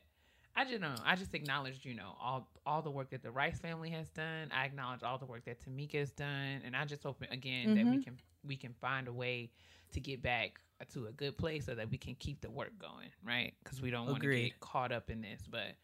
I 0.54 0.64
just 0.64 0.80
know. 0.80 0.94
I 1.04 1.16
just 1.16 1.34
acknowledged, 1.34 1.84
you 1.84 1.94
know, 1.94 2.14
all 2.22 2.48
all 2.64 2.82
the 2.82 2.90
work 2.90 3.10
that 3.10 3.22
the 3.22 3.32
Rice 3.32 3.58
family 3.58 3.90
has 3.90 4.08
done. 4.10 4.50
I 4.54 4.64
acknowledge 4.64 5.02
all 5.02 5.18
the 5.18 5.26
work 5.26 5.44
that 5.46 5.58
Tamika 5.64 5.94
has 5.94 6.10
done, 6.10 6.60
and 6.64 6.76
I 6.76 6.84
just 6.84 7.02
hope 7.02 7.22
again 7.30 7.74
that 7.74 7.84
we 7.84 8.02
can 8.02 8.18
we 8.44 8.56
can 8.56 8.74
find 8.80 9.08
a 9.08 9.12
way 9.12 9.50
to 9.92 10.00
get 10.00 10.22
back 10.22 10.60
to 10.90 11.06
a 11.06 11.12
good 11.12 11.36
place 11.36 11.66
so 11.66 11.74
that 11.74 11.90
we 11.90 11.98
can 11.98 12.14
keep 12.14 12.40
the 12.40 12.50
work 12.50 12.72
going, 12.78 13.08
right? 13.24 13.52
Because 13.62 13.80
we 13.82 13.90
don't 13.90 14.06
want 14.06 14.22
to 14.22 14.28
get 14.34 14.60
caught 14.60 14.92
up 14.92 15.10
in 15.10 15.20
this. 15.20 15.40
But 15.50 15.76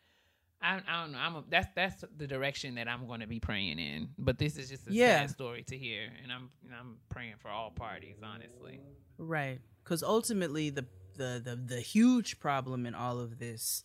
I, 0.62 0.80
I 0.88 1.02
don't 1.02 1.12
know. 1.12 1.18
I'm 1.18 1.36
a, 1.36 1.44
that's 1.48 1.68
that's 1.74 2.04
the 2.16 2.26
direction 2.26 2.76
that 2.76 2.88
I'm 2.88 3.06
going 3.06 3.20
to 3.20 3.26
be 3.26 3.38
praying 3.40 3.78
in. 3.78 4.08
But 4.18 4.38
this 4.38 4.56
is 4.56 4.68
just 4.70 4.86
a 4.88 4.92
Yeah. 4.92 5.20
sad 5.20 5.30
story 5.30 5.62
to 5.64 5.76
hear, 5.76 6.08
and 6.22 6.32
I'm 6.32 6.50
and 6.64 6.74
I'm 6.74 6.96
praying 7.08 7.34
for 7.38 7.48
all 7.48 7.70
parties, 7.70 8.16
honestly. 8.22 8.80
Right. 9.18 9.60
Because 9.84 10.02
ultimately, 10.02 10.70
the, 10.70 10.86
the 11.16 11.40
the 11.44 11.56
the 11.74 11.80
huge 11.80 12.40
problem 12.40 12.86
in 12.86 12.94
all 12.94 13.20
of 13.20 13.38
this 13.38 13.84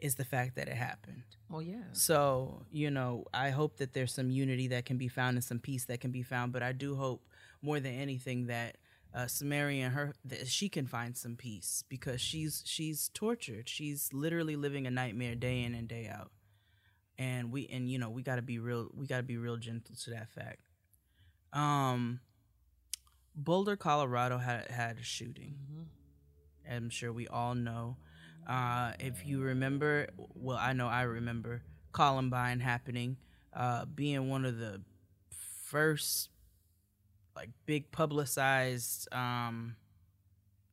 is 0.00 0.14
the 0.14 0.24
fact 0.24 0.54
that 0.56 0.68
it 0.68 0.74
happened. 0.76 1.22
Well, 1.48 1.62
yeah. 1.62 1.82
So 1.92 2.66
you 2.70 2.90
know, 2.90 3.24
I 3.32 3.50
hope 3.50 3.78
that 3.78 3.94
there's 3.94 4.12
some 4.12 4.30
unity 4.30 4.68
that 4.68 4.84
can 4.84 4.98
be 4.98 5.08
found 5.08 5.36
and 5.36 5.44
some 5.44 5.58
peace 5.60 5.84
that 5.86 6.00
can 6.00 6.10
be 6.10 6.22
found. 6.22 6.52
But 6.52 6.62
I 6.62 6.72
do 6.72 6.96
hope 6.96 7.24
more 7.62 7.80
than 7.80 7.94
anything 7.94 8.46
that 8.46 8.76
uh, 9.14 9.26
Samaria 9.26 9.86
and 9.86 9.94
her 9.94 10.14
that 10.24 10.48
she 10.48 10.68
can 10.68 10.86
find 10.86 11.16
some 11.16 11.36
peace 11.36 11.84
because 11.88 12.20
she's 12.20 12.62
she's 12.66 13.10
tortured. 13.14 13.68
She's 13.68 14.12
literally 14.12 14.56
living 14.56 14.86
a 14.86 14.90
nightmare 14.90 15.34
day 15.34 15.62
in 15.62 15.74
and 15.74 15.88
day 15.88 16.08
out. 16.12 16.30
And 17.18 17.50
we 17.50 17.66
and 17.68 17.90
you 17.90 17.98
know 17.98 18.10
we 18.10 18.22
got 18.22 18.36
to 18.36 18.42
be 18.42 18.58
real. 18.58 18.88
We 18.94 19.06
got 19.06 19.18
to 19.18 19.22
be 19.22 19.36
real 19.36 19.56
gentle 19.56 19.94
to 20.04 20.10
that 20.10 20.30
fact. 20.30 20.60
Um, 21.52 22.20
Boulder, 23.34 23.76
Colorado 23.76 24.38
had 24.38 24.68
had 24.68 24.98
a 24.98 25.02
shooting. 25.02 25.56
I'm 26.70 26.90
sure 26.90 27.12
we 27.12 27.26
all 27.28 27.54
know. 27.54 27.96
Uh, 28.46 28.92
if 28.98 29.26
you 29.26 29.40
remember, 29.40 30.08
well, 30.34 30.58
I 30.58 30.72
know 30.72 30.86
I 30.86 31.02
remember 31.02 31.62
Columbine 31.92 32.60
happening, 32.60 33.16
uh, 33.54 33.84
being 33.86 34.28
one 34.28 34.44
of 34.44 34.58
the 34.58 34.80
first 35.30 36.30
like 37.38 37.50
big 37.66 37.92
publicized 37.92 39.06
um, 39.14 39.76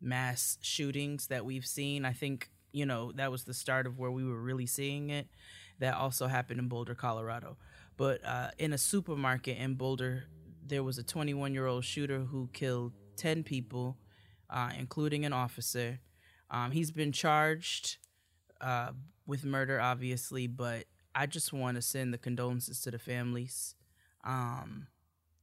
mass 0.01 0.57
shootings 0.61 1.27
that 1.27 1.45
we've 1.45 1.65
seen. 1.65 2.05
I 2.05 2.13
think 2.13 2.49
you 2.71 2.87
know 2.87 3.11
that 3.13 3.31
was 3.31 3.43
the 3.43 3.53
start 3.53 3.85
of 3.85 3.99
where 3.99 4.09
we 4.09 4.23
were 4.23 4.41
really 4.41 4.65
seeing 4.65 5.11
it. 5.11 5.27
That 5.79 5.93
also 5.95 6.25
happened 6.25 6.59
in 6.59 6.67
Boulder, 6.67 6.95
Colorado. 6.95 7.57
But 7.97 8.25
uh, 8.25 8.49
in 8.57 8.73
a 8.73 8.77
supermarket 8.77 9.57
in 9.57 9.75
Boulder, 9.75 10.23
there 10.65 10.83
was 10.83 10.97
a 10.97 11.03
21 11.03 11.53
year 11.53 11.67
old 11.67 11.85
shooter 11.85 12.21
who 12.21 12.49
killed 12.51 12.93
10 13.17 13.43
people, 13.43 13.97
uh, 14.49 14.71
including 14.77 15.23
an 15.23 15.33
officer. 15.33 15.99
Um, 16.49 16.71
he's 16.71 16.91
been 16.91 17.11
charged 17.11 17.97
uh, 18.59 18.91
with 19.27 19.45
murder, 19.45 19.79
obviously, 19.79 20.47
but 20.47 20.85
I 21.13 21.27
just 21.27 21.53
want 21.53 21.75
to 21.75 21.81
send 21.81 22.13
the 22.13 22.17
condolences 22.17 22.81
to 22.81 22.91
the 22.91 22.99
families. 22.99 23.75
Um, 24.23 24.87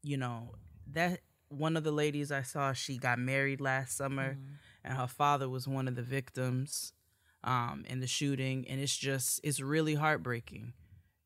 you 0.03 0.17
know, 0.17 0.55
that 0.95 1.21
one 1.49 1.77
of 1.77 1.85
the 1.85 1.93
ladies 1.93 2.33
I 2.33 2.43
saw, 2.43 2.73
she 2.73 2.97
got 2.97 3.19
married 3.19 3.61
last 3.61 3.97
summer, 3.97 4.39
and 4.85 4.95
her 4.95 5.07
father 5.07 5.49
was 5.49 5.69
one 5.69 5.89
of 5.89 5.97
the 5.97 6.03
victims 6.03 6.93
um, 7.45 7.85
in 7.89 8.01
the 8.01 8.07
shooting, 8.07 8.67
and 8.69 8.81
it's 8.81 8.97
just, 8.97 9.41
it's 9.45 9.61
really 9.61 9.95
heartbreaking. 9.95 10.73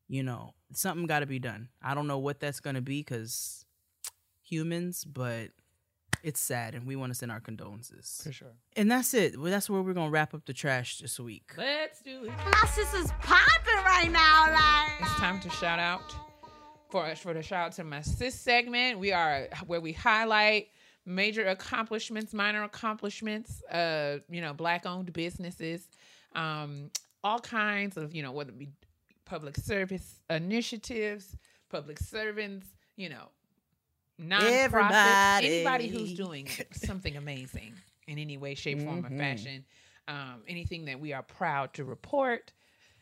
You 0.09 0.23
know, 0.23 0.53
something 0.73 1.05
got 1.05 1.19
to 1.19 1.25
be 1.25 1.39
done. 1.39 1.69
I 1.81 1.93
don't 1.93 2.07
know 2.07 2.17
what 2.17 2.39
that's 2.39 2.59
going 2.59 2.75
to 2.75 2.81
be 2.81 3.01
because 3.01 3.65
humans, 4.41 5.03
but 5.03 5.49
it's 6.23 6.39
sad, 6.39 6.75
and 6.75 6.87
we 6.87 6.95
want 6.95 7.11
to 7.11 7.15
send 7.17 7.31
our 7.31 7.39
condolences. 7.39 8.21
For 8.23 8.31
sure. 8.31 8.53
And 8.75 8.89
that's 8.89 9.13
it. 9.13 9.39
Well, 9.39 9.51
that's 9.51 9.69
where 9.69 9.81
we're 9.81 9.93
gonna 9.93 10.09
wrap 10.09 10.33
up 10.33 10.45
the 10.45 10.53
trash 10.53 10.99
this 10.99 11.19
week. 11.19 11.53
Let's 11.57 12.01
do 12.01 12.25
it. 12.25 12.31
My 12.45 12.67
sister's 12.69 13.11
popping 13.21 13.83
right 13.85 14.09
now, 14.11 14.51
like. 14.51 15.01
It's 15.01 15.19
time 15.19 15.39
to 15.41 15.49
shout 15.51 15.79
out 15.79 16.26
for 16.89 17.13
for 17.15 17.33
the 17.33 17.41
shout 17.41 17.67
out 17.67 17.71
to 17.73 17.83
my 17.83 18.01
sis 18.01 18.39
segment. 18.39 18.99
We 18.99 19.11
are 19.11 19.47
where 19.65 19.81
we 19.81 19.93
highlight 19.93 20.69
major 21.05 21.47
accomplishments, 21.47 22.33
minor 22.33 22.63
accomplishments, 22.63 23.63
uh, 23.65 24.17
you 24.29 24.41
know, 24.41 24.53
black 24.53 24.85
owned 24.85 25.11
businesses, 25.13 25.87
um, 26.35 26.91
all 27.23 27.39
kinds 27.39 27.95
of, 27.97 28.13
you 28.13 28.21
know, 28.21 28.31
whether 28.31 28.51
it 28.51 28.59
be 28.59 28.69
public 29.25 29.55
service 29.55 30.19
initiatives, 30.29 31.35
public 31.69 31.97
servants, 31.99 32.67
you 32.97 33.09
know, 33.09 33.29
nonprofit, 34.21 34.41
Everybody. 34.41 35.47
anybody 35.47 35.87
who's 35.87 36.13
doing 36.13 36.49
something 36.71 37.15
amazing 37.15 37.73
in 38.07 38.17
any 38.19 38.37
way, 38.37 38.55
shape, 38.55 38.81
form, 38.81 39.05
or 39.05 39.09
fashion. 39.09 39.65
Um, 40.09 40.43
anything 40.47 40.85
that 40.85 40.99
we 40.99 41.11
are 41.11 41.23
proud 41.23 41.73
to 41.73 41.83
report 41.83 42.53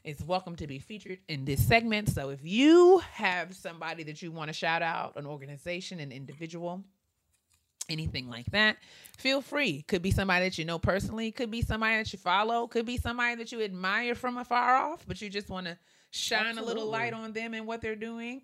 is 0.06 0.24
welcome 0.24 0.56
to 0.56 0.68
be 0.68 0.78
featured 0.78 1.18
in 1.28 1.46
this 1.46 1.66
segment. 1.66 2.10
So 2.10 2.30
if 2.30 2.40
you 2.44 3.00
have 3.12 3.56
somebody 3.56 4.04
that 4.04 4.22
you 4.22 4.32
want 4.32 4.50
to 4.50 4.54
shout 4.54 4.84
out, 4.84 5.14
an 5.16 5.26
organization, 5.26 6.00
an 6.00 6.12
individual, 6.12 6.84
anything 7.90 8.30
like 8.30 8.46
that, 8.52 8.78
feel 9.18 9.42
free. 9.42 9.82
Could 9.88 10.04
be 10.04 10.12
somebody 10.12 10.46
that 10.46 10.60
you 10.60 10.66
know 10.66 10.78
personally, 10.78 11.32
could 11.32 11.50
be 11.50 11.64
somebody 11.64 11.98
that 11.98 12.14
you 12.14 12.20
follow, 12.20 12.68
could 12.68 12.86
be 12.86 12.98
somebody 12.98 13.36
that 13.36 13.52
you 13.52 13.64
admire 13.64 14.14
from 14.14 14.38
afar 14.38 14.76
off, 14.76 15.04
but 15.08 15.22
you 15.22 15.30
just 15.30 15.50
want 15.50 15.66
to 15.66 15.78
shine 16.12 16.60
a 16.60 16.64
little 16.64 16.86
light 16.86 17.14
on 17.14 17.34
them 17.34 17.56
and 17.56 17.66
what 17.66 17.82
they're 17.82 17.96
doing. 17.96 18.44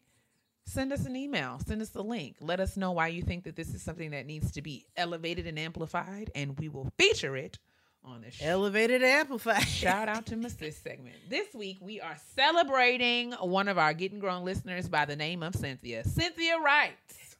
Send 0.65 0.91
us 0.91 1.05
an 1.05 1.15
email, 1.15 1.59
send 1.65 1.81
us 1.81 1.93
a 1.95 2.01
link. 2.01 2.37
Let 2.39 2.59
us 2.59 2.75
know 2.75 2.91
why 2.91 3.07
you 3.07 3.21
think 3.21 3.43
that 3.43 3.55
this 3.55 3.73
is 3.73 3.83
something 3.83 4.11
that 4.11 4.25
needs 4.25 4.51
to 4.53 4.61
be 4.61 4.85
elevated 4.97 5.45
and 5.45 5.59
amplified, 5.59 6.31
and 6.33 6.57
we 6.59 6.69
will 6.69 6.91
feature 6.97 7.35
it 7.35 7.59
on 8.03 8.21
the. 8.21 8.31
Elevated 8.45 9.03
amplified. 9.03 9.63
Shout 9.67 10.07
out 10.09 10.25
to 10.27 10.35
my 10.37 10.49
sis 10.49 10.77
segment. 10.77 11.15
This 11.29 11.53
week 11.53 11.77
we 11.81 11.99
are 12.01 12.17
celebrating 12.35 13.31
one 13.33 13.67
of 13.67 13.77
our 13.77 13.93
getting 13.93 14.19
grown 14.19 14.43
listeners 14.45 14.87
by 14.89 15.05
the 15.05 15.15
name 15.15 15.43
of 15.43 15.55
Cynthia. 15.55 16.03
Cynthia 16.03 16.57
writes, 16.59 17.35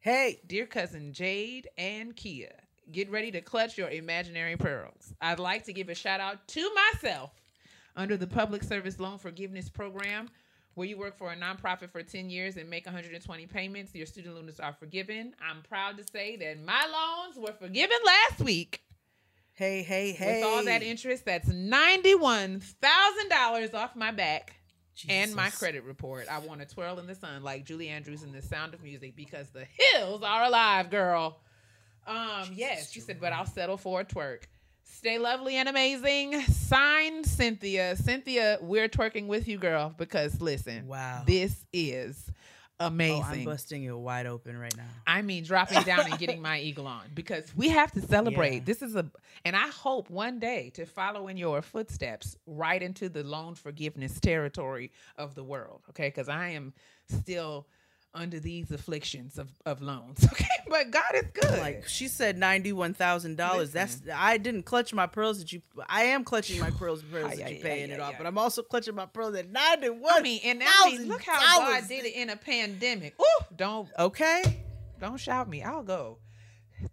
Hey, 0.00 0.40
Dear 0.46 0.66
cousin 0.66 1.12
Jade 1.12 1.68
and 1.78 2.14
Keia, 2.14 2.52
get 2.92 3.10
ready 3.10 3.30
to 3.32 3.40
clutch 3.40 3.78
your 3.78 3.88
imaginary 3.88 4.56
pearls. 4.56 5.14
I'd 5.20 5.38
like 5.38 5.64
to 5.64 5.72
give 5.72 5.88
a 5.88 5.94
shout 5.94 6.20
out 6.20 6.46
to 6.48 6.70
myself 6.92 7.30
under 7.96 8.16
the 8.16 8.26
Public 8.26 8.62
Service 8.62 8.98
Loan 9.00 9.18
Forgiveness 9.18 9.68
Program. 9.68 10.28
where 10.74 10.88
you 10.88 10.98
work 10.98 11.16
for 11.16 11.30
a 11.32 11.36
nonprofit 11.36 11.90
for 11.90 12.02
10 12.02 12.28
years 12.28 12.56
and 12.56 12.68
make 12.68 12.84
120 12.84 13.46
payments, 13.46 13.94
your 13.94 14.06
student 14.06 14.34
loans 14.34 14.58
are 14.58 14.72
forgiven. 14.72 15.32
I'm 15.40 15.62
proud 15.62 15.96
to 15.98 16.04
say 16.12 16.36
that 16.38 16.62
my 16.64 16.84
loans 16.84 17.36
were 17.38 17.54
forgiven 17.56 17.96
last 18.04 18.40
week. 18.40 18.82
Hey, 19.56 19.82
hey, 19.82 20.12
hey. 20.12 20.42
With 20.42 20.44
all 20.44 20.64
that 20.64 20.82
interest, 20.82 21.24
that's 21.24 21.48
$91,000 21.48 23.74
off 23.74 23.94
my 23.94 24.10
back 24.10 24.54
and 25.08 25.32
my 25.34 25.50
credit 25.50 25.84
report. 25.84 26.26
I 26.30 26.38
want 26.38 26.60
to 26.60 26.66
twirl 26.66 26.98
in 26.98 27.06
the 27.06 27.14
sun 27.14 27.44
like 27.44 27.64
Julie 27.64 27.88
Andrews 27.88 28.24
in 28.24 28.32
The 28.32 28.42
Sound 28.42 28.74
of 28.74 28.82
Music 28.82 29.14
because 29.14 29.50
the 29.50 29.64
hills 29.64 30.22
are 30.24 30.44
alive, 30.44 30.90
girl. 30.90 31.38
Um, 32.06 32.50
yes, 32.52 32.90
she 32.90 32.98
said, 33.00 33.20
but 33.20 33.32
I'll 33.32 33.46
settle 33.46 33.76
for 33.76 34.00
a 34.00 34.04
twerk. 34.04 34.42
Stay 34.82 35.18
lovely 35.18 35.54
and 35.56 35.68
amazing. 35.68 36.40
Sign 36.42 37.22
Cynthia. 37.24 37.94
Cynthia, 37.96 38.58
we're 38.60 38.88
twerking 38.88 39.26
with 39.28 39.46
you, 39.48 39.58
girl, 39.58 39.94
because 39.96 40.40
listen, 40.40 40.88
Wow. 40.88 41.22
this 41.26 41.64
is 41.72 42.28
amazing. 42.86 43.22
Oh, 43.22 43.26
I'm 43.26 43.44
busting 43.44 43.84
it 43.84 43.96
wide 43.96 44.26
open 44.26 44.56
right 44.58 44.76
now. 44.76 44.84
I 45.06 45.22
mean, 45.22 45.44
dropping 45.44 45.82
down 45.82 46.10
and 46.10 46.18
getting 46.18 46.42
my 46.42 46.60
eagle 46.60 46.86
on 46.86 47.02
because 47.14 47.44
we 47.56 47.68
have 47.68 47.92
to 47.92 48.00
celebrate. 48.00 48.54
Yeah. 48.54 48.62
This 48.64 48.82
is 48.82 48.96
a, 48.96 49.10
and 49.44 49.56
I 49.56 49.68
hope 49.68 50.10
one 50.10 50.38
day 50.38 50.70
to 50.74 50.86
follow 50.86 51.28
in 51.28 51.36
your 51.36 51.62
footsteps 51.62 52.36
right 52.46 52.82
into 52.82 53.08
the 53.08 53.24
loan 53.24 53.54
forgiveness 53.54 54.20
territory 54.20 54.92
of 55.16 55.34
the 55.34 55.44
world. 55.44 55.82
Okay, 55.90 56.08
because 56.08 56.28
I 56.28 56.50
am 56.50 56.72
still 57.08 57.66
under 58.14 58.38
these 58.40 58.70
afflictions 58.70 59.38
of, 59.38 59.50
of 59.66 59.82
loans. 59.82 60.26
Okay, 60.34 60.48
but 60.68 60.90
God 60.90 61.14
is 61.14 61.24
good. 61.32 61.58
Like 61.60 61.86
she 61.88 62.08
said, 62.08 62.36
ninety-one 62.36 62.94
thousand 62.94 63.36
dollars. 63.36 63.70
That's 63.70 64.00
I 64.12 64.36
didn't 64.36 64.64
clutch 64.64 64.92
my 64.92 65.06
pearls 65.06 65.38
that 65.38 65.52
you. 65.52 65.62
I 65.88 66.04
am 66.04 66.24
clutching 66.24 66.58
my 66.58 66.70
pearls, 66.70 67.02
pearls 67.02 67.36
that 67.36 67.52
you 67.52 67.60
paying 67.60 67.90
ay, 67.90 67.94
it 67.94 68.00
off, 68.00 68.14
but 68.18 68.26
I'm 68.26 68.38
also 68.38 68.62
clutching 68.62 68.94
my 68.94 69.06
pearls 69.06 69.36
at 69.36 69.48
ninety-one. 69.50 70.12
I 70.12 70.20
mean, 70.22 70.40
and 70.44 70.62
I 70.64 70.90
mean, 70.90 71.08
look 71.08 71.22
how 71.22 71.60
God 71.60 71.88
did 71.88 72.04
it 72.04 72.14
in 72.14 72.30
a 72.30 72.36
pandemic. 72.36 73.14
Ooh, 73.20 73.44
don't 73.54 73.88
Okay. 73.98 74.64
Don't 75.00 75.18
shout 75.18 75.48
me. 75.48 75.62
I'll 75.62 75.82
go. 75.82 76.18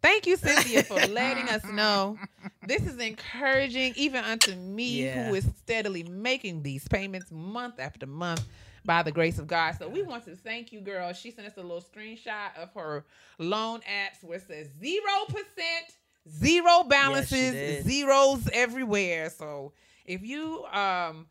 Thank 0.01 0.28
you, 0.28 0.38
Cynthia, 0.38 0.84
for 0.84 0.95
letting 1.07 1.49
us 1.49 1.63
know. 1.65 2.17
This 2.65 2.84
is 2.86 2.97
encouraging, 2.97 3.93
even 3.95 4.24
unto 4.24 4.55
me, 4.55 5.03
Yeah. 5.05 5.28
who 5.28 5.36
is 5.36 5.45
steadily 5.59 6.03
making 6.03 6.63
these 6.63 6.88
payments 6.88 7.32
month 7.32 7.80
after 7.80 8.05
month 8.05 8.45
by 8.84 9.03
the 9.03 9.11
grace 9.11 9.39
of 9.39 9.47
God. 9.47 9.75
So 9.77 9.88
we 9.88 10.01
want 10.01 10.25
to 10.25 10.36
thank 10.36 10.71
you, 10.71 10.82
girl. 10.82 11.13
She 11.13 11.32
sent 11.32 11.47
us 11.47 11.57
a 11.57 11.61
little 11.61 11.82
screenshot 11.82 12.55
of 12.57 12.73
her 12.73 13.05
loan 13.38 13.82
apps 13.82 14.23
where 14.23 14.38
it 14.38 14.47
says 14.47 14.67
zero 14.79 15.25
percent, 15.27 15.95
zero 16.29 16.84
balances, 16.84 17.51
did. 17.51 17.84
zeros 17.84 18.47
everywhere. 18.53 19.29
So 19.29 19.73
if 20.05 20.23
you 20.23 20.65
um 20.65 21.27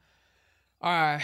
are 0.80 1.20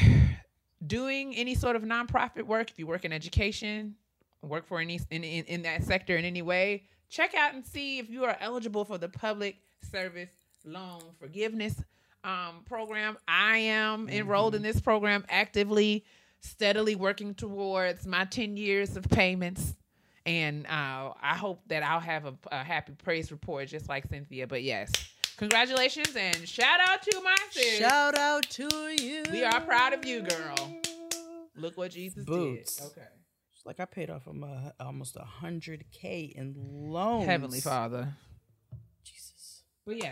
doing 0.87 1.35
any 1.35 1.55
sort 1.55 1.77
of 1.77 1.83
nonprofit 1.83 2.43
work, 2.43 2.71
if 2.71 2.79
you 2.79 2.87
work 2.87 3.05
in 3.05 3.13
education, 3.13 3.95
work 4.43 4.67
for 4.67 4.81
any 4.81 5.01
in, 5.11 5.25
in, 5.25 5.45
in 5.45 5.63
that 5.63 5.85
sector 5.85 6.17
in 6.17 6.25
any 6.25 6.43
way, 6.43 6.85
check 7.09 7.35
out 7.35 7.55
and 7.55 7.65
see 7.65 7.99
if 7.99 8.11
you 8.11 8.25
are 8.25 8.37
eligible 8.41 8.85
for 8.85 8.99
the 8.99 9.09
public 9.09 9.57
service 9.91 10.31
loan 10.65 11.01
forgiveness 11.21 11.81
um, 12.27 12.63
program. 12.67 13.17
I 13.27 13.59
am 13.59 14.09
enrolled 14.09 14.55
in 14.55 14.63
this 14.63 14.81
program 14.81 15.25
actively, 15.29 16.05
steadily 16.41 16.97
working 16.97 17.35
towards 17.35 18.07
my 18.07 18.25
10 18.25 18.57
years 18.57 18.97
of 18.97 19.05
payments. 19.05 19.75
And 20.27 20.67
uh, 20.67 21.13
I 21.23 21.37
hope 21.37 21.63
that 21.69 21.85
I'll 21.85 22.01
have 22.01 22.27
a, 22.27 22.35
a 22.51 22.65
happy 22.65 22.93
praise 22.93 23.31
report 23.31 23.69
just 23.69 23.89
like 23.89 24.09
Cynthia. 24.09 24.49
But 24.49 24.65
yes, 24.65 24.91
congratulations 25.37 26.15
and 26.17 26.49
shout 26.49 26.81
out 26.81 27.01
to 27.03 27.21
my 27.23 27.37
sis. 27.51 27.79
Shout 27.79 28.19
out 28.19 28.43
to 28.51 28.69
you. 29.01 29.23
We 29.31 29.45
are 29.45 29.61
proud 29.61 29.93
of 29.93 30.05
you, 30.05 30.23
girl. 30.23 30.81
Look 31.55 31.79
what 31.79 31.93
Jesus 31.93 32.25
Boots. 32.25 32.77
did. 32.77 32.87
Okay. 32.87 33.07
Like 33.65 33.81
I 33.81 33.85
paid 33.85 34.11
off 34.11 34.29
almost 34.79 35.17
a 35.17 35.25
hundred 35.25 35.85
k 35.91 36.33
in 36.37 36.55
loans. 36.57 37.27
Heavenly 37.27 37.61
Father. 37.61 38.15
Jesus. 39.89 40.03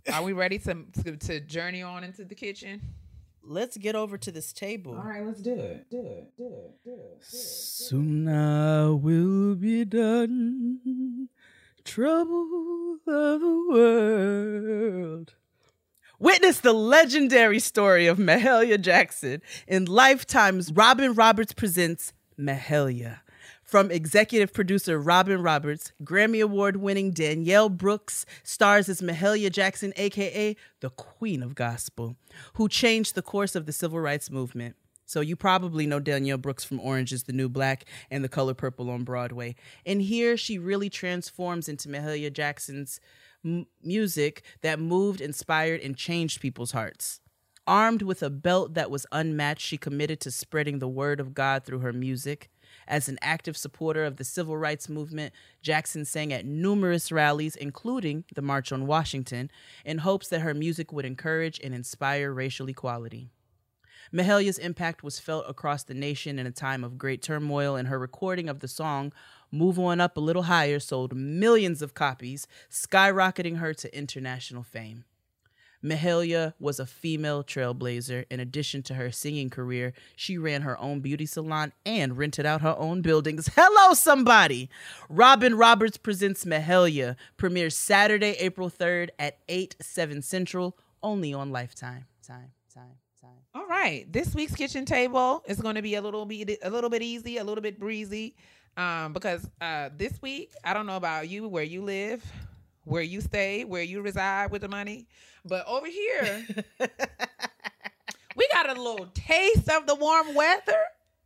But 0.00 0.10
yes, 0.10 0.16
are 0.16 0.22
we 0.22 0.32
ready 0.32 0.58
to, 0.58 0.84
to 1.04 1.16
to 1.16 1.40
journey 1.40 1.82
on 1.82 2.04
into 2.04 2.24
the 2.24 2.34
kitchen? 2.34 2.80
Let's 3.42 3.76
get 3.76 3.94
over 3.94 4.18
to 4.18 4.30
this 4.30 4.52
table. 4.52 4.94
All 4.94 5.02
right, 5.02 5.24
let's 5.24 5.40
do 5.40 5.54
it. 5.54 5.90
Do 5.90 5.98
it. 5.98 6.36
Do 6.36 6.44
it. 6.46 6.84
Do 6.84 6.92
it. 6.92 7.24
Soon 7.24 8.28
I 8.28 8.90
will 8.90 9.54
be 9.54 9.84
done. 9.84 11.28
Trouble 11.84 12.98
of 13.06 13.40
the 13.40 13.66
world. 13.70 15.34
Witness 16.18 16.60
the 16.60 16.74
legendary 16.74 17.58
story 17.58 18.06
of 18.06 18.18
Mahalia 18.18 18.78
Jackson 18.78 19.40
in 19.66 19.86
Lifetime's 19.86 20.70
Robin 20.70 21.14
Roberts 21.14 21.54
Presents 21.54 22.12
Mahalia. 22.38 23.20
From 23.70 23.92
executive 23.92 24.52
producer 24.52 24.98
Robin 24.98 25.44
Roberts, 25.44 25.92
Grammy 26.02 26.42
Award 26.42 26.78
winning 26.78 27.12
Danielle 27.12 27.68
Brooks 27.68 28.26
stars 28.42 28.88
as 28.88 29.00
Mahalia 29.00 29.48
Jackson, 29.48 29.92
aka 29.94 30.56
the 30.80 30.90
Queen 30.90 31.40
of 31.40 31.54
Gospel, 31.54 32.16
who 32.54 32.68
changed 32.68 33.14
the 33.14 33.22
course 33.22 33.54
of 33.54 33.66
the 33.66 33.72
civil 33.72 34.00
rights 34.00 34.28
movement. 34.28 34.74
So 35.06 35.20
you 35.20 35.36
probably 35.36 35.86
know 35.86 36.00
Danielle 36.00 36.36
Brooks 36.36 36.64
from 36.64 36.80
Orange 36.80 37.12
is 37.12 37.22
the 37.22 37.32
New 37.32 37.48
Black 37.48 37.84
and 38.10 38.24
The 38.24 38.28
Color 38.28 38.54
Purple 38.54 38.90
on 38.90 39.04
Broadway. 39.04 39.54
And 39.86 40.02
here 40.02 40.36
she 40.36 40.58
really 40.58 40.90
transforms 40.90 41.68
into 41.68 41.88
Mahalia 41.88 42.32
Jackson's 42.32 42.98
m- 43.44 43.68
music 43.84 44.42
that 44.62 44.80
moved, 44.80 45.20
inspired, 45.20 45.80
and 45.80 45.96
changed 45.96 46.40
people's 46.40 46.72
hearts. 46.72 47.20
Armed 47.68 48.02
with 48.02 48.20
a 48.20 48.30
belt 48.30 48.74
that 48.74 48.90
was 48.90 49.06
unmatched, 49.12 49.64
she 49.64 49.78
committed 49.78 50.18
to 50.22 50.32
spreading 50.32 50.80
the 50.80 50.88
word 50.88 51.20
of 51.20 51.34
God 51.34 51.64
through 51.64 51.78
her 51.78 51.92
music. 51.92 52.50
As 52.90 53.08
an 53.08 53.18
active 53.22 53.56
supporter 53.56 54.04
of 54.04 54.16
the 54.16 54.24
civil 54.24 54.56
rights 54.56 54.88
movement, 54.88 55.32
Jackson 55.62 56.04
sang 56.04 56.32
at 56.32 56.44
numerous 56.44 57.12
rallies, 57.12 57.54
including 57.54 58.24
the 58.34 58.42
March 58.42 58.72
on 58.72 58.88
Washington, 58.88 59.48
in 59.84 59.98
hopes 59.98 60.26
that 60.26 60.40
her 60.40 60.54
music 60.54 60.92
would 60.92 61.04
encourage 61.04 61.60
and 61.62 61.72
inspire 61.72 62.32
racial 62.32 62.68
equality. 62.68 63.30
Mahalia's 64.12 64.58
impact 64.58 65.04
was 65.04 65.20
felt 65.20 65.44
across 65.48 65.84
the 65.84 65.94
nation 65.94 66.40
in 66.40 66.48
a 66.48 66.50
time 66.50 66.82
of 66.82 66.98
great 66.98 67.22
turmoil, 67.22 67.76
and 67.76 67.86
her 67.86 67.98
recording 67.98 68.48
of 68.48 68.58
the 68.58 68.66
song 68.66 69.12
Move 69.52 69.78
On 69.78 70.00
Up 70.00 70.16
a 70.16 70.20
Little 70.20 70.42
Higher 70.42 70.80
sold 70.80 71.14
millions 71.14 71.82
of 71.82 71.94
copies, 71.94 72.48
skyrocketing 72.68 73.58
her 73.58 73.72
to 73.72 73.96
international 73.96 74.64
fame. 74.64 75.04
Mahalia 75.84 76.54
was 76.58 76.78
a 76.78 76.86
female 76.86 77.42
trailblazer. 77.42 78.24
In 78.30 78.40
addition 78.40 78.82
to 78.84 78.94
her 78.94 79.10
singing 79.10 79.50
career, 79.50 79.92
she 80.16 80.36
ran 80.38 80.62
her 80.62 80.78
own 80.80 81.00
beauty 81.00 81.26
salon 81.26 81.72
and 81.86 82.18
rented 82.18 82.46
out 82.46 82.60
her 82.60 82.76
own 82.78 83.02
buildings. 83.02 83.48
Hello, 83.56 83.94
somebody! 83.94 84.68
Robin 85.08 85.56
Roberts 85.56 85.96
Presents 85.96 86.44
Mahalia 86.44 87.16
premieres 87.36 87.76
Saturday, 87.76 88.36
April 88.38 88.70
3rd 88.70 89.10
at 89.18 89.38
8, 89.48 89.76
7 89.80 90.22
Central, 90.22 90.76
only 91.02 91.32
on 91.32 91.50
Lifetime. 91.50 92.04
Time, 92.26 92.52
time. 92.72 92.96
All 93.52 93.66
right, 93.66 94.10
this 94.12 94.32
week's 94.32 94.54
kitchen 94.54 94.84
table 94.84 95.42
is 95.44 95.60
going 95.60 95.74
to 95.74 95.82
be 95.82 95.96
a 95.96 96.00
little 96.02 96.24
bit 96.24 96.58
a 96.62 96.70
little 96.70 96.88
bit 96.88 97.02
easy, 97.02 97.38
a 97.38 97.42
little 97.42 97.62
bit 97.62 97.80
breezy, 97.80 98.36
um, 98.76 99.12
because 99.12 99.48
uh, 99.60 99.88
this 99.96 100.22
week 100.22 100.52
I 100.62 100.72
don't 100.72 100.86
know 100.86 100.96
about 100.96 101.28
you, 101.28 101.48
where 101.48 101.64
you 101.64 101.82
live, 101.82 102.24
where 102.84 103.02
you 103.02 103.20
stay, 103.20 103.64
where 103.64 103.82
you 103.82 104.00
reside 104.02 104.50
with 104.50 104.62
the 104.62 104.68
money, 104.68 105.06
but 105.44 105.66
over 105.66 105.86
here 105.86 106.46
we 108.36 108.48
got 108.52 108.68
a 108.76 108.80
little 108.80 109.06
taste 109.14 109.68
of 109.68 109.86
the 109.86 109.94
warm 109.94 110.34
weather 110.34 110.82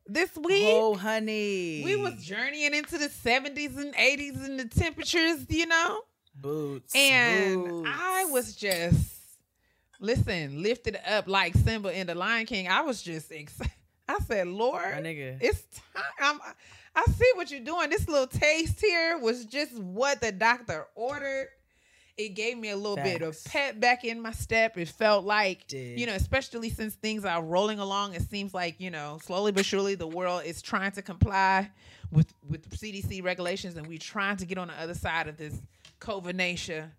this 0.07 0.35
week. 0.37 0.67
Oh, 0.69 0.95
honey. 0.95 1.83
We 1.85 1.97
was 1.97 2.15
journeying 2.25 2.75
into 2.75 2.99
the 2.99 3.09
70s 3.09 3.77
and 3.79 3.95
80s 3.95 4.45
and 4.45 4.59
the 4.61 4.67
temperatures, 4.67 5.47
you 5.49 5.67
know? 5.67 6.01
boots. 6.35 6.95
And 6.95 7.65
boots. 7.65 7.89
I 7.93 8.27
was 8.27 8.55
just 8.57 9.15
listen, 10.01 10.63
lifted 10.63 10.99
up 11.09 11.29
like 11.29 11.55
Simba 11.55 11.99
in 11.99 12.07
the 12.07 12.15
Lion 12.15 12.47
King. 12.47 12.69
I 12.69 12.83
was 12.83 13.03
just 13.03 13.31
excited. 13.33 13.73
I 14.09 14.19
said, 14.27 14.49
Lord, 14.49 14.83
My 14.83 15.01
nigga. 15.01 15.39
it's 15.41 15.63
time. 15.95 16.05
I'm, 16.21 16.41
I 16.97 17.05
see 17.11 17.31
what 17.35 17.51
you're 17.51 17.61
doing. 17.61 17.91
This 17.91 18.09
little 18.09 18.27
taste 18.27 18.81
here 18.81 19.19
was 19.19 19.45
just 19.45 19.77
what 19.79 20.21
the 20.21 20.33
doctor 20.33 20.87
ordered. 20.95 21.49
It 22.17 22.37
gave 22.37 22.57
me 22.57 22.71
a 22.71 22.77
little 22.77 22.97
bit 22.97 23.23
of 23.23 23.37
pep 23.45 23.81
back 23.81 24.05
in 24.05 24.23
my 24.23 24.31
step. 24.31 24.79
It 24.79 24.89
felt 24.89 25.25
like, 25.25 25.67
Did. 25.67 25.99
you 25.99 26.07
know, 26.07 26.13
especially 26.13 26.71
since 26.71 26.95
things 26.95 27.25
are 27.25 27.43
rolling 27.43 27.81
along, 27.81 28.15
it 28.15 28.23
seems 28.23 28.55
like, 28.55 28.77
you 28.79 28.93
know, 28.93 29.19
slowly 29.25 29.51
but 29.51 29.65
surely 29.65 29.97
the 29.97 30.07
world 30.07 30.43
is 30.45 30.63
trying 30.63 30.93
to 30.93 31.03
comply 31.03 31.69
with 32.13 32.33
with 32.49 32.71
CDC 32.71 33.25
regulations 33.25 33.77
and 33.77 33.87
we're 33.87 33.99
trying 33.99 34.37
to 34.37 34.47
get 34.47 34.59
on 34.59 34.69
the 34.69 34.81
other 34.81 34.95
side 34.95 35.27
of 35.27 35.37
this 35.37 35.61
COVID 36.01 36.37
nation 36.37 36.93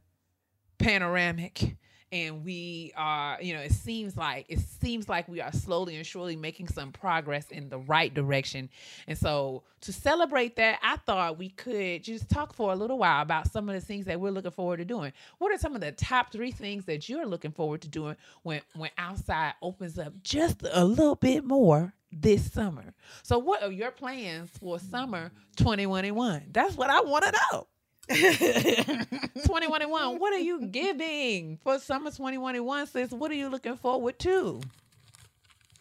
panoramic 0.77 1.77
and 2.11 2.43
we 2.43 2.91
are 2.95 3.37
you 3.41 3.53
know 3.53 3.59
it 3.59 3.71
seems 3.71 4.15
like 4.15 4.45
it 4.49 4.59
seems 4.59 5.09
like 5.09 5.27
we 5.27 5.41
are 5.41 5.51
slowly 5.51 5.95
and 5.95 6.05
surely 6.05 6.35
making 6.35 6.67
some 6.67 6.91
progress 6.91 7.49
in 7.51 7.69
the 7.69 7.77
right 7.79 8.13
direction 8.13 8.69
and 9.07 9.17
so 9.17 9.63
to 9.81 9.91
celebrate 9.91 10.55
that 10.55 10.79
i 10.83 10.95
thought 10.97 11.37
we 11.37 11.49
could 11.49 12.03
just 12.03 12.29
talk 12.29 12.53
for 12.53 12.71
a 12.71 12.75
little 12.75 12.97
while 12.97 13.21
about 13.21 13.51
some 13.51 13.67
of 13.69 13.75
the 13.75 13.81
things 13.81 14.05
that 14.05 14.19
we're 14.19 14.31
looking 14.31 14.51
forward 14.51 14.77
to 14.77 14.85
doing 14.85 15.11
what 15.39 15.51
are 15.51 15.57
some 15.57 15.75
of 15.75 15.81
the 15.81 15.91
top 15.93 16.31
three 16.31 16.51
things 16.51 16.85
that 16.85 17.09
you're 17.09 17.25
looking 17.25 17.51
forward 17.51 17.81
to 17.81 17.87
doing 17.87 18.15
when 18.43 18.61
when 18.75 18.89
outside 18.97 19.53
opens 19.61 19.97
up 19.97 20.13
just 20.23 20.63
a 20.71 20.85
little 20.85 21.15
bit 21.15 21.43
more 21.43 21.93
this 22.11 22.51
summer. 22.51 22.93
So, 23.23 23.37
what 23.39 23.61
are 23.61 23.71
your 23.71 23.91
plans 23.91 24.49
for 24.59 24.79
summer 24.79 25.31
2021? 25.57 26.45
That's 26.51 26.75
what 26.75 26.89
I 26.89 27.01
want 27.01 27.25
to 27.25 27.33
know. 27.51 27.67
2021, 28.09 30.19
what 30.19 30.33
are 30.33 30.39
you 30.39 30.67
giving 30.67 31.57
for 31.63 31.79
summer 31.79 32.11
2021, 32.11 32.87
sis? 32.87 33.11
What 33.11 33.31
are 33.31 33.35
you 33.35 33.49
looking 33.49 33.77
forward 33.77 34.19
to? 34.19 34.61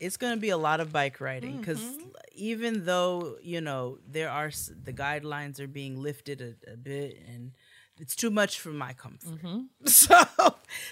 it's 0.01 0.16
going 0.16 0.35
to 0.35 0.41
be 0.41 0.51
a 0.51 0.57
lot 0.57 0.81
of 0.81 0.93
bike 0.93 1.20
riding 1.20 1.59
because 1.59 1.81
mm-hmm. 1.81 2.09
even 2.35 2.85
though 2.85 3.37
you 3.43 3.61
know 3.61 3.99
there 4.11 4.31
are 4.31 4.51
the 4.85 4.93
guidelines 4.93 5.61
are 5.61 5.68
being 5.68 6.01
lifted 6.01 6.41
a, 6.41 6.72
a 6.72 6.77
bit 6.77 7.22
and 7.33 7.53
it's 8.01 8.16
too 8.16 8.31
much 8.31 8.59
for 8.59 8.70
my 8.70 8.93
comfort 8.93 9.41
mm-hmm. 9.41 9.61
so 9.87 10.16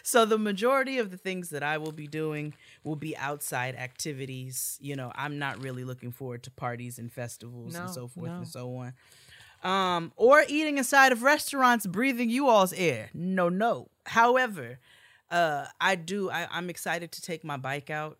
so 0.02 0.24
the 0.24 0.38
majority 0.38 0.98
of 0.98 1.10
the 1.10 1.16
things 1.16 1.50
that 1.50 1.62
i 1.62 1.76
will 1.76 1.92
be 1.92 2.06
doing 2.06 2.54
will 2.84 2.96
be 2.96 3.16
outside 3.16 3.74
activities 3.74 4.78
you 4.80 4.94
know 4.94 5.10
i'm 5.14 5.38
not 5.38 5.62
really 5.62 5.84
looking 5.84 6.12
forward 6.12 6.42
to 6.42 6.50
parties 6.50 6.98
and 6.98 7.12
festivals 7.12 7.74
No, 7.74 7.80
and 7.80 7.90
so 7.90 8.08
forth 8.08 8.28
no. 8.28 8.36
and 8.36 8.48
so 8.48 8.74
on 8.76 8.92
um 9.62 10.12
or 10.16 10.44
eating 10.48 10.78
inside 10.78 11.12
of 11.12 11.22
restaurants 11.22 11.86
breathing 11.86 12.30
you 12.30 12.48
all's 12.48 12.72
air. 12.72 13.10
No 13.14 13.48
no. 13.48 13.88
However 14.06 14.78
uh 15.30 15.64
i 15.80 15.94
do 15.94 16.30
I, 16.30 16.46
i'm 16.50 16.68
excited 16.68 17.10
to 17.12 17.22
take 17.22 17.42
my 17.42 17.56
bike 17.56 17.88
out 17.88 18.18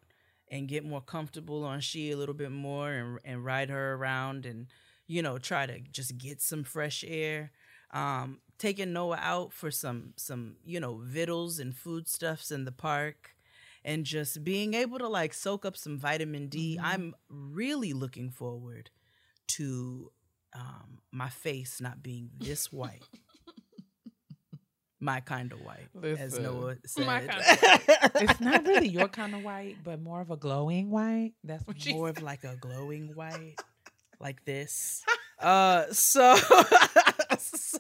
and 0.50 0.66
get 0.66 0.82
more 0.84 1.02
comfortable 1.02 1.62
on 1.62 1.80
she 1.80 2.10
a 2.10 2.16
little 2.16 2.34
bit 2.34 2.50
more 2.50 2.90
and 2.90 3.18
and 3.24 3.44
ride 3.44 3.68
her 3.68 3.94
around 3.94 4.46
and 4.46 4.66
you 5.06 5.20
know 5.22 5.38
try 5.38 5.66
to 5.66 5.78
just 5.80 6.16
get 6.16 6.40
some 6.40 6.64
fresh 6.64 7.04
air. 7.06 7.50
Um 7.92 8.38
taking 8.58 8.92
noah 8.92 9.18
out 9.20 9.52
for 9.52 9.70
some 9.70 10.14
some 10.16 10.56
you 10.64 10.78
know 10.78 11.00
vittles 11.02 11.58
and 11.58 11.76
foodstuffs 11.76 12.50
in 12.50 12.64
the 12.64 12.72
park 12.72 13.34
and 13.84 14.06
just 14.06 14.44
being 14.44 14.72
able 14.74 14.98
to 14.98 15.08
like 15.08 15.34
soak 15.34 15.64
up 15.64 15.76
some 15.76 15.98
vitamin 15.98 16.46
d. 16.46 16.76
Mm-hmm. 16.76 16.86
i'm 16.86 17.14
really 17.28 17.92
looking 17.92 18.30
forward 18.30 18.90
to 19.48 20.12
um 20.54 20.98
my 21.10 21.28
face 21.28 21.80
not 21.80 22.02
being 22.02 22.30
this 22.38 22.72
white 22.72 23.02
my 25.00 25.20
kind 25.20 25.52
of 25.52 25.60
white 25.60 25.88
as 26.18 26.38
noah 26.38 26.76
said 26.86 27.06
my 27.06 27.20
kind 27.20 27.40
of 27.40 27.46
white. 27.46 28.22
It's 28.22 28.40
not 28.40 28.66
really 28.66 28.88
your 28.88 29.08
kind 29.08 29.34
of 29.34 29.42
white, 29.42 29.76
but 29.82 30.00
more 30.00 30.20
of 30.20 30.30
a 30.30 30.36
glowing 30.36 30.90
white. 30.90 31.32
That's 31.42 31.66
what 31.66 31.76
more 31.88 32.08
of 32.10 32.22
like 32.22 32.44
a 32.44 32.56
glowing 32.56 33.14
white, 33.14 33.56
like 34.20 34.44
this. 34.44 35.02
Uh, 35.38 35.92
so, 35.92 36.36
so, 37.38 37.78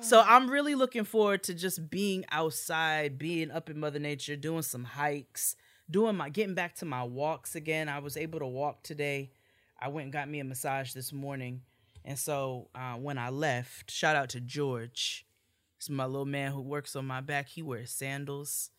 so 0.00 0.20
I'm 0.20 0.50
really 0.50 0.74
looking 0.74 1.04
forward 1.04 1.44
to 1.44 1.54
just 1.54 1.88
being 1.88 2.24
outside, 2.32 3.18
being 3.18 3.52
up 3.52 3.70
in 3.70 3.78
Mother 3.78 4.00
Nature, 4.00 4.34
doing 4.34 4.62
some 4.62 4.82
hikes, 4.82 5.54
doing 5.88 6.16
my 6.16 6.28
getting 6.28 6.56
back 6.56 6.74
to 6.76 6.84
my 6.84 7.04
walks 7.04 7.54
again. 7.54 7.88
I 7.88 8.00
was 8.00 8.16
able 8.16 8.40
to 8.40 8.46
walk 8.46 8.82
today. 8.82 9.30
I 9.80 9.88
went 9.88 10.04
and 10.04 10.12
got 10.12 10.28
me 10.28 10.40
a 10.40 10.44
massage 10.44 10.92
this 10.92 11.12
morning, 11.12 11.62
and 12.04 12.18
so 12.18 12.68
uh, 12.74 12.94
when 12.94 13.18
I 13.18 13.30
left, 13.30 13.90
shout 13.90 14.16
out 14.16 14.30
to 14.30 14.40
George. 14.40 15.26
It's 15.78 15.90
my 15.90 16.06
little 16.06 16.24
man 16.24 16.52
who 16.52 16.62
works 16.62 16.96
on 16.96 17.06
my 17.06 17.20
back. 17.20 17.48
He 17.48 17.62
wears 17.62 17.90
sandals. 17.90 18.70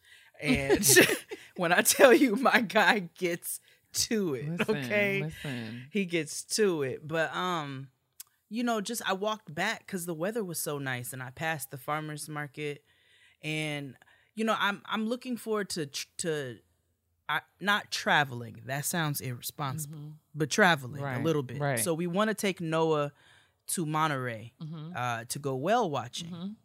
And 0.41 0.87
when 1.57 1.71
I 1.71 1.81
tell 1.81 2.13
you 2.13 2.35
my 2.35 2.61
guy 2.61 3.09
gets 3.17 3.59
to 3.93 4.33
it, 4.33 4.49
Listen, 4.49 4.77
okay? 4.77 5.21
listen. 5.23 5.87
He 5.91 6.05
gets 6.05 6.43
to 6.55 6.83
it. 6.83 7.07
But 7.07 7.35
um, 7.35 7.89
you 8.49 8.63
know, 8.63 8.81
just 8.81 9.01
I 9.07 9.13
walked 9.13 9.53
back 9.53 9.85
because 9.85 10.05
the 10.05 10.13
weather 10.13 10.43
was 10.43 10.59
so 10.59 10.79
nice 10.79 11.13
and 11.13 11.21
I 11.21 11.29
passed 11.29 11.69
the 11.71 11.77
farmers 11.77 12.27
market 12.29 12.83
and 13.43 13.95
you 14.35 14.45
know, 14.45 14.55
I'm 14.57 14.81
I'm 14.85 15.07
looking 15.07 15.35
forward 15.35 15.69
to 15.71 15.87
tr- 15.87 16.05
to 16.19 16.57
I, 17.27 17.41
not 17.59 17.91
traveling. 17.91 18.61
That 18.65 18.85
sounds 18.85 19.19
irresponsible, 19.19 20.13
but 20.37 20.49
traveling 20.49 21.01
a 21.01 21.05
Mm-hmm. 21.05 21.23
Little 21.23 21.43
bit. 21.43 21.59
right. 21.59 21.79
So 21.79 21.93
we 21.93 22.07
want 22.07 22.29
to 22.29 22.33
take 22.33 22.61
Noah 22.61 23.11
to 23.69 23.85
Monterey 23.85 24.53
Mm-hmm. 24.61 24.91
uh, 24.95 25.23
to 25.29 25.39
go 25.39 25.55
whale 25.55 25.89
watching. 25.89 26.55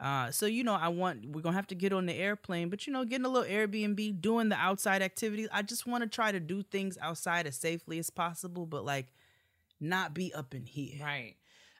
Uh, 0.00 0.32
so 0.32 0.46
you 0.46 0.64
know, 0.64 0.74
I 0.74 0.88
want 0.88 1.26
we're 1.30 1.42
gonna 1.42 1.54
have 1.54 1.68
to 1.68 1.76
get 1.76 1.92
on 1.92 2.06
the 2.06 2.14
airplane, 2.14 2.68
but 2.70 2.86
you 2.86 2.92
know, 2.92 3.04
getting 3.04 3.24
a 3.24 3.28
little 3.28 3.48
Airbnb, 3.48 4.20
doing 4.20 4.48
the 4.48 4.56
outside 4.56 5.00
activities. 5.00 5.48
I 5.52 5.62
just 5.62 5.86
want 5.86 6.02
to 6.02 6.08
try 6.08 6.32
to 6.32 6.40
do 6.40 6.62
things 6.64 6.98
outside 7.00 7.46
as 7.46 7.56
safely 7.56 7.98
as 8.00 8.10
possible, 8.10 8.66
but 8.66 8.84
like 8.84 9.06
not 9.80 10.12
be 10.12 10.34
up 10.34 10.54
in 10.54 10.66
here. 10.66 11.04
Right. 11.04 11.36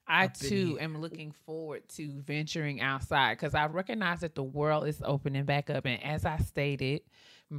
I 0.06 0.26
Up 0.26 0.34
too 0.36 0.78
am 0.80 1.00
looking 1.00 1.32
forward 1.46 1.88
to 1.96 2.20
venturing 2.22 2.80
outside 2.80 3.34
because 3.38 3.54
I 3.54 3.66
recognize 3.66 4.20
that 4.20 4.34
the 4.34 4.42
world 4.42 4.86
is 4.86 5.00
opening 5.04 5.44
back 5.44 5.70
up. 5.70 5.84
And 5.86 6.02
as 6.04 6.24
I 6.24 6.38
stated 6.38 7.02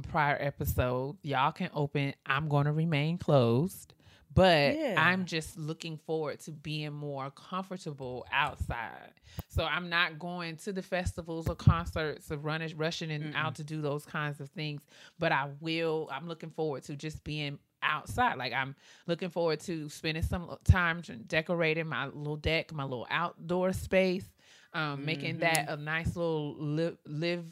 prior 0.02 0.36
episode, 0.40 1.16
y'all 1.22 1.52
can 1.52 1.70
open. 1.74 2.14
I'm 2.26 2.48
going 2.48 2.66
to 2.66 2.72
remain 2.72 3.18
closed. 3.18 3.94
But 4.32 4.74
Yeah. 4.74 4.94
I'm 4.98 5.26
just 5.26 5.56
looking 5.56 5.96
forward 5.96 6.40
to 6.40 6.50
being 6.50 6.92
more 6.92 7.30
comfortable 7.30 8.26
outside. 8.32 9.12
So 9.48 9.64
I'm 9.64 9.88
not 9.88 10.18
going 10.18 10.56
to 10.58 10.72
the 10.72 10.82
festivals 10.82 11.48
or 11.48 11.54
concerts 11.54 12.32
or 12.32 12.38
running, 12.38 12.76
rushing 12.76 13.12
and 13.12 13.34
out 13.36 13.54
to 13.56 13.64
do 13.64 13.80
those 13.80 14.04
kinds 14.04 14.40
of 14.40 14.50
things. 14.50 14.82
But 15.20 15.30
I 15.30 15.50
will. 15.60 16.08
I'm 16.12 16.26
looking 16.26 16.50
forward 16.50 16.82
to 16.84 16.96
just 16.96 17.22
being 17.22 17.58
outside. 17.80 18.36
Like 18.36 18.52
I'm 18.52 18.74
looking 19.06 19.30
forward 19.30 19.60
to 19.60 19.88
spending 19.88 20.22
some 20.24 20.56
time 20.64 21.02
decorating 21.28 21.86
my 21.86 22.06
little 22.06 22.36
deck, 22.36 22.72
my 22.72 22.84
little 22.84 23.06
outdoor 23.10 23.72
space, 23.72 24.24
um, 24.72 25.04
making 25.04 25.38
that 25.38 25.66
a 25.68 25.76
nice 25.76 26.16
little 26.16 26.56
live, 26.56 26.96
live 27.06 27.44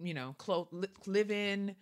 you 0.00 0.14
know, 0.14 0.34
close 0.38 0.66
li- 0.70 0.88
live 1.06 1.30
in 1.30 1.76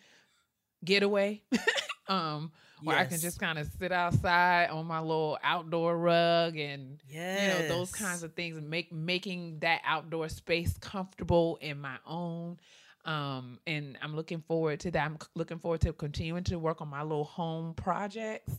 getaway. 0.85 1.43
um, 2.09 2.53
where 2.83 2.97
I 2.97 3.05
can 3.05 3.21
just 3.21 3.39
kind 3.39 3.59
of 3.59 3.69
sit 3.79 3.93
outside 3.93 4.71
on 4.71 4.87
my 4.87 5.01
little 5.01 5.39
outdoor 5.43 5.97
rug 5.97 6.57
and 6.57 7.01
you 7.09 7.49
know 7.49 7.69
those 7.69 7.93
kinds 7.93 8.23
of 8.23 8.35
things 8.35 8.61
make 8.61 8.93
making 8.93 9.61
that 9.61 9.83
outdoor 9.85 10.29
space 10.29 10.77
comfortable 10.79 11.59
in 11.61 11.81
my 11.81 11.97
own. 12.07 12.59
Um 13.05 13.59
and 13.67 13.99
i'm 14.01 14.15
looking 14.15 14.43
forward 14.43 14.81
to 14.81 14.91
that. 14.93 15.05
I'm 15.05 15.19
looking 15.35 15.59
forward 15.59 15.81
to 15.83 15.93
continuing 15.93 16.45
to 16.45 16.59
work 16.59 16.81
on 16.81 16.89
my 16.89 17.03
little 17.03 17.25
home 17.25 17.75
projects. 17.75 18.53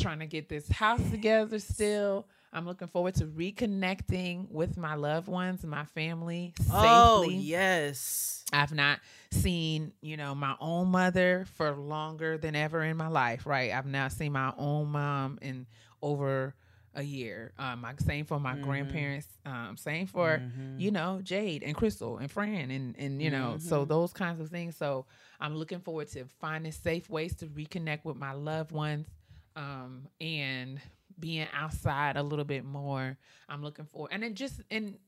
Trying 0.00 0.18
to 0.20 0.26
get 0.26 0.48
this 0.48 0.68
house 0.68 1.02
together 1.10 1.58
still 1.60 2.26
i'm 2.54 2.64
looking 2.66 2.88
forward 2.88 3.14
to 3.14 3.26
reconnecting 3.26 4.50
with 4.50 4.76
my 4.76 4.94
loved 4.94 5.28
ones 5.28 5.64
my 5.64 5.84
family 5.84 6.54
safely 6.58 6.76
Oh 6.86 7.28
yes. 7.28 8.44
I've 8.52 8.72
not 8.72 9.00
seen, 9.32 9.92
you 10.00 10.16
know, 10.16 10.34
my 10.34 10.54
own 10.60 10.88
mother 10.88 11.44
for 11.56 11.72
longer 11.72 12.38
than 12.38 12.54
ever 12.54 12.82
in 12.84 12.96
my 12.96 13.08
life, 13.08 13.46
right? 13.46 13.72
I've 13.72 13.86
not 13.86 14.12
seen 14.12 14.32
my 14.32 14.52
own 14.56 14.88
mom 14.90 15.38
in 15.42 15.66
over 16.00 16.54
a 16.94 17.02
year. 17.02 17.52
Um, 17.58 17.84
same 17.98 18.24
for 18.24 18.38
my 18.38 18.54
grandparents. 18.56 19.26
Um, 19.44 19.76
same 19.76 20.06
for 20.06 20.42
you 20.76 20.90
know 20.90 21.20
Jade 21.22 21.62
and 21.64 21.74
Crystal 21.74 22.18
and 22.18 22.30
Fran 22.30 22.70
and 22.70 22.94
and 22.98 23.20
you 23.20 23.30
know 23.30 23.56
so 23.58 23.84
those 23.84 24.12
kinds 24.12 24.40
of 24.40 24.48
things. 24.50 24.76
So 24.76 25.06
I'm 25.40 25.56
looking 25.56 25.80
forward 25.80 26.08
to 26.12 26.24
finding 26.40 26.70
safe 26.72 27.10
ways 27.10 27.34
to 27.36 27.46
reconnect 27.46 28.04
with 28.04 28.16
my 28.16 28.32
loved 28.32 28.70
ones, 28.70 29.08
um, 29.56 30.06
and 30.20 30.80
being 31.18 31.46
outside 31.52 32.16
a 32.16 32.22
little 32.22 32.44
bit 32.44 32.64
more. 32.64 33.16
I'm 33.48 33.62
looking 33.62 33.86
forward, 33.86 34.10
and 34.12 34.22
then 34.22 34.34
just 34.34 34.60
in 34.70 34.98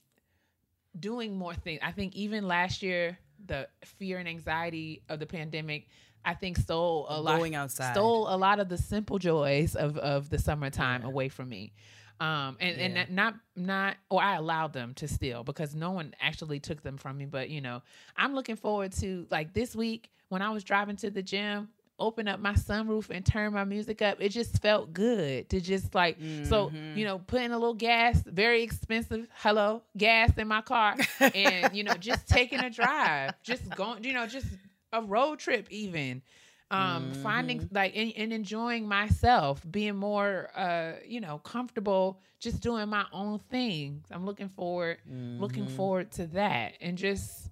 doing 0.99 1.37
more 1.37 1.55
things. 1.55 1.81
I 1.83 1.93
think 1.93 2.15
even 2.15 2.47
last 2.49 2.83
year, 2.83 3.19
the 3.45 3.69
fear 3.85 4.19
and 4.19 4.29
anxiety 4.29 5.03
of 5.09 5.21
the 5.21 5.27
pandemic, 5.27 5.89
I 6.25 6.35
think 6.35 6.57
stole 6.57 7.07
a 7.09 7.21
lot 7.21 7.39
Going 7.39 7.55
outside. 7.55 7.93
stole 7.93 8.29
a 8.29 8.37
lot 8.37 8.61
of 8.61 8.69
the 8.69 8.79
simple 8.79 9.19
joys 9.19 9.77
of 9.77 9.97
of 9.99 10.31
the 10.31 10.39
summertime 10.39 11.05
away 11.05 11.29
from 11.29 11.49
me. 11.49 11.73
Um 12.19 12.57
and 12.61 12.79
Yeah. 12.79 12.85
and 13.05 13.15
not 13.15 13.35
not 13.55 13.97
or 14.09 14.23
I 14.23 14.37
allowed 14.37 14.73
them 14.73 14.95
to 14.95 15.07
steal 15.07 15.45
because 15.45 15.75
no 15.75 15.91
one 15.91 16.15
actually 16.19 16.61
took 16.61 16.83
them 16.83 16.97
from 16.97 17.19
me. 17.19 17.27
But 17.27 17.51
you 17.51 17.61
know, 17.61 17.83
I'm 18.17 18.35
looking 18.35 18.57
forward 18.57 18.93
to 18.93 19.27
like 19.31 19.53
this 19.53 19.77
week 19.77 20.11
when 20.31 20.41
I 20.41 20.51
was 20.51 20.65
driving 20.65 20.97
to 20.97 21.11
the 21.11 21.23
gym, 21.23 21.69
open 21.99 22.29
up 22.29 22.39
my 22.41 22.53
sunroof 22.53 23.09
and 23.11 23.25
turn 23.25 23.53
my 23.53 23.65
music 23.65 24.03
up. 24.03 24.19
It 24.21 24.29
just 24.31 24.61
felt 24.61 24.93
good 24.93 25.49
to 25.51 25.61
just 25.61 25.95
like 25.95 26.19
so 26.45 26.67
Mm-hmm. 26.69 26.99
you 26.99 27.05
know 27.05 27.19
putting 27.19 27.53
a 27.53 27.59
little 27.59 27.75
gas, 27.75 28.23
very 28.27 28.63
expensive. 28.63 29.27
Hello, 29.35 29.83
gas 29.97 30.31
in 30.37 30.49
my 30.49 30.61
car, 30.63 30.97
and 31.21 31.75
you 31.77 31.85
know 31.85 31.95
just 31.95 32.27
taking 32.37 32.61
a 32.61 32.71
drive, 32.71 33.33
just 33.43 33.69
going, 33.77 34.05
you 34.05 34.13
know, 34.13 34.27
just 34.27 34.47
a 34.93 35.03
road 35.03 35.39
trip 35.39 35.67
even. 35.71 36.23
Um, 36.69 37.13
finding 37.23 37.69
like 37.71 37.97
and, 37.97 38.13
and 38.17 38.33
enjoying 38.33 38.89
myself, 38.89 39.63
being 39.71 39.95
more 39.95 40.51
uh, 40.57 40.95
you 41.07 41.21
know, 41.21 41.39
comfortable, 41.39 42.21
just 42.41 42.61
doing 42.61 42.89
my 42.89 43.05
own 43.13 43.39
things. 43.51 44.05
I'm 44.11 44.27
looking 44.27 44.49
forward, 44.49 44.99
looking 45.39 45.69
forward 45.69 46.11
to 46.13 46.27
that, 46.29 46.73
and 46.81 46.99
just 46.99 47.51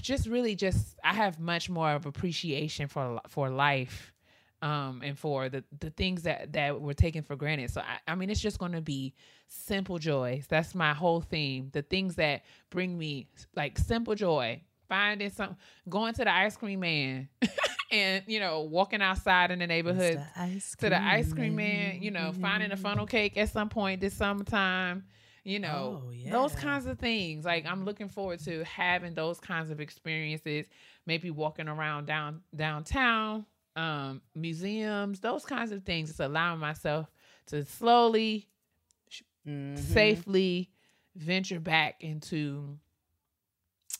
just 0.00 0.26
really 0.26 0.54
just 0.54 0.96
I 1.04 1.14
have 1.14 1.38
much 1.38 1.68
more 1.68 1.90
of 1.92 2.06
appreciation 2.06 2.88
for 2.88 3.20
for 3.28 3.50
life 3.50 4.12
um 4.62 5.02
and 5.04 5.18
for 5.18 5.48
the 5.48 5.62
the 5.80 5.90
things 5.90 6.22
that 6.22 6.52
that 6.54 6.80
were 6.80 6.94
taken 6.94 7.22
for 7.22 7.36
granted. 7.36 7.70
So 7.70 7.82
I, 7.82 8.12
I 8.12 8.14
mean 8.14 8.30
it's 8.30 8.40
just 8.40 8.58
going 8.58 8.72
to 8.72 8.80
be 8.80 9.14
simple 9.48 9.98
joys. 9.98 10.46
That's 10.48 10.74
my 10.74 10.94
whole 10.94 11.20
theme. 11.20 11.70
The 11.72 11.82
things 11.82 12.16
that 12.16 12.42
bring 12.70 12.96
me 12.96 13.28
like 13.54 13.78
simple 13.78 14.14
joy. 14.14 14.62
Finding 14.88 15.30
some 15.30 15.56
going 15.88 16.14
to 16.14 16.22
the 16.22 16.32
ice 16.32 16.56
cream 16.56 16.78
man 16.80 17.28
and 17.90 18.22
you 18.26 18.40
know, 18.40 18.62
walking 18.62 19.02
outside 19.02 19.50
in 19.50 19.58
the 19.58 19.66
neighborhood. 19.66 20.20
Ice 20.36 20.76
to 20.78 20.88
the 20.90 21.02
ice 21.02 21.32
Cream 21.32 21.36
cream 21.36 21.56
man, 21.56 22.02
you 22.02 22.10
know, 22.10 22.32
finding 22.40 22.72
a 22.72 22.76
funnel 22.76 23.06
cake 23.06 23.36
at 23.36 23.48
some 23.50 23.68
point 23.68 24.00
this 24.00 24.14
summertime, 24.14 25.04
you 25.46 25.60
know, 25.60 26.02
Oh, 26.04 26.30
those 26.32 26.54
kinds 26.56 26.86
of 26.86 26.98
things. 26.98 27.44
Like 27.44 27.66
I'm 27.66 27.84
looking 27.84 28.08
forward 28.08 28.40
to 28.40 28.64
having 28.64 29.14
those 29.14 29.38
kinds 29.38 29.70
of 29.70 29.80
experiences, 29.80 30.66
maybe 31.06 31.30
walking 31.30 31.68
around 31.68 32.06
down 32.06 32.42
downtown, 32.54 33.46
um, 33.76 34.22
museums, 34.34 35.20
those 35.20 35.44
kinds 35.44 35.70
of 35.70 35.84
things. 35.84 36.10
It's 36.10 36.18
allowing 36.20 36.58
myself 36.58 37.06
to 37.46 37.64
slowly, 37.64 38.48
Mhm. 39.46 39.78
safely 39.78 40.70
venture 41.14 41.60
back 41.60 42.02
into 42.02 42.78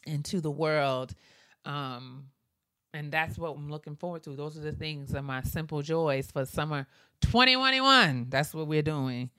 into 0.06 0.40
the 0.40 0.50
world. 0.50 1.14
Um 1.64 2.30
and 2.92 3.12
that's 3.12 3.36
what 3.38 3.50
I'm 3.54 3.70
looking 3.70 3.94
forward 3.94 4.22
to. 4.24 4.30
Those 4.30 4.56
are 4.56 4.62
the 4.62 4.72
things 4.72 5.10
that 5.10 5.22
my 5.22 5.42
simple 5.42 5.82
joys 5.82 6.30
for 6.30 6.44
summer 6.46 6.86
2021. 7.20 8.26
That's 8.30 8.54
what 8.54 8.66
we're 8.66 8.82
doing. 8.82 9.30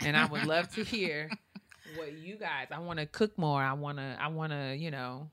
And 0.00 0.16
I 0.16 0.26
would 0.26 0.44
love 0.44 0.68
to 0.74 0.84
hear 0.84 1.30
what 1.96 2.12
you 2.18 2.36
guys. 2.36 2.68
I 2.70 2.78
want 2.78 2.98
to 2.98 3.06
cook 3.06 3.36
more. 3.38 3.62
I 3.62 3.72
want 3.72 3.98
to 3.98 4.16
I 4.20 4.28
want 4.28 4.52
to, 4.52 4.76
you 4.76 4.90
know, 4.90 5.30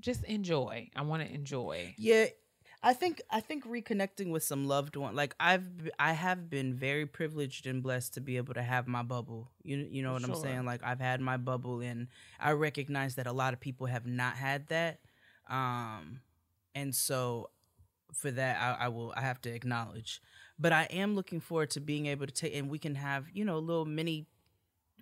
just 0.00 0.24
enjoy. 0.24 0.90
I 0.94 1.02
want 1.02 1.22
to 1.22 1.32
enjoy. 1.32 1.94
Yeah, 1.98 2.26
I 2.82 2.92
think 2.92 3.20
I 3.30 3.40
think 3.40 3.66
reconnecting 3.66 4.30
with 4.30 4.44
some 4.44 4.66
loved 4.66 4.96
one. 4.96 5.16
Like 5.16 5.34
I've 5.40 5.66
I 5.98 6.12
have 6.12 6.48
been 6.48 6.74
very 6.74 7.06
privileged 7.06 7.66
and 7.66 7.82
blessed 7.82 8.14
to 8.14 8.20
be 8.20 8.36
able 8.36 8.54
to 8.54 8.62
have 8.62 8.86
my 8.86 9.02
bubble. 9.02 9.50
You 9.62 9.86
you 9.90 10.02
know 10.02 10.12
what 10.12 10.24
I'm 10.24 10.34
saying? 10.34 10.64
Like 10.64 10.82
I've 10.84 11.00
had 11.00 11.20
my 11.20 11.36
bubble, 11.36 11.80
and 11.80 12.08
I 12.38 12.52
recognize 12.52 13.16
that 13.16 13.26
a 13.26 13.32
lot 13.32 13.54
of 13.54 13.60
people 13.60 13.86
have 13.86 14.06
not 14.06 14.36
had 14.36 14.68
that. 14.68 15.00
Um, 15.48 16.20
and 16.74 16.94
so 16.94 17.50
for 18.12 18.30
that, 18.30 18.60
I, 18.60 18.84
I 18.84 18.88
will 18.88 19.12
I 19.16 19.22
have 19.22 19.40
to 19.42 19.50
acknowledge. 19.50 20.20
But 20.58 20.72
I 20.72 20.84
am 20.84 21.14
looking 21.14 21.40
forward 21.40 21.70
to 21.70 21.80
being 21.80 22.06
able 22.06 22.26
to 22.26 22.32
take, 22.32 22.54
and 22.54 22.70
we 22.70 22.78
can 22.78 22.94
have 22.94 23.26
you 23.32 23.44
know 23.44 23.56
a 23.56 23.58
little 23.58 23.84
mini. 23.84 24.26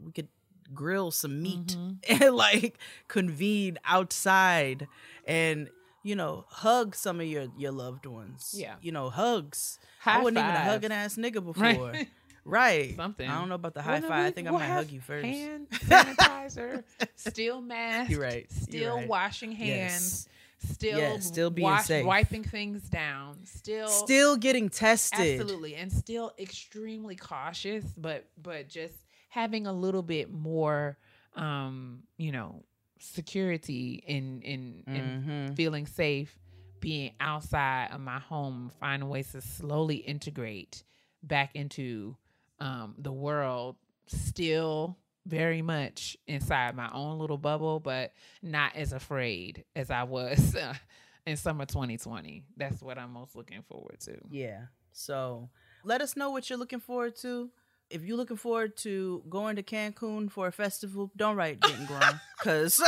We 0.03 0.13
could 0.13 0.29
grill 0.73 1.11
some 1.11 1.43
meat 1.43 1.67
mm-hmm. 1.77 2.23
and 2.25 2.35
like 2.37 2.79
convene 3.09 3.79
outside 3.85 4.87
and 5.27 5.69
you 6.03 6.15
know 6.15 6.45
hug 6.49 6.95
some 6.95 7.21
of 7.21 7.27
your 7.27 7.47
your 7.59 7.73
loved 7.73 8.07
ones 8.07 8.55
Yeah. 8.57 8.75
you 8.81 8.93
know 8.93 9.11
hugs 9.11 9.79
i 10.05 10.11
High 10.13 10.19
wasn't 10.19 10.39
even 10.39 10.51
a 10.51 10.55
five. 10.55 10.65
hugging 10.67 10.93
ass 10.93 11.17
nigga 11.17 11.45
before 11.45 11.63
Right. 11.65 12.09
right, 12.45 12.97
Something. 12.97 13.29
i 13.31 13.39
don't 13.39 13.49
know 13.49 13.55
about 13.57 13.75
the 13.75 13.83
high 13.83 14.01
Well, 14.01 14.09
five 14.11 14.27
i 14.27 14.31
think 14.31 14.49
we'll 14.51 14.59
i 14.59 14.67
might 14.69 14.75
hug 14.75 14.91
you 14.91 15.01
first 15.01 15.25
Hand 15.27 15.69
sanitizer, 15.73 16.85
still 17.17 17.61
mask. 17.61 18.11
You're 18.11 18.21
right. 18.21 18.47
You're 18.51 18.61
Still 18.63 18.97
right. 18.97 19.09
washing 19.09 19.53
hands. 19.53 20.29
Still, 20.73 20.99
Yeah, 20.99 21.19
still 21.19 21.51
being 21.51 21.65
wash- 21.69 21.85
safe. 21.87 22.07
wiping 22.07 22.43
things 22.43 22.83
down. 22.89 23.37
Still, 23.45 23.89
still 23.89 24.37
getting 24.39 24.71
tested 24.71 25.41
absolutely, 25.41 25.75
and 25.75 25.93
still 25.93 26.33
extremely 26.39 27.17
cautious. 27.17 27.85
But 27.99 28.25
but 28.43 28.69
just 28.69 28.95
having 29.35 29.67
a 29.67 29.73
little 29.73 30.03
bit 30.03 30.31
more, 30.33 30.97
um, 31.35 32.05
you 32.19 32.31
know, 32.31 32.63
security 33.01 34.03
in 34.07 34.41
in, 34.43 34.85
in 34.87 35.05
Mhm. 35.51 35.57
feeling 35.57 35.87
safe, 35.87 36.39
being 36.79 37.13
outside 37.19 37.89
of 37.91 38.01
my 38.01 38.21
home, 38.21 38.71
finding 38.79 39.09
ways 39.09 39.33
to 39.33 39.41
slowly 39.41 39.97
integrate 39.97 40.85
back 41.23 41.55
into 41.57 42.17
um, 42.61 42.95
the 42.99 43.13
world, 43.13 43.75
still 44.07 44.97
very 45.27 45.63
much 45.63 46.17
inside 46.29 46.77
my 46.77 46.89
own 46.93 47.19
little 47.19 47.39
bubble, 47.39 47.81
but 47.81 48.13
not 48.41 48.77
as 48.77 48.93
afraid 48.93 49.65
as 49.75 49.91
I 49.91 50.05
was 50.05 50.55
uh, 50.55 50.75
in 51.27 51.37
summer 51.37 51.67
2020. 51.67 52.45
That's 52.57 52.81
what 52.81 52.99
I'm 52.99 53.13
most 53.13 53.35
looking 53.35 53.63
forward 53.63 53.99
to. 54.01 54.17
Yeah. 54.31 54.67
So 54.93 55.51
let 55.83 56.01
us 56.01 56.17
know 56.17 56.31
what 56.31 56.49
you're 56.49 56.59
looking 56.59 56.81
forward 56.81 57.17
to. 57.17 57.51
If 57.95 58.05
you're 58.05 58.17
looking 58.17 58.37
forward 58.37 58.77
to 58.79 59.23
going 59.31 59.55
to 59.55 59.63
Cancun 59.63 60.29
for 60.29 60.49
a 60.49 60.53
festival, 60.53 61.13
don't 61.17 61.37
write 61.37 61.61
Getting 61.61 61.87
Grown 61.87 62.21
because 62.37 62.83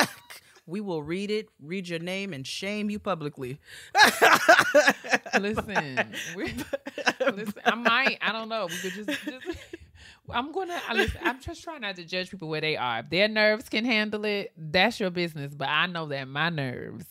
we 0.66 0.80
will 0.80 1.00
read 1.00 1.30
it, 1.30 1.48
read 1.62 1.88
your 1.88 2.00
name, 2.00 2.32
and 2.32 2.44
shame 2.44 2.90
you 2.90 2.98
publicly. 2.98 3.60
Listen, 5.40 6.12
we, 6.34 6.52
listen, 7.20 7.54
I 7.64 7.74
might, 7.76 8.18
I 8.20 8.32
don't 8.32 8.48
know. 8.48 8.66
We 8.66 8.90
could 8.90 9.06
just, 9.06 9.24
just 9.24 9.58
I'm 10.28 10.50
gonna. 10.50 10.80
Listen, 10.92 11.20
I'm 11.22 11.40
just 11.40 11.62
trying 11.62 11.82
not 11.82 11.94
to 11.96 12.04
judge 12.04 12.30
people 12.30 12.48
where 12.48 12.60
they 12.60 12.76
are. 12.76 12.98
If 12.98 13.10
their 13.10 13.28
nerves 13.28 13.68
can 13.68 13.84
handle 13.84 14.24
it, 14.24 14.52
that's 14.56 14.98
your 14.98 15.10
business. 15.10 15.54
But 15.54 15.68
I 15.68 15.86
know 15.86 16.06
that 16.06 16.26
my 16.26 16.48
nerves 16.48 17.06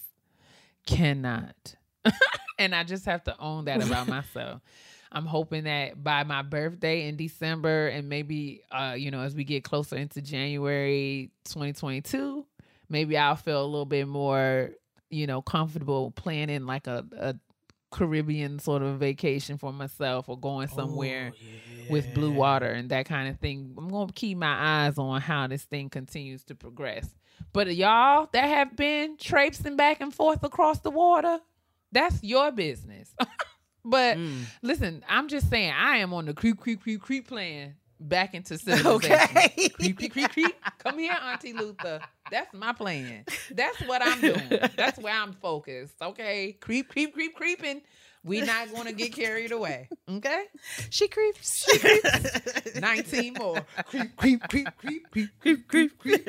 cannot, 0.85 1.75
and 2.59 2.75
I 2.75 2.83
just 2.83 3.05
have 3.05 3.23
to 3.23 3.39
own 3.39 3.65
that 3.65 3.81
about 3.81 4.07
myself. 4.09 4.61
I'm 5.16 5.26
hoping 5.26 5.63
that 5.63 6.03
by 6.03 6.26
my 6.26 6.41
birthday 6.41 7.07
in 7.07 7.16
December, 7.16 7.88
and 7.88 8.09
maybe, 8.09 8.63
uh, 8.70 8.95
you 8.97 9.11
know, 9.11 9.22
as 9.22 9.34
we 9.34 9.45
get 9.45 9.63
closer 9.63 9.95
into 9.95 10.22
January 10.22 11.32
2022, 11.45 12.45
maybe 12.89 13.18
I'll 13.18 13.38
feel 13.38 13.63
a 13.63 13.66
little 13.66 13.86
bit 13.86 14.09
more, 14.09 14.72
you 15.09 15.26
know, 15.26 15.41
comfortable 15.41 16.11
planning 16.11 16.66
like 16.66 16.88
a, 16.88 17.05
a 17.18 17.36
Caribbean 17.91 18.59
sort 18.59 18.82
of 18.82 18.99
vacation 18.99 19.57
for 19.57 19.72
myself 19.72 20.28
or 20.28 20.38
going 20.38 20.68
somewhere 20.68 21.32
Oh, 21.34 21.91
with 21.91 22.13
blue 22.13 22.32
water 22.32 22.68
and 22.68 22.89
that 22.89 23.05
kind 23.05 23.30
of 23.30 23.39
thing. 23.39 23.74
I'm 23.78 23.88
going 23.88 24.07
to 24.07 24.13
keep 24.13 24.38
my 24.38 24.86
eyes 24.88 24.97
on 24.97 25.22
how 25.22 25.47
this 25.47 25.63
thing 25.63 25.89
continues 25.89 26.43
to 26.45 26.55
progress. 26.55 27.07
But 27.53 27.74
y'all 27.76 28.28
that 28.34 28.49
have 28.49 28.76
been 28.76 29.16
traipsing 29.18 29.78
back 29.78 30.01
and 30.01 30.13
forth 30.13 30.43
across 30.43 30.80
the 30.80 30.89
water, 30.91 31.39
that's 31.91 32.22
your 32.24 32.51
business. 32.51 33.13
but 33.86 34.17
Mm. 34.17 34.41
listen, 34.61 35.03
I'm 35.07 35.27
just 35.29 35.49
saying 35.49 35.71
I 35.71 35.97
am 35.97 36.13
on 36.13 36.25
the 36.25 36.33
creep, 36.33 36.59
creep, 36.59 36.81
creep, 36.81 37.01
creep 37.01 37.27
plan 37.27 37.75
back 37.99 38.33
into 38.33 38.57
civilization. 38.57 39.13
Okay. 39.15 39.69
creep, 39.69 39.97
creep, 39.97 40.11
creep, 40.11 40.31
creep. 40.31 40.55
Come 40.79 40.99
here, 40.99 41.15
Auntie 41.21 41.53
Luther. 41.53 42.01
That's 42.31 42.53
my 42.53 42.73
plan. 42.73 43.23
That's 43.51 43.79
what 43.88 44.01
I'm 44.03 44.19
doing. 44.19 44.59
That's 44.75 44.99
where 44.99 45.13
I'm 45.13 45.33
focused. 45.33 45.93
Okay. 46.01 46.53
Creep, 46.59 46.89
creep, 46.89 47.13
creep, 47.13 47.36
creeping. 47.36 47.81
we 48.23 48.41
not 48.41 48.73
gonna 48.73 48.91
get 48.91 49.13
carried 49.13 49.51
away. 49.51 49.88
Okay? 50.09 50.45
She 50.89 51.07
creeps. 51.07 51.63
She 51.71 51.77
creeps. 51.77 52.75
19 52.79 53.33
more. 53.39 53.63
Creep, 53.86 54.17
creep, 54.17 54.41
creep, 54.49 54.67
creep, 54.77 55.11
creep, 55.11 55.29
creep, 55.39 55.67
creep, 55.67 55.99
creep. 55.99 56.27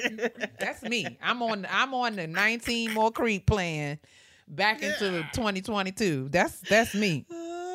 That's 0.61 0.83
me. 0.83 1.17
I'm 1.23 1.43
on 1.43 1.67
I'm 1.71 1.95
on 1.95 2.17
the 2.17 2.27
19 2.27 2.93
more 2.93 3.11
creep 3.11 3.47
plan 3.47 3.99
back 4.49 4.83
into 4.83 5.27
2022. 5.33 6.29
That's 6.31 6.61
that's 6.61 6.95
me. 6.95 7.27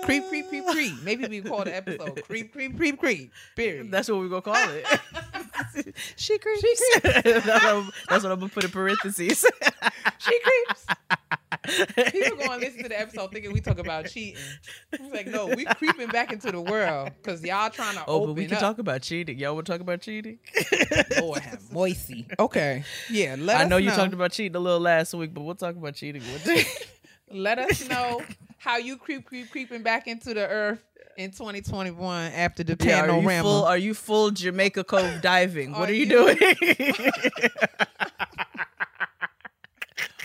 Creep, 0.04 0.28
creep, 0.30 0.50
creep, 0.50 0.66
creep. 0.66 0.94
Maybe 1.04 1.28
we 1.28 1.42
call 1.42 1.64
the 1.64 1.76
episode 1.76 2.24
creep, 2.28 2.52
creep, 2.52 2.76
creep, 2.76 3.00
creep. 3.00 3.32
Period. 3.56 3.92
That's 3.92 4.10
what 4.10 4.20
we're 4.20 4.30
gonna 4.30 4.42
call 4.42 4.56
it. 4.56 5.96
she 6.16 6.38
creeps. 6.40 6.62
She 6.62 7.00
that's, 7.04 7.46
what 7.46 7.64
I'm, 7.64 7.92
that's 8.10 8.24
what 8.24 8.32
I'm 8.32 8.40
gonna 8.40 8.50
put 8.50 8.64
in 8.64 8.72
parentheses. 8.72 9.46
she 10.18 10.40
creeps. 10.40 10.86
People 12.12 12.38
going 12.38 12.50
to 12.50 12.58
listen 12.58 12.84
to 12.84 12.90
the 12.90 13.00
episode 13.00 13.32
thinking 13.32 13.52
we 13.52 13.60
talk 13.62 13.78
about 13.80 14.08
cheating. 14.08 14.42
It's 14.92 15.14
like, 15.14 15.28
no, 15.28 15.48
we 15.48 15.66
creeping 15.66 16.08
back 16.10 16.32
into 16.32 16.52
the 16.52 16.62
world 16.62 17.12
because 17.22 17.44
y'all 17.44 17.70
trying 17.70 17.96
to 17.96 18.04
oh, 18.08 18.28
but 18.28 18.34
we 18.34 18.46
can 18.46 18.56
up. 18.56 18.60
talk 18.62 18.78
about 18.80 19.02
cheating. 19.02 19.38
Y'all 19.38 19.54
want 19.56 19.66
to 19.68 19.72
talk 19.72 19.82
about 19.82 20.02
cheating? 20.02 20.40
Lord 21.20 21.40
have 21.42 21.72
mercy. 21.74 22.26
Okay. 22.40 22.84
Yeah. 23.10 23.36
Let 23.38 23.58
I 23.58 23.64
us 23.64 23.70
know 23.70 23.78
you 23.78 23.92
talked 23.92 24.14
about 24.14 24.32
cheating 24.32 24.56
a 24.56 24.60
little 24.60 24.80
last 24.80 25.14
week, 25.14 25.34
but 25.34 25.42
we'll 25.42 25.56
talk 25.56 25.76
about 25.76 25.96
cheating 25.96 26.22
one 26.24 26.42
day. 26.44 26.64
Let 27.32 27.60
us 27.60 27.88
know 27.88 28.22
how 28.58 28.78
you 28.78 28.98
creep, 28.98 29.26
creep, 29.26 29.50
creeping 29.52 29.84
back 29.84 30.08
into 30.08 30.34
the 30.34 30.48
earth 30.48 30.84
in 31.18 31.32
2021 31.32 32.32
after 32.34 32.64
the 32.64 32.78
Yeah, 32.80 33.02
are 33.02 33.06
you 33.08 33.12
panorama. 33.14 33.44
full? 33.44 33.64
Are 33.66 33.78
you 33.78 33.94
full 33.94 34.32
Jamaica 34.32 34.84
Cove 34.86 35.22
diving? 35.22 35.72
What 35.78 35.82
Are 35.90 35.92
are 35.92 35.96
you, 35.96 36.06
you- 36.06 36.06
doing? 36.08 36.38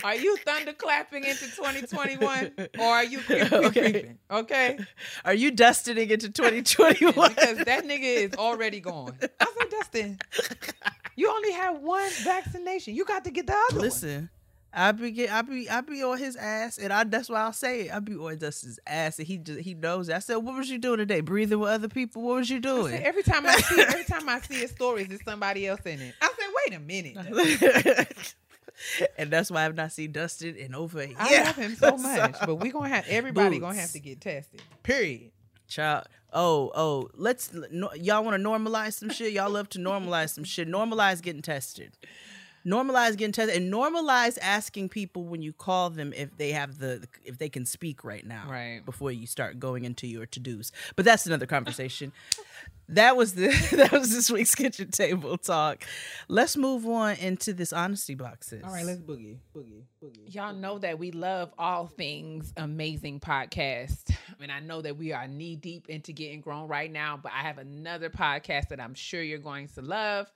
Are 0.07 0.15
you 0.15 0.37
thunderclapping 0.45 1.25
into 1.25 1.53
2021 1.53 2.53
or 2.79 2.85
are 2.85 3.03
you 3.03 3.19
creep, 3.19 3.47
creep, 3.49 3.53
Okay. 3.65 3.91
creeping? 3.91 4.17
Okay. 4.31 4.79
are 5.25 5.33
you 5.33 5.51
destining 5.51 6.09
into 6.09 6.29
2021? 6.29 7.13
because 7.35 7.57
that 7.65 7.83
nigga 7.83 8.03
is 8.03 8.33
already 8.35 8.79
gone. 8.79 9.17
I 9.21 9.53
said, 9.59 9.69
Dustin, 9.69 10.19
you 11.17 11.29
only 11.29 11.51
have 11.51 11.79
one 11.81 12.09
vaccination. 12.23 12.95
You 12.95 13.03
got 13.03 13.25
to 13.25 13.31
get 13.31 13.47
the 13.47 13.53
other 13.53 13.75
one. 13.79 13.81
Listen, 13.81 14.29
I 14.73 14.93
be 14.93 15.11
get, 15.11 15.29
I 15.29 15.41
be 15.41 15.69
I 15.69 15.81
be 15.81 16.01
on 16.03 16.17
his 16.17 16.37
ass, 16.37 16.77
and 16.77 16.93
I 16.93 17.03
that's 17.03 17.27
why 17.27 17.41
I'll 17.41 17.51
say 17.51 17.81
it. 17.87 17.93
I 17.93 17.99
be 17.99 18.15
on 18.15 18.37
Dustin's 18.37 18.79
ass, 18.87 19.17
and 19.19 19.27
he 19.27 19.39
just 19.39 19.59
he 19.59 19.73
knows. 19.73 20.07
It. 20.07 20.15
I 20.15 20.19
said, 20.19 20.37
"What 20.37 20.55
was 20.55 20.69
you 20.69 20.77
doing 20.77 20.99
today? 20.99 21.19
Breathing 21.19 21.59
with 21.59 21.69
other 21.69 21.89
people? 21.89 22.21
What 22.21 22.35
was 22.37 22.49
you 22.49 22.61
doing?" 22.61 22.91
said, 22.93 23.03
every 23.03 23.23
time 23.23 23.45
I 23.45 23.55
see 23.57 23.81
every 23.81 24.03
time 24.05 24.29
I 24.29 24.39
see 24.39 24.55
his 24.55 24.71
stories, 24.71 25.07
there's 25.09 25.23
somebody 25.25 25.67
else 25.67 25.81
in 25.85 25.99
it. 25.99 26.13
I 26.21 26.31
said, 26.37 26.47
wait 26.55 26.77
a 26.77 26.79
minute. 26.79 28.35
and 29.17 29.31
that's 29.31 29.51
why 29.51 29.65
I've 29.65 29.75
not 29.75 29.91
seen 29.91 30.11
Dustin 30.11 30.55
in 30.55 30.75
over 30.75 30.99
a 30.99 31.07
year. 31.07 31.15
I 31.17 31.43
love 31.43 31.55
him 31.55 31.75
so 31.75 31.97
much, 31.97 32.35
but 32.45 32.55
we're 32.55 32.71
gonna 32.71 32.89
have 32.89 33.07
everybody 33.07 33.59
gonna 33.59 33.79
have 33.79 33.91
to 33.91 33.99
get 33.99 34.21
tested. 34.21 34.61
Period. 34.83 35.31
Child. 35.67 36.07
Oh, 36.33 36.71
oh, 36.75 37.09
let's 37.15 37.51
no, 37.71 37.93
y'all 37.93 38.23
want 38.23 38.41
to 38.41 38.49
normalize 38.49 38.93
some 38.93 39.09
shit. 39.09 39.33
Y'all 39.33 39.49
love 39.49 39.69
to 39.69 39.79
normalize 39.79 40.33
some 40.33 40.43
shit. 40.43 40.67
Normalize 40.67 41.21
getting 41.21 41.41
tested. 41.41 41.97
Normalize 42.67 43.15
getting 43.15 43.31
tested 43.31 43.55
and 43.55 43.71
normalize 43.73 44.37
asking 44.41 44.89
people 44.89 45.23
when 45.23 45.41
you 45.41 45.53
call 45.53 45.89
them 45.89 46.11
if 46.15 46.35
they 46.37 46.51
have 46.51 46.77
the 46.79 47.07
if 47.23 47.37
they 47.37 47.47
can 47.49 47.65
speak 47.65 48.03
right 48.03 48.25
now 48.25 48.45
Right. 48.49 48.81
before 48.85 49.11
you 49.11 49.25
start 49.25 49.59
going 49.59 49.85
into 49.85 50.05
your 50.07 50.25
to-dos 50.25 50.71
but 50.95 51.05
that's 51.05 51.25
another 51.25 51.45
conversation 51.45 52.11
that 52.89 53.15
was 53.15 53.33
the 53.33 53.47
that 53.71 53.91
was 53.91 54.11
this 54.13 54.29
week's 54.31 54.55
kitchen 54.55 54.91
table 54.91 55.37
talk 55.37 55.83
let's 56.27 56.57
move 56.57 56.85
on 56.87 57.15
into 57.17 57.53
this 57.53 57.71
honesty 57.71 58.15
boxes 58.15 58.63
All 58.65 58.71
right, 58.73 58.85
let's 58.85 58.99
boogie, 58.99 59.37
boogie, 59.55 59.83
boogie. 60.03 60.33
Y'all 60.33 60.53
know 60.53 60.79
that 60.79 60.99
we 60.99 61.11
love 61.11 61.53
all 61.57 61.87
things 61.87 62.53
amazing 62.57 63.19
podcast. 63.19 64.13
And 64.41 64.51
I 64.51 64.59
know 64.59 64.81
that 64.81 64.97
we 64.97 65.13
are 65.13 65.27
knee 65.27 65.55
deep 65.55 65.89
into 65.89 66.11
getting 66.11 66.41
grown 66.41 66.67
right 66.67 66.91
now, 66.91 67.17
but 67.21 67.31
I 67.33 67.41
have 67.41 67.57
another 67.57 68.09
podcast 68.09 68.69
that 68.69 68.79
I'm 68.79 68.93
sure 68.93 69.21
you're 69.21 69.39
going 69.39 69.67
to 69.69 69.81
love. 69.81 70.27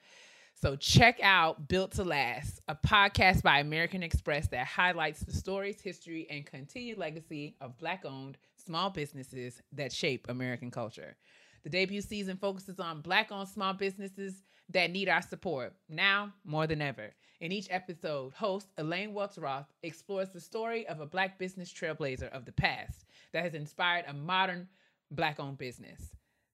So 0.62 0.76
check 0.76 1.20
out 1.24 1.68
Built 1.68 1.94
to 1.94 2.04
Last, 2.04 2.62
a 2.68 2.76
podcast 2.76 3.42
by 3.42 3.62
American 3.62 4.04
Express 4.04 4.48
that 4.50 4.68
highlights 4.68 5.22
the 5.22 5.34
stories, 5.34 5.82
history, 5.82 6.28
and 6.30 6.46
continued 6.46 7.00
legacy 7.00 7.56
of 7.60 7.80
Black 7.80 8.06
owned 8.06 8.38
small 8.64 8.92
businesses 8.92 9.60
that 9.72 9.92
shape 9.92 10.28
American 10.30 10.70
culture. 10.70 11.16
The 11.64 11.72
debut 11.72 12.02
season 12.02 12.38
focuses 12.38 12.80
on 12.80 13.02
Black 13.02 13.32
owned 13.32 13.50
small 13.50 13.74
businesses 13.74 14.44
that 14.70 14.92
need 14.92 15.10
our 15.10 15.24
support 15.24 15.74
now 15.90 16.32
more 16.46 16.68
than 16.68 16.80
ever. 16.80 17.10
In 17.40 17.52
each 17.52 17.68
episode, 17.72 18.34
host 18.34 18.68
Elaine 18.78 19.16
Welteroth 19.16 19.66
explores 19.82 20.30
the 20.30 20.40
story 20.40 20.88
of 20.88 21.00
a 21.00 21.08
Black 21.08 21.40
business 21.40 21.74
trailblazer 21.74 22.30
of 22.30 22.46
the 22.46 22.52
past 22.52 23.06
that 23.34 23.44
has 23.44 23.56
inspired 23.56 24.06
a 24.08 24.14
modern 24.14 24.68
Black 25.10 25.40
owned 25.40 25.58
business. 25.58 26.12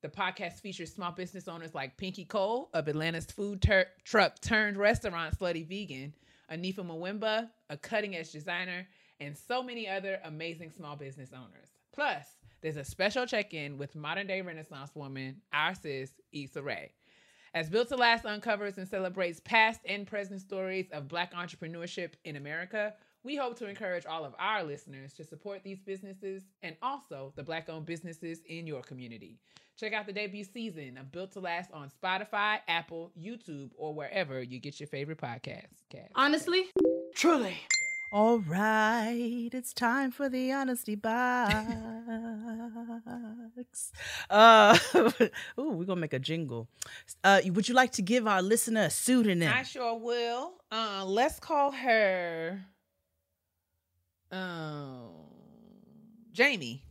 The 0.08 0.14
podcast 0.14 0.62
features 0.62 0.94
small 0.94 1.12
business 1.12 1.50
owners 1.50 1.76
like 1.76 1.98
Pinky 1.98 2.24
Cole 2.24 2.70
of 2.74 2.88
Atlanta's 2.88 3.26
food 3.26 3.62
truck 4.06 4.40
turned 4.40 4.78
restaurant 4.78 5.38
Slutty 5.38 5.68
Vegan, 5.68 6.14
Anifa 6.50 6.76
Mvuemba, 6.76 7.50
a 7.70 7.76
cutting 7.76 8.16
edge 8.16 8.32
designer, 8.32 8.88
and 9.20 9.36
so 9.36 9.62
many 9.62 9.86
other 9.86 10.22
amazing 10.24 10.72
small 10.72 10.96
business 10.96 11.32
owners. 11.34 11.74
Plus, 11.92 12.26
there's 12.62 12.78
a 12.78 12.86
special 12.86 13.26
check 13.26 13.54
in 13.54 13.78
with 13.78 13.98
modern 13.98 14.28
day 14.28 14.40
Renaissance 14.40 14.92
woman, 14.96 15.42
our 15.52 15.76
sis, 15.76 16.14
Issa 16.32 16.62
Rae. 16.62 16.94
As 17.54 17.70
Built 17.70 17.90
to 17.90 17.98
Last 17.98 18.26
uncovers 18.26 18.78
and 18.78 18.88
celebrates 18.88 19.42
past 19.44 19.82
and 19.86 20.08
present 20.08 20.40
stories 20.40 20.88
of 20.94 21.10
Black 21.10 21.34
entrepreneurship 21.34 22.14
in 22.24 22.38
America, 22.38 22.94
we 23.28 23.36
hope 23.36 23.58
to 23.60 23.68
encourage 23.68 24.06
all 24.06 24.24
of 24.24 24.34
our 24.40 24.64
listeners 24.64 25.12
to 25.12 25.22
support 25.26 25.62
these 25.62 25.82
businesses 25.82 26.44
and 26.64 26.78
also 26.82 27.34
the 27.36 27.44
Black 27.44 27.68
owned 27.68 27.86
businesses 27.86 28.40
in 28.48 28.66
your 28.66 28.82
community. 28.82 29.38
Check 29.78 29.92
out 29.92 30.08
the 30.08 30.14
debut 30.14 30.46
season 30.46 30.98
of 30.98 31.12
Built 31.12 31.34
to 31.34 31.42
Last 31.42 31.70
on 31.74 31.92
Spotify, 32.02 32.60
Apple, 32.70 33.12
YouTube, 33.22 33.72
or 33.76 33.94
wherever 33.94 34.42
you 34.42 34.60
get 34.60 34.80
your 34.80 34.88
favorite 34.88 35.18
podcasts. 35.18 35.84
Cast. 35.90 36.14
Honestly, 36.16 36.68
Truly. 37.16 37.58
all 38.14 38.40
right 38.40 39.50
it's 39.52 39.74
time 39.74 40.12
for 40.12 40.30
the 40.30 40.50
honesty 40.54 40.96
box 40.96 41.54
uh 44.30 44.78
ooh 45.60 45.72
we're 45.72 45.84
gonna 45.84 46.00
make 46.00 46.14
a 46.14 46.20
jingle 46.20 46.70
uh 47.26 47.42
would 47.48 47.68
you 47.68 47.76
like 47.76 47.92
to 47.92 48.02
give 48.02 48.26
our 48.26 48.42
listener 48.42 48.84
a 48.84 48.90
pseudonym 48.90 49.52
I 49.54 49.64
sure 49.64 50.00
will. 50.00 50.54
Uh, 50.72 51.04
let's 51.06 51.38
call 51.42 51.72
her 51.72 52.62
um, 54.32 55.10
Jamie. 56.34 56.84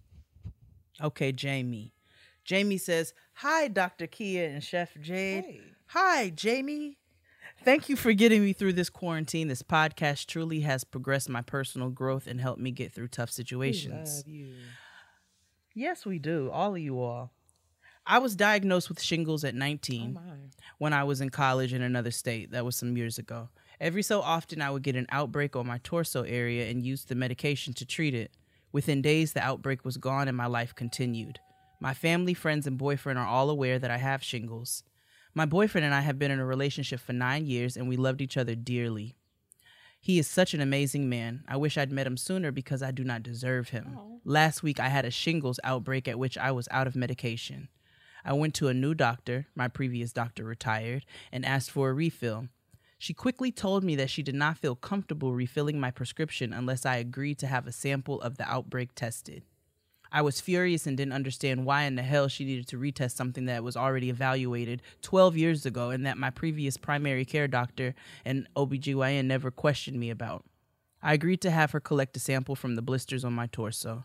Okay, 1.02 1.32
Jamie. 1.32 1.92
Jamie 2.44 2.78
says, 2.78 3.12
Hi, 3.34 3.68
Dr. 3.68 4.06
Keia 4.06 4.52
and 4.52 4.62
Chef 4.62 4.94
Jade. 5.00 5.44
Hey. 5.44 5.60
Hi, 5.88 6.30
Jamie. 6.30 6.98
Thank 7.64 7.88
you 7.88 7.96
for 7.96 8.12
getting 8.12 8.42
me 8.44 8.52
through 8.52 8.74
this 8.74 8.90
quarantine. 8.90 9.48
This 9.48 9.62
podcast 9.62 10.26
truly 10.26 10.60
has 10.60 10.84
progressed 10.84 11.28
my 11.28 11.42
personal 11.42 11.90
growth 11.90 12.26
and 12.26 12.40
helped 12.40 12.60
me 12.60 12.70
get 12.70 12.92
through 12.92 13.08
tough 13.08 13.30
situations. 13.30 14.24
Yes, 15.74 16.06
we 16.06 16.18
do. 16.18 16.50
All 16.50 16.74
of 16.74 16.80
you 16.80 17.00
all. 17.00 17.32
I 18.06 18.18
was 18.18 18.36
diagnosed 18.36 18.88
with 18.88 19.02
shingles 19.02 19.42
at 19.42 19.54
19 19.54 20.18
when 20.78 20.92
I 20.92 21.02
was 21.04 21.20
in 21.20 21.30
college 21.30 21.72
in 21.72 21.82
another 21.82 22.12
state. 22.12 22.52
That 22.52 22.64
was 22.64 22.76
some 22.76 22.96
years 22.96 23.18
ago. 23.18 23.48
Every 23.80 24.02
so 24.02 24.20
often, 24.20 24.62
I 24.62 24.70
would 24.70 24.82
get 24.82 24.96
an 24.96 25.06
outbreak 25.10 25.54
on 25.54 25.66
my 25.66 25.78
torso 25.78 26.22
area 26.22 26.70
and 26.70 26.84
use 26.84 27.04
the 27.04 27.14
medication 27.14 27.74
to 27.74 27.84
treat 27.84 28.14
it. 28.14 28.30
Within 28.72 29.02
days, 29.02 29.32
the 29.32 29.42
outbreak 29.42 29.84
was 29.84 29.96
gone 29.96 30.28
and 30.28 30.36
my 30.36 30.46
life 30.46 30.74
continued. 30.74 31.40
My 31.80 31.94
family, 31.94 32.34
friends, 32.34 32.66
and 32.66 32.78
boyfriend 32.78 33.18
are 33.18 33.26
all 33.26 33.50
aware 33.50 33.78
that 33.78 33.90
I 33.90 33.98
have 33.98 34.22
shingles. 34.22 34.82
My 35.34 35.44
boyfriend 35.44 35.84
and 35.84 35.94
I 35.94 36.00
have 36.00 36.18
been 36.18 36.30
in 36.30 36.40
a 36.40 36.46
relationship 36.46 37.00
for 37.00 37.12
nine 37.12 37.46
years 37.46 37.76
and 37.76 37.88
we 37.88 37.96
loved 37.96 38.22
each 38.22 38.38
other 38.38 38.54
dearly. 38.54 39.14
He 40.00 40.18
is 40.18 40.26
such 40.26 40.54
an 40.54 40.60
amazing 40.60 41.08
man. 41.08 41.44
I 41.48 41.56
wish 41.56 41.76
I'd 41.76 41.92
met 41.92 42.06
him 42.06 42.16
sooner 42.16 42.52
because 42.52 42.82
I 42.82 42.92
do 42.92 43.04
not 43.04 43.22
deserve 43.22 43.70
him. 43.70 43.96
Oh. 43.98 44.20
Last 44.24 44.62
week, 44.62 44.80
I 44.80 44.88
had 44.88 45.04
a 45.04 45.10
shingles 45.10 45.60
outbreak 45.64 46.08
at 46.08 46.18
which 46.18 46.38
I 46.38 46.52
was 46.52 46.68
out 46.70 46.86
of 46.86 46.96
medication. 46.96 47.68
I 48.24 48.32
went 48.32 48.54
to 48.54 48.68
a 48.68 48.74
new 48.74 48.94
doctor, 48.94 49.46
my 49.54 49.68
previous 49.68 50.12
doctor 50.12 50.44
retired, 50.44 51.04
and 51.30 51.44
asked 51.44 51.70
for 51.70 51.90
a 51.90 51.94
refill. 51.94 52.48
She 52.98 53.12
quickly 53.12 53.52
told 53.52 53.84
me 53.84 53.94
that 53.96 54.10
she 54.10 54.22
did 54.22 54.34
not 54.34 54.58
feel 54.58 54.74
comfortable 54.74 55.32
refilling 55.32 55.78
my 55.78 55.90
prescription 55.90 56.52
unless 56.52 56.86
I 56.86 56.96
agreed 56.96 57.38
to 57.40 57.46
have 57.46 57.66
a 57.66 57.72
sample 57.72 58.20
of 58.22 58.38
the 58.38 58.48
outbreak 58.48 58.94
tested. 58.94 59.42
I 60.10 60.22
was 60.22 60.40
furious 60.40 60.86
and 60.86 60.96
didn't 60.96 61.12
understand 61.12 61.66
why 61.66 61.82
in 61.82 61.96
the 61.96 62.02
hell 62.02 62.28
she 62.28 62.44
needed 62.44 62.68
to 62.68 62.78
retest 62.78 63.12
something 63.12 63.46
that 63.46 63.64
was 63.64 63.76
already 63.76 64.08
evaluated 64.08 64.80
12 65.02 65.36
years 65.36 65.66
ago 65.66 65.90
and 65.90 66.06
that 66.06 66.16
my 66.16 66.30
previous 66.30 66.76
primary 66.76 67.24
care 67.24 67.48
doctor 67.48 67.94
and 68.24 68.48
OBGYN 68.56 69.26
never 69.26 69.50
questioned 69.50 69.98
me 69.98 70.10
about. 70.10 70.44
I 71.02 71.12
agreed 71.12 71.40
to 71.42 71.50
have 71.50 71.72
her 71.72 71.80
collect 71.80 72.16
a 72.16 72.20
sample 72.20 72.56
from 72.56 72.76
the 72.76 72.82
blisters 72.82 73.24
on 73.24 73.32
my 73.32 73.46
torso. 73.46 74.04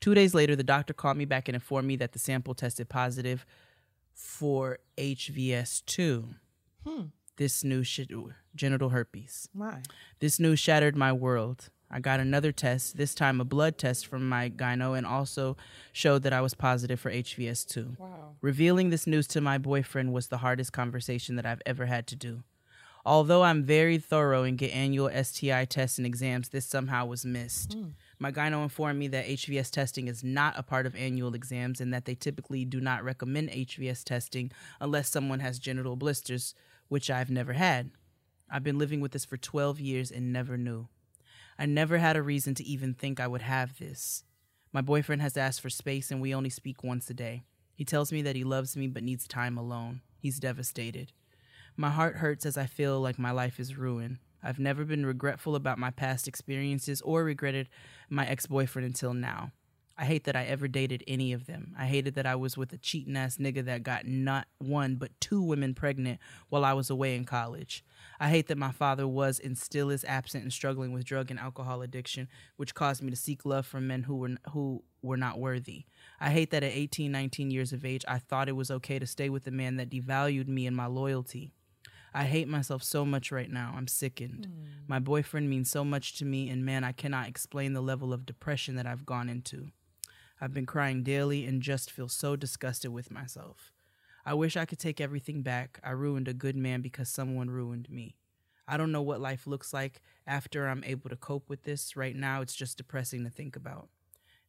Two 0.00 0.14
days 0.14 0.34
later, 0.34 0.56
the 0.56 0.64
doctor 0.64 0.94
called 0.94 1.16
me 1.16 1.24
back 1.24 1.48
and 1.48 1.54
informed 1.54 1.86
me 1.86 1.96
that 1.96 2.12
the 2.12 2.18
sample 2.18 2.54
tested 2.54 2.88
positive 2.88 3.44
for 4.14 4.78
HVS2. 4.96 6.34
This 7.36 7.64
new 7.64 7.82
sh- 7.82 8.00
genital 8.54 8.90
herpes. 8.90 9.48
My. 9.54 9.82
This 10.20 10.38
news 10.38 10.60
shattered 10.60 10.96
my 10.96 11.12
world. 11.12 11.70
I 11.90 12.00
got 12.00 12.20
another 12.20 12.52
test, 12.52 12.96
this 12.96 13.14
time 13.14 13.40
a 13.40 13.44
blood 13.44 13.76
test 13.76 14.06
from 14.06 14.26
my 14.26 14.48
gyno, 14.48 14.96
and 14.96 15.06
also 15.06 15.58
showed 15.92 16.22
that 16.22 16.32
I 16.32 16.40
was 16.40 16.54
positive 16.54 16.98
for 16.98 17.10
HVS2. 17.10 17.98
Wow. 17.98 18.36
Revealing 18.40 18.88
this 18.88 19.06
news 19.06 19.26
to 19.28 19.42
my 19.42 19.58
boyfriend 19.58 20.12
was 20.12 20.28
the 20.28 20.38
hardest 20.38 20.72
conversation 20.72 21.36
that 21.36 21.44
I've 21.44 21.60
ever 21.66 21.86
had 21.86 22.06
to 22.08 22.16
do. 22.16 22.44
Although 23.04 23.42
I'm 23.42 23.64
very 23.64 23.98
thorough 23.98 24.44
and 24.44 24.56
get 24.56 24.72
annual 24.72 25.10
STI 25.10 25.64
tests 25.64 25.98
and 25.98 26.06
exams, 26.06 26.50
this 26.50 26.64
somehow 26.64 27.04
was 27.06 27.24
missed. 27.24 27.74
Hmm. 27.74 27.88
My 28.18 28.30
gyno 28.30 28.62
informed 28.62 28.98
me 28.98 29.08
that 29.08 29.26
HVS 29.26 29.70
testing 29.70 30.06
is 30.06 30.22
not 30.22 30.54
a 30.56 30.62
part 30.62 30.86
of 30.86 30.94
annual 30.94 31.34
exams 31.34 31.80
and 31.80 31.92
that 31.92 32.04
they 32.04 32.14
typically 32.14 32.64
do 32.64 32.80
not 32.80 33.02
recommend 33.02 33.50
HVS 33.50 34.04
testing 34.04 34.52
unless 34.80 35.08
someone 35.10 35.40
has 35.40 35.58
genital 35.58 35.96
blisters, 35.96 36.54
which 36.92 37.08
I've 37.08 37.30
never 37.30 37.54
had. 37.54 37.90
I've 38.50 38.62
been 38.62 38.76
living 38.76 39.00
with 39.00 39.12
this 39.12 39.24
for 39.24 39.38
12 39.38 39.80
years 39.80 40.10
and 40.10 40.30
never 40.30 40.58
knew. 40.58 40.88
I 41.58 41.64
never 41.64 41.96
had 41.96 42.16
a 42.16 42.22
reason 42.22 42.54
to 42.56 42.64
even 42.64 42.92
think 42.92 43.18
I 43.18 43.26
would 43.26 43.40
have 43.40 43.78
this. 43.78 44.24
My 44.74 44.82
boyfriend 44.82 45.22
has 45.22 45.38
asked 45.38 45.62
for 45.62 45.70
space 45.70 46.10
and 46.10 46.20
we 46.20 46.34
only 46.34 46.50
speak 46.50 46.84
once 46.84 47.08
a 47.08 47.14
day. 47.14 47.44
He 47.74 47.86
tells 47.86 48.12
me 48.12 48.20
that 48.20 48.36
he 48.36 48.44
loves 48.44 48.76
me 48.76 48.88
but 48.88 49.02
needs 49.02 49.26
time 49.26 49.56
alone. 49.56 50.02
He's 50.18 50.38
devastated. 50.38 51.12
My 51.78 51.88
heart 51.88 52.16
hurts 52.16 52.44
as 52.44 52.58
I 52.58 52.66
feel 52.66 53.00
like 53.00 53.18
my 53.18 53.30
life 53.30 53.58
is 53.58 53.78
ruined. 53.78 54.18
I've 54.42 54.58
never 54.58 54.84
been 54.84 55.06
regretful 55.06 55.56
about 55.56 55.78
my 55.78 55.92
past 55.92 56.28
experiences 56.28 57.00
or 57.00 57.24
regretted 57.24 57.70
my 58.10 58.26
ex 58.26 58.44
boyfriend 58.44 58.84
until 58.84 59.14
now. 59.14 59.52
I 59.96 60.04
hate 60.04 60.24
that 60.24 60.36
I 60.36 60.44
ever 60.44 60.68
dated 60.68 61.04
any 61.06 61.32
of 61.32 61.46
them. 61.46 61.74
I 61.78 61.86
hated 61.86 62.14
that 62.14 62.26
I 62.26 62.34
was 62.34 62.56
with 62.56 62.72
a 62.72 62.78
cheating 62.78 63.16
ass 63.16 63.36
nigga 63.36 63.64
that 63.64 63.82
got 63.82 64.06
not 64.06 64.46
one 64.58 64.96
but 64.96 65.10
two 65.20 65.42
women 65.42 65.74
pregnant 65.74 66.18
while 66.48 66.64
I 66.64 66.72
was 66.72 66.90
away 66.90 67.14
in 67.14 67.24
college. 67.24 67.84
I 68.18 68.28
hate 68.28 68.48
that 68.48 68.58
my 68.58 68.72
father 68.72 69.06
was 69.06 69.38
and 69.38 69.56
still 69.56 69.90
is 69.90 70.04
absent 70.04 70.44
and 70.44 70.52
struggling 70.52 70.92
with 70.92 71.04
drug 71.04 71.30
and 71.30 71.38
alcohol 71.38 71.82
addiction, 71.82 72.28
which 72.56 72.74
caused 72.74 73.02
me 73.02 73.10
to 73.10 73.16
seek 73.16 73.44
love 73.44 73.66
from 73.66 73.86
men 73.86 74.04
who 74.04 74.16
were 74.16 74.36
who 74.52 74.82
were 75.02 75.16
not 75.16 75.38
worthy. 75.38 75.84
I 76.20 76.30
hate 76.30 76.50
that 76.50 76.62
at 76.62 76.72
18, 76.72 77.10
19 77.10 77.50
years 77.50 77.72
of 77.72 77.84
age, 77.84 78.04
I 78.06 78.18
thought 78.18 78.48
it 78.48 78.56
was 78.56 78.70
okay 78.70 78.98
to 78.98 79.06
stay 79.06 79.28
with 79.28 79.46
a 79.46 79.50
man 79.50 79.76
that 79.76 79.90
devalued 79.90 80.48
me 80.48 80.66
and 80.66 80.76
my 80.76 80.86
loyalty. 80.86 81.52
I 82.14 82.24
hate 82.24 82.48
myself 82.48 82.82
so 82.82 83.04
much 83.04 83.32
right 83.32 83.50
now. 83.50 83.74
I'm 83.76 83.88
sickened. 83.88 84.46
Hmm. 84.46 84.64
My 84.86 84.98
boyfriend 84.98 85.48
means 85.48 85.70
so 85.70 85.84
much 85.84 86.14
to 86.18 86.24
me, 86.24 86.50
and 86.50 86.64
man, 86.64 86.84
I 86.84 86.92
cannot 86.92 87.28
explain 87.28 87.72
the 87.72 87.80
level 87.80 88.12
of 88.12 88.26
depression 88.26 88.76
that 88.76 88.86
I've 88.86 89.06
gone 89.06 89.28
into. 89.28 89.70
I've 90.42 90.52
been 90.52 90.66
crying 90.66 91.04
daily 91.04 91.46
and 91.46 91.62
just 91.62 91.88
feel 91.88 92.08
so 92.08 92.34
disgusted 92.34 92.92
with 92.92 93.12
myself. 93.12 93.70
I 94.26 94.34
wish 94.34 94.56
I 94.56 94.64
could 94.64 94.80
take 94.80 95.00
everything 95.00 95.42
back. 95.42 95.78
I 95.84 95.90
ruined 95.90 96.26
a 96.26 96.34
good 96.34 96.56
man 96.56 96.82
because 96.82 97.08
someone 97.08 97.48
ruined 97.48 97.88
me. 97.88 98.16
I 98.66 98.76
don't 98.76 98.90
know 98.90 99.02
what 99.02 99.20
life 99.20 99.46
looks 99.46 99.72
like 99.72 100.02
after 100.26 100.66
I'm 100.66 100.82
able 100.82 101.10
to 101.10 101.16
cope 101.16 101.48
with 101.48 101.62
this. 101.62 101.96
Right 101.96 102.16
now, 102.16 102.40
it's 102.40 102.56
just 102.56 102.76
depressing 102.76 103.22
to 103.22 103.30
think 103.30 103.54
about. 103.54 103.88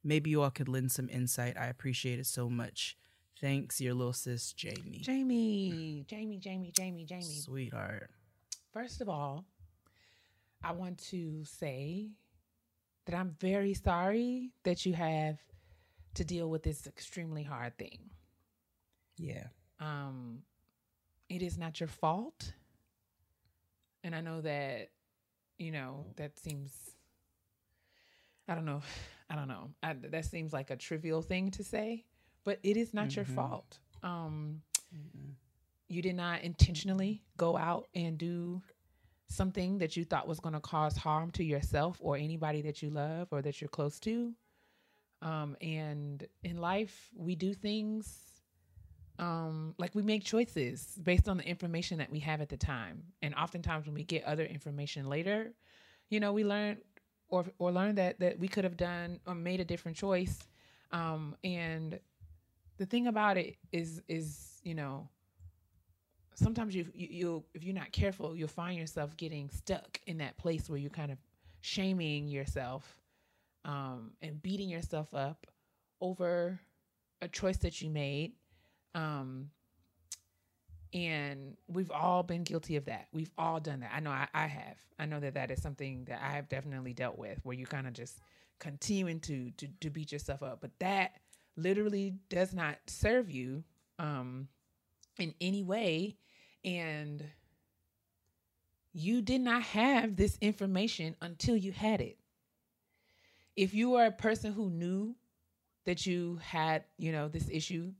Maybe 0.03 0.31
you 0.31 0.41
all 0.41 0.49
could 0.49 0.67
lend 0.67 0.91
some 0.91 1.09
insight. 1.09 1.55
I 1.59 1.67
appreciate 1.67 2.17
it 2.17 2.25
so 2.25 2.49
much. 2.49 2.97
Thanks, 3.39 3.79
your 3.79 3.93
little 3.93 4.13
sis, 4.13 4.51
Jamie. 4.51 5.01
Jamie, 5.01 6.05
Jamie, 6.07 6.39
Jamie, 6.39 6.71
Jamie, 6.75 7.05
Jamie. 7.05 7.21
Sweetheart. 7.21 8.09
First 8.73 8.99
of 8.99 9.09
all, 9.09 9.45
I 10.63 10.71
want 10.71 10.97
to 11.09 11.45
say 11.45 12.09
that 13.05 13.15
I'm 13.15 13.35
very 13.39 13.75
sorry 13.75 14.49
that 14.63 14.87
you 14.87 14.93
have 14.93 15.37
to 16.15 16.23
deal 16.23 16.49
with 16.49 16.63
this 16.63 16.87
extremely 16.87 17.43
hard 17.43 17.77
thing. 17.77 18.09
Yeah. 19.17 19.47
Um, 19.79 20.43
it 21.29 21.41
is 21.41 21.57
not 21.57 21.79
your 21.79 21.87
fault. 21.89 22.53
And 24.03 24.13
I 24.15 24.21
know 24.21 24.41
that, 24.41 24.89
you 25.57 25.71
know, 25.71 26.05
that 26.17 26.37
seems, 26.37 26.71
I 28.47 28.55
don't 28.55 28.65
know, 28.65 28.81
I 29.29 29.35
don't 29.35 29.47
know. 29.47 29.71
I, 29.81 29.93
that 29.93 30.25
seems 30.25 30.51
like 30.53 30.69
a 30.69 30.75
trivial 30.75 31.21
thing 31.21 31.51
to 31.51 31.63
say, 31.63 32.05
but 32.43 32.59
it 32.63 32.75
is 32.77 32.93
not 32.93 33.15
your 33.15 33.25
Mhm. 33.25 33.35
fault. 33.35 33.79
Um, 34.03 34.61
Mm-mm. 34.93 35.33
you 35.87 36.01
did 36.01 36.15
not 36.15 36.41
intentionally 36.41 37.23
go 37.37 37.57
out 37.57 37.87
and 37.95 38.17
do 38.17 38.61
something 39.27 39.77
that 39.79 39.95
you 39.95 40.03
thought 40.05 40.27
was 40.27 40.39
going 40.39 40.53
to 40.53 40.59
cause 40.59 40.97
harm 40.97 41.31
to 41.31 41.43
yourself 41.43 41.97
or 42.01 42.17
anybody 42.17 42.61
that 42.63 42.81
you 42.83 42.89
love 42.89 43.29
or 43.31 43.41
that 43.41 43.61
you're 43.61 43.69
close 43.69 43.99
to. 44.01 44.35
Um, 45.23 45.55
and 45.61 46.27
in 46.43 46.57
life, 46.57 47.09
we 47.15 47.35
do 47.35 47.53
things 47.53 48.19
um, 49.19 49.73
like 49.77 49.95
we 49.95 50.01
make 50.01 50.23
choices 50.23 50.99
based 51.01 51.29
on 51.29 51.37
the 51.37 51.47
information 51.47 51.97
that 51.99 52.11
we 52.11 52.19
have 52.19 52.41
at 52.41 52.49
the 52.49 52.57
time. 52.57 53.03
And 53.21 53.33
oftentimes, 53.35 53.85
when 53.85 53.95
we 53.95 54.03
get 54.03 54.23
other 54.25 54.43
information 54.43 55.07
later, 55.07 55.53
you 56.09 56.19
know, 56.19 56.33
we 56.33 56.43
learn 56.43 56.77
or 57.29 57.45
or 57.57 57.71
learn 57.71 57.95
that 57.95 58.19
that 58.19 58.37
we 58.37 58.47
could 58.47 58.65
have 58.65 58.77
done 58.77 59.19
or 59.25 59.33
made 59.33 59.59
a 59.59 59.65
different 59.65 59.97
choice. 59.97 60.39
Um, 60.91 61.35
and 61.43 61.99
the 62.77 62.85
thing 62.85 63.07
about 63.07 63.37
it 63.37 63.55
is 63.71 64.01
is 64.07 64.59
you 64.63 64.75
know 64.75 65.07
sometimes 66.35 66.75
you, 66.75 66.85
you 66.93 67.43
if 67.53 67.63
you're 67.63 67.75
not 67.75 67.91
careful 67.91 68.35
you'll 68.35 68.47
find 68.47 68.77
yourself 68.77 69.15
getting 69.17 69.49
stuck 69.49 69.99
in 70.07 70.17
that 70.17 70.35
place 70.37 70.69
where 70.69 70.79
you're 70.79 70.89
kind 70.89 71.11
of 71.11 71.17
shaming 71.61 72.27
yourself 72.27 73.02
um, 73.65 74.11
and 74.21 74.41
beating 74.41 74.69
yourself 74.69 75.13
up 75.13 75.47
over 76.01 76.59
a 77.21 77.27
choice 77.27 77.57
that 77.57 77.81
you 77.81 77.89
made. 77.89 78.33
Um, 78.95 79.49
and 80.93 81.57
we've 81.67 81.91
all 81.91 82.23
been 82.23 82.43
guilty 82.43 82.75
of 82.75 82.85
that. 82.85 83.07
We've 83.11 83.31
all 83.37 83.59
done 83.59 83.79
that. 83.79 83.91
I 83.93 83.99
know 83.99 84.11
I, 84.11 84.27
I 84.33 84.47
have. 84.47 84.77
I 84.99 85.05
know 85.05 85.19
that 85.19 85.33
that 85.33 85.49
is 85.49 85.61
something 85.61 86.05
that 86.05 86.21
i 86.21 86.33
have 86.33 86.47
definitely 86.49 86.93
dealt 86.93 87.17
with 87.17 87.39
where 87.43 87.55
you 87.55 87.65
kind 87.65 87.87
of 87.87 87.93
just 87.93 88.19
continuing 88.59 89.19
to, 89.21 89.49
to 89.57 89.67
to 89.81 89.89
beat 89.89 90.11
yourself 90.11 90.43
up. 90.43 90.61
But 90.61 90.71
that 90.79 91.13
literally 91.57 92.15
does 92.29 92.53
not 92.53 92.77
serve 92.87 93.31
you 93.31 93.63
um 93.97 94.47
in 95.17 95.33
any 95.41 95.63
way. 95.63 96.17
And 96.63 97.23
you 98.93 99.21
did 99.21 99.41
not 99.41 99.63
have 99.63 100.15
this 100.15 100.37
information 100.39 101.15
until 101.21 101.57
you 101.57 101.71
had 101.71 101.99
it 102.01 102.17
if 103.55 103.73
you 103.73 103.95
are 103.95 104.05
a 104.05 104.11
person 104.11 104.53
who 104.53 104.69
knew 104.69 105.15
that 105.85 106.05
you 106.05 106.39
had 106.43 106.83
you 106.97 107.11
know 107.11 107.27
this 107.27 107.49
issue 107.51 107.91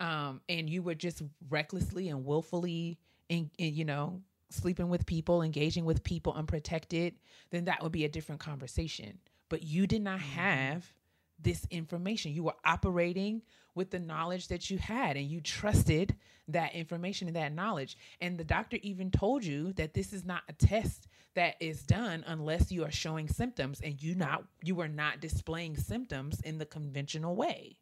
um 0.00 0.40
and 0.48 0.68
you 0.68 0.82
were 0.82 0.94
just 0.94 1.22
recklessly 1.48 2.08
and 2.08 2.24
willfully 2.24 2.98
you 3.28 3.84
know 3.84 4.20
sleeping 4.50 4.88
with 4.88 5.06
people 5.06 5.42
engaging 5.42 5.84
with 5.84 6.04
people 6.04 6.32
unprotected 6.34 7.14
then 7.50 7.64
that 7.64 7.82
would 7.82 7.92
be 7.92 8.04
a 8.04 8.08
different 8.08 8.40
conversation 8.40 9.18
but 9.48 9.62
you 9.62 9.86
did 9.86 10.02
not 10.02 10.20
have 10.20 10.94
this 11.42 11.66
information. 11.70 12.32
You 12.32 12.44
were 12.44 12.54
operating 12.64 13.42
with 13.74 13.90
the 13.90 13.98
knowledge 13.98 14.48
that 14.48 14.70
you 14.70 14.78
had 14.78 15.16
and 15.16 15.26
you 15.26 15.40
trusted 15.40 16.16
that 16.48 16.74
information 16.74 17.28
and 17.28 17.36
that 17.36 17.54
knowledge. 17.54 17.96
And 18.20 18.38
the 18.38 18.44
doctor 18.44 18.78
even 18.82 19.10
told 19.10 19.44
you 19.44 19.72
that 19.74 19.94
this 19.94 20.12
is 20.12 20.24
not 20.24 20.42
a 20.48 20.52
test 20.52 21.08
that 21.34 21.56
is 21.60 21.82
done 21.82 22.24
unless 22.26 22.70
you 22.70 22.84
are 22.84 22.90
showing 22.90 23.28
symptoms 23.28 23.80
and 23.82 24.02
you 24.02 24.14
not 24.14 24.44
you 24.62 24.80
are 24.80 24.88
not 24.88 25.20
displaying 25.20 25.76
symptoms 25.76 26.40
in 26.42 26.58
the 26.58 26.66
conventional 26.66 27.36
way. 27.36 27.78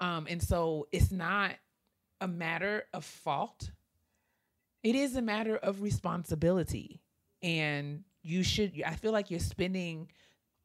Um, 0.00 0.26
and 0.28 0.42
so 0.42 0.88
it's 0.90 1.12
not 1.12 1.52
a 2.20 2.28
matter 2.28 2.84
of 2.92 3.04
fault. 3.04 3.70
It 4.82 4.94
is 4.94 5.16
a 5.16 5.22
matter 5.22 5.56
of 5.56 5.82
responsibility. 5.82 7.00
And 7.42 8.04
you 8.22 8.42
should 8.42 8.82
I 8.86 8.94
feel 8.94 9.12
like 9.12 9.30
you're 9.30 9.40
spending 9.40 10.08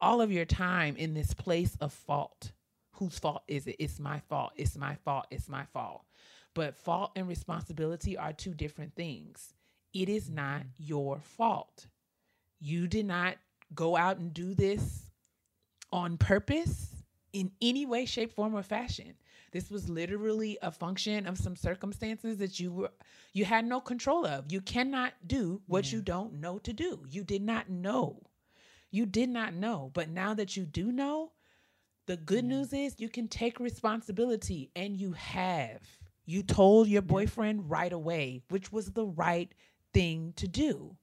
all 0.00 0.20
of 0.20 0.32
your 0.32 0.44
time 0.44 0.96
in 0.96 1.14
this 1.14 1.34
place 1.34 1.76
of 1.80 1.92
fault. 1.92 2.52
Whose 2.92 3.18
fault 3.18 3.42
is 3.48 3.66
it? 3.66 3.76
It's 3.78 4.00
my 4.00 4.20
fault. 4.28 4.52
It's 4.56 4.76
my 4.76 4.94
fault. 5.04 5.26
It's 5.30 5.48
my 5.48 5.64
fault. 5.72 6.02
But 6.54 6.76
fault 6.76 7.12
and 7.14 7.28
responsibility 7.28 8.16
are 8.16 8.32
two 8.32 8.54
different 8.54 8.94
things. 8.96 9.54
It 9.92 10.08
is 10.08 10.28
not 10.28 10.62
your 10.76 11.20
fault. 11.20 11.86
You 12.60 12.86
did 12.86 13.06
not 13.06 13.36
go 13.74 13.96
out 13.96 14.18
and 14.18 14.32
do 14.32 14.54
this 14.54 15.10
on 15.92 16.16
purpose 16.16 16.88
in 17.32 17.50
any 17.60 17.86
way, 17.86 18.04
shape, 18.04 18.32
form, 18.32 18.54
or 18.54 18.62
fashion. 18.62 19.14
This 19.52 19.70
was 19.70 19.88
literally 19.88 20.58
a 20.60 20.70
function 20.70 21.26
of 21.26 21.38
some 21.38 21.56
circumstances 21.56 22.38
that 22.38 22.60
you 22.60 22.72
were 22.72 22.90
you 23.32 23.44
had 23.44 23.64
no 23.64 23.80
control 23.80 24.26
of. 24.26 24.50
You 24.50 24.60
cannot 24.60 25.12
do 25.26 25.60
what 25.66 25.92
you 25.92 26.02
don't 26.02 26.40
know 26.40 26.58
to 26.58 26.72
do. 26.72 27.04
You 27.08 27.24
did 27.24 27.42
not 27.42 27.68
know. 27.68 28.22
You 28.90 29.06
did 29.06 29.28
not 29.28 29.54
know. 29.54 29.90
But 29.94 30.08
now 30.08 30.34
that 30.34 30.56
you 30.56 30.64
do 30.64 30.90
know, 30.90 31.32
the 32.06 32.16
good 32.16 32.44
news 32.44 32.72
is 32.72 32.94
you 32.98 33.08
can 33.08 33.28
take 33.28 33.60
responsibility 33.60 34.70
and 34.74 34.96
you 34.96 35.12
have. 35.12 35.80
You 36.24 36.42
told 36.42 36.88
your 36.88 37.02
boyfriend 37.02 37.70
right 37.70 37.92
away, 37.92 38.42
which 38.48 38.72
was 38.72 38.92
the 38.92 39.06
right 39.06 39.52
thing 39.94 40.32
to 40.36 40.48
do. 40.48 40.96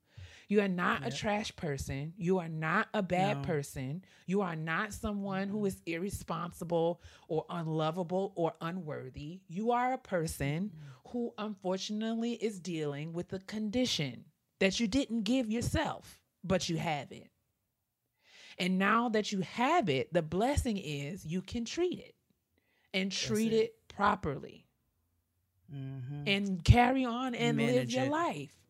You 0.48 0.62
are 0.62 0.68
not 0.68 1.06
a 1.06 1.12
trash 1.12 1.56
person. 1.56 2.14
You 2.18 2.38
are 2.40 2.48
not 2.50 2.88
a 2.94 3.02
bad 3.02 3.38
No. 3.38 3.44
person. 3.44 4.04
You 4.28 4.42
are 4.42 4.56
not 4.56 4.94
someone 4.94 5.50
who 5.50 5.66
is 5.66 5.82
irresponsible 5.86 7.02
or 7.28 7.46
unlovable 7.50 8.32
or 8.36 8.54
unworthy. 8.62 9.42
You 9.48 9.72
are 9.72 9.94
a 9.94 9.98
person 9.98 10.72
who 11.08 11.34
unfortunately 11.38 12.34
is 12.34 12.60
dealing 12.60 13.14
with 13.14 13.34
a 13.34 13.40
condition 13.40 14.26
that 14.60 14.80
you 14.80 14.88
didn't 14.88 15.24
give 15.24 15.50
yourself, 15.52 16.22
but 16.44 16.70
you 16.70 16.78
have 16.78 17.12
it. 17.12 17.30
And 18.58 18.78
now 18.78 19.10
that 19.10 19.32
you 19.32 19.42
have 19.42 19.90
it, 19.90 20.14
the 20.14 20.22
blessing 20.22 20.78
is 20.78 21.26
you 21.26 21.42
can 21.42 21.66
treat 21.66 22.00
it 22.00 22.16
and 22.94 23.12
treat 23.12 23.52
it. 23.52 23.56
it. 23.56 23.88
properly 23.88 24.66
Mhm. 25.74 26.24
and 26.28 26.64
carry 26.64 27.06
on 27.06 27.34
and 27.34 27.58
live 27.58 27.90
your 27.92 28.06
it. 28.06 28.12
life. 28.12 28.65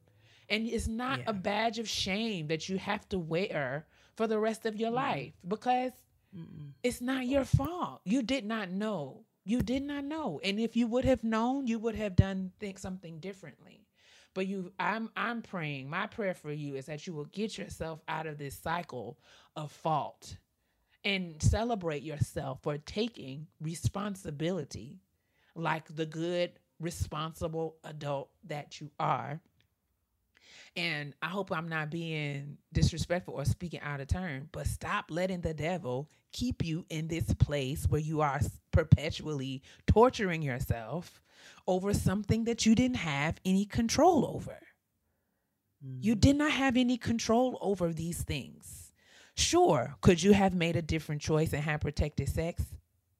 And 0.49 0.67
it's 0.67 0.87
not 0.87 1.19
Yeah. 1.19 1.25
a 1.27 1.33
badge 1.33 1.79
of 1.79 1.87
shame 1.89 2.47
that 2.47 2.69
you 2.69 2.77
have 2.77 3.07
to 3.09 3.19
wear 3.19 3.87
for 4.15 4.27
the 4.27 4.39
rest 4.39 4.65
of 4.65 4.75
your 4.77 4.91
life 4.91 5.33
because 5.47 5.91
Mm-mm. 6.35 6.73
it's 6.83 7.01
not 7.01 7.27
your 7.27 7.45
fault. 7.45 8.01
You 8.05 8.21
did 8.21 8.45
not 8.45 8.69
know. 8.69 9.25
You 9.45 9.61
did 9.61 9.83
not 9.83 10.03
know. 10.05 10.39
And 10.43 10.59
if 10.59 10.75
you 10.75 10.87
would 10.87 11.05
have 11.05 11.23
known, 11.23 11.67
you 11.67 11.79
would 11.79 11.95
have 11.95 12.15
done 12.15 12.51
think 12.59 12.77
something 12.79 13.19
differently. 13.19 13.87
But 14.33 14.47
you 14.47 14.71
I'm 14.79 15.09
I'm 15.15 15.41
praying. 15.41 15.89
My 15.89 16.07
prayer 16.07 16.33
for 16.33 16.51
you 16.51 16.75
is 16.75 16.85
that 16.87 17.07
you 17.07 17.13
will 17.13 17.25
get 17.25 17.57
yourself 17.57 18.01
out 18.07 18.27
of 18.27 18.37
this 18.37 18.55
cycle 18.57 19.17
of 19.55 19.71
fault 19.71 20.37
and 21.03 21.41
celebrate 21.41 22.03
yourself 22.03 22.59
for 22.63 22.77
taking 22.77 23.47
responsibility 23.61 24.99
like 25.55 25.95
the 25.95 26.05
good 26.05 26.51
responsible 26.79 27.77
adult 27.83 28.29
that 28.45 28.79
you 28.81 28.91
are. 28.99 29.41
And 30.75 31.13
I 31.21 31.27
hope 31.27 31.51
I'm 31.51 31.69
not 31.69 31.89
being 31.89 32.57
disrespectful 32.73 33.33
or 33.33 33.45
speaking 33.45 33.79
out 33.81 34.01
of 34.01 34.07
turn, 34.07 34.49
but 34.51 34.67
stop 34.67 35.05
letting 35.09 35.41
the 35.41 35.53
devil 35.53 36.09
keep 36.31 36.63
you 36.65 36.85
in 36.89 37.07
this 37.07 37.33
place 37.35 37.85
where 37.87 38.01
you 38.01 38.21
are 38.21 38.41
perpetually 38.71 39.63
torturing 39.87 40.41
yourself 40.41 41.21
over 41.67 41.93
something 41.93 42.43
that 42.45 42.65
you 42.65 42.75
didn't 42.75 42.97
have 42.97 43.39
any 43.45 43.65
control 43.65 44.25
over. 44.35 44.59
You 45.81 46.15
mm. 46.15 46.19
did 46.19 46.35
not 46.35 46.51
have 46.51 46.77
any 46.77 46.97
control 46.97 47.57
over 47.61 47.93
these 47.93 48.23
things. 48.23 48.93
Sure, 49.35 49.95
could 50.01 50.23
you 50.23 50.33
have 50.33 50.53
made 50.53 50.75
a 50.75 50.81
different 50.81 51.21
choice 51.21 51.53
and 51.53 51.63
had 51.63 51.81
protected 51.81 52.29
sex? 52.29 52.63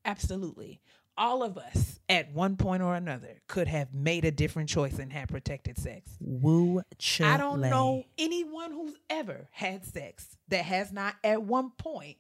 Absolutely. 0.06 0.80
All 1.18 1.44
of 1.44 1.58
us 1.58 2.00
at 2.10 2.32
one 2.34 2.58
point 2.58 2.84
or 2.84 2.96
another 2.96 3.42
could 3.48 3.68
have 3.68 3.94
made 3.94 4.26
a 4.26 4.32
different 4.32 4.70
choice 4.70 5.00
and 5.00 5.12
had 5.12 5.30
protected 5.30 5.78
sex. 5.78 6.12
Woo 6.20 6.82
I 7.22 7.38
don't 7.38 7.62
know 7.62 8.04
anyone 8.18 8.72
who's 8.72 8.96
ever 9.10 9.48
had 9.52 9.86
sex 9.86 10.38
that 10.50 10.66
has 10.66 10.92
not 10.92 11.16
at 11.24 11.42
one 11.42 11.72
point 11.72 12.18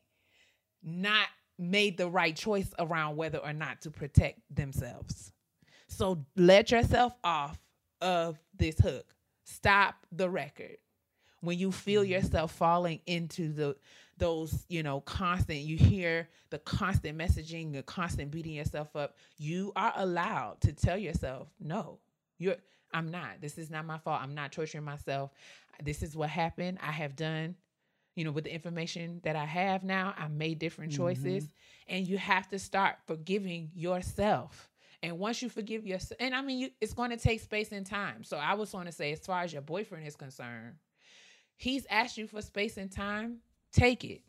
not 0.81 1.27
made 1.57 1.97
the 1.97 2.09
right 2.09 2.35
choice 2.35 2.71
around 2.79 3.15
whether 3.15 3.39
or 3.39 3.53
not 3.53 3.81
to 3.81 3.91
protect 3.91 4.39
themselves. 4.53 5.31
So 5.87 6.25
let 6.35 6.71
yourself 6.71 7.13
off 7.23 7.59
of 8.01 8.37
this 8.57 8.79
hook. 8.79 9.05
Stop 9.45 9.95
the 10.11 10.29
record. 10.29 10.77
When 11.41 11.59
you 11.59 11.71
feel 11.71 12.03
mm. 12.03 12.09
yourself 12.09 12.51
falling 12.51 13.01
into 13.05 13.53
the 13.53 13.75
those, 14.17 14.65
you 14.69 14.83
know, 14.83 15.01
constant, 15.01 15.59
you 15.59 15.77
hear 15.77 16.29
the 16.49 16.59
constant 16.59 17.17
messaging, 17.17 17.73
the 17.73 17.83
constant 17.83 18.31
beating 18.31 18.53
yourself 18.53 18.95
up, 18.95 19.17
you 19.37 19.71
are 19.75 19.93
allowed 19.95 20.61
to 20.61 20.73
tell 20.73 20.97
yourself, 20.97 21.49
no, 21.59 21.99
you're 22.37 22.55
I'm 22.93 23.11
not. 23.11 23.41
This 23.41 23.57
is 23.57 23.69
not 23.69 23.85
my 23.85 23.97
fault. 23.97 24.21
I'm 24.21 24.35
not 24.35 24.53
torturing 24.53 24.85
myself. 24.85 25.31
This 25.83 26.01
is 26.01 26.15
what 26.15 26.29
happened. 26.29 26.77
I 26.81 26.91
have 26.91 27.17
done, 27.17 27.55
you 28.15 28.23
know, 28.23 28.31
with 28.31 28.45
the 28.45 28.53
information 28.53 29.19
that 29.23 29.35
I 29.35 29.43
have 29.43 29.83
now, 29.83 30.13
I 30.17 30.29
made 30.29 30.59
different 30.59 30.93
choices. 30.93 31.43
Mm-hmm. 31.43 31.95
And 31.95 32.07
you 32.07 32.17
have 32.17 32.47
to 32.49 32.59
start 32.59 32.95
forgiving 33.05 33.69
yourself. 33.75 34.69
And 35.03 35.19
once 35.19 35.41
you 35.41 35.49
forgive 35.49 35.85
yourself, 35.85 36.17
and 36.21 36.33
I 36.33 36.41
mean, 36.41 36.57
you, 36.57 36.69
it's 36.79 36.93
going 36.93 37.09
to 37.09 37.17
take 37.17 37.41
space 37.41 37.73
and 37.73 37.85
time. 37.85 38.23
So 38.23 38.37
I 38.37 38.53
was 38.53 38.71
going 38.71 38.85
to 38.85 38.91
say, 38.93 39.11
as 39.11 39.19
far 39.19 39.41
as 39.41 39.51
your 39.51 39.61
boyfriend 39.61 40.07
is 40.07 40.15
concerned, 40.15 40.75
he's 41.57 41.85
asked 41.89 42.17
you 42.17 42.27
for 42.27 42.41
space 42.41 42.77
and 42.77 42.89
time, 42.91 43.39
take 43.75 44.03
it. 44.03 44.21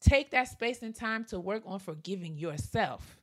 Take 0.00 0.30
that 0.32 0.48
space 0.48 0.82
and 0.82 0.94
time 0.94 1.24
to 1.26 1.38
work 1.38 1.62
on 1.66 1.78
forgiving 1.78 2.36
yourself. 2.36 3.20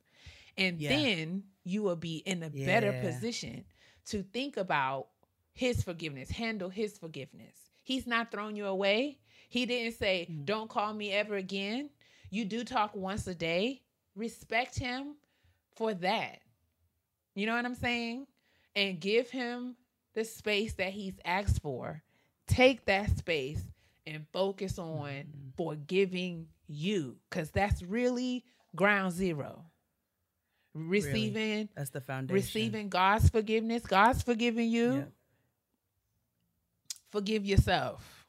And 0.56 0.80
Yeah. 0.80 0.90
then 0.90 1.44
you 1.64 1.82
will 1.82 1.96
be 1.96 2.18
in 2.18 2.42
a 2.42 2.50
better 2.50 2.92
position 3.00 3.64
to 4.06 4.22
think 4.22 4.56
about 4.56 5.08
his 5.52 5.82
forgiveness, 5.82 6.30
handle 6.30 6.70
his 6.70 6.96
forgiveness. 6.96 7.70
He's 7.82 8.06
not 8.06 8.30
throwing 8.30 8.56
you 8.56 8.66
away. 8.66 9.18
He 9.48 9.66
didn't 9.66 9.96
say, 9.98 10.26
Mm. 10.30 10.44
Don't 10.46 10.70
call 10.70 10.94
me 10.94 11.10
ever 11.12 11.36
again. 11.36 11.90
You 12.30 12.44
do 12.44 12.64
talk 12.64 12.94
once 12.94 13.26
a 13.26 13.34
day. 13.34 13.82
Respect 14.14 14.78
him 14.78 15.16
for 15.74 15.92
that. 15.94 16.40
You 17.34 17.46
know 17.46 17.54
what 17.56 17.64
I'm 17.64 17.74
saying? 17.74 18.26
And 18.76 19.00
give 19.00 19.30
him 19.30 19.76
the 20.14 20.24
space 20.24 20.74
that 20.74 20.92
he's 20.92 21.18
asked 21.24 21.60
for. 21.62 22.02
Take 22.46 22.84
that 22.86 23.16
space 23.18 23.62
and 24.06 24.26
focus 24.32 24.78
on 24.78 25.08
Mm-hmm. 25.08 25.50
forgiving 25.56 26.46
you 26.68 27.16
because 27.28 27.50
that's 27.50 27.82
really 27.82 28.44
ground 28.74 29.12
zero. 29.12 29.64
Receiving 30.74 31.68
That's 31.74 31.90
the 31.90 32.00
foundation. 32.00 32.34
receiving 32.36 32.88
God's 32.88 33.28
forgiveness, 33.28 33.84
God's 33.84 34.22
forgiving 34.22 34.70
you. 34.70 34.94
Yeah. 34.94 35.04
Forgive 37.10 37.44
yourself. 37.44 38.26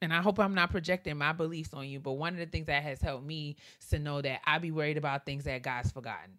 And 0.00 0.12
I 0.12 0.20
hope 0.22 0.38
I'm 0.38 0.54
not 0.54 0.70
projecting 0.70 1.16
my 1.18 1.32
beliefs 1.32 1.72
on 1.74 1.86
you, 1.88 2.00
but 2.00 2.12
one 2.12 2.32
of 2.34 2.38
the 2.38 2.46
things 2.46 2.66
that 2.66 2.82
has 2.82 3.00
helped 3.00 3.24
me 3.26 3.56
is 3.80 3.88
to 3.88 3.98
know 3.98 4.20
that 4.22 4.40
I 4.46 4.58
be 4.58 4.70
worried 4.70 4.96
about 4.98 5.26
things 5.26 5.44
that 5.44 5.62
God's 5.62 5.90
forgotten. 5.90 6.38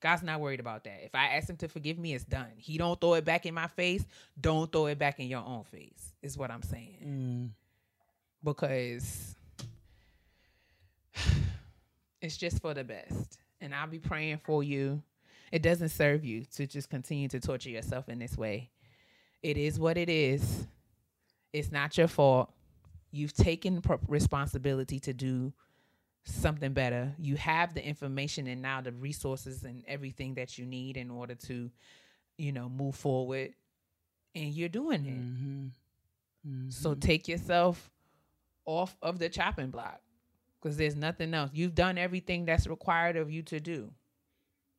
God's 0.00 0.22
not 0.22 0.40
worried 0.40 0.60
about 0.60 0.84
that. 0.84 1.04
If 1.04 1.14
I 1.14 1.26
ask 1.36 1.48
him 1.50 1.56
to 1.58 1.68
forgive 1.68 1.98
me, 1.98 2.14
it's 2.14 2.24
done. 2.24 2.50
He 2.56 2.78
don't 2.78 2.98
throw 3.00 3.14
it 3.14 3.24
back 3.24 3.44
in 3.44 3.54
my 3.54 3.66
face. 3.66 4.04
Don't 4.40 4.70
throw 4.72 4.86
it 4.86 4.98
back 4.98 5.20
in 5.20 5.26
your 5.28 5.44
own 5.44 5.64
face. 5.64 6.12
Is 6.22 6.38
what 6.38 6.50
I'm 6.50 6.62
saying. 6.62 6.96
Mm. 7.04 7.50
Because 8.42 9.34
it's 12.20 12.36
just 12.36 12.60
for 12.60 12.74
the 12.74 12.84
best. 12.84 13.38
And 13.60 13.74
I'll 13.74 13.86
be 13.86 13.98
praying 13.98 14.38
for 14.44 14.62
you. 14.62 15.02
It 15.52 15.62
doesn't 15.62 15.88
serve 15.90 16.24
you 16.24 16.44
to 16.56 16.66
just 16.66 16.88
continue 16.88 17.28
to 17.28 17.40
torture 17.40 17.70
yourself 17.70 18.08
in 18.08 18.18
this 18.18 18.36
way. 18.36 18.70
It 19.42 19.56
is 19.56 19.78
what 19.78 19.96
it 19.96 20.08
is. 20.08 20.66
It's 21.52 21.72
not 21.72 21.96
your 21.98 22.08
fault. 22.08 22.52
You've 23.10 23.32
taken 23.32 23.82
responsibility 24.06 25.00
to 25.00 25.12
do 25.12 25.52
something 26.24 26.72
better. 26.72 27.12
You 27.18 27.36
have 27.36 27.74
the 27.74 27.84
information 27.84 28.46
and 28.46 28.62
now 28.62 28.80
the 28.80 28.92
resources 28.92 29.64
and 29.64 29.82
everything 29.88 30.34
that 30.34 30.56
you 30.58 30.66
need 30.66 30.96
in 30.96 31.10
order 31.10 31.34
to, 31.34 31.70
you 32.38 32.52
know, 32.52 32.68
move 32.68 32.94
forward. 32.94 33.52
And 34.34 34.54
you're 34.54 34.68
doing 34.68 35.04
it. 35.06 36.48
Mhm. 36.48 36.72
So 36.72 36.94
take 36.94 37.26
yourself 37.26 37.90
off 38.66 38.96
of 39.02 39.18
the 39.18 39.28
chopping 39.28 39.70
block 39.70 40.00
because 40.60 40.76
there's 40.76 40.96
nothing 40.96 41.34
else. 41.34 41.50
You've 41.52 41.74
done 41.74 41.98
everything 41.98 42.44
that's 42.44 42.66
required 42.66 43.16
of 43.16 43.30
you 43.30 43.42
to 43.44 43.60
do. 43.60 43.92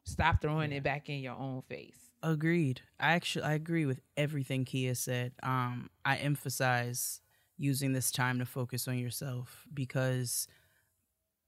Stop 0.03 0.41
throwing 0.41 0.71
it 0.71 0.83
back 0.83 1.09
in 1.09 1.19
your 1.19 1.35
own 1.35 1.61
face. 1.69 1.97
Agreed. 2.23 2.81
I 2.99 3.13
actually 3.13 3.45
I 3.45 3.53
agree 3.53 3.85
with 3.85 4.01
everything 4.15 4.65
Keia 4.65 4.95
said. 4.95 5.33
Um, 5.43 5.89
I 6.05 6.17
emphasize 6.17 7.21
using 7.57 7.93
this 7.93 8.11
time 8.11 8.39
to 8.39 8.45
focus 8.45 8.87
on 8.87 8.97
yourself 8.97 9.65
because 9.73 10.47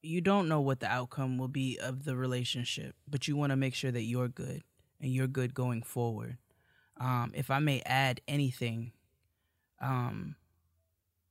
you 0.01 0.21
don't 0.21 0.49
know 0.49 0.61
what 0.61 0.79
the 0.79 0.87
outcome 0.87 1.37
will 1.37 1.47
be 1.47 1.79
of 1.81 2.03
the 2.03 2.15
relationship, 2.15 2.95
but 3.07 3.27
you 3.27 3.35
want 3.35 3.51
to 3.51 3.55
make 3.55 3.73
sure 3.73 3.91
that 3.91 4.03
you're 4.03 4.27
good 4.27 4.61
and 5.01 5.11
you're 5.11 5.27
good 5.27 5.53
going 5.53 5.81
forward. 5.81 6.37
Um, 6.99 7.31
if 7.33 7.49
I 7.49 7.59
may 7.59 7.81
add 7.85 8.21
anything, 8.27 8.91
um, 9.81 10.35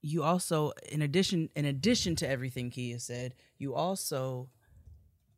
you 0.03 0.21
also, 0.23 0.73
in 0.91 1.01
addition, 1.01 1.49
in 1.55 1.65
addition 1.65 2.15
to 2.17 2.29
everything 2.29 2.69
Keia 2.69 3.01
said, 3.01 3.33
you 3.57 3.73
also 3.73 4.49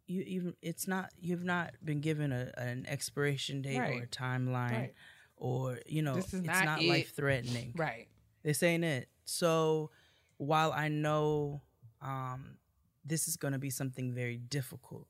you 0.07 0.21
even 0.23 0.55
it's 0.61 0.87
not 0.87 1.09
you've 1.19 1.43
not 1.43 1.73
been 1.83 1.99
given 2.01 2.31
a, 2.31 2.51
an 2.57 2.85
expiration 2.87 3.61
date 3.61 3.79
or 3.79 4.01
a 4.03 4.07
timeline 4.07 4.71
Right. 4.71 4.93
or 5.37 5.79
you 5.87 6.01
know 6.01 6.15
This 6.15 6.33
is 6.33 6.39
it's 6.41 6.47
not 6.47 6.65
not, 6.65 6.81
it. 6.83 6.87
life 6.87 7.13
threatening 7.15 7.73
Right. 7.75 8.07
this 8.43 8.61
ain't 8.63 8.83
it 8.83 9.09
so 9.25 9.89
while 10.37 10.71
i 10.73 10.89
know 10.89 11.61
um 12.01 12.57
this 13.03 13.27
is 13.27 13.35
going 13.37 13.53
to 13.53 13.59
be 13.59 13.71
something 13.71 14.13
very 14.13 14.37
difficult 14.37 15.07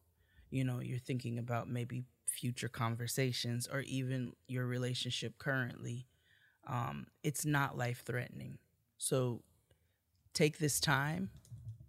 you 0.49 0.63
know 0.63 0.79
you're 0.79 0.97
thinking 0.99 1.37
about 1.37 1.67
maybe 1.69 2.03
future 2.27 2.69
conversations 2.69 3.67
or 3.71 3.81
even 3.81 4.31
your 4.47 4.65
relationship 4.65 5.37
currently 5.37 6.07
um 6.67 7.05
it's 7.23 7.45
not 7.45 7.77
life 7.77 8.01
threatening 8.05 8.57
so 8.97 9.41
take 10.33 10.57
this 10.57 10.79
time 10.79 11.29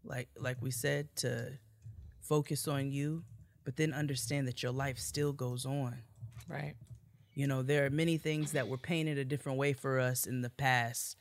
like 0.04 0.28
like 0.38 0.61
we 0.61 0.70
said 0.70 1.09
to 1.16 1.52
focus 2.20 2.66
on 2.68 2.90
you 2.90 3.24
but 3.64 3.76
then 3.76 3.92
understand 3.92 4.46
that 4.46 4.62
your 4.62 4.72
life 4.72 4.98
still 4.98 5.32
goes 5.32 5.64
on 5.66 5.98
Right. 6.48 6.74
you 7.34 7.46
know, 7.48 7.62
there 7.62 7.84
are 7.86 7.90
many 7.90 8.18
things 8.18 8.52
that 8.52 8.68
were 8.68 8.78
painted 8.78 9.18
a 9.18 9.24
different 9.24 9.59
way 9.59 9.72
for 9.72 9.98
us 9.98 10.26
in 10.26 10.42
the 10.42 10.50
past 10.50 11.16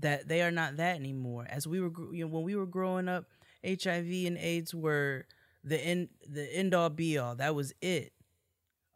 that 0.00 0.28
they 0.28 0.40
are 0.42 0.52
not 0.52 0.76
that 0.76 0.94
anymore. 0.96 1.46
As 1.50 1.66
we 1.66 1.80
were, 1.80 1.90
you 2.12 2.24
know, 2.24 2.28
when 2.32 2.44
we 2.44 2.54
were 2.54 2.66
growing 2.66 3.08
up, 3.08 3.24
HIV 3.66 4.26
and 4.26 4.38
AIDS 4.38 4.72
were 4.74 5.26
the 5.64 5.78
end, 5.78 6.08
the 6.28 6.44
end 6.54 6.74
all 6.74 6.90
be 6.90 7.18
all. 7.18 7.34
That 7.34 7.54
was 7.56 7.74
it. 7.82 8.12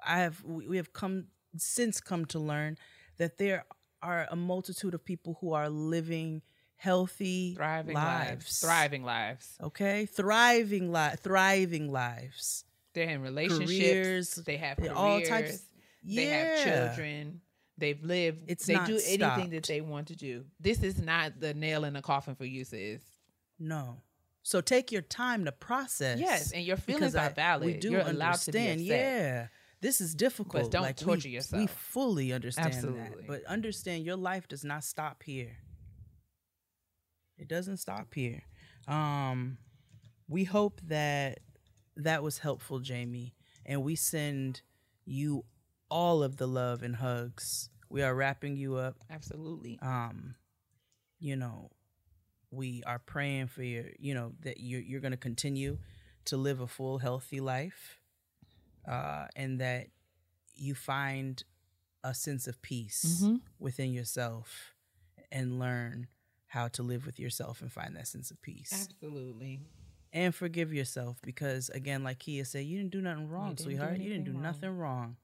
I 0.06 0.18
have, 0.20 0.42
we 0.44 0.68
we 0.68 0.76
have 0.76 0.92
come 0.92 1.26
since 1.56 2.00
come 2.00 2.24
to 2.26 2.38
learn 2.38 2.78
that 3.18 3.38
there 3.38 3.64
are 4.02 4.26
a 4.30 4.36
multitude 4.36 4.94
of 4.94 5.04
people 5.04 5.38
who 5.40 5.52
are 5.52 5.68
living 5.68 6.42
healthy 6.76 7.54
Thriving 7.54 7.94
lives. 7.94 8.28
lives. 8.30 8.60
Thriving 8.60 9.04
lives. 9.04 9.56
Okay, 9.62 10.06
thriving 10.06 10.92
li- 10.92 11.14
thriving 11.18 11.92
lives. 11.92 12.64
They're 12.94 13.08
in 13.10 13.22
relationships. 13.22 13.68
Careers, 13.70 14.34
they 14.34 14.56
have 14.56 14.76
careers. 14.78 14.92
all 14.96 15.20
types- 15.22 15.62
They 16.04 16.24
have 16.26 16.64
children. 16.64 17.40
They've 17.78 18.02
lived. 18.02 18.50
It's 18.50 18.66
they 18.66 18.74
do 18.74 19.00
anything 19.06 19.50
that 19.50 19.64
they 19.66 19.80
want 19.80 20.08
to 20.08 20.16
do. 20.16 20.44
This 20.60 20.82
is 20.82 21.00
not 21.00 21.40
the 21.40 21.54
nail 21.54 21.84
in 21.84 21.94
the 21.94 22.02
coffin 22.02 22.34
for 22.34 22.44
you, 22.44 22.64
sis. 22.64 23.00
No. 23.58 24.02
So 24.42 24.60
take 24.60 24.90
your 24.92 25.02
time 25.02 25.44
to 25.44 25.52
process. 25.52 26.18
Yes, 26.18 26.50
and 26.52 26.64
your 26.64 26.76
feelings 26.76 27.14
are 27.14 27.26
I- 27.26 27.32
valid. 27.32 27.66
We 27.66 27.74
do 27.78 27.92
You're 27.92 28.00
allowed 28.00 28.34
to 28.40 28.52
be 28.52 28.58
understand. 28.58 28.80
upset. 28.80 28.88
Yeah, 28.88 29.46
this 29.82 30.00
is 30.00 30.14
difficult. 30.14 30.64
But 30.64 30.70
don't 30.70 30.82
like, 30.82 30.96
torture 30.96 31.28
We 31.28 31.34
yourself. 31.34 31.60
We 31.60 31.66
fully 31.66 32.32
understand 32.32 32.68
Absolutely. 32.68 33.00
that, 33.00 33.26
but 33.26 33.44
understand 33.44 34.04
your 34.04 34.16
life 34.16 34.48
does 34.48 34.64
not 34.64 34.84
stop 34.84 35.22
here. 35.22 35.58
It 37.36 37.48
doesn't 37.48 37.78
stop 37.78 38.14
here. 38.14 38.42
Um, 38.88 39.58
we 40.28 40.44
hope 40.44 40.80
that 40.86 41.40
that 41.96 42.22
was 42.22 42.38
helpful, 42.38 42.78
Jamie, 42.78 43.34
and 43.66 43.82
we 43.82 43.96
send 43.96 44.62
you 45.04 45.44
all 45.90 46.22
of 46.22 46.36
the 46.36 46.46
love 46.48 46.82
and 46.82 46.96
hugs. 46.96 47.68
We 47.90 48.02
are 48.02 48.14
wrapping 48.14 48.56
you 48.56 48.76
up 48.76 48.96
Absolutely. 49.10 49.78
um 49.82 50.34
you 51.18 51.36
know 51.36 51.70
we 52.50 52.82
are 52.86 52.98
praying 52.98 53.48
for 53.48 53.62
your 53.62 53.84
you 53.98 54.14
know 54.14 54.32
that 54.40 54.60
you're, 54.60 54.80
you're 54.80 55.00
going 55.00 55.12
to 55.12 55.16
continue 55.18 55.76
to 56.24 56.36
live 56.36 56.60
a 56.60 56.66
full 56.66 56.98
healthy 56.98 57.40
life 57.40 58.00
uh 58.88 59.26
and 59.36 59.60
that 59.60 59.88
you 60.54 60.74
find 60.74 61.44
a 62.04 62.14
sense 62.14 62.46
of 62.46 62.60
peace 62.62 63.20
Mhm. 63.22 63.40
within 63.58 63.92
yourself 63.92 64.74
and 65.30 65.58
learn 65.58 66.08
how 66.48 66.68
to 66.68 66.82
live 66.82 67.06
with 67.06 67.18
yourself 67.18 67.62
and 67.62 67.72
find 67.72 67.96
that 67.96 68.06
sense 68.08 68.30
of 68.30 68.40
peace 68.42 68.72
Absolutely. 68.72 69.60
and 70.12 70.34
forgive 70.34 70.72
yourself 70.74 71.18
because 71.22 71.68
again 71.70 72.02
like 72.04 72.18
Keia 72.18 72.46
said 72.46 72.66
you 72.66 72.78
didn't 72.78 72.92
do 72.92 73.00
nothing 73.00 73.28
wrong 73.28 73.50
didn't 73.50 73.60
sweetheart 73.60 73.98
you 73.98 74.08
didn't 74.10 74.24
do 74.24 74.30
anything 74.32 74.34
wrong. 74.34 74.42
nothing 74.42 74.70
wrong 74.78 75.16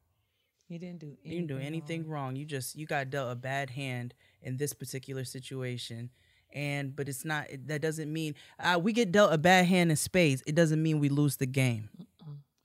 You 0.68 0.78
didn't 0.78 1.00
do. 1.00 1.16
you 1.22 1.30
didn't 1.32 1.46
do 1.48 1.54
anything 1.56 1.66
anything 1.66 2.00
wrong. 2.08 2.24
wrong. 2.26 2.36
You 2.36 2.44
just 2.44 2.76
you 2.76 2.86
got 2.86 3.10
dealt 3.10 3.32
a 3.32 3.36
bad 3.36 3.70
hand 3.70 4.14
in 4.42 4.56
this 4.58 4.72
particular 4.74 5.24
situation, 5.24 6.10
and 6.52 6.94
but 6.94 7.08
it's 7.08 7.24
not. 7.24 7.46
That 7.66 7.80
doesn't 7.80 8.12
mean 8.12 8.34
uh, 8.60 8.78
we 8.82 8.92
get 8.92 9.10
dealt 9.10 9.32
a 9.32 9.38
bad 9.38 9.64
hand 9.64 9.90
in 9.90 9.96
spades. 9.96 10.42
It 10.46 10.54
doesn't 10.54 10.82
mean 10.82 11.00
we 11.00 11.08
lose 11.08 11.36
the 11.36 11.46
game. 11.46 11.88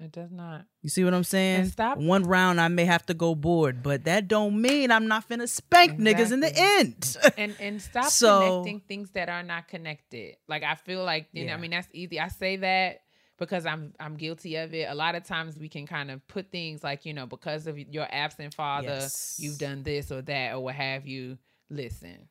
It 0.04 0.12
does 0.12 0.32
not. 0.32 0.66
You 0.82 0.90
see 0.90 1.04
what 1.06 1.14
I'm 1.14 1.24
saying? 1.24 1.62
And 1.62 1.70
stop- 1.72 1.98
One 1.98 2.24
round, 2.24 2.60
I 2.60 2.68
may 2.68 2.84
have 2.86 3.06
to 3.06 3.14
go 3.14 3.36
board, 3.36 3.82
but 3.82 4.04
that 4.04 4.28
don't 4.28 4.62
mean 4.62 4.92
I'm 4.92 5.08
not 5.08 5.30
finna 5.30 5.48
spank 5.48 5.98
niggas 6.00 6.32
in 6.34 6.42
the 6.42 6.52
end. 6.54 7.16
and 7.38 7.56
and 7.60 7.82
stop 7.82 8.06
So- 8.12 8.40
connecting 8.64 8.82
things 8.82 9.12
that 9.12 9.30
are 9.30 9.44
not 9.44 9.68
connected. 9.70 10.36
Like 10.48 10.64
I 10.64 10.76
feel 10.76 11.04
like 11.06 11.28
you 11.32 11.46
know, 11.46 11.54
I 11.54 11.58
mean 11.58 11.72
that's 11.72 11.88
easy. 11.94 12.20
I 12.20 12.28
say 12.28 12.58
that 12.58 13.00
because 13.40 13.66
I'm 13.66 13.94
I'm 14.00 14.16
guilty 14.18 14.58
of 14.58 14.74
it. 14.74 14.90
A 14.90 14.96
lot 14.96 15.16
of 15.16 15.24
times 15.24 15.58
we 15.58 15.70
can 15.70 15.88
kind 15.88 16.12
of 16.12 16.26
put 16.28 16.52
things 16.52 16.84
like 16.84 17.06
you 17.06 17.14
know 17.14 17.26
because 17.26 17.66
of 17.68 17.80
your 17.80 18.08
absent 18.12 18.54
father, 18.54 18.88
Yes. 18.88 19.38
you've 19.40 19.58
done 19.58 19.84
this 19.84 20.12
or 20.12 20.22
that 20.24 20.54
or 20.54 20.60
what 20.60 20.76
have 20.76 21.08
you. 21.08 21.38
Listen, 21.70 22.28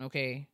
Okay. 0.00 0.48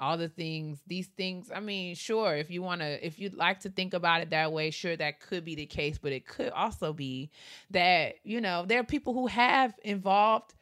All 0.00 0.16
the 0.18 0.28
things, 0.28 0.82
these 0.86 1.08
things, 1.08 1.52
I 1.54 1.60
mean, 1.60 1.94
sure, 1.94 2.34
if 2.36 2.50
you 2.50 2.62
want 2.62 2.80
to, 2.80 3.06
if 3.06 3.18
you'd 3.18 3.34
like 3.34 3.60
to 3.60 3.70
think 3.70 3.94
about 3.94 4.22
it 4.22 4.30
that 4.30 4.52
way, 4.52 4.70
sure, 4.70 4.96
that 4.96 5.20
could 5.20 5.44
be 5.44 5.54
the 5.54 5.66
case, 5.66 5.98
but 5.98 6.12
it 6.12 6.26
could 6.26 6.50
also 6.50 6.94
be 6.94 7.30
that, 7.70 8.16
you 8.24 8.40
know, 8.40 8.64
there 8.66 8.80
are 8.80 8.84
people 8.84 9.14
who 9.14 9.26
have 9.28 9.74
involved 9.84 10.54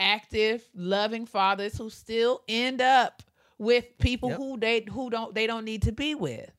active, 0.00 0.68
loving 0.74 1.26
fathers 1.26 1.78
who 1.78 1.90
still 1.90 2.42
end 2.48 2.80
up 2.80 3.22
with 3.58 3.98
people 3.98 4.32
Yep. 4.32 4.36
who 4.36 4.58
they 4.58 4.82
who 4.90 5.10
don't 5.10 5.34
they 5.34 5.46
don't 5.46 5.64
need 5.64 5.82
to 5.82 5.92
be 5.92 6.14
with. 6.14 6.50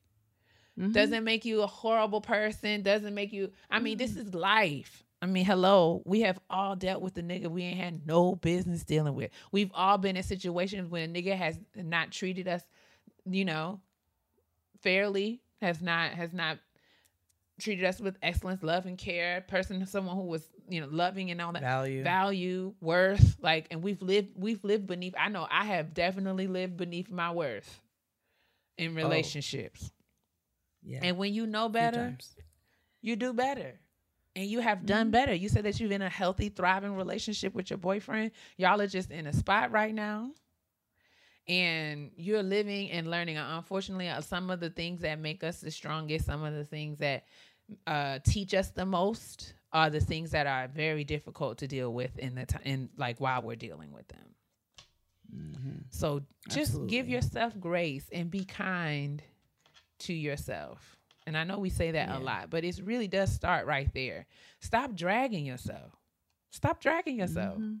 Mhm. 0.76 1.14
Doesn't 1.14 1.24
make 1.24 1.44
you 1.44 1.62
a 1.62 1.66
horrible 1.66 2.20
person, 2.20 2.82
doesn't 2.82 3.14
make 3.14 3.32
you 3.32 3.52
I 3.70 3.80
mean, 3.80 3.98
this 3.98 4.16
is 4.16 4.34
life. 4.34 5.01
I 5.22 5.26
mean, 5.26 5.44
hello, 5.44 6.02
we 6.04 6.22
have 6.22 6.40
all 6.50 6.74
dealt 6.74 7.00
with 7.00 7.14
the 7.14 7.22
nigga 7.22 7.46
we 7.46 7.62
ain't 7.62 7.78
had 7.78 8.04
no 8.04 8.34
business 8.34 8.82
dealing 8.82 9.14
with. 9.14 9.30
We've 9.52 9.70
all 9.72 9.96
been 9.96 10.16
in 10.16 10.24
situations 10.24 10.90
when 10.90 11.08
a 11.08 11.12
nigga 11.22 11.36
has 11.36 11.60
not 11.76 12.10
treated 12.10 12.48
us, 12.48 12.62
you 13.24 13.44
know, 13.44 13.80
fairly, 14.82 15.40
has 15.60 15.80
not 15.80 16.10
has 16.10 16.32
not 16.32 16.58
treated 17.60 17.84
us 17.84 18.00
with 18.00 18.16
excellence, 18.20 18.64
love, 18.64 18.86
and 18.86 18.98
care. 18.98 19.42
Person, 19.42 19.86
someone 19.86 20.16
who 20.16 20.24
was, 20.24 20.50
you 20.68 20.80
know, 20.80 20.88
loving 20.90 21.30
and 21.30 21.40
all 21.40 21.52
that 21.52 21.62
value. 21.62 22.02
value, 22.02 22.74
worth, 22.80 23.36
like, 23.40 23.68
and 23.70 23.80
we've 23.80 24.02
lived, 24.02 24.30
we've 24.36 24.64
lived 24.64 24.88
beneath. 24.88 25.14
I 25.16 25.28
know 25.28 25.46
I 25.48 25.66
have 25.66 25.94
definitely 25.94 26.48
lived 26.48 26.76
beneath 26.76 27.12
my 27.12 27.30
worth 27.30 27.80
in 28.76 28.90
oh. 28.90 28.94
relationships. 28.94 29.92
yeah. 30.82 30.98
And 31.00 31.16
when 31.16 31.32
you 31.32 31.46
know 31.46 31.68
better, 31.68 32.16
you 33.02 33.14
do 33.14 33.32
better. 33.32 33.78
And 34.34 34.46
you 34.46 34.60
have 34.60 34.86
done 34.86 35.10
better. 35.10 35.34
You 35.34 35.48
said 35.48 35.64
that 35.64 35.78
you're 35.78 35.92
in 35.92 36.02
a 36.02 36.08
healthy, 36.08 36.48
thriving 36.48 36.94
relationship 36.94 37.54
with 37.54 37.68
your 37.70 37.78
boyfriend. 37.78 38.30
Y'all 38.56 38.80
are 38.80 38.86
just 38.86 39.10
in 39.10 39.26
a 39.26 39.32
spot 39.32 39.72
right 39.72 39.94
now. 39.94 40.30
And 41.48 42.12
you're 42.16 42.42
living 42.42 42.90
and 42.90 43.10
learning. 43.10 43.36
Unfortunately, 43.36 44.08
uh, 44.08 44.20
some 44.20 44.48
of 44.48 44.60
the 44.60 44.70
things 44.70 45.00
that 45.02 45.18
make 45.18 45.44
us 45.44 45.60
the 45.60 45.70
strongest, 45.70 46.24
some 46.26 46.44
of 46.44 46.54
the 46.54 46.64
things 46.64 46.98
that 46.98 47.24
uh, 47.86 48.20
teach 48.24 48.54
us 48.54 48.70
the 48.70 48.86
most, 48.86 49.54
are 49.72 49.90
the 49.90 50.00
things 50.00 50.30
that 50.30 50.46
are 50.46 50.68
very 50.68 51.02
difficult 51.04 51.58
to 51.58 51.66
deal 51.66 51.92
with 51.92 52.16
in 52.18 52.34
the 52.34 52.46
time, 52.46 52.62
in 52.64 52.88
like 52.96 53.20
while 53.20 53.42
we're 53.42 53.56
dealing 53.56 53.90
with 53.92 54.06
them. 54.08 54.34
So 55.90 56.22
just 56.48 56.86
give 56.88 57.08
yourself 57.08 57.58
grace 57.58 58.06
and 58.12 58.30
be 58.30 58.44
kind 58.44 59.22
to 60.00 60.12
yourself. 60.12 60.98
And 61.26 61.36
I 61.36 61.44
know 61.44 61.58
we 61.58 61.70
say 61.70 61.92
that 61.92 62.08
Yeah. 62.08 62.18
a 62.18 62.20
lot, 62.20 62.50
but 62.50 62.64
it 62.64 62.80
really 62.82 63.08
does 63.08 63.32
start 63.32 63.66
right 63.66 63.92
there. 63.94 64.26
Stop 64.60 64.94
dragging 64.94 65.46
yourself. 65.46 65.94
Stop 66.50 66.80
dragging 66.80 67.18
yourself. 67.18 67.58
Mhm. 67.58 67.80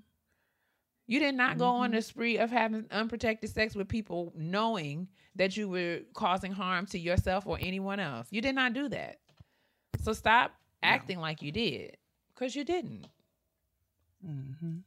You 1.06 1.18
did 1.18 1.34
not 1.34 1.58
go 1.58 1.66
on 1.66 1.92
a 1.94 2.00
spree 2.00 2.38
of 2.38 2.50
having 2.50 2.86
unprotected 2.90 3.50
sex 3.50 3.74
with 3.74 3.88
people 3.88 4.32
knowing 4.36 5.08
that 5.34 5.56
you 5.56 5.68
were 5.68 6.02
causing 6.14 6.52
harm 6.52 6.86
to 6.86 6.98
yourself 6.98 7.46
or 7.46 7.58
anyone 7.60 7.98
else. 8.00 8.28
You 8.30 8.40
did 8.40 8.54
not 8.54 8.72
do 8.72 8.88
that. 8.88 9.20
So 10.00 10.12
stop 10.12 10.54
acting 10.82 11.18
like 11.18 11.42
you 11.42 11.50
did 11.52 11.96
because 12.32 12.54
you 12.54 12.64
didn't. 12.64 13.08
Mm-hmm. 14.24 14.78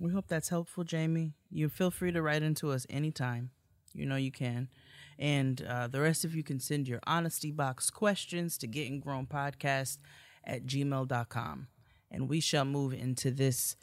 We 0.00 0.12
hope 0.12 0.28
that's 0.28 0.48
helpful, 0.48 0.84
Jamie. 0.84 1.34
You 1.50 1.68
feel 1.68 1.90
free 1.90 2.12
to 2.12 2.22
write 2.22 2.42
into 2.42 2.70
us 2.70 2.86
anytime. 2.88 3.50
You 3.92 4.06
know 4.06 4.16
you 4.16 4.32
can. 4.32 4.68
And 5.18 5.62
uh, 5.62 5.88
the 5.88 6.00
rest 6.00 6.24
of 6.24 6.34
you 6.34 6.42
can 6.42 6.60
send 6.60 6.88
your 6.88 7.00
honesty 7.06 7.50
box 7.50 7.90
questions 7.90 8.58
to 8.58 8.66
getting 8.66 9.00
grown 9.00 9.26
podcast 9.26 9.98
at 10.44 10.66
gmail.com. 10.66 11.68
And 12.10 12.28
we 12.28 12.40
shall 12.40 12.64
move 12.64 12.92
into 12.92 13.30
this 13.30 13.76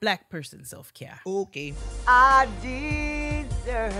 black 0.00 0.28
person 0.30 0.64
self 0.64 0.92
care. 0.94 1.20
Okay. 1.26 1.74
I 2.06 2.48
deserve. 2.62 3.94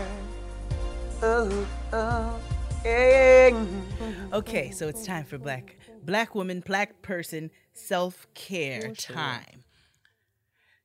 Oh, 1.21 1.67
oh, 1.93 2.41
yeah. 2.85 3.65
Okay, 4.33 4.71
so 4.71 4.89
it's 4.89 5.05
time 5.05 5.25
for 5.25 5.37
black 5.39 5.77
black 6.03 6.35
woman, 6.35 6.61
black 6.61 7.03
person 7.03 7.51
self 7.73 8.27
care 8.35 8.93
time. 8.95 9.65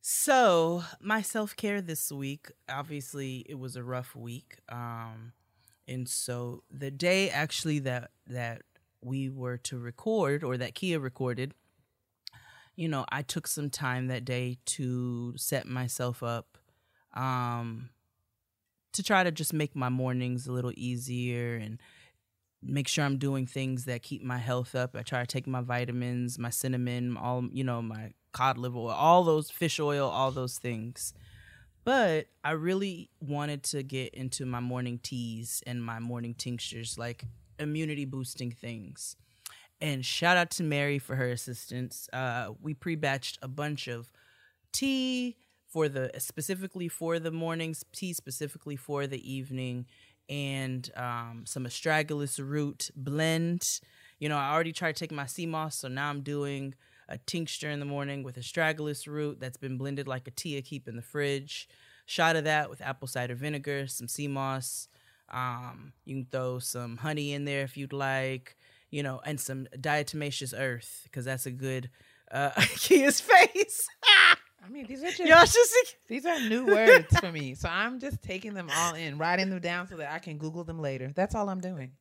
So 0.02 0.84
my 1.00 1.22
self 1.22 1.56
care 1.56 1.82
this 1.82 2.12
week, 2.12 2.52
obviously, 2.68 3.46
it 3.48 3.60
was 3.60 3.76
a 3.76 3.84
rough 3.84 4.16
week, 4.16 4.58
um, 4.70 5.34
and 5.88 6.08
so 6.08 6.64
the 6.72 6.92
day 6.92 7.30
actually 7.30 7.80
that 7.80 8.12
that 8.28 8.62
we 9.02 9.30
were 9.30 9.58
to 9.58 9.78
record 9.78 10.44
or 10.44 10.58
that 10.58 10.76
Keia 10.76 11.02
recorded, 11.02 11.54
you 12.76 12.88
know, 12.88 13.06
I 13.10 13.22
took 13.22 13.48
some 13.48 13.70
time 13.70 14.08
that 14.08 14.26
day 14.26 14.58
to 14.66 15.34
set 15.38 15.68
myself 15.68 16.24
up, 16.24 16.58
um, 17.14 17.90
to 18.94 19.04
try 19.04 19.24
to 19.24 19.32
just 19.32 19.54
make 19.54 19.76
my 19.76 19.90
mornings 19.90 20.48
a 20.48 20.52
little 20.52 20.72
easier 20.76 21.56
and 21.56 21.80
make 22.62 22.88
sure 22.88 23.04
I'm 23.04 23.18
doing 23.18 23.46
things 23.46 23.86
that 23.86 24.04
keep 24.04 24.24
my 24.24 24.38
health 24.38 24.74
up. 24.76 24.96
I 24.96 25.02
try 25.02 25.20
to 25.20 25.28
take 25.28 25.48
my 25.48 25.62
vitamins, 25.62 26.40
my 26.40 26.50
cinnamon, 26.50 27.18
all 27.18 27.44
you 27.52 27.64
know, 27.64 27.82
my 27.82 28.14
cod 28.32 28.58
liver 28.58 28.78
oil, 28.78 28.90
all 28.90 29.24
those 29.24 29.52
fish 29.52 29.80
oil, 29.80 30.08
all 30.08 30.32
those 30.32 30.58
things. 30.58 31.14
But 31.84 32.28
I 32.44 32.52
really 32.52 33.10
wanted 33.20 33.64
to 33.64 33.84
get 33.84 34.14
into 34.14 34.46
my 34.46 34.60
morning 34.60 35.00
teas 35.02 35.62
and 35.68 35.84
my 35.84 36.00
morning 36.00 36.34
tinctures, 36.34 36.98
like 36.98 37.26
immunity 37.60 38.06
boosting 38.06 38.52
things. 38.52 39.16
And 39.82 40.06
shout 40.06 40.38
out 40.38 40.50
to 40.52 40.64
Mary 40.64 40.98
for 40.98 41.16
her 41.16 41.30
assistance. 41.30 42.08
Uh, 42.14 42.52
we 42.62 42.74
pre-batched 42.74 43.38
a 43.42 43.50
bunch 43.50 43.88
of 43.88 44.12
tea 44.72 45.36
for 45.68 45.90
the 45.90 46.12
specifically 46.20 46.88
for 46.88 47.20
the 47.20 47.32
mornings, 47.32 47.84
tea 47.92 48.14
specifically 48.14 48.76
for 48.78 49.08
the 49.08 49.30
evening, 49.30 49.86
and 50.30 50.90
um, 50.96 51.44
some 51.46 51.66
astragalus 51.66 52.40
root 52.40 52.92
blend. 52.96 53.82
You 54.20 54.30
know, 54.30 54.38
I 54.38 54.54
already 54.54 54.72
tried 54.72 54.96
taking 54.96 55.18
my 55.18 55.26
sea 55.26 55.48
moss, 55.48 55.76
so 55.76 55.90
now 55.90 56.10
I'm 56.10 56.22
doing 56.22 56.76
a 57.10 57.18
tincture 57.18 57.70
in 57.70 57.80
the 57.80 57.86
morning 57.86 58.24
with 58.24 58.38
astragalus 58.38 59.08
root 59.08 59.40
that's 59.40 59.58
been 59.58 59.78
blended 59.78 60.08
like 60.08 60.28
a 60.28 60.32
tea 60.32 60.58
I 60.58 60.62
keep 60.62 60.88
in 60.88 60.96
the 60.96 61.02
fridge. 61.02 61.68
Shot 62.06 62.36
of 62.36 62.44
that 62.46 62.70
with 62.70 62.82
apple 62.82 63.08
cider 63.08 63.36
vinegar, 63.36 63.88
some 63.88 64.08
sea 64.08 64.28
moss. 64.28 64.88
Um, 65.30 65.94
you 66.06 66.16
can 66.16 66.28
throw 66.32 66.60
some 66.60 66.98
honey 66.98 67.34
in 67.34 67.46
there 67.46 67.64
if 67.64 67.78
you'd 67.78 67.94
like, 67.94 68.58
you 68.92 69.04
know, 69.04 69.22
and 69.26 69.40
some 69.40 69.68
diatomaceous 69.78 70.54
earth 70.58 71.02
because 71.06 71.26
that's 71.26 71.46
a 71.46 71.52
good 71.52 71.90
uh, 72.32 72.52
Keia's 72.58 73.22
face. 73.22 73.88
I 74.66 74.70
mean, 74.70 74.86
these 74.88 75.04
are 75.04 75.08
just 75.08 75.20
Y'all 75.20 75.46
should. 75.46 75.68
These 76.08 76.26
are 76.26 76.40
new 76.40 76.66
words 76.66 77.20
for 77.20 77.32
me. 77.32 77.54
So 77.54 77.68
I'm 77.70 78.00
just 78.00 78.22
taking 78.22 78.54
them 78.54 78.70
all 78.74 78.96
in, 78.96 79.18
writing 79.18 79.50
them 79.50 79.60
down 79.60 79.88
so 79.88 79.98
that 79.98 80.12
I 80.12 80.20
can 80.20 80.38
Google 80.38 80.64
them 80.64 80.80
later. 80.80 81.12
That's 81.14 81.36
all 81.36 81.50
I'm 81.50 81.60
doing. 81.60 81.92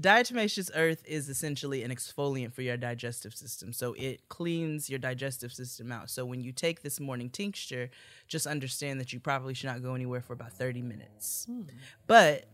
Diatomaceous 0.00 0.70
earth 0.74 1.02
is 1.06 1.28
essentially 1.28 1.82
an 1.82 1.90
exfoliant 1.90 2.52
for 2.52 2.62
your 2.62 2.76
digestive 2.76 3.34
system. 3.34 3.72
So 3.72 3.94
it 3.98 4.28
cleans 4.28 4.88
your 4.88 4.98
digestive 4.98 5.52
system 5.52 5.92
out. 5.92 6.10
So 6.10 6.24
when 6.24 6.40
you 6.40 6.52
take 6.52 6.82
this 6.82 6.98
morning 7.00 7.28
tincture, 7.28 7.90
just 8.26 8.46
understand 8.46 8.98
that 9.00 9.12
you 9.12 9.20
probably 9.20 9.54
should 9.54 9.66
not 9.66 9.82
go 9.82 9.94
anywhere 9.94 10.22
for 10.22 10.32
about 10.32 10.52
30 10.52 10.82
minutes. 10.82 11.46
But 12.06 12.46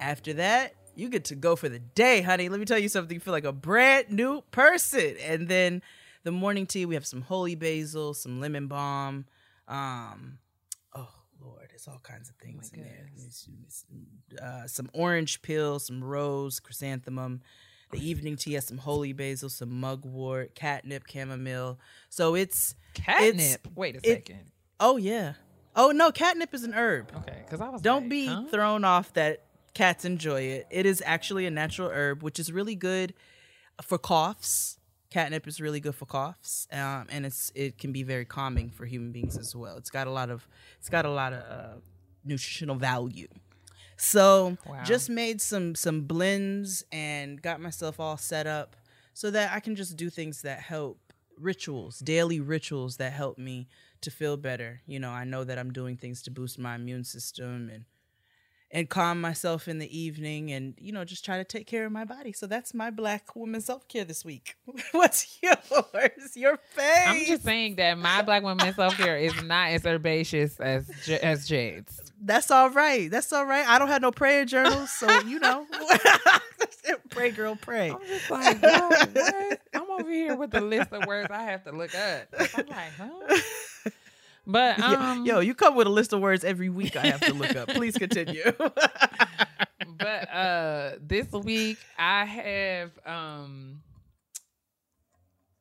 after 0.00 0.34
that, 0.34 0.74
you 0.94 1.08
get 1.08 1.24
to 1.26 1.34
go 1.34 1.56
for 1.56 1.68
the 1.68 1.78
day, 1.78 2.22
honey. 2.22 2.48
Let 2.48 2.60
me 2.60 2.66
tell 2.66 2.78
you 2.78 2.88
something. 2.88 3.14
You 3.14 3.20
feel 3.20 3.32
like 3.32 3.44
a 3.44 3.52
brand 3.52 4.10
new 4.10 4.42
person. 4.50 5.16
And 5.22 5.48
then 5.48 5.82
the 6.24 6.32
morning 6.32 6.66
tea, 6.66 6.86
we 6.86 6.94
have 6.94 7.06
some 7.06 7.22
holy 7.22 7.54
basil, 7.54 8.14
some 8.14 8.40
lemon 8.40 8.66
balm. 8.66 9.26
Um, 9.68 10.38
Lord, 11.40 11.70
it's 11.74 11.86
all 11.88 11.98
kinds 12.02 12.28
of 12.28 12.36
things 12.36 12.70
in 12.72 12.82
there. 12.82 13.10
It's- 13.14 13.48
it's, 13.64 13.84
Uh, 14.40 14.66
some 14.66 14.90
orange 14.92 15.42
peel, 15.42 15.78
some 15.78 16.02
rose, 16.02 16.60
chrysanthemum. 16.60 17.42
The 17.92 17.98
evening 18.08 18.36
tea 18.36 18.54
has 18.54 18.66
some 18.66 18.78
holy 18.78 19.12
basil, 19.12 19.48
some 19.48 19.78
mugwort, 19.80 20.54
catnip, 20.54 21.04
chamomile. 21.08 21.78
So 22.08 22.34
it's 22.34 22.74
Catnip. 22.94 23.68
Wait 23.76 23.94
a 23.96 23.98
it- 23.98 24.26
second. 24.26 24.50
oh 24.80 24.96
yeah. 24.96 25.34
Oh 25.76 25.90
no, 25.90 26.10
catnip 26.10 26.54
is 26.54 26.64
an 26.64 26.72
herb. 26.74 27.12
Okay, 27.14 27.42
because 27.44 27.60
I 27.60 27.68
was 27.68 27.82
Don't 27.82 28.02
like, 28.04 28.10
be 28.10 28.26
huh? 28.26 28.44
thrown 28.50 28.82
off 28.84 29.12
that 29.12 29.44
cats 29.74 30.04
enjoy 30.06 30.40
it. 30.40 30.66
It 30.70 30.86
is 30.86 31.02
actually 31.04 31.44
a 31.46 31.50
natural 31.50 31.90
herb, 31.90 32.22
which 32.22 32.38
is 32.38 32.50
really 32.50 32.74
good 32.74 33.12
for 33.82 33.98
coughs. 33.98 34.78
Catnip 35.10 35.46
is 35.46 35.60
really 35.60 35.80
good 35.80 35.94
for 35.94 36.06
coughs, 36.06 36.66
um, 36.72 37.06
and 37.10 37.24
it's 37.26 37.52
it 37.54 37.78
can 37.78 37.92
be 37.92 38.02
very 38.02 38.24
calming 38.24 38.70
for 38.70 38.86
human 38.86 39.12
beings 39.12 39.36
as 39.36 39.54
well. 39.54 39.76
It's 39.76 39.90
got 39.90 40.06
a 40.06 40.10
lot 40.10 40.30
of 40.30 40.46
it's 40.78 40.88
got 40.88 41.04
a 41.04 41.10
lot 41.10 41.32
of 41.32 41.42
uh, 41.42 41.74
nutritional 42.24 42.76
value. 42.76 43.28
So 43.96 44.58
Wow. 44.66 44.82
just 44.84 45.08
made 45.08 45.40
some 45.40 45.74
some 45.74 46.02
blends 46.02 46.84
and 46.92 47.40
got 47.40 47.60
myself 47.60 47.98
all 48.00 48.16
set 48.16 48.46
up 48.46 48.76
so 49.14 49.30
that 49.30 49.52
I 49.52 49.60
can 49.60 49.74
just 49.76 49.96
do 49.96 50.10
things 50.10 50.42
that 50.42 50.60
help 50.60 50.98
rituals, 51.38 51.98
daily 52.00 52.40
rituals 52.40 52.96
that 52.98 53.12
help 53.12 53.38
me 53.38 53.68
to 54.02 54.10
feel 54.10 54.36
better. 54.36 54.80
You 54.86 54.98
know, 55.00 55.10
I 55.10 55.24
know 55.24 55.44
that 55.44 55.58
I'm 55.58 55.72
doing 55.72 55.96
things 55.96 56.22
to 56.22 56.30
boost 56.30 56.58
my 56.58 56.74
immune 56.74 57.04
system 57.04 57.70
and 57.72 57.84
and 58.70 58.88
calm 58.88 59.20
myself 59.20 59.68
in 59.68 59.78
the 59.78 59.98
evening 59.98 60.50
and 60.50 60.74
you 60.78 60.92
know 60.92 61.04
just 61.04 61.24
try 61.24 61.38
to 61.38 61.44
take 61.44 61.66
care 61.66 61.86
of 61.86 61.92
my 61.92 62.04
body 62.04 62.32
so 62.32 62.46
that's 62.46 62.74
my 62.74 62.90
black 62.90 63.36
woman 63.36 63.60
self-care 63.60 64.04
this 64.04 64.24
week 64.24 64.56
what's 64.92 65.38
yours 65.42 66.36
your 66.36 66.56
face 66.56 67.06
I'm 67.06 67.24
just 67.24 67.44
saying 67.44 67.76
that 67.76 67.96
my 67.98 68.22
black 68.22 68.42
woman 68.42 68.74
self 68.74 68.96
care 68.96 69.16
is 69.16 69.40
not 69.42 69.70
as 69.70 69.86
herbaceous 69.86 70.58
as 70.58 70.90
J- 71.04 71.20
as 71.20 71.46
Jade's. 71.46 72.12
that's 72.20 72.50
all 72.50 72.70
right 72.70 73.10
that's 73.10 73.32
all 73.32 73.46
right 73.46 73.66
i 73.68 73.78
don't 73.78 73.88
have 73.88 74.02
no 74.02 74.10
prayer 74.10 74.44
journals 74.44 74.90
so 74.90 75.08
you 75.20 75.38
know 75.38 75.66
pray 77.10 77.30
girl 77.30 77.56
pray 77.60 77.90
I'm 77.90 77.98
just 78.06 78.30
like, 78.30 78.62
what? 78.62 79.60
I'm 79.74 79.90
over 79.90 80.10
here 80.10 80.36
with 80.36 80.50
the 80.50 80.60
list 80.60 80.92
of 80.92 81.06
words 81.06 81.30
I 81.30 81.42
have 81.42 81.64
to 81.64 81.72
look 81.72 81.94
up. 81.94 82.26
I'm 82.56 82.66
like, 82.66 82.92
huh? 82.98 83.90
But 84.46 84.78
Yo- 84.80 84.84
um, 84.84 85.26
yo, 85.26 85.40
you 85.40 85.54
come 85.54 85.74
with 85.74 85.86
a 85.86 85.90
list 85.90 86.12
of 86.12 86.20
words 86.20 86.44
every 86.44 86.68
week 86.68 86.96
I 86.96 87.06
have 87.06 87.20
to 87.22 87.34
look 87.34 87.56
up. 87.56 87.68
Please 87.68 87.96
continue. 87.98 88.44
but 89.98 90.30
uh 90.30 90.92
this 91.00 91.30
week 91.32 91.78
I 91.98 92.24
have 92.24 92.90
um 93.04 93.80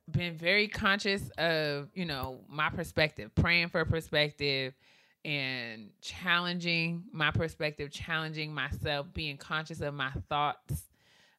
been 0.09 0.37
very 0.37 0.67
conscious 0.67 1.29
of, 1.37 1.89
you 1.95 2.05
know, 2.05 2.41
my 2.47 2.69
perspective, 2.69 3.33
praying 3.33 3.69
for 3.69 3.83
perspective 3.85 4.73
and 5.23 5.89
challenging 6.01 7.03
my 7.11 7.31
perspective, 7.31 7.89
challenging 7.91 8.53
myself, 8.53 9.07
being 9.13 9.37
conscious 9.37 9.81
of 9.81 9.93
my 9.93 10.11
thoughts 10.29 10.83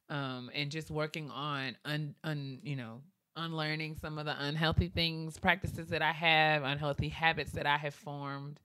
um 0.09 0.51
and 0.55 0.71
just 0.71 0.91
working 0.91 1.31
on 1.31 1.77
un, 1.85 2.15
un 2.25 2.59
you 2.63 2.75
know, 2.77 3.01
unlearning 3.37 3.97
some 3.97 4.19
of 4.19 4.25
the 4.27 4.35
unhealthy 4.45 4.89
things, 4.89 5.39
practices 5.39 5.89
that 5.89 6.03
I 6.03 6.13
have, 6.13 6.63
unhealthy 6.65 7.09
habits 7.09 7.53
that 7.53 7.67
I 7.67 7.77
have 7.77 7.95
formed. 7.95 8.61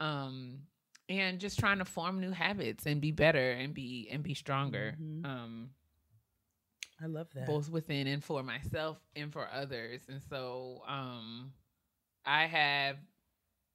Um 0.00 0.60
and 1.08 1.40
just 1.40 1.58
trying 1.58 1.78
to 1.78 1.84
form 1.84 2.20
new 2.20 2.30
habits 2.30 2.86
and 2.86 3.00
be 3.00 3.10
better 3.10 3.50
and 3.52 3.74
be 3.74 4.08
and 4.12 4.22
be 4.22 4.34
stronger 4.34 4.94
Mhm. 5.00 5.24
um 5.26 5.70
I 7.02 7.06
love 7.06 7.28
that. 7.34 7.46
both 7.46 7.70
within 7.70 8.06
and 8.06 8.22
for 8.22 8.42
myself 8.42 8.98
and 9.16 9.32
for 9.32 9.48
others 9.50 10.02
and 10.08 10.20
so 10.28 10.82
um 10.86 11.52
i 12.26 12.46
have 12.46 12.96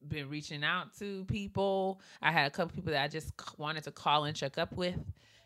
been 0.08 0.30
reaching 0.30 0.64
out 0.64 0.96
to 1.00 1.26
people 1.26 2.00
i 2.22 2.32
had 2.32 2.46
a 2.48 2.52
couple 2.52 2.76
people 2.76 2.92
that 2.92 3.04
i 3.04 3.08
just 3.08 3.32
wanted 3.58 3.84
to 3.84 3.92
call 3.92 4.26
and 4.26 4.36
check 4.36 4.58
up 4.60 4.74
with 4.74 5.00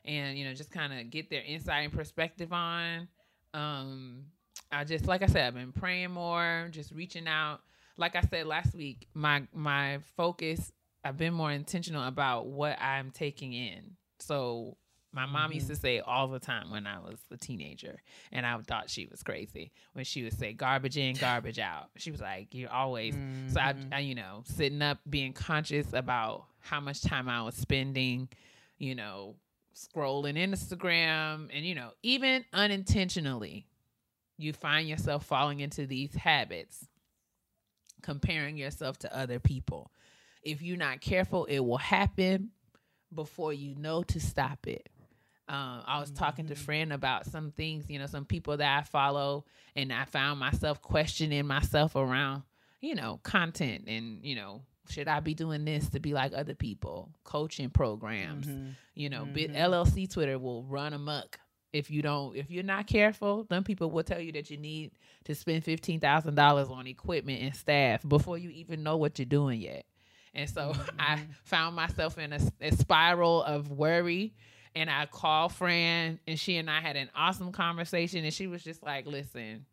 and 0.06 0.38
you 0.38 0.44
know 0.46 0.54
just 0.54 0.72
kind 0.72 0.92
of 0.94 1.10
get 1.10 1.30
their 1.30 1.42
insight 1.44 1.86
and 1.86 1.94
perspective 1.94 2.52
on 2.52 3.08
um 3.54 4.26
i 4.72 4.84
just 4.84 5.06
like 5.06 5.22
i 5.22 5.26
said 5.26 5.48
i've 5.48 5.54
been 5.54 5.72
praying 5.72 6.12
more 6.12 6.68
just 6.72 6.92
reaching 6.92 7.28
out 7.28 7.60
like 7.98 8.16
i 8.16 8.22
said 8.22 8.46
last 8.46 8.76
week 8.76 9.08
my 9.14 9.44
my 9.54 10.00
focus 10.16 10.72
i've 11.04 11.18
been 11.18 11.34
more 11.34 11.52
intentional 11.52 12.08
about 12.08 12.48
what 12.48 12.80
i'm 12.82 13.12
taking 13.12 13.54
in 13.54 13.96
so 14.20 14.78
my 15.12 15.26
mom 15.26 15.52
used 15.52 15.66
mm-hmm. 15.66 15.74
to 15.74 15.80
say 15.80 16.00
all 16.00 16.28
the 16.28 16.40
time 16.40 16.70
when 16.70 16.86
I 16.86 17.00
was 17.00 17.20
a 17.32 17.38
teenager, 17.38 18.02
and 18.32 18.46
I 18.46 18.56
thought 18.60 18.90
she 18.90 19.08
was 19.08 19.24
crazy 19.24 19.72
when 19.94 20.06
she 20.06 20.24
would 20.24 20.38
say 20.38 20.54
garbage 20.54 20.98
in, 20.98 21.16
garbage 21.16 21.58
out. 21.58 21.90
She 21.98 22.12
was 22.12 22.22
like, 22.22 22.54
"You're 22.54 22.72
always." 22.72 23.16
So 23.48 23.60
I, 23.60 23.74
mm-hmm. 23.74 23.94
I, 23.94 24.00
you 24.00 24.16
know, 24.16 24.44
sitting 24.46 24.82
up, 24.82 25.00
being 25.10 25.34
conscious 25.34 25.88
about 25.94 26.46
how 26.60 26.80
much 26.80 27.02
time 27.02 27.28
I 27.28 27.42
was 27.42 27.56
spending, 27.56 28.30
you 28.78 28.94
know, 28.94 29.36
scrolling 29.76 30.36
Instagram, 30.38 31.50
and 31.54 31.66
you 31.66 31.74
know, 31.74 31.92
even 32.04 32.46
unintentionally, 32.54 33.66
you 34.40 34.54
find 34.54 34.88
yourself 34.88 35.26
falling 35.26 35.60
into 35.60 35.86
these 35.86 36.16
habits, 36.16 36.88
comparing 38.02 38.56
yourself 38.58 38.98
to 39.00 39.16
other 39.16 39.38
people. 39.38 39.92
If 40.42 40.62
you're 40.62 40.78
not 40.78 41.02
careful, 41.02 41.44
it 41.46 41.60
will 41.60 41.78
happen 41.78 42.52
before 43.14 43.52
you 43.52 43.76
know 43.76 44.02
to 44.04 44.20
stop 44.20 44.66
it. 44.66 44.88
Um, 45.50 45.82
I 45.86 46.00
was 46.00 46.12
talking 46.12 46.48
to 46.48 46.54
mm-hmm. 46.54 46.64
friend 46.64 46.94
about 46.94 47.26
some 47.26 47.52
things, 47.52 47.90
you 47.90 48.00
know, 48.00 48.06
some 48.06 48.24
people 48.24 48.56
that 48.56 48.80
I 48.80 48.84
follow, 48.84 49.46
and 49.76 49.92
I 49.92 50.06
found 50.06 50.40
myself 50.40 50.82
questioning 50.82 51.46
myself 51.46 51.96
around, 51.96 52.44
you 52.80 52.96
know, 52.96 53.20
content 53.24 53.86
and 53.88 54.24
you 54.24 54.36
know, 54.36 54.62
should 54.90 55.08
I 55.08 55.20
be 55.20 55.34
doing 55.34 55.66
this 55.66 55.90
to 55.90 56.00
be 56.00 56.14
like 56.14 56.32
other 56.34 56.56
people? 56.56 57.12
Coaching 57.26 57.72
programs, 57.72 58.48
mm-hmm. 58.48 58.70
you 58.96 59.10
know, 59.10 59.26
bit 59.26 59.52
mm-hmm. 59.52 59.74
LLC 59.74 60.10
Twitter 60.10 60.40
will 60.40 60.64
run 60.64 60.94
amok 60.94 61.40
if 61.74 61.90
you 61.92 62.02
don't 62.02 62.36
if 62.36 62.50
you're 62.50 62.64
not 62.64 62.88
careful. 62.88 63.46
Then 63.50 63.64
people 63.64 63.92
will 63.92 64.04
tell 64.04 64.20
you 64.20 64.32
that 64.34 64.50
you 64.50 64.58
need 64.58 64.92
to 65.26 65.36
spend 65.36 65.64
fifteen 65.64 66.00
thousand 66.00 66.36
dollars 66.36 66.70
on 66.70 66.88
equipment 66.88 67.42
and 67.42 67.56
staff 67.56 68.08
before 68.08 68.38
you 68.38 68.50
even 68.50 68.84
know 68.84 68.98
what 68.98 69.20
you're 69.20 69.26
doing 69.26 69.62
yet. 69.62 69.86
And 70.34 70.50
so 70.50 70.74
I 71.00 71.16
mm-hmm. 71.16 71.32
found 71.44 71.76
myself 71.76 72.18
in 72.18 72.34
a, 72.34 72.40
a 72.62 72.72
spiral 72.72 73.44
of 73.44 73.72
worry. 73.72 74.34
And 74.76 74.88
I 74.88 75.08
called 75.08 75.52
Fran, 75.54 76.20
and 76.28 76.40
she 76.40 76.58
and 76.58 76.70
I 76.70 76.80
had 76.80 76.96
an 76.96 77.10
awesome 77.16 77.52
conversation. 77.52 78.24
And 78.24 78.32
she 78.32 78.46
was 78.46 78.64
just 78.64 78.84
like, 78.84 79.08
listen, 79.08 79.66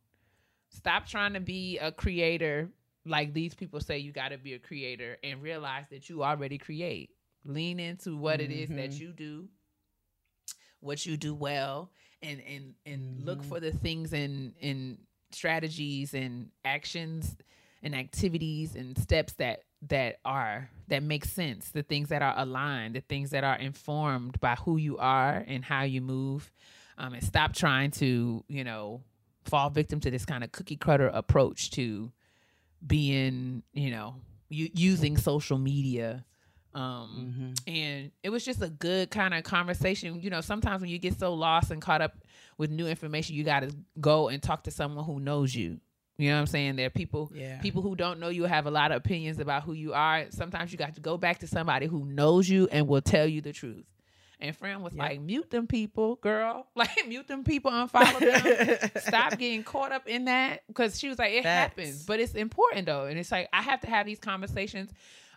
stop 0.71 1.07
trying 1.07 1.35
to 1.35 1.41
be 1.41 1.79
a 1.79 1.93
creator 1.93 2.71
like 3.07 3.33
these 3.33 3.55
people 3.55 3.81
say 3.81 3.99
you 3.99 4.13
got 4.13 4.31
to 4.31 4.39
be 4.39 4.55
a 4.55 4.59
creator 4.59 5.17
and 5.23 5.43
realize 5.43 5.85
that 5.91 6.09
you 6.09 6.25
already 6.25 6.59
create. 6.59 7.11
Lean 7.45 7.79
into 7.79 8.17
what 8.17 8.41
it 8.41 8.51
is 8.51 8.69
that 8.71 8.91
mm-hmm. 8.91 9.03
you 9.03 9.13
do, 9.13 9.49
what 10.87 11.05
you 11.05 11.17
do 11.17 11.35
well, 11.35 11.91
and 12.23 12.41
and 12.49 12.75
and 12.87 13.25
look 13.25 13.43
for 13.43 13.61
the 13.61 13.73
things 13.73 14.13
and 14.13 14.55
and 14.63 14.99
strategies 15.33 16.15
and 16.15 16.51
actions 16.65 17.37
and 17.83 17.95
activities 17.95 18.75
and 18.75 18.97
steps 18.99 19.35
that 19.35 19.63
that 19.83 20.17
are 20.25 20.71
that 20.89 21.03
make 21.03 21.25
sense 21.25 21.71
the 21.71 21.83
things 21.83 22.09
that 22.09 22.23
are 22.23 22.35
aligned 22.37 22.95
the 22.95 23.01
things 23.01 23.31
that 23.31 23.45
are 23.45 23.57
informed 23.57 24.41
by 24.41 24.55
who 24.55 24.77
you 24.77 24.97
are 24.99 25.45
and 25.47 25.65
how 25.65 25.83
you 25.83 26.01
move 26.01 26.51
um, 26.97 27.13
and 27.13 27.23
stop 27.23 27.53
trying 27.53 27.91
to 27.91 28.43
you 28.49 28.65
know 28.65 29.03
fall 29.45 29.69
victim 29.69 30.01
to 30.01 30.11
this 30.11 30.25
kind 30.25 30.43
of 30.43 30.51
cookie 30.53 30.77
cutter 30.77 31.09
approach 31.09 31.71
to 31.71 32.11
being 32.87 33.63
you 33.73 33.91
know 33.91 34.15
u- 34.49 34.71
using 34.75 35.17
social 35.17 35.59
media 35.59 36.25
um 36.77 37.55
and 37.67 38.11
it 38.23 38.31
was 38.31 38.45
just 38.45 38.61
a 38.63 38.69
good 38.69 39.11
kind 39.11 39.33
of 39.35 39.43
conversation 39.45 40.21
you 40.21 40.29
know 40.31 40.41
sometimes 40.41 40.81
when 40.83 40.91
you 40.91 40.99
get 40.99 41.19
so 41.19 41.33
lost 41.35 41.71
and 41.71 41.81
caught 41.81 42.03
up 42.03 42.13
with 42.59 42.71
new 42.71 42.87
information 42.87 43.35
you 43.35 43.43
got 43.45 43.61
to 43.61 43.75
go 44.01 44.29
and 44.29 44.43
talk 44.43 44.63
to 44.65 44.71
someone 44.71 45.05
who 45.05 45.19
knows 45.19 45.55
you 45.55 45.81
you 46.19 46.29
know 46.29 46.35
what 46.37 46.41
i'm 46.41 46.47
saying 46.47 46.77
there 46.77 46.87
are 46.87 46.91
people 46.91 47.31
Yeah. 47.35 47.59
people 47.61 47.81
who 47.83 47.97
don't 47.97 48.21
know 48.21 48.29
you 48.29 48.45
have 48.45 48.67
a 48.67 48.71
lot 48.71 48.91
of 48.93 48.99
opinions 48.99 49.39
about 49.41 49.63
who 49.63 49.73
you 49.73 49.95
are 49.95 50.27
sometimes 50.31 50.71
you 50.71 50.79
got 50.79 50.95
to 50.97 51.01
go 51.01 51.17
back 51.17 51.39
to 51.41 51.47
somebody 51.47 51.87
who 51.87 52.05
knows 52.05 52.49
you 52.49 52.69
and 52.71 52.87
will 52.87 53.01
tell 53.03 53.27
you 53.27 53.41
the 53.41 53.53
truth 53.53 53.85
and 54.39 54.55
Fran 54.55 54.83
was 54.83 54.93
like, 54.93 55.19
mute 55.19 55.49
them 55.49 55.67
people, 55.67 56.17
girl. 56.17 56.67
Like, 56.77 57.09
mute 57.09 57.27
them 57.27 57.43
people, 57.43 57.71
unfollow 57.71 58.19
them. 58.21 58.91
Stop 59.01 59.39
getting 59.39 59.63
caught 59.65 59.93
up 59.93 60.07
in 60.07 60.27
that. 60.27 60.61
Because 60.69 60.99
she 60.99 61.09
was 61.09 61.19
like, 61.19 61.33
it 61.33 61.45
happens. 61.47 62.05
But 62.05 62.21
it's 62.21 62.35
important, 62.35 62.85
though. 62.85 63.07
And 63.07 63.19
it's 63.19 63.33
like, 63.33 63.49
I 63.51 63.63
have 63.63 63.81
to 63.81 63.87
have 63.87 64.05
these 64.05 64.19
conversations, 64.19 64.91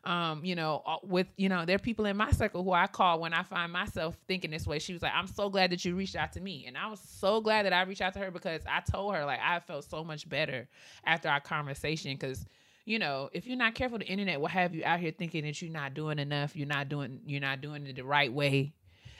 um, 0.09 0.43
you 0.43 0.55
know, 0.55 0.81
uh, 0.87 0.97
with, 1.03 1.27
you 1.37 1.49
know, 1.49 1.65
there 1.65 1.75
are 1.75 1.79
people 1.79 2.05
in 2.05 2.17
my 2.17 2.31
circle 2.31 2.63
who 2.63 2.73
I 2.73 2.87
call 2.87 3.19
when 3.19 3.31
I 3.31 3.43
find 3.43 3.71
myself 3.71 4.17
thinking 4.27 4.49
this 4.49 4.65
way. 4.65 4.79
She 4.79 4.91
was 4.91 5.03
like, 5.03 5.11
I'm 5.13 5.27
so 5.27 5.51
glad 5.51 5.71
that 5.71 5.85
you 5.85 5.95
reached 5.95 6.15
out 6.15 6.33
to 6.33 6.41
me. 6.41 6.65
And 6.65 6.75
I 6.75 6.87
was 6.87 6.99
so 6.99 7.41
glad 7.41 7.67
that 7.67 7.73
I 7.73 7.83
reached 7.83 8.01
out 8.01 8.13
to 8.13 8.19
her 8.19 8.31
because 8.31 8.61
I 8.67 8.79
told 8.79 9.13
her, 9.13 9.23
like, 9.23 9.39
I 9.39 9.59
felt 9.59 9.85
so 9.85 10.03
much 10.03 10.27
better 10.27 10.67
after 11.05 11.29
our 11.29 11.39
conversation. 11.39 12.13
Because, 12.13 12.43
you 12.85 12.97
know, 12.97 13.29
if 13.33 13.45
you're 13.45 13.55
not 13.55 13.75
careful, 13.75 13.99
the 13.99 14.07
internet 14.07 14.41
will 14.41 14.47
have 14.47 14.73
you 14.73 14.83
out 14.83 14.99
here 14.99 15.11
thinking 15.11 15.43
that 15.43 15.61
you're 15.61 15.71
not 15.71 15.93
doing 15.93 16.17
enough, 16.17 16.55
you're 16.55 16.67
not 16.67 16.89
doing, 16.89 17.19
you're 17.27 17.39
not 17.39 17.61
doing 17.61 17.85
it 17.85 17.95
the 17.95 18.03
right 18.03 18.33
way. 18.33 18.73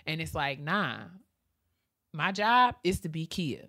And 0.08 0.20
it's 0.20 0.34
like, 0.34 0.60
nah, 0.60 1.02
my 2.14 2.32
job 2.32 2.74
is 2.84 3.02
to 3.02 3.10
be 3.10 3.28
Keia. 3.28 3.68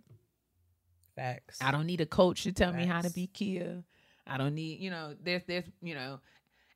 Facts. 1.17 1.59
I 1.61 1.71
don't 1.71 1.85
need 1.85 2.01
a 2.01 2.07
coach 2.07 2.45
to 2.45 2.53
tell 2.53 2.73
me 2.73 2.87
how 2.87 3.03
to 3.03 3.11
be 3.11 3.29
Keia. 3.35 3.85
I 4.27 4.39
don't 4.39 4.55
need, 4.55 4.81
you 4.81 4.89
know, 4.89 5.15
there's 5.23 5.43
there's, 5.45 5.65
you 5.83 5.95
know, 5.95 6.21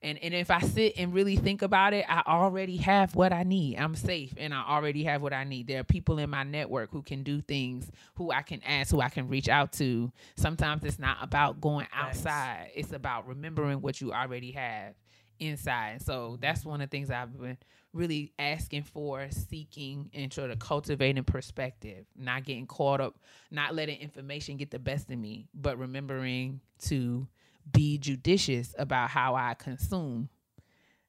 and 0.02 0.18
and 0.22 0.34
if 0.34 0.50
I 0.50 0.60
sit 0.60 0.94
and 0.96 1.14
really 1.14 1.36
think 1.36 1.62
about 1.62 1.94
it, 1.94 2.04
I 2.08 2.22
already 2.26 2.76
have 2.78 3.14
what 3.14 3.32
I 3.32 3.42
need. 3.42 3.78
I'm 3.78 3.94
safe 3.94 4.34
and 4.36 4.52
I 4.52 4.64
already 4.68 5.04
have 5.04 5.22
what 5.22 5.32
I 5.32 5.44
need. 5.44 5.66
There 5.66 5.80
are 5.80 5.84
people 5.84 6.18
in 6.18 6.30
my 6.30 6.42
network 6.42 6.90
who 6.90 7.02
can 7.02 7.22
do 7.22 7.40
things, 7.40 7.90
who 8.14 8.30
I 8.30 8.42
can 8.42 8.62
ask, 8.64 8.90
who 8.90 9.00
I 9.00 9.08
can 9.08 9.28
reach 9.28 9.48
out 9.48 9.72
to. 9.74 10.12
Sometimes 10.36 10.84
it's 10.84 10.98
not 10.98 11.18
about 11.22 11.60
going 11.60 11.86
outside. 11.92 12.70
It's 12.74 12.92
about 12.92 13.26
remembering 13.26 13.80
what 13.80 14.00
you 14.00 14.12
already 14.12 14.52
have 14.52 14.94
inside. 15.38 16.02
So 16.02 16.38
that's 16.40 16.64
one 16.64 16.80
of 16.80 16.90
the 16.90 16.96
things 16.96 17.10
I've 17.10 17.38
been 17.38 17.58
really 17.92 18.32
asking 18.38 18.82
for, 18.82 19.26
seeking, 19.30 20.10
and 20.12 20.32
sort 20.32 20.50
of 20.50 20.58
cultivating 20.58 21.24
perspective, 21.24 22.06
not 22.16 22.44
getting 22.44 22.66
caught 22.66 23.00
up, 23.00 23.18
not 23.50 23.74
letting 23.74 24.00
information 24.00 24.56
get 24.56 24.70
the 24.70 24.78
best 24.78 25.10
of 25.10 25.18
me, 25.18 25.46
but 25.54 25.78
remembering 25.78 26.60
to 26.80 27.26
be 27.70 27.98
judicious 27.98 28.74
about 28.78 29.10
how 29.10 29.34
I 29.34 29.54
consume 29.54 30.28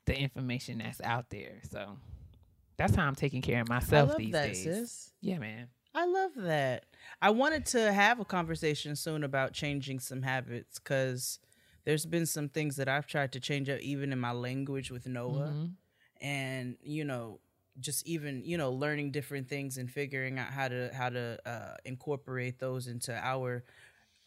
the 0.06 0.18
information 0.18 0.80
that's 0.80 1.02
out 1.02 1.30
there. 1.30 1.60
So 1.70 1.98
that's 2.78 2.96
how 2.96 3.06
I'm 3.06 3.16
taking 3.16 3.42
care 3.42 3.62
of 3.62 3.70
myself 3.70 4.16
these 4.18 4.32
that, 4.32 4.48
days. 4.48 4.64
sis. 4.64 5.12
Yeah, 5.22 5.40
man. 5.40 5.68
I 5.94 6.06
love 6.06 6.32
that. 6.38 6.86
I 7.22 7.30
wanted 7.30 7.66
to 7.68 7.92
have 7.92 8.20
a 8.20 8.26
conversation 8.26 8.96
soon 8.96 9.24
about 9.24 9.54
changing 9.54 10.00
some 10.00 10.22
habits 10.22 10.80
because 10.80 11.40
there's 11.86 12.06
been 12.06 12.26
some 12.26 12.50
things 12.50 12.76
that 12.76 12.90
I've 12.90 13.08
tried 13.08 13.32
to 13.34 13.40
change 13.40 13.70
up, 13.70 13.80
even 13.80 14.12
in 14.12 14.20
my 14.20 14.32
language 14.32 14.92
with 14.92 15.08
Noah. 15.08 15.54
Mm-hmm. 15.54 15.66
and 16.26 16.78
you 16.82 17.04
know 17.04 17.40
just 17.80 18.08
even 18.08 18.42
you 18.46 18.58
know 18.58 18.72
learning 18.72 19.12
different 19.12 19.50
things 19.50 19.78
and 19.78 19.92
figuring 19.92 20.40
out 20.40 20.48
how 20.48 20.68
to 20.68 20.90
how 20.94 21.10
to 21.10 21.38
uh, 21.46 21.76
incorporate 21.84 22.60
those 22.60 22.88
into 22.88 23.14
our 23.14 23.64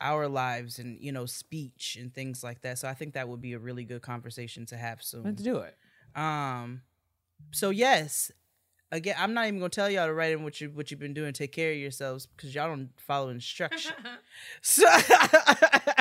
our 0.01 0.29
lives 0.29 0.79
and 0.79 0.99
you 1.01 1.11
know 1.13 1.27
speech 1.27 1.97
and 2.01 2.15
things 2.15 2.45
like 2.45 2.61
that 2.63 2.79
so 2.79 2.89
i 2.89 2.95
think 2.95 3.15
that 3.15 3.29
would 3.29 3.41
be 3.41 3.53
a 3.53 3.59
really 3.59 3.85
good 3.85 4.01
conversation 4.03 4.65
to 4.67 4.77
have 4.77 5.03
soon 5.03 5.25
Let's 5.25 5.43
do 5.43 5.57
it. 5.59 5.77
um, 6.15 6.83
so 7.53 7.71
yes, 7.71 8.33
again, 8.91 9.15
I'm 9.19 9.33
not 9.35 9.47
even 9.47 9.59
gonna 9.61 9.69
tell 9.71 9.89
y'all 9.89 10.07
to 10.07 10.13
write 10.13 10.33
in 10.33 10.43
what 10.43 10.61
you 10.61 10.71
what 10.71 10.91
you've 10.91 10.99
been 10.99 11.15
doing. 11.15 11.33
Take 11.33 11.53
care 11.53 11.71
of 11.71 11.79
yourselves 11.79 12.27
because 12.27 12.53
y'all 12.55 12.69
don't 12.69 12.91
follow 12.97 13.29
instruction. 13.29 13.93
so 14.61 14.89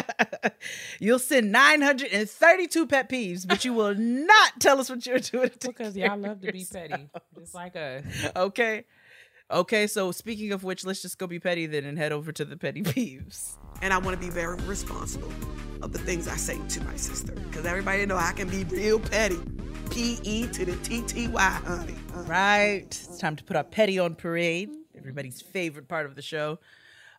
you'll 1.00 1.20
send 1.20 1.52
932 1.52 2.88
pet 2.88 3.10
peeves, 3.10 3.48
but 3.48 3.64
you 3.66 3.74
will 3.74 3.94
not 3.96 4.60
tell 4.60 4.80
us 4.80 4.90
what 4.90 5.06
you're 5.06 5.20
doing. 5.20 5.52
Because 5.62 5.96
y'all 5.96 6.18
love 6.18 6.42
to 6.42 6.52
be 6.52 6.66
petty. 6.66 7.10
Just 7.38 7.54
like 7.54 7.76
us. 7.76 8.04
Okay. 8.36 8.86
Okay, 9.50 9.88
so 9.88 10.12
speaking 10.12 10.52
of 10.52 10.64
which, 10.64 10.86
let's 10.86 11.02
just 11.02 11.18
go 11.18 11.26
be 11.26 11.40
petty 11.40 11.68
then 11.68 11.86
and 11.86 11.98
head 11.98 12.12
over 12.12 12.32
to 12.34 12.44
the 12.44 12.58
petty 12.58 12.82
peeves. 12.84 13.56
and 13.82 13.94
I 13.94 13.98
want 13.98 14.20
to 14.20 14.26
be 14.26 14.30
very 14.30 14.58
responsible 14.64 15.32
of 15.82 15.94
the 15.94 16.00
things 16.00 16.28
I 16.28 16.36
say 16.36 16.60
to 16.70 16.84
my 16.84 16.96
sister. 16.98 17.32
Because 17.34 17.66
everybody 17.66 18.06
know 18.06 18.18
I 18.18 18.34
can 18.34 18.50
be 18.50 18.64
real 18.66 19.00
petty. 19.00 19.38
P 19.92 20.20
E 20.24 20.48
to 20.48 20.66
the 20.66 20.76
T 20.78 21.02
T 21.04 21.28
Y, 21.30 21.42
honey. 21.66 21.96
Uh, 22.14 22.22
Right. 22.24 22.84
It's 22.88 23.18
time 23.20 23.38
to 23.38 23.44
put 23.44 23.56
our 23.56 23.64
petty 23.64 24.00
on 24.00 24.16
parade. 24.16 24.70
Everybody's 24.98 25.42
favorite 25.42 25.88
part 25.88 26.06
of 26.06 26.16
the 26.16 26.22
show. 26.22 26.60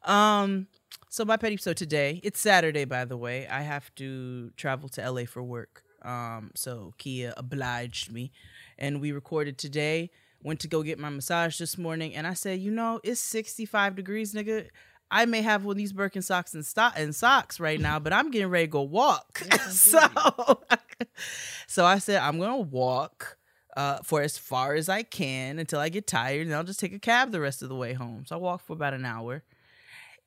Um, 0.05 0.67
so 1.09 1.25
my 1.25 1.39
petty 1.39 1.57
so 1.57 1.73
today, 1.73 2.21
it's 2.23 2.41
Saturday 2.41 2.85
by 2.85 3.07
the 3.07 3.17
way. 3.17 3.47
I 3.49 3.63
have 3.63 3.95
to 3.95 4.51
travel 4.59 4.91
to 4.91 5.11
LA 5.11 5.25
for 5.25 5.43
work. 5.43 5.83
Um, 6.03 6.51
so 6.55 6.93
Kia 6.99 7.33
obliged 7.39 8.13
me 8.13 8.33
and 8.79 9.01
we 9.01 9.13
recorded 9.13 9.57
today. 9.57 10.11
Went 10.43 10.61
to 10.61 10.69
go 10.69 10.83
get 10.83 10.99
my 10.99 11.11
massage 11.11 11.59
this 11.59 11.77
morning 11.77 12.15
and 12.15 12.27
I 12.27 12.35
said, 12.35 12.61
you 12.61 12.71
know, 12.71 13.01
it's 13.03 13.21
65 13.21 13.97
degrees, 13.97 14.35
nigga. 14.35 14.69
I 15.11 15.25
may 15.25 15.43
have 15.43 15.65
one 15.65 15.73
of 15.73 15.79
these 15.79 15.93
Birkenstocks 15.93 16.55
and, 16.55 16.65
and 16.97 17.15
socks 17.15 17.59
right 17.59 17.81
now, 17.81 17.99
but 17.99 18.13
I'm 18.13 18.31
getting 18.31 18.49
ready 18.49 18.67
to 18.67 18.71
go 18.71 18.83
walk. 18.83 19.39
so, 19.71 19.99
so 21.67 21.85
I 21.85 21.99
said, 21.99 22.21
I'm 22.21 22.39
going 22.39 22.51
to 22.51 22.71
walk 22.71 23.39
uh, 23.79 23.99
for 24.03 24.21
as 24.23 24.37
far 24.37 24.75
as 24.75 24.89
I 24.89 25.05
can 25.05 25.59
until 25.59 25.79
I 25.79 25.89
get 25.89 26.07
tired, 26.07 26.47
and 26.47 26.55
I'll 26.55 26.65
just 26.65 26.81
take 26.81 26.93
a 26.93 26.99
cab 26.99 27.31
the 27.31 27.41
rest 27.41 27.63
of 27.63 27.69
the 27.69 27.77
way 27.77 27.93
home. 27.93 28.25
So 28.27 28.35
I 28.37 28.39
walked 28.39 28.67
for 28.67 28.73
about 28.73 28.93
an 28.93 29.05
hour, 29.05 29.45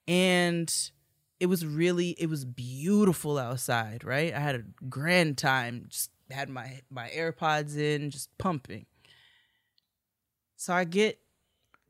and 0.07 0.73
it 1.39 1.47
was 1.47 1.65
really, 1.65 2.11
it 2.11 2.29
was 2.29 2.45
beautiful 2.45 3.37
outside. 3.37 4.05
Right, 4.05 4.33
I 4.33 4.39
had 4.39 4.55
a 4.55 4.63
grand 4.89 5.37
time. 5.37 5.87
Just 5.89 6.11
had 6.29 6.47
my 6.47 6.79
my 6.89 7.09
AirPods 7.09 7.77
in, 7.77 8.09
just 8.09 8.29
pumping. 8.37 8.85
So 10.61 10.75
I 10.75 10.83
get 10.83 11.17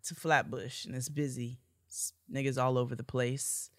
to 0.06 0.16
Flatbush, 0.16 0.86
and 0.86 0.96
it's 0.96 1.10
busy. 1.10 1.60
It's 1.88 2.14
niggas 2.34 2.58
all 2.58 2.78
over 2.78 2.96
the 2.96 3.04
place. 3.04 3.70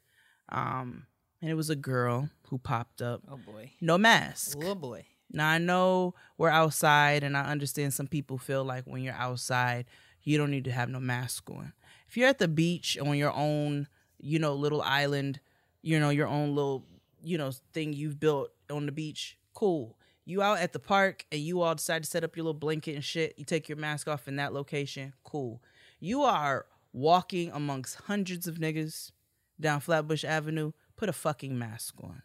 Um, 0.50 1.06
and 1.40 1.50
it 1.50 1.54
was 1.54 1.70
a 1.70 1.74
girl 1.74 2.28
who 2.50 2.58
popped 2.58 3.00
up, 3.00 3.22
Oh 3.26 3.38
boy. 3.38 3.70
no 3.80 3.96
mask. 3.96 4.58
Oh 4.60 4.74
boy. 4.74 5.06
Now 5.30 5.48
I 5.48 5.56
know 5.56 6.12
we're 6.36 6.50
outside, 6.50 7.24
and 7.24 7.38
I 7.38 7.44
understand 7.44 7.94
some 7.94 8.06
people 8.06 8.36
feel 8.36 8.64
like 8.64 8.84
when 8.84 9.02
you're 9.02 9.14
outside, 9.14 9.86
you 10.24 10.36
don't 10.36 10.50
need 10.50 10.64
to 10.64 10.72
have 10.72 10.90
no 10.90 11.00
mask 11.00 11.48
on. 11.48 11.72
If 12.06 12.18
you're 12.18 12.28
at 12.28 12.38
the 12.38 12.46
beach 12.46 12.98
on 12.98 13.16
your 13.16 13.32
own, 13.32 13.88
you 14.18 14.38
know, 14.38 14.52
little 14.52 14.82
island, 14.82 15.40
you 15.80 15.98
know, 16.00 16.10
your 16.10 16.28
own 16.28 16.54
little, 16.54 16.84
you 17.22 17.38
know, 17.38 17.50
thing 17.72 17.94
you've 17.94 18.20
built 18.20 18.50
on 18.70 18.84
the 18.84 18.92
beach, 18.92 19.38
cool. 19.54 19.96
You 20.24 20.42
out 20.42 20.58
at 20.58 20.72
the 20.72 20.78
park 20.78 21.24
and 21.32 21.40
you 21.40 21.62
all 21.62 21.74
decide 21.74 22.04
to 22.04 22.10
set 22.10 22.22
up 22.22 22.36
your 22.36 22.44
little 22.44 22.58
blanket 22.58 22.94
and 22.94 23.04
shit. 23.04 23.34
You 23.36 23.44
take 23.44 23.68
your 23.68 23.78
mask 23.78 24.08
off 24.08 24.28
in 24.28 24.36
that 24.36 24.52
location, 24.52 25.12
cool. 25.24 25.60
You 25.98 26.22
are 26.22 26.66
walking 26.92 27.50
amongst 27.52 28.02
hundreds 28.02 28.46
of 28.46 28.56
niggas 28.56 29.10
down 29.60 29.80
Flatbush 29.80 30.24
Avenue. 30.24 30.72
Put 30.96 31.08
a 31.08 31.12
fucking 31.12 31.58
mask 31.58 31.94
on. 32.02 32.22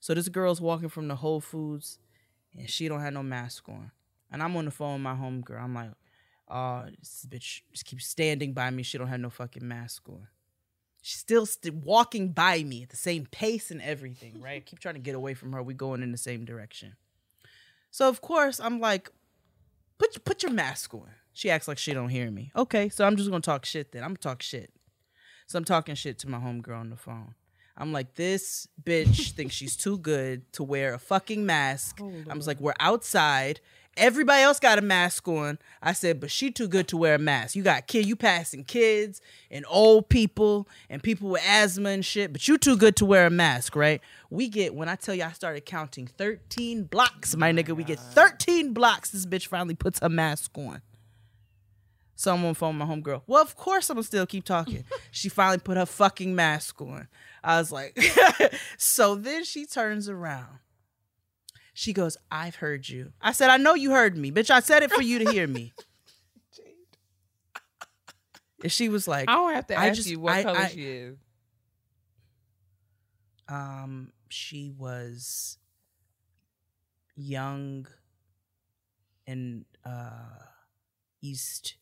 So 0.00 0.14
this 0.14 0.28
girl's 0.28 0.60
walking 0.60 0.88
from 0.88 1.08
the 1.08 1.16
Whole 1.16 1.40
Foods 1.40 1.98
and 2.56 2.68
she 2.68 2.88
don't 2.88 3.00
have 3.00 3.12
no 3.12 3.22
mask 3.22 3.68
on. 3.68 3.90
And 4.30 4.42
I'm 4.42 4.56
on 4.56 4.64
the 4.64 4.70
phone 4.70 4.94
with 4.94 5.02
my 5.02 5.14
homegirl. 5.14 5.62
I'm 5.62 5.74
like, 5.74 5.90
oh, 6.48 6.84
this 6.98 7.26
bitch 7.28 7.60
just 7.72 7.84
keeps 7.84 8.06
standing 8.06 8.52
by 8.52 8.70
me. 8.70 8.82
She 8.82 8.98
don't 8.98 9.08
have 9.08 9.20
no 9.20 9.30
fucking 9.30 9.66
mask 9.66 10.08
on. 10.08 10.28
She's 11.02 11.18
still 11.18 11.46
st- 11.46 11.74
walking 11.74 12.28
by 12.28 12.62
me 12.62 12.84
at 12.84 12.90
the 12.90 12.96
same 12.96 13.26
pace 13.26 13.70
and 13.70 13.82
everything, 13.82 14.40
right? 14.40 14.64
Keep 14.66 14.78
trying 14.78 14.94
to 14.94 15.00
get 15.00 15.14
away 15.14 15.34
from 15.34 15.52
her. 15.52 15.62
We 15.62 15.74
going 15.74 16.02
in 16.02 16.12
the 16.12 16.18
same 16.18 16.44
direction. 16.44 16.94
So 17.92 18.08
of 18.08 18.20
course 18.20 18.58
I'm 18.58 18.80
like, 18.80 19.10
put 19.98 20.24
put 20.24 20.42
your 20.42 20.50
mask 20.50 20.92
on. 20.94 21.10
She 21.32 21.48
acts 21.50 21.68
like 21.68 21.78
she 21.78 21.92
don't 21.92 22.08
hear 22.08 22.30
me. 22.30 22.50
Okay, 22.56 22.88
so 22.88 23.04
I'm 23.06 23.16
just 23.16 23.30
gonna 23.30 23.40
talk 23.42 23.64
shit 23.64 23.92
then. 23.92 24.02
I'm 24.02 24.10
gonna 24.10 24.18
talk 24.18 24.42
shit. 24.42 24.72
So 25.46 25.58
I'm 25.58 25.64
talking 25.64 25.94
shit 25.94 26.18
to 26.20 26.28
my 26.28 26.38
homegirl 26.38 26.80
on 26.80 26.90
the 26.90 26.96
phone. 26.96 27.34
I'm 27.76 27.92
like, 27.92 28.14
this 28.14 28.66
bitch 28.82 29.32
thinks 29.36 29.54
she's 29.54 29.76
too 29.76 29.98
good 29.98 30.50
to 30.54 30.62
wear 30.64 30.94
a 30.94 30.98
fucking 30.98 31.44
mask. 31.46 31.98
Oh, 32.02 32.12
I 32.28 32.34
was 32.34 32.46
like, 32.46 32.60
we're 32.60 32.74
outside. 32.80 33.60
Everybody 33.96 34.42
else 34.42 34.58
got 34.58 34.78
a 34.78 34.82
mask 34.82 35.28
on. 35.28 35.58
I 35.82 35.92
said, 35.92 36.18
but 36.18 36.30
she 36.30 36.50
too 36.50 36.66
good 36.66 36.88
to 36.88 36.96
wear 36.96 37.16
a 37.16 37.18
mask. 37.18 37.54
You 37.54 37.62
got 37.62 37.86
kid, 37.86 38.06
you 38.06 38.16
passing 38.16 38.64
kids 38.64 39.20
and 39.50 39.66
old 39.68 40.08
people 40.08 40.66
and 40.88 41.02
people 41.02 41.28
with 41.28 41.42
asthma 41.46 41.90
and 41.90 42.04
shit, 42.04 42.32
but 42.32 42.48
you 42.48 42.56
too 42.56 42.76
good 42.76 42.96
to 42.96 43.04
wear 43.04 43.26
a 43.26 43.30
mask, 43.30 43.76
right? 43.76 44.00
We 44.30 44.48
get 44.48 44.74
when 44.74 44.88
I 44.88 44.96
tell 44.96 45.14
you 45.14 45.24
I 45.24 45.32
started 45.32 45.66
counting 45.66 46.06
13 46.06 46.84
blocks, 46.84 47.36
my 47.36 47.50
oh 47.50 47.52
nigga, 47.52 47.76
we 47.76 47.84
get 47.84 47.98
13 47.98 48.72
blocks. 48.72 49.10
This 49.10 49.26
bitch 49.26 49.46
finally 49.46 49.74
puts 49.74 50.00
her 50.00 50.08
mask 50.08 50.56
on. 50.56 50.80
Someone 52.14 52.40
I'm 52.40 52.46
on 52.46 52.52
the 52.52 52.58
phone 52.58 52.76
my 52.76 52.86
homegirl. 52.86 53.22
Well, 53.26 53.42
of 53.42 53.56
course 53.56 53.90
I'm 53.90 53.96
gonna 53.96 54.04
still 54.04 54.26
keep 54.26 54.44
talking. 54.44 54.84
she 55.10 55.28
finally 55.28 55.58
put 55.58 55.76
her 55.76 55.86
fucking 55.86 56.34
mask 56.34 56.80
on. 56.80 57.08
I 57.44 57.58
was 57.58 57.72
like, 57.72 57.98
so 58.78 59.16
then 59.16 59.44
she 59.44 59.66
turns 59.66 60.08
around. 60.08 60.60
She 61.74 61.92
goes, 61.92 62.16
I've 62.30 62.56
heard 62.56 62.88
you. 62.88 63.12
I 63.20 63.32
said, 63.32 63.50
I 63.50 63.56
know 63.56 63.74
you 63.74 63.92
heard 63.92 64.16
me. 64.16 64.30
Bitch, 64.30 64.50
I 64.50 64.60
said 64.60 64.82
it 64.82 64.92
for 64.92 65.02
you 65.02 65.18
to 65.20 65.30
hear 65.30 65.46
me. 65.46 65.72
and 68.62 68.70
she 68.70 68.88
was 68.88 69.08
like, 69.08 69.28
I 69.28 69.34
don't 69.34 69.54
have 69.54 69.66
to 69.68 69.78
I 69.78 69.86
ask 69.88 69.96
just- 69.96 70.08
you 70.08 70.20
what 70.20 70.34
I- 70.34 70.42
color 70.42 70.58
I- 70.58 70.68
she 70.68 70.84
is. 70.86 71.16
um, 73.48 74.12
she 74.28 74.70
was 74.70 75.58
young 77.14 77.86
and 79.26 79.64
uh 79.84 80.46
East 81.20 81.76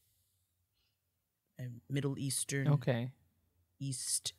and 1.58 1.80
Middle 1.88 2.18
Eastern, 2.18 2.68
Okay. 2.68 3.12
East 3.78 4.32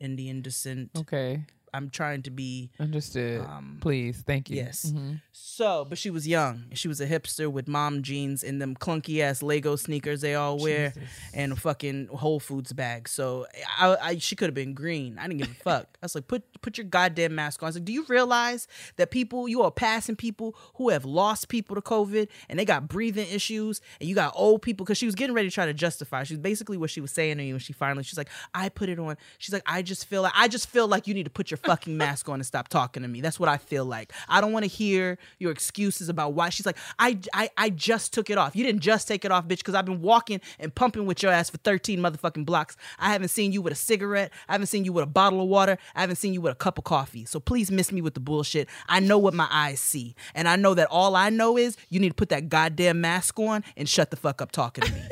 Indian 0.00 0.42
descent. 0.42 0.90
Okay. 0.96 1.44
I'm 1.74 1.90
trying 1.90 2.22
to 2.22 2.30
be 2.30 2.70
Understood. 2.78 3.40
Um, 3.40 3.78
Please. 3.80 4.22
Thank 4.26 4.50
you. 4.50 4.56
yes. 4.56 4.92
Mhm. 4.94 5.20
So, 5.32 5.84
but 5.88 5.98
she 5.98 6.10
was 6.10 6.26
young. 6.26 6.64
She 6.74 6.88
was 6.88 7.00
a 7.00 7.06
hipster 7.06 7.50
with 7.50 7.68
mom 7.68 8.02
jeans 8.02 8.42
and 8.42 8.60
them 8.60 8.74
clunky 8.74 9.20
ass 9.20 9.42
Lego 9.42 9.76
sneakers 9.76 10.20
they 10.20 10.34
all 10.34 10.58
wear, 10.58 10.90
Jesus. 10.90 11.08
and 11.34 11.52
a 11.52 11.56
fucking 11.56 12.08
Whole 12.08 12.40
Foods 12.40 12.72
bag. 12.72 13.08
So, 13.08 13.46
I, 13.78 13.96
I 14.00 14.18
she 14.18 14.36
could 14.36 14.46
have 14.48 14.54
been 14.54 14.74
green. 14.74 15.18
I 15.18 15.26
didn't 15.26 15.38
give 15.38 15.50
a 15.50 15.54
fuck. 15.62 15.86
I 16.02 16.04
was 16.06 16.14
like, 16.14 16.26
put 16.28 16.42
put 16.62 16.78
your 16.78 16.86
goddamn 16.86 17.34
mask 17.34 17.62
on. 17.62 17.66
I 17.66 17.68
was 17.70 17.76
like, 17.76 17.84
do 17.84 17.92
you 17.92 18.04
realize 18.08 18.66
that 18.96 19.10
people 19.10 19.48
you 19.48 19.62
are 19.62 19.70
passing 19.70 20.16
people 20.16 20.54
who 20.76 20.88
have 20.90 21.04
lost 21.04 21.48
people 21.48 21.74
to 21.76 21.82
COVID 21.82 22.28
and 22.48 22.58
they 22.58 22.64
got 22.64 22.88
breathing 22.88 23.26
issues, 23.30 23.80
and 24.00 24.08
you 24.08 24.14
got 24.14 24.32
old 24.36 24.62
people 24.62 24.84
because 24.84 24.98
she 24.98 25.06
was 25.06 25.14
getting 25.14 25.34
ready 25.34 25.48
to 25.48 25.54
try 25.54 25.66
to 25.66 25.74
justify. 25.74 26.22
She 26.24 26.34
was 26.34 26.40
basically 26.40 26.76
what 26.76 26.90
she 26.90 27.00
was 27.00 27.10
saying 27.10 27.38
to 27.38 27.44
you, 27.44 27.54
and 27.54 27.62
she 27.62 27.72
finally 27.72 28.02
she's 28.04 28.18
like, 28.18 28.28
I 28.54 28.68
put 28.68 28.88
it 28.88 28.98
on. 28.98 29.16
She's 29.38 29.52
like, 29.52 29.62
I 29.66 29.82
just 29.82 30.06
feel 30.06 30.22
like 30.22 30.32
I 30.36 30.48
just 30.48 30.68
feel 30.68 30.86
like 30.88 31.06
you 31.06 31.14
need 31.14 31.24
to 31.24 31.30
put 31.30 31.50
your 31.50 31.58
fucking 31.64 31.96
mask 31.96 32.28
on 32.28 32.36
and 32.36 32.46
stop 32.46 32.68
talking 32.68 33.02
to 33.02 33.08
me. 33.08 33.20
That's 33.20 33.38
what 33.40 33.48
I 33.48 33.56
feel 33.56 33.84
like. 33.84 34.12
I 34.28 34.40
don't 34.40 34.52
want 34.52 34.64
to 34.64 34.70
hear 34.70 35.18
your 35.38 35.50
excuses 35.52 36.08
about 36.08 36.34
why. 36.34 36.48
She's 36.48 36.66
like, 36.66 36.76
I, 36.98 37.18
I, 37.32 37.50
I 37.56 37.70
just 37.70 38.12
took 38.12 38.30
it 38.30 38.38
off. 38.38 38.54
You 38.56 38.64
didn't 38.64 38.80
just 38.80 39.08
take 39.08 39.24
it 39.24 39.32
off, 39.32 39.44
bitch, 39.44 39.58
because 39.58 39.74
I've 39.74 39.84
been 39.84 40.02
walking 40.02 40.40
and 40.58 40.74
pumping 40.74 41.06
with 41.06 41.22
your 41.22 41.32
ass 41.32 41.50
for 41.50 41.58
13 41.58 41.98
motherfucking 42.00 42.44
blocks. 42.44 42.76
I 42.98 43.12
haven't 43.12 43.28
seen 43.28 43.52
you 43.52 43.62
with 43.62 43.72
a 43.72 43.76
cigarette. 43.76 44.32
I 44.48 44.52
haven't 44.52 44.68
seen 44.68 44.84
you 44.84 44.92
with 44.92 45.04
a 45.04 45.08
bottle 45.08 45.40
of 45.40 45.48
water. 45.48 45.78
I 45.94 46.00
haven't 46.00 46.16
seen 46.16 46.34
you 46.34 46.40
with 46.40 46.52
a 46.52 46.56
cup 46.56 46.78
of 46.78 46.84
coffee. 46.84 47.24
So 47.24 47.40
please 47.40 47.70
miss 47.70 47.92
me 47.92 48.00
with 48.00 48.14
the 48.14 48.20
bullshit. 48.20 48.68
I 48.88 49.00
know 49.00 49.18
what 49.18 49.34
my 49.34 49.48
eyes 49.50 49.80
see. 49.80 50.14
And 50.34 50.48
I 50.48 50.56
know 50.56 50.74
that 50.74 50.88
all 50.90 51.16
I 51.16 51.30
know 51.30 51.56
is 51.56 51.76
you 51.88 52.00
need 52.00 52.10
to 52.10 52.14
put 52.14 52.30
that 52.30 52.48
goddamn 52.48 53.00
mask 53.00 53.38
on 53.38 53.64
and 53.76 53.88
shut 53.88 54.10
the 54.10 54.16
fuck 54.16 54.42
up 54.42 54.52
talking 54.52 54.84
to 54.84 54.92
me. 54.92 55.02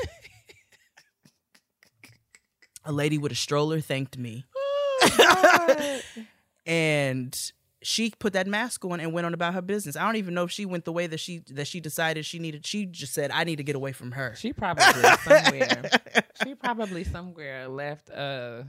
a 2.85 2.91
lady 2.91 3.17
with 3.17 3.31
a 3.31 3.35
stroller 3.35 3.79
thanked 3.81 4.17
me. 4.17 4.45
Oh, 4.55 6.01
and 6.65 7.37
she 7.83 8.11
put 8.19 8.33
that 8.33 8.47
mask 8.47 8.85
on 8.85 8.99
and 8.99 9.13
went 9.13 9.25
on 9.25 9.33
about 9.33 9.53
her 9.53 9.61
business. 9.61 9.95
I 9.95 10.05
don't 10.05 10.17
even 10.17 10.33
know 10.33 10.43
if 10.43 10.51
she 10.51 10.65
went 10.65 10.85
the 10.85 10.91
way 10.91 11.07
that 11.07 11.19
she 11.19 11.39
that 11.49 11.67
she 11.67 11.79
decided 11.79 12.25
she 12.25 12.39
needed. 12.39 12.65
She 12.65 12.85
just 12.85 13.13
said, 13.13 13.31
"I 13.31 13.43
need 13.43 13.57
to 13.57 13.63
get 13.63 13.75
away 13.75 13.91
from 13.91 14.11
her." 14.11 14.35
She 14.35 14.53
probably 14.53 15.01
somewhere. 15.23 15.89
she 16.43 16.55
probably 16.55 17.03
somewhere 17.03 17.67
left 17.67 18.09
a 18.09 18.67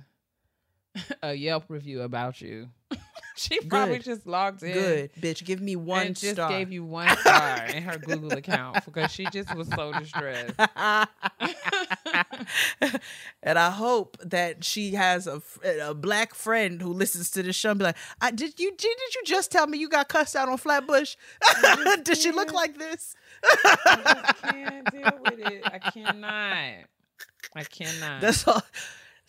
a 1.22 1.34
Yelp 1.34 1.64
review 1.68 2.02
about 2.02 2.40
you. 2.40 2.70
she 3.36 3.60
probably 3.60 3.96
Good. 3.96 4.04
just 4.04 4.26
logged 4.26 4.62
in. 4.62 4.72
Good, 4.72 5.10
bitch. 5.20 5.44
Give 5.44 5.60
me 5.60 5.76
one 5.76 6.08
and 6.08 6.16
just 6.16 6.34
star. 6.34 6.48
gave 6.50 6.70
you 6.72 6.84
one 6.84 7.16
star 7.18 7.66
in 7.66 7.82
her 7.82 7.98
Google 7.98 8.32
account 8.32 8.84
because 8.84 9.10
she 9.10 9.26
just 9.26 9.54
was 9.54 9.68
so 9.68 9.92
distressed. 9.92 10.54
and 13.42 13.58
I 13.58 13.70
hope 13.70 14.16
that 14.22 14.64
she 14.64 14.92
has 14.92 15.26
a, 15.26 15.42
a 15.82 15.94
black 15.94 16.34
friend 16.34 16.80
who 16.82 16.92
listens 16.92 17.30
to 17.32 17.42
this 17.42 17.56
show 17.56 17.70
and 17.70 17.78
be 17.78 17.84
like, 17.84 17.96
I, 18.20 18.30
did 18.30 18.58
you 18.60 18.70
did, 18.70 18.78
did 18.78 19.14
you 19.14 19.22
just 19.24 19.50
tell 19.50 19.66
me 19.66 19.78
you 19.78 19.88
got 19.88 20.08
cussed 20.08 20.36
out 20.36 20.48
on 20.48 20.58
Flatbush? 20.58 21.16
Does 22.02 22.20
she 22.20 22.32
look 22.32 22.52
like 22.52 22.78
this? 22.78 23.14
I 23.42 24.34
can't 24.42 24.90
deal 24.90 25.18
with 25.24 25.38
it. 25.38 25.62
I 25.64 25.78
cannot. 25.78 26.84
I 27.54 27.64
cannot. 27.64 28.20
That's 28.20 28.46
all. 28.46 28.62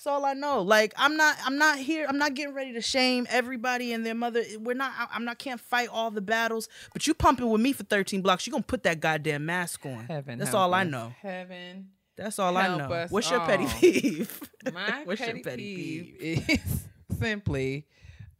That's 0.03 0.13
all 0.17 0.25
I 0.25 0.33
know. 0.33 0.61
Like 0.61 0.93
I'm 0.97 1.15
not. 1.15 1.37
I'm 1.45 1.57
not 1.57 1.77
here. 1.77 2.05
I'm 2.09 2.17
not 2.17 2.33
getting 2.33 2.53
ready 2.53 2.73
to 2.73 2.81
shame 2.81 3.25
everybody 3.29 3.93
and 3.93 4.05
their 4.05 4.13
mother. 4.13 4.43
We're 4.59 4.73
not. 4.75 4.91
I'm 5.13 5.23
not. 5.23 5.37
Can't 5.39 5.61
fight 5.61 5.87
all 5.89 6.11
the 6.11 6.19
battles. 6.19 6.67
But 6.91 7.07
you 7.07 7.13
pumping 7.13 7.49
with 7.49 7.61
me 7.61 7.71
for 7.71 7.83
13 7.83 8.21
blocks. 8.21 8.45
You 8.45 8.51
gonna 8.51 8.63
put 8.63 8.83
that 8.83 8.99
goddamn 8.99 9.45
mask 9.45 9.85
on. 9.85 10.03
Heaven. 10.05 10.39
That's 10.39 10.53
all 10.53 10.73
I 10.73 10.83
know. 10.83 11.13
Heaven. 11.21 11.87
That's 12.17 12.37
all 12.37 12.57
I 12.57 12.67
know. 12.77 12.91
us 12.93 13.11
What's 13.11 13.31
your 13.31 13.39
petty 13.39 13.63
all. 13.63 13.69
peeve? 13.79 14.41
My 14.73 15.03
What's 15.05 15.21
petty, 15.21 15.37
your 15.37 15.43
petty 15.43 15.75
peeve, 15.75 16.19
peeve? 16.19 16.49
is 16.49 16.83
simply, 17.19 17.87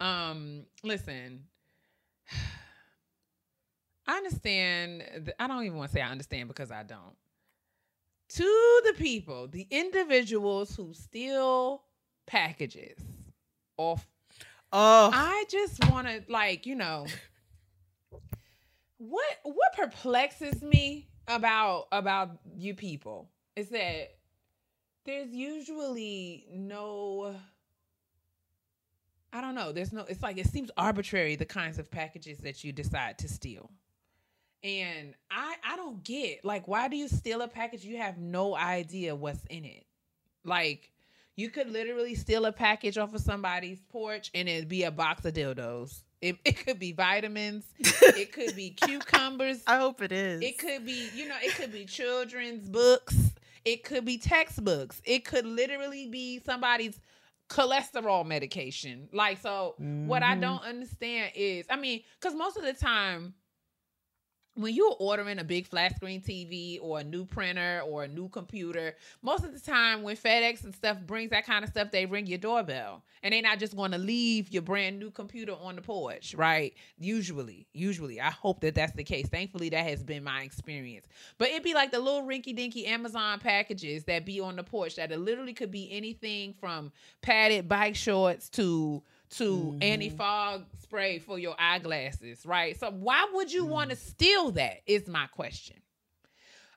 um, 0.02 0.65
listen. 0.84 1.45
I 4.06 4.18
understand. 4.18 5.34
I 5.40 5.48
don't 5.48 5.64
even 5.64 5.77
want 5.77 5.91
to 5.91 5.95
say 5.95 6.02
I 6.02 6.10
understand 6.11 6.49
because 6.49 6.72
I 6.72 6.84
don't. 6.84 7.15
To 8.30 8.82
the 8.86 8.94
people, 8.94 9.48
the 9.48 9.68
individuals 9.70 10.76
who 10.76 10.94
steal 10.94 11.84
packages 12.26 12.98
off 13.78 14.08
Oh, 14.76 15.12
I 15.14 15.45
just 15.52 15.88
want 15.91 16.08
to 16.08 16.24
like, 16.30 16.66
you 16.66 16.74
know, 16.74 17.06
what 18.98 19.40
what 19.44 19.74
perplexes 19.76 20.64
me 20.64 21.08
about 21.28 21.88
about 21.91 22.40
you 22.56 22.74
people 22.74 23.30
is 23.56 23.70
that 23.70 24.16
there's 25.06 25.30
usually 25.30 26.48
no 26.52 27.36
I 29.32 29.41
don't 29.41 29.54
know, 29.54 29.72
there's 29.72 29.94
no 29.94 30.06
it's 30.10 30.24
like 30.24 30.40
it 30.40 30.48
seems 30.48 30.72
arbitrary 30.76 31.36
the 31.36 31.45
kinds 31.45 31.78
of 31.78 31.91
packages 31.91 32.40
that 32.40 32.64
you 32.64 32.72
decide 32.72 33.20
to 33.20 33.30
steal. 33.30 33.70
And 34.64 35.14
I 35.30 35.56
I 35.64 35.76
don't 35.76 36.03
get 36.03 36.45
like 36.45 36.68
why 36.68 36.88
do 36.88 36.95
you 36.95 37.07
steal 37.07 37.41
a 37.41 37.48
package 37.48 37.84
you 37.84 37.98
have 37.98 38.18
no 38.18 38.56
idea 38.56 39.15
what's 39.15 39.44
in 39.49 39.65
it? 39.65 39.85
Like 40.45 40.91
you 41.35 41.49
could 41.49 41.69
literally 41.69 42.15
steal 42.15 42.45
a 42.45 42.52
package 42.52 42.98
off 42.98 43.14
of 43.14 43.22
somebody's 43.22 43.81
porch 43.90 44.30
and 44.34 44.48
it'd 44.48 44.69
be 44.69 44.84
a 44.84 44.91
box 44.91 45.26
of 45.26 45.34
dildos. 45.34 46.03
It, 46.22 46.38
it 46.45 46.64
could 46.65 46.80
be 46.80 46.94
vitamins. 46.94 47.65
it 47.80 48.31
could 48.31 48.56
be 48.56 48.69
cucumbers. 48.81 49.61
I 49.68 49.77
hope 49.77 50.02
it 50.02 50.11
is. 50.14 50.41
It 50.41 50.57
could 50.57 50.85
be, 50.85 51.10
you 51.14 51.27
know, 51.27 51.35
it 51.41 51.53
could 51.56 51.72
be 51.73 51.85
children's 51.85 52.69
books. 52.69 53.15
It 53.65 53.84
could 53.84 54.06
be 54.06 54.18
textbooks. 54.18 55.02
It 55.03 55.26
could 55.26 55.45
literally 55.45 56.07
be 56.07 56.40
somebody's 56.40 56.99
cholesterol 57.49 58.26
medication. 58.26 59.10
Like, 59.11 59.40
so 59.41 59.76
what 60.06 60.23
I 60.23 60.35
Mhm. 60.35 60.41
don't 60.41 60.64
understand 60.64 61.31
is, 61.35 61.65
I 61.69 61.76
mean, 61.76 62.03
because 62.19 62.35
most 62.35 62.57
of 62.57 62.64
the 62.64 62.73
time, 62.73 63.34
when 64.55 64.73
you're 64.73 64.95
ordering 64.99 65.39
a 65.39 65.43
big 65.43 65.65
flat 65.65 65.95
screen 65.95 66.21
TV 66.21 66.77
or 66.81 66.99
a 66.99 67.03
new 67.03 67.25
printer 67.25 67.81
or 67.85 68.03
a 68.03 68.07
new 68.07 68.30
computer, 68.30 68.95
most 69.21 69.43
of 69.43 69.51
the 69.51 69.59
time 69.59 70.03
when 70.03 70.15
FedEx 70.15 70.63
and 70.63 70.75
stuff 70.75 70.97
brings 71.07 71.31
that 71.31 71.45
kind 71.45 71.63
of 71.63 71.71
stuff, 71.71 71.89
they 71.91 72.05
ring 72.05 72.27
your 72.27 72.38
doorbell. 72.38 73.03
And 73.23 73.34
they're 73.34 73.41
not 73.41 73.57
just 73.57 73.75
going 73.75 73.91
to 73.91 73.97
leave 73.97 74.49
your 74.49 74.61
brand 74.61 74.99
new 74.99 75.09
computer 75.09 75.53
on 75.59 75.75
the 75.75 75.81
porch, 75.81 76.35
right? 76.35 76.73
Usually, 76.99 77.65
usually. 77.73 78.21
I 78.21 78.30
hope 78.30 78.61
that 78.61 78.75
that's 78.75 78.93
the 78.93 79.03
case. 79.03 79.27
Thankfully, 79.27 79.69
that 79.69 79.88
has 79.88 80.03
been 80.03 80.23
my 80.23 80.41
experience. 80.41 81.07
But 81.38 81.49
it'd 81.49 81.63
be 81.63 81.73
like 81.73 81.91
the 81.91 81.99
little 81.99 82.23
rinky 82.23 82.55
dinky 82.55 82.85
Amazon 82.85 83.39
packages 83.39 84.03
that 84.05 84.25
be 84.25 84.39
on 84.39 84.55
the 84.55 84.63
porch 84.63 84.97
that 84.97 85.11
it 85.11 85.19
literally 85.19 85.53
could 85.53 85.71
be 85.71 85.89
anything 85.91 86.53
from 86.59 86.91
padded 87.21 87.67
bike 87.67 87.95
shorts 87.95 88.49
to 88.49 89.01
to 89.38 89.77
anti-fog 89.81 90.61
mm-hmm. 90.61 90.77
spray 90.81 91.19
for 91.19 91.39
your 91.39 91.55
eyeglasses, 91.60 92.45
right? 92.45 92.80
So 92.80 92.91
why 92.91 93.27
would 93.34 93.51
you 93.51 93.65
want 93.65 93.89
to 93.89 93.95
mm. 93.95 93.99
steal 93.99 94.51
that? 94.51 94.81
Is 94.85 95.07
my 95.07 95.27
question. 95.27 95.77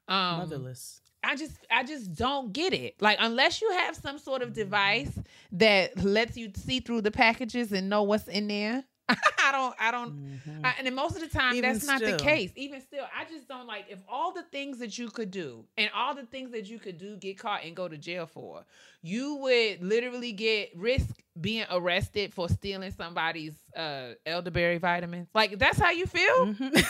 Um, 0.08 0.38
motherless. 0.38 1.00
I 1.22 1.34
just 1.34 1.56
I 1.70 1.82
just 1.82 2.14
don't 2.14 2.52
get 2.52 2.72
it. 2.72 3.00
Like 3.00 3.18
unless 3.20 3.60
you 3.60 3.70
have 3.72 3.96
some 3.96 4.18
sort 4.18 4.42
of 4.42 4.50
mm-hmm. 4.50 4.60
device 4.60 5.18
that 5.52 6.02
lets 6.04 6.36
you 6.36 6.52
see 6.54 6.80
through 6.80 7.02
the 7.02 7.10
packages 7.10 7.72
and 7.72 7.88
know 7.88 8.04
what's 8.04 8.28
in 8.28 8.48
there. 8.48 8.84
I 9.08 9.52
don't 9.52 9.74
I 9.78 9.90
don't 9.90 10.40
I, 10.64 10.74
and 10.78 10.86
then 10.86 10.94
most 10.94 11.14
of 11.16 11.22
the 11.22 11.28
time 11.28 11.54
Even 11.54 11.72
that's 11.72 11.86
not 11.86 12.00
the 12.00 12.16
case. 12.16 12.50
Even 12.56 12.80
still, 12.80 13.04
I 13.16 13.24
just 13.30 13.48
don't 13.48 13.66
like 13.66 13.86
if 13.88 13.98
all 14.08 14.32
the 14.32 14.42
things 14.42 14.78
that 14.78 14.98
you 14.98 15.08
could 15.08 15.30
do 15.30 15.64
and 15.76 15.90
all 15.94 16.14
the 16.14 16.24
things 16.24 16.50
that 16.52 16.68
you 16.68 16.78
could 16.78 16.98
do 16.98 17.16
get 17.16 17.38
caught 17.38 17.64
and 17.64 17.76
go 17.76 17.88
to 17.88 17.96
jail 17.96 18.26
for, 18.26 18.64
you 19.02 19.36
would 19.36 19.82
literally 19.82 20.32
get 20.32 20.70
risk 20.76 21.22
being 21.40 21.66
arrested 21.70 22.34
for 22.34 22.48
stealing 22.48 22.90
somebody's 22.90 23.54
uh 23.76 24.14
elderberry 24.24 24.78
vitamins. 24.78 25.28
Like 25.34 25.58
that's 25.58 25.78
how 25.78 25.90
you 25.90 26.06
feel? 26.06 26.54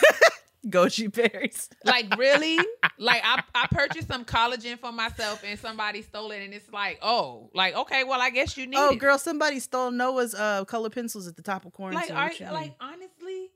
Goji 0.67 1.11
berries. 1.13 1.69
Like 1.85 2.17
really? 2.17 2.57
like 2.97 3.21
I, 3.23 3.41
I 3.55 3.67
purchased 3.67 4.07
some 4.07 4.25
collagen 4.25 4.77
for 4.79 4.91
myself 4.91 5.43
and 5.45 5.57
somebody 5.59 6.01
stole 6.01 6.31
it 6.31 6.43
and 6.43 6.53
it's 6.53 6.69
like, 6.71 6.99
oh, 7.01 7.49
like 7.53 7.75
okay, 7.75 8.03
well 8.03 8.21
I 8.21 8.29
guess 8.31 8.57
you 8.57 8.65
need 8.67 8.77
Oh, 8.77 8.89
it. 8.91 8.99
girl, 8.99 9.17
somebody 9.17 9.59
stole 9.59 9.91
Noah's 9.91 10.33
uh, 10.35 10.65
color 10.65 10.89
pencils 10.89 11.27
at 11.27 11.35
the 11.35 11.41
top 11.43 11.65
of 11.65 11.73
Like, 11.79 12.07
quarantine. 12.07 12.47
are, 12.47 12.53
like 12.53 12.73
honestly, 12.81 13.51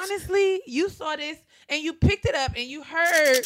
honestly, 0.00 0.62
you 0.66 0.88
saw 0.88 1.16
this 1.16 1.38
and 1.68 1.82
you 1.82 1.92
picked 1.94 2.26
it 2.26 2.34
up 2.34 2.52
and 2.56 2.64
you 2.66 2.82
heard 2.82 3.40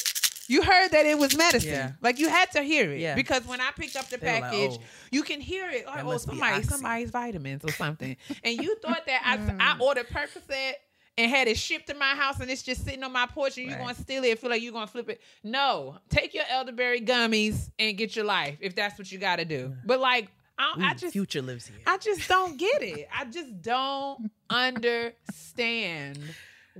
you 0.50 0.62
heard 0.62 0.88
that 0.92 1.04
it 1.04 1.18
was 1.18 1.36
medicine. 1.36 1.70
Yeah. 1.70 1.92
Like 2.00 2.18
you 2.18 2.28
had 2.30 2.50
to 2.52 2.62
hear 2.62 2.90
it. 2.90 3.00
Yeah. 3.00 3.14
Because 3.14 3.46
when 3.46 3.60
I 3.60 3.70
picked 3.76 3.96
up 3.96 4.08
the 4.08 4.16
were 4.16 4.26
like, 4.26 4.42
package, 4.44 4.78
"Oh, 4.80 4.84
you 5.10 5.22
can 5.22 5.40
hear 5.42 5.68
it. 5.68 5.84
Like, 5.86 6.04
oh, 6.04 6.16
somebody, 6.16 6.56
Oxy." 6.56 6.68
somebody's 6.68 7.10
vitamins 7.10 7.64
or 7.64 7.72
something. 7.72 8.16
and 8.42 8.62
you 8.62 8.76
thought 8.76 9.04
that 9.06 9.22
I, 9.24 9.36
Mm. 9.38 9.60
I 9.60 9.76
ordered 9.78 10.08
Percocet 10.08 10.72
and 11.18 11.30
had 11.30 11.48
it 11.48 11.58
shipped 11.58 11.88
to 11.88 11.94
my 11.94 12.14
house 12.14 12.40
and 12.40 12.50
it's 12.50 12.62
just 12.62 12.84
sitting 12.84 13.02
on 13.02 13.12
my 13.12 13.26
porch 13.26 13.58
and 13.58 13.66
you're 13.68 13.76
Right. 13.76 13.88
gonna 13.88 13.98
steal 13.98 14.24
it 14.24 14.38
feel 14.38 14.48
like 14.50 14.62
you're 14.62 14.72
gonna 14.72 14.86
flip 14.86 15.10
it. 15.10 15.20
No. 15.44 15.98
Take 16.08 16.32
your 16.32 16.44
elderberry 16.48 17.00
gummies 17.02 17.70
and 17.78 17.96
get 17.98 18.16
your 18.16 18.24
life 18.24 18.56
if 18.60 18.74
that's 18.74 18.98
what 18.98 19.10
you 19.12 19.18
gotta 19.18 19.44
do. 19.44 19.74
But 19.84 20.00
like 20.00 20.30
I, 20.58 20.74
I 20.90 20.94
just 20.94 21.12
future 21.12 21.42
lives 21.42 21.66
here. 21.66 21.78
I 21.86 21.98
just 21.98 22.28
don't 22.28 22.56
get 22.56 22.82
it. 22.82 23.08
I 23.16 23.24
just 23.26 23.60
don't 23.62 24.30
understand 24.50 26.18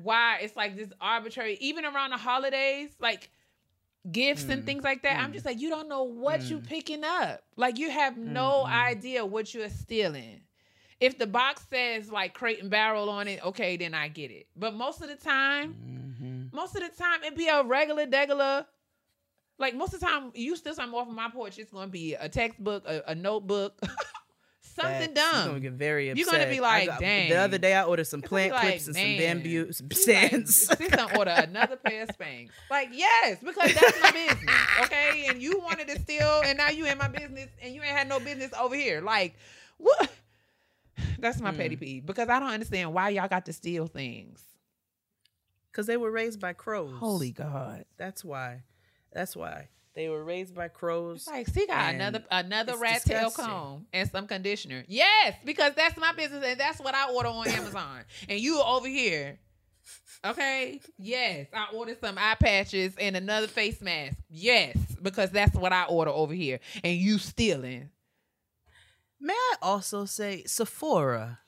why 0.02 0.38
it's 0.42 0.56
like 0.56 0.76
this 0.76 0.88
arbitrary, 1.00 1.58
even 1.60 1.84
around 1.84 2.10
the 2.10 2.16
holidays, 2.16 2.90
like 3.00 3.30
gifts 4.10 4.44
Mm. 4.44 4.50
and 4.50 4.66
things 4.66 4.84
like 4.84 5.02
that. 5.02 5.20
I'm 5.22 5.32
just 5.32 5.44
like, 5.44 5.60
you 5.60 5.68
don't 5.70 5.88
know 5.88 6.04
what 6.04 6.42
you're 6.44 6.60
picking 6.60 7.04
up. 7.04 7.42
Like 7.56 7.78
you 7.78 7.90
have 7.90 8.16
no 8.16 8.64
idea 8.64 9.24
what 9.26 9.52
you're 9.52 9.68
stealing. 9.68 10.40
If 11.00 11.16
the 11.18 11.26
box 11.26 11.64
says 11.70 12.10
like 12.10 12.34
crate 12.34 12.60
and 12.60 12.70
barrel 12.70 13.08
on 13.08 13.28
it, 13.28 13.44
okay, 13.46 13.76
then 13.76 13.94
I 13.94 14.08
get 14.08 14.30
it. 14.30 14.46
But 14.56 14.74
most 14.74 15.00
of 15.02 15.08
the 15.08 15.16
time, 15.16 15.74
Mm-hmm. 15.74 16.56
most 16.56 16.74
of 16.74 16.82
the 16.82 16.88
time 17.00 17.22
it'd 17.22 17.38
be 17.38 17.46
a 17.48 17.62
regular 17.62 18.06
degular. 18.06 18.66
Like 19.58 19.74
most 19.76 19.94
of 19.94 20.00
the 20.00 20.06
time, 20.06 20.32
you 20.34 20.56
steal 20.56 20.74
something 20.74 20.98
off 20.98 21.08
of 21.08 21.14
my 21.14 21.28
porch, 21.30 21.58
it's 21.58 21.70
gonna 21.70 21.86
be 21.88 22.14
a 22.14 22.28
textbook, 22.28 22.84
a, 22.86 23.02
a 23.08 23.14
notebook, 23.14 23.78
something 24.60 25.14
Facts. 25.14 25.34
You're 25.34 25.46
gonna 25.46 25.60
get 25.60 25.72
very 25.72 26.10
upset. 26.10 26.18
You're 26.26 26.32
gonna 26.40 26.50
be 26.50 26.60
like, 26.60 26.86
got- 26.88 27.00
dang. 27.00 27.28
The 27.30 27.36
other 27.36 27.58
day 27.58 27.74
I 27.74 27.84
ordered 27.84 28.06
some 28.06 28.22
plant 28.22 28.52
like, 28.52 28.62
clips 28.62 28.86
and 28.86 28.96
some 28.96 29.04
man, 29.04 29.18
bamboo 29.38 29.72
some 29.72 29.88
she's 29.90 30.06
like, 30.06 30.18
stands. 30.30 30.74
She's 30.78 30.88
gonna 30.90 31.16
order 31.18 31.30
another 31.32 31.76
pair 31.76 32.02
of 32.04 32.08
Spanx. 32.10 32.50
Like, 32.70 32.90
yes, 32.92 33.38
because 33.42 33.74
that's 33.74 34.02
my 34.02 34.10
business. 34.12 34.54
Okay. 34.82 35.26
And 35.28 35.42
you 35.42 35.60
wanted 35.60 35.88
to 35.88 35.98
steal, 36.00 36.42
and 36.44 36.58
now 36.58 36.68
you 36.70 36.86
in 36.86 36.98
my 36.98 37.08
business, 37.08 37.48
and 37.62 37.74
you 37.74 37.82
ain't 37.82 37.96
had 37.96 38.08
no 38.08 38.20
business 38.20 38.52
over 38.60 38.74
here. 38.74 39.00
Like, 39.00 39.34
what? 39.78 40.10
That's 41.18 41.40
my 41.40 41.50
Hmm. 41.50 41.56
petty 41.56 41.76
peeve 41.76 42.06
because 42.06 42.28
I 42.28 42.38
don't 42.40 42.50
understand 42.50 42.92
why 42.94 43.10
y'all 43.10 43.28
got 43.28 43.46
to 43.46 43.52
steal 43.52 43.86
things. 43.86 44.42
Because 45.70 45.86
they 45.86 45.96
were 45.96 46.10
raised 46.10 46.40
by 46.40 46.52
crows. 46.54 46.98
Holy 46.98 47.30
God. 47.30 47.84
That's 47.96 48.24
why. 48.24 48.62
That's 49.12 49.36
why. 49.36 49.68
They 49.94 50.08
were 50.08 50.22
raised 50.22 50.54
by 50.54 50.68
crows. 50.68 51.18
It's 51.18 51.26
like, 51.26 51.48
see, 51.48 51.66
got 51.66 51.92
another 51.94 52.22
another 52.30 52.76
rat 52.76 53.02
tail 53.02 53.30
comb 53.30 53.86
and 53.92 54.08
some 54.08 54.26
conditioner. 54.28 54.84
Yes, 54.86 55.34
because 55.44 55.74
that's 55.74 55.96
my 55.98 56.12
business 56.12 56.44
and 56.46 56.58
that's 56.60 56.78
what 56.78 56.94
I 56.94 57.10
order 57.10 57.28
on 57.28 57.48
Amazon. 57.48 58.04
and 58.28 58.38
you 58.38 58.60
over 58.62 58.86
here. 58.86 59.38
Okay. 60.24 60.80
Yes, 60.98 61.46
I 61.52 61.66
ordered 61.74 61.98
some 62.00 62.16
eye 62.18 62.36
patches 62.40 62.94
and 62.98 63.16
another 63.16 63.46
face 63.46 63.80
mask. 63.80 64.16
Yes, 64.28 64.76
because 65.02 65.30
that's 65.30 65.56
what 65.56 65.72
I 65.72 65.84
order 65.84 66.10
over 66.10 66.34
here, 66.34 66.60
and 66.84 66.96
you 66.96 67.18
stealing. 67.18 67.88
May 69.20 69.34
I 69.34 69.54
also 69.62 70.04
say, 70.04 70.44
Sephora, 70.46 71.40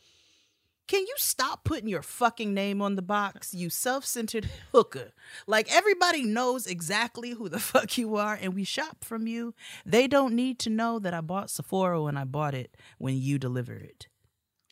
can 0.91 1.07
you 1.07 1.15
stop 1.19 1.63
putting 1.63 1.89
your 1.89 2.03
fucking 2.03 2.53
name 2.53 2.83
on 2.83 2.97
the 2.97 3.03
box, 3.03 3.55
you 3.55 3.71
self 3.71 4.05
centered 4.05 4.51
hooker? 4.73 5.13
Like, 5.47 5.73
everybody 5.73 6.25
knows 6.25 6.67
exactly 6.67 7.31
who 7.31 7.49
the 7.49 7.61
fuck 7.61 7.97
you 7.97 8.17
are, 8.17 8.37
and 8.41 8.55
we 8.55 8.65
shop 8.65 9.05
from 9.05 9.29
you. 9.29 9.55
They 9.87 10.09
don't 10.09 10.35
need 10.35 10.59
to 10.61 10.71
know 10.71 10.99
that 10.99 11.15
I 11.15 11.21
bought 11.21 11.49
Sephora 11.49 12.03
when 12.03 12.17
I 12.17 12.25
bought 12.25 12.55
it 12.55 12.77
when 12.99 13.17
you 13.17 13.39
deliver 13.39 13.75
it. 13.75 14.09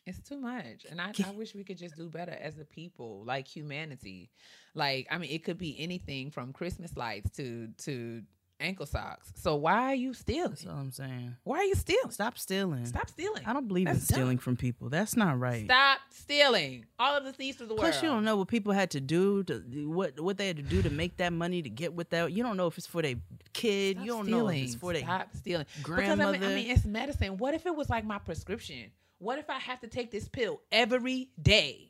It's 0.05 0.19
too 0.19 0.37
much. 0.37 0.85
And 0.89 0.99
I, 0.99 1.13
I 1.25 1.31
wish 1.31 1.55
we 1.55 1.63
could 1.63 1.77
just 1.77 1.95
do 1.95 2.09
better 2.09 2.33
as 2.33 2.57
a 2.57 2.65
people, 2.65 3.23
like 3.25 3.47
humanity. 3.47 4.29
Like, 4.73 5.07
I 5.09 5.19
mean, 5.19 5.29
it 5.31 5.45
could 5.45 5.57
be 5.57 5.79
anything 5.79 6.31
from 6.31 6.51
Christmas 6.51 6.97
lights 6.97 7.29
to 7.37 7.69
to 7.85 8.23
ankle 8.59 8.85
socks. 8.85 9.31
So 9.35 9.55
why 9.55 9.85
are 9.91 9.95
you 9.95 10.13
stealing? 10.13 10.49
That's 10.51 10.65
all 10.65 10.73
I'm 10.73 10.91
saying. 10.91 11.35
Why 11.43 11.57
are 11.59 11.63
you 11.63 11.75
stealing? 11.75 12.11
Stop 12.11 12.37
stealing. 12.37 12.85
Stop 12.85 13.09
stealing. 13.09 13.43
I 13.45 13.53
don't 13.53 13.67
believe 13.67 13.87
in 13.87 13.93
That's 13.93 14.07
dumb. 14.07 14.15
stealing 14.17 14.37
from 14.37 14.57
people. 14.57 14.89
That's 14.89 15.15
not 15.15 15.39
right. 15.39 15.65
Stop 15.65 15.99
stealing. 16.11 16.85
All 16.99 17.17
of 17.17 17.23
the 17.23 17.33
thieves 17.33 17.61
of 17.61 17.67
the 17.69 17.73
world. 17.75 17.83
Plus, 17.85 18.01
you 18.03 18.09
don't 18.09 18.23
know 18.23 18.35
what 18.37 18.47
people 18.47 18.73
had 18.73 18.91
to 18.91 19.01
do 19.01 19.43
to 19.43 19.63
what 19.89 20.19
what 20.19 20.37
they 20.37 20.47
had 20.47 20.57
to 20.57 20.63
do 20.63 20.81
to 20.81 20.89
make 20.89 21.17
that 21.17 21.33
money 21.33 21.61
to 21.61 21.69
get 21.69 21.93
with 21.93 22.09
that. 22.11 22.31
You 22.31 22.43
don't 22.43 22.57
know 22.57 22.67
if 22.67 22.77
it's 22.77 22.87
for 22.87 23.01
their 23.01 23.15
kid. 23.53 23.97
Stop 23.97 24.05
you 24.05 24.11
don't 24.11 24.25
stealing. 24.25 24.43
know 24.45 24.49
if 24.49 24.63
it's 24.63 24.75
for 24.75 24.93
their 24.93 25.01
Stop 25.03 25.29
stealing. 25.35 25.65
grandmother. 25.81 26.33
Because 26.33 26.45
I 26.47 26.49
mean, 26.55 26.59
I 26.59 26.67
mean, 26.67 26.75
it's 26.75 26.85
medicine. 26.85 27.37
What 27.37 27.53
if 27.53 27.65
it 27.65 27.75
was 27.75 27.89
like 27.89 28.05
my 28.05 28.19
prescription? 28.19 28.91
What 29.19 29.37
if 29.37 29.49
I 29.49 29.59
have 29.59 29.81
to 29.81 29.87
take 29.87 30.11
this 30.11 30.29
pill 30.29 30.61
every 30.71 31.29
day? 31.41 31.88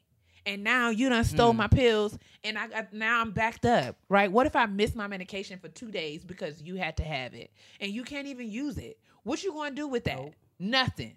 And 0.49 0.63
now 0.63 0.89
you 0.89 1.09
done 1.09 1.23
Mm. 1.23 1.27
stole 1.27 1.53
my 1.53 1.67
pills, 1.67 2.17
and 2.43 2.57
I 2.57 2.67
got 2.67 2.91
now 2.91 3.21
I'm 3.21 3.31
backed 3.31 3.65
up, 3.67 3.97
right? 4.09 4.31
What 4.31 4.47
if 4.47 4.55
I 4.55 4.65
miss 4.65 4.95
my 4.95 5.05
medication 5.07 5.59
for 5.59 5.67
two 5.69 5.91
days 5.91 6.23
because 6.25 6.61
you 6.63 6.75
had 6.75 6.97
to 6.97 7.03
have 7.03 7.33
it, 7.35 7.51
and 7.79 7.91
you 7.91 8.03
can't 8.03 8.25
even 8.27 8.49
use 8.49 8.77
it? 8.79 8.97
What 9.23 9.43
you 9.43 9.53
gonna 9.53 9.75
do 9.75 9.87
with 9.87 10.05
that? 10.05 10.33
Nothing. 10.57 11.15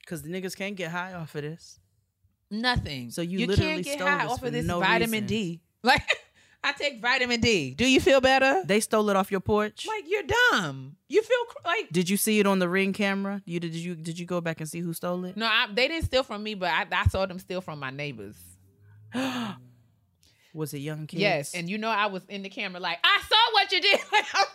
because 0.00 0.22
the 0.22 0.30
niggas 0.30 0.56
can't 0.56 0.74
get 0.76 0.90
high 0.90 1.12
off 1.12 1.34
of 1.34 1.42
this. 1.42 1.78
Nothing. 2.50 3.10
So 3.10 3.22
you 3.22 3.40
you 3.40 3.46
literally 3.46 3.70
can't 3.74 3.84
get 3.84 3.98
stole 3.98 4.08
high 4.08 4.26
off 4.26 4.42
of 4.42 4.52
this 4.52 4.66
no 4.66 4.80
vitamin 4.80 5.10
reason. 5.24 5.26
D. 5.26 5.60
Like 5.82 6.02
I 6.62 6.72
take 6.72 7.00
vitamin 7.00 7.40
D. 7.40 7.74
Do 7.74 7.86
you 7.88 8.00
feel 8.00 8.20
better? 8.20 8.62
They 8.66 8.80
stole 8.80 9.08
it 9.08 9.16
off 9.16 9.30
your 9.30 9.40
porch. 9.40 9.86
Like 9.86 10.04
you're 10.06 10.22
dumb. 10.50 10.96
You 11.08 11.22
feel 11.22 11.44
cr- 11.48 11.66
like 11.66 11.88
did 11.90 12.10
you 12.10 12.16
see 12.16 12.38
it 12.38 12.46
on 12.46 12.58
the 12.58 12.68
ring 12.68 12.92
camera? 12.92 13.40
You 13.46 13.60
did 13.60 13.74
you 13.74 13.94
did 13.94 14.18
you 14.18 14.26
go 14.26 14.40
back 14.40 14.60
and 14.60 14.68
see 14.68 14.80
who 14.80 14.92
stole 14.92 15.24
it? 15.24 15.36
no. 15.36 15.46
I, 15.46 15.68
they 15.72 15.88
didn't 15.88 16.04
steal 16.04 16.22
from 16.22 16.42
me, 16.42 16.54
but 16.54 16.70
I, 16.70 16.86
I 16.92 17.06
saw 17.06 17.24
them 17.26 17.38
steal 17.38 17.60
from 17.60 17.78
my 17.78 17.90
neighbors. 17.90 18.36
Was 20.52 20.74
it 20.74 20.78
young 20.78 21.06
kids? 21.06 21.20
Yes, 21.22 21.54
and 21.54 21.70
you 21.70 21.78
know 21.78 21.88
I 21.88 22.06
was 22.06 22.24
in 22.28 22.42
the 22.42 22.48
camera 22.48 22.80
like 22.80 22.98
I 23.04 23.20
saw 23.28 23.52
what 23.52 23.70
you 23.72 23.80
did. 23.80 24.00
I, 24.12 24.46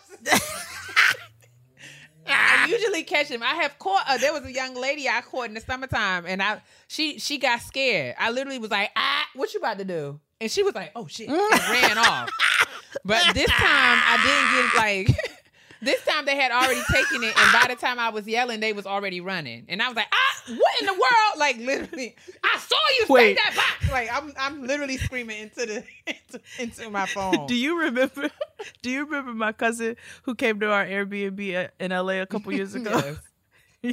I 2.66 2.66
usually 2.68 3.02
catch 3.02 3.28
them. 3.28 3.42
I 3.42 3.54
have 3.54 3.78
caught. 3.78 4.04
Uh, 4.06 4.18
there 4.18 4.32
was 4.32 4.44
a 4.44 4.52
young 4.52 4.74
lady 4.74 5.08
I 5.08 5.22
caught 5.22 5.48
in 5.48 5.54
the 5.54 5.60
summertime, 5.60 6.26
and 6.26 6.42
I 6.42 6.60
she 6.86 7.18
she 7.18 7.38
got 7.38 7.60
scared. 7.62 8.14
I 8.18 8.30
literally 8.30 8.58
was 8.58 8.70
like, 8.70 8.90
ah, 8.96 9.26
what 9.34 9.54
you 9.54 9.60
about 9.60 9.78
to 9.78 9.84
do? 9.84 10.20
And 10.40 10.50
she 10.50 10.62
was 10.62 10.74
like, 10.74 10.92
oh 10.94 11.06
shit, 11.06 11.28
and 11.28 11.38
ran 11.38 11.98
off. 11.98 12.30
But 13.04 13.22
this 13.34 13.50
time 13.50 13.58
I 13.62 14.18
didn't 14.22 14.64
get 14.64 15.16
like. 15.16 15.32
This 15.82 16.02
time 16.06 16.24
they 16.24 16.36
had 16.36 16.50
already 16.52 16.80
taken 16.90 17.22
it, 17.22 17.38
and 17.38 17.52
by 17.52 17.66
the 17.68 17.78
time 17.78 17.98
I 17.98 18.08
was 18.08 18.26
yelling, 18.26 18.60
they 18.60 18.72
was 18.72 18.86
already 18.86 19.20
running. 19.20 19.66
And 19.68 19.82
I 19.82 19.88
was 19.88 19.94
like, 19.94 20.08
ah, 20.10 20.54
what 20.56 20.80
in 20.80 20.86
the 20.86 20.94
world? 20.94 21.38
Like 21.38 21.58
literally, 21.58 22.16
I 22.42 22.58
saw 22.58 22.76
you 22.98 23.06
Wait. 23.10 23.36
take 23.36 23.44
that 23.44 23.54
box. 23.54 23.92
Like 23.92 24.08
I'm, 24.10 24.32
I'm 24.38 24.66
literally 24.66 24.96
screaming 24.96 25.38
into 25.38 25.66
the 25.66 25.84
into, 26.06 26.40
into 26.58 26.90
my 26.90 27.04
phone. 27.06 27.46
Do 27.46 27.54
you 27.54 27.78
remember? 27.78 28.30
Do 28.82 28.90
you 28.90 29.04
remember 29.04 29.34
my 29.34 29.52
cousin 29.52 29.96
who 30.22 30.34
came 30.34 30.58
to 30.60 30.70
our 30.72 30.86
Airbnb 30.86 31.68
in 31.78 31.90
LA 31.90 32.22
a 32.22 32.26
couple 32.26 32.52
years 32.52 32.74
ago? 32.74 32.90
Yes. 32.94 33.16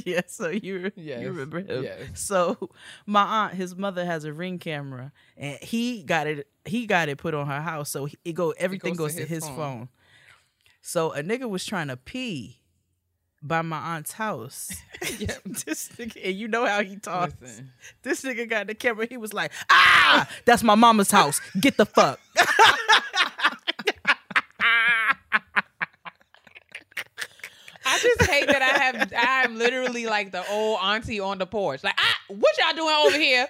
yeah, 0.06 0.20
so 0.26 0.48
you 0.48 0.90
Yes, 0.96 1.20
you 1.22 1.28
remember 1.28 1.60
him. 1.60 1.84
yes. 1.84 2.00
So 2.14 2.70
my 3.06 3.22
aunt, 3.22 3.54
his 3.54 3.74
mother 3.76 4.04
has 4.04 4.24
a 4.24 4.32
ring 4.32 4.58
camera, 4.58 5.12
and 5.36 5.58
he 5.62 6.02
got 6.02 6.26
it. 6.26 6.46
He 6.64 6.86
got 6.86 7.08
it 7.08 7.18
put 7.18 7.34
on 7.34 7.46
her 7.46 7.60
house, 7.60 7.90
so 7.90 8.06
he- 8.06 8.18
it 8.24 8.32
go 8.32 8.50
everything 8.52 8.94
goes 8.94 9.12
goes, 9.12 9.14
to 9.16 9.22
to 9.22 9.26
his 9.26 9.44
his 9.44 9.44
phone. 9.48 9.56
phone. 9.56 9.88
So 10.80 11.12
a 11.12 11.22
nigga 11.22 11.48
was 11.48 11.64
trying 11.64 11.88
to 11.88 11.96
pee 11.96 12.60
by 13.42 13.62
my 13.62 13.76
aunt's 13.96 14.12
house. 14.12 14.70
Yep. 15.18 15.42
this 15.66 15.90
nigga, 15.90 16.18
and 16.28 16.34
you 16.34 16.48
know 16.48 16.64
how 16.66 16.82
he 16.82 16.96
talks. 16.96 17.34
Listen. 17.40 17.70
This 18.02 18.22
nigga 18.22 18.48
got 18.48 18.66
the 18.68 18.74
camera. 18.74 19.06
He 19.06 19.18
was 19.18 19.34
like, 19.34 19.52
"Ah, 19.70 20.26
that's 20.46 20.62
my 20.62 20.74
mama's 20.74 21.10
house. 21.10 21.40
Get 21.60 21.76
the 21.76 21.84
fuck." 21.86 22.18
I 28.04 28.14
just 28.18 28.30
hate 28.30 28.46
that 28.48 28.62
I 28.62 28.82
have 28.82 29.12
I'm 29.16 29.56
literally 29.56 30.06
like 30.06 30.32
the 30.32 30.44
old 30.50 30.78
auntie 30.82 31.20
on 31.20 31.38
the 31.38 31.46
porch. 31.46 31.82
Like, 31.82 31.98
ah, 31.98 32.16
what 32.28 32.54
y'all 32.58 32.76
doing 32.76 32.94
over 32.94 33.18
here? 33.18 33.48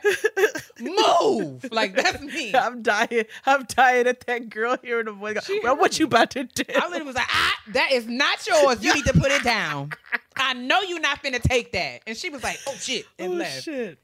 Move. 0.80 1.72
Like 1.72 1.94
that's 1.94 2.20
me. 2.20 2.54
I'm 2.54 2.82
dying. 2.82 3.24
I'm 3.46 3.64
dying 3.64 4.06
at 4.06 4.20
that 4.26 4.48
girl 4.48 4.76
hearing 4.82 5.06
the 5.06 5.12
voice. 5.12 5.50
Well, 5.62 5.76
what 5.76 5.98
you 5.98 6.06
about 6.06 6.30
to 6.32 6.44
do? 6.44 6.64
I 6.74 6.86
literally 6.86 7.06
was 7.06 7.16
like, 7.16 7.28
ah, 7.28 7.54
that 7.72 7.92
is 7.92 8.06
not 8.06 8.46
yours. 8.46 8.82
You 8.82 8.94
need 8.94 9.06
to 9.06 9.12
put 9.12 9.30
it 9.30 9.42
down. 9.42 9.92
I 10.36 10.54
know 10.54 10.80
you're 10.82 11.00
not 11.00 11.22
finna 11.22 11.40
take 11.40 11.72
that. 11.72 12.02
And 12.06 12.16
she 12.16 12.30
was 12.30 12.42
like, 12.42 12.58
oh 12.66 12.74
shit, 12.78 13.06
and 13.18 13.34
oh, 13.34 13.36
left. 13.36 13.62
shit. 13.62 13.98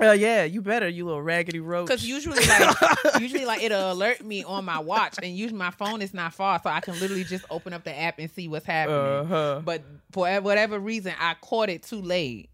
Oh 0.00 0.12
yeah, 0.12 0.44
you 0.44 0.62
better, 0.62 0.88
you 0.88 1.04
little 1.04 1.20
raggedy 1.20 1.60
roach. 1.60 1.86
Because 1.86 2.06
usually, 2.06 2.38
like, 2.46 3.20
usually, 3.20 3.44
like, 3.44 3.62
it'll 3.62 3.92
alert 3.92 4.24
me 4.24 4.42
on 4.42 4.64
my 4.64 4.78
watch, 4.78 5.16
and 5.22 5.36
usually 5.36 5.58
my 5.58 5.70
phone 5.70 6.00
is 6.00 6.14
not 6.14 6.32
far, 6.32 6.58
so 6.62 6.70
I 6.70 6.80
can 6.80 6.98
literally 6.98 7.24
just 7.24 7.44
open 7.50 7.74
up 7.74 7.84
the 7.84 7.98
app 7.98 8.18
and 8.18 8.30
see 8.30 8.48
what's 8.48 8.64
happening. 8.64 8.96
Uh-huh. 8.98 9.60
But 9.62 9.82
for 10.10 10.28
whatever 10.40 10.78
reason, 10.78 11.12
I 11.20 11.34
caught 11.42 11.68
it 11.68 11.82
too 11.82 12.00
late, 12.00 12.48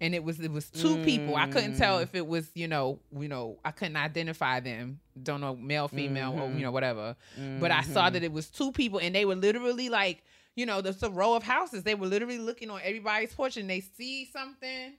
and 0.00 0.14
it 0.14 0.24
was 0.24 0.40
it 0.40 0.50
was 0.50 0.70
two 0.70 0.96
people. 1.04 1.36
I 1.36 1.46
couldn't 1.48 1.74
Mm. 1.74 1.78
tell 1.78 1.98
if 1.98 2.14
it 2.14 2.26
was 2.26 2.48
you 2.54 2.68
know 2.68 3.00
you 3.14 3.28
know 3.28 3.58
I 3.66 3.70
couldn't 3.70 3.96
identify 3.96 4.60
them. 4.60 5.00
Don't 5.22 5.42
know 5.42 5.54
male, 5.56 5.88
female, 5.88 6.32
or 6.32 6.48
Mm-hmm. 6.48 6.56
you 6.56 6.64
know 6.64 6.70
whatever. 6.72 7.16
But 7.60 7.70
I 7.70 7.82
saw 7.82 8.08
that 8.08 8.22
it 8.24 8.32
was 8.32 8.48
two 8.48 8.72
people, 8.72 8.98
and 8.98 9.14
they 9.14 9.26
were 9.26 9.34
literally 9.36 9.90
like 9.90 10.22
you 10.56 10.64
know 10.64 10.80
there's 10.80 11.02
a 11.02 11.10
row 11.10 11.34
of 11.34 11.42
houses. 11.42 11.82
They 11.82 11.94
were 11.94 12.06
literally 12.06 12.38
looking 12.38 12.70
on 12.70 12.80
everybody's 12.82 13.34
porch, 13.34 13.58
and 13.58 13.68
they 13.68 13.80
see 13.80 14.24
something. 14.32 14.94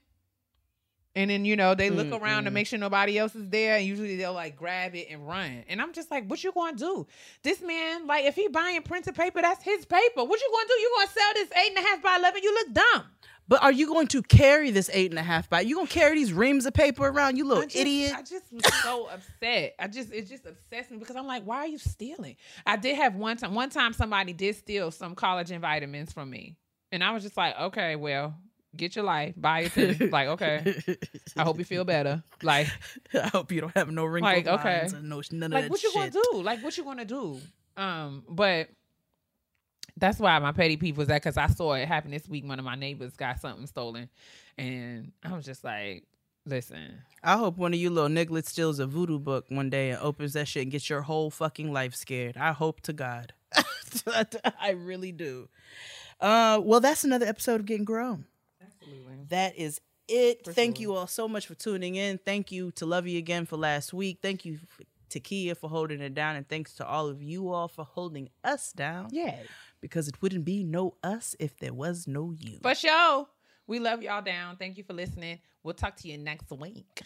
And 1.16 1.28
then 1.28 1.44
you 1.44 1.56
know 1.56 1.74
they 1.74 1.90
look 1.90 2.08
mm, 2.08 2.20
around 2.20 2.44
to 2.44 2.50
mm. 2.50 2.54
make 2.54 2.68
sure 2.68 2.78
nobody 2.78 3.18
else 3.18 3.34
is 3.34 3.48
there, 3.48 3.76
and 3.76 3.84
usually 3.84 4.16
they'll 4.16 4.32
like 4.32 4.56
grab 4.56 4.94
it 4.94 5.08
and 5.10 5.26
run. 5.26 5.64
And 5.68 5.82
I'm 5.82 5.92
just 5.92 6.08
like, 6.08 6.28
"What 6.30 6.44
you 6.44 6.52
going 6.52 6.76
to 6.76 6.78
do? 6.78 7.06
This 7.42 7.60
man, 7.60 8.06
like, 8.06 8.26
if 8.26 8.36
he 8.36 8.46
buying 8.46 8.80
printed 8.82 9.16
paper, 9.16 9.42
that's 9.42 9.64
his 9.64 9.84
paper. 9.84 10.22
What 10.22 10.40
you 10.40 10.48
going 10.52 10.66
to 10.66 10.74
do? 10.76 10.80
You 10.80 10.92
going 10.96 11.06
to 11.08 11.12
sell 11.12 11.32
this 11.34 11.48
eight 11.56 11.76
and 11.76 11.84
a 11.84 11.88
half 11.88 12.02
by 12.02 12.16
eleven? 12.16 12.42
You 12.42 12.54
look 12.54 12.72
dumb. 12.74 13.04
but 13.48 13.60
are 13.64 13.72
you 13.72 13.88
going 13.88 14.06
to 14.06 14.22
carry 14.22 14.70
this 14.70 14.88
eight 14.92 15.10
and 15.10 15.18
a 15.18 15.22
half 15.22 15.50
by? 15.50 15.62
You 15.62 15.74
gonna 15.74 15.88
carry 15.88 16.14
these 16.14 16.32
reams 16.32 16.64
of 16.66 16.74
paper 16.74 17.08
around? 17.08 17.36
You 17.36 17.44
little 17.44 17.64
I 17.64 17.66
just, 17.66 17.76
idiot. 17.76 18.12
I 18.16 18.22
just 18.22 18.52
was 18.52 18.74
so 18.80 19.06
upset. 19.12 19.74
I 19.80 19.88
just 19.88 20.12
it 20.12 20.28
just 20.28 20.46
obsessed 20.46 20.92
me 20.92 20.98
because 20.98 21.16
I'm 21.16 21.26
like, 21.26 21.42
why 21.42 21.56
are 21.56 21.66
you 21.66 21.78
stealing? 21.78 22.36
I 22.64 22.76
did 22.76 22.94
have 22.94 23.16
one 23.16 23.36
time. 23.36 23.54
One 23.54 23.68
time 23.70 23.92
somebody 23.94 24.32
did 24.32 24.54
steal 24.54 24.92
some 24.92 25.16
collagen 25.16 25.58
vitamins 25.58 26.12
from 26.12 26.30
me, 26.30 26.54
and 26.92 27.02
I 27.02 27.10
was 27.10 27.24
just 27.24 27.36
like, 27.36 27.58
okay, 27.58 27.96
well, 27.96 28.36
get 28.76 28.96
your 28.96 29.04
life, 29.04 29.34
buy 29.36 29.60
it. 29.60 29.72
too. 29.72 30.08
like, 30.12 30.28
okay, 30.28 30.82
I 31.36 31.42
hope 31.42 31.58
you 31.58 31.64
feel 31.64 31.84
better. 31.84 32.22
Like, 32.42 32.68
I 33.14 33.28
hope 33.28 33.52
you 33.52 33.60
don't 33.60 33.76
have 33.76 33.90
no 33.90 34.04
wrinkles. 34.04 34.32
Like, 34.32 34.46
okay. 34.46 34.88
no, 35.02 35.22
none 35.30 35.52
of 35.52 35.52
like 35.52 35.64
that 35.64 35.70
what 35.70 35.82
you 35.82 35.90
shit. 35.90 36.12
gonna 36.12 36.24
do? 36.32 36.42
Like, 36.42 36.62
what 36.62 36.76
you 36.76 36.84
gonna 36.84 37.04
do? 37.04 37.40
Um, 37.76 38.24
but. 38.28 38.68
That's 39.96 40.18
why 40.18 40.38
my 40.38 40.52
petty 40.52 40.78
peeve 40.78 40.96
was 40.96 41.08
that 41.08 41.20
because 41.20 41.36
I 41.36 41.48
saw 41.48 41.74
it 41.74 41.86
happen 41.86 42.10
this 42.10 42.26
week. 42.26 42.48
One 42.48 42.58
of 42.58 42.64
my 42.64 42.76
neighbors 42.76 43.16
got 43.16 43.38
something 43.38 43.66
stolen, 43.66 44.08
and 44.56 45.12
I 45.22 45.34
was 45.34 45.44
just 45.44 45.62
like, 45.62 46.04
"Listen, 46.46 47.02
I 47.22 47.36
hope 47.36 47.58
one 47.58 47.74
of 47.74 47.80
you 47.80 47.90
little 47.90 48.08
nigglets 48.08 48.46
steals 48.46 48.78
a 48.78 48.86
voodoo 48.86 49.18
book 49.18 49.44
one 49.48 49.68
day 49.68 49.90
and 49.90 50.00
opens 50.00 50.32
that 50.32 50.48
shit 50.48 50.62
and 50.62 50.72
gets 50.72 50.88
your 50.88 51.02
whole 51.02 51.28
fucking 51.30 51.70
life 51.70 51.94
scared. 51.94 52.38
I 52.38 52.52
hope 52.52 52.80
to 52.82 52.94
God. 52.94 53.34
I 54.58 54.70
really 54.70 55.12
do. 55.12 55.48
Uh, 56.20 56.60
well, 56.62 56.80
that's 56.80 57.04
another 57.04 57.26
episode 57.26 57.60
of 57.60 57.66
Getting 57.66 57.84
Grown. 57.84 58.24
Absolutely." 58.90 59.26
That 59.28 59.56
is 59.56 59.80
it. 60.08 60.44
Thank 60.46 60.80
you 60.80 60.94
all 60.94 61.06
so 61.06 61.28
much 61.28 61.46
for 61.46 61.54
tuning 61.54 61.94
in. 61.94 62.18
Thank 62.18 62.50
you 62.52 62.70
to 62.72 62.86
Love 62.86 63.06
You 63.06 63.18
again 63.18 63.46
for 63.46 63.56
last 63.56 63.92
week. 63.92 64.18
Thank 64.22 64.44
you 64.44 64.58
to 65.10 65.20
Keia 65.20 65.56
for 65.56 65.68
holding 65.68 66.00
it 66.00 66.14
down, 66.14 66.36
and 66.36 66.48
thanks 66.48 66.74
to 66.74 66.86
all 66.86 67.08
of 67.08 67.22
you 67.22 67.50
all 67.50 67.68
for 67.68 67.84
holding 67.84 68.28
us 68.44 68.72
down. 68.72 69.08
Yeah. 69.10 69.36
Because 69.80 70.08
it 70.08 70.20
wouldn't 70.20 70.44
be 70.44 70.62
no 70.62 70.96
us 71.02 71.34
if 71.38 71.58
there 71.58 71.74
was 71.74 72.06
no 72.06 72.32
you. 72.38 72.58
For 72.62 72.74
sure. 72.74 73.26
We 73.66 73.78
love 73.78 74.02
y'all 74.02 74.22
down. 74.22 74.56
Thank 74.56 74.78
you 74.78 74.84
for 74.84 74.92
listening. 74.92 75.40
We'll 75.62 75.74
talk 75.74 75.96
to 75.96 76.08
you 76.08 76.18
next 76.18 76.50
week. 76.50 77.02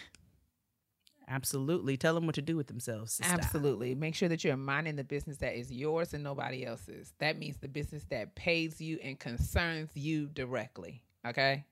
Absolutely. 1.28 1.96
Tell 1.96 2.14
them 2.14 2.26
what 2.26 2.34
to 2.34 2.42
do 2.42 2.56
with 2.56 2.66
themselves. 2.66 3.14
sister. 3.14 3.32
Absolutely. 3.32 3.94
Make 3.94 4.14
sure 4.14 4.28
that 4.28 4.44
you're 4.44 4.56
minding 4.56 4.96
the 4.96 5.04
business 5.04 5.38
that 5.38 5.58
is 5.58 5.72
yours 5.72 6.14
and 6.14 6.22
nobody 6.22 6.66
else's. 6.66 7.12
That 7.18 7.38
means 7.38 7.56
the 7.58 7.68
business 7.68 8.04
that 8.10 8.34
pays 8.34 8.80
you 8.80 8.98
and 9.02 9.18
concerns 9.18 9.90
you 9.94 10.26
directly. 10.26 11.02
Okay. 11.26 11.64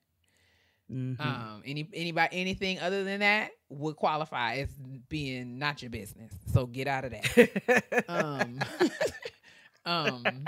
Mhm. 0.92 1.20
Um. 1.20 1.62
Any 1.64 1.88
anybody 1.94 2.28
anything 2.38 2.78
other 2.80 3.04
than 3.04 3.20
that 3.20 3.52
would 3.68 3.96
qualify 3.96 4.56
as 4.56 4.68
being 5.08 5.58
not 5.58 5.82
your 5.82 5.90
business. 5.90 6.32
So 6.52 6.66
get 6.66 6.86
out 6.86 7.04
of 7.04 7.12
that. 7.12 8.04
um. 8.08 8.58
um. 9.86 10.44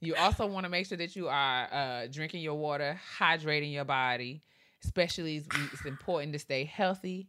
You 0.00 0.14
also 0.14 0.46
want 0.46 0.64
to 0.64 0.70
make 0.70 0.86
sure 0.86 0.98
that 0.98 1.16
you 1.16 1.28
are 1.28 1.68
uh, 1.72 2.06
drinking 2.10 2.42
your 2.42 2.54
water, 2.54 2.98
hydrating 3.18 3.72
your 3.72 3.84
body. 3.84 4.42
Especially, 4.84 5.36
it's, 5.36 5.48
it's 5.72 5.84
important 5.86 6.32
to 6.34 6.38
stay 6.38 6.64
healthy, 6.64 7.28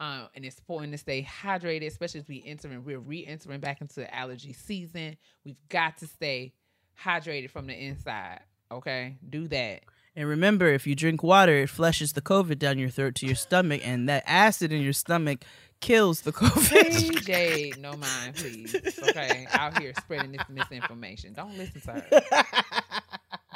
um, 0.00 0.28
and 0.34 0.46
it's 0.46 0.58
important 0.58 0.92
to 0.92 0.98
stay 0.98 1.22
hydrated. 1.22 1.86
Especially 1.86 2.20
as 2.20 2.28
we 2.28 2.42
entering, 2.46 2.84
we're 2.84 2.98
re-entering 2.98 3.60
back 3.60 3.82
into 3.82 4.00
the 4.00 4.14
allergy 4.14 4.54
season. 4.54 5.16
We've 5.44 5.58
got 5.68 5.98
to 5.98 6.06
stay 6.06 6.54
hydrated 7.02 7.50
from 7.50 7.66
the 7.66 7.74
inside. 7.74 8.40
Okay, 8.72 9.16
do 9.28 9.46
that. 9.48 9.82
And 10.16 10.26
remember, 10.26 10.66
if 10.68 10.86
you 10.86 10.94
drink 10.94 11.22
water, 11.22 11.52
it 11.58 11.68
flushes 11.68 12.14
the 12.14 12.22
COVID 12.22 12.58
down 12.58 12.78
your 12.78 12.88
throat 12.88 13.14
to 13.16 13.26
your 13.26 13.34
stomach, 13.34 13.82
and 13.84 14.08
that 14.08 14.24
acid 14.26 14.72
in 14.72 14.80
your 14.80 14.94
stomach 14.94 15.44
kills 15.80 16.22
the 16.22 16.32
COVID. 16.32 16.90
CJ, 16.90 17.78
no 17.78 17.92
mind, 17.92 18.34
please. 18.34 18.74
Okay, 19.10 19.46
out 19.52 19.78
here 19.78 19.92
spreading 20.00 20.32
this 20.32 20.42
misinformation. 20.48 21.34
Don't 21.34 21.56
listen 21.58 21.82
to 21.82 21.92
her. 21.92 22.44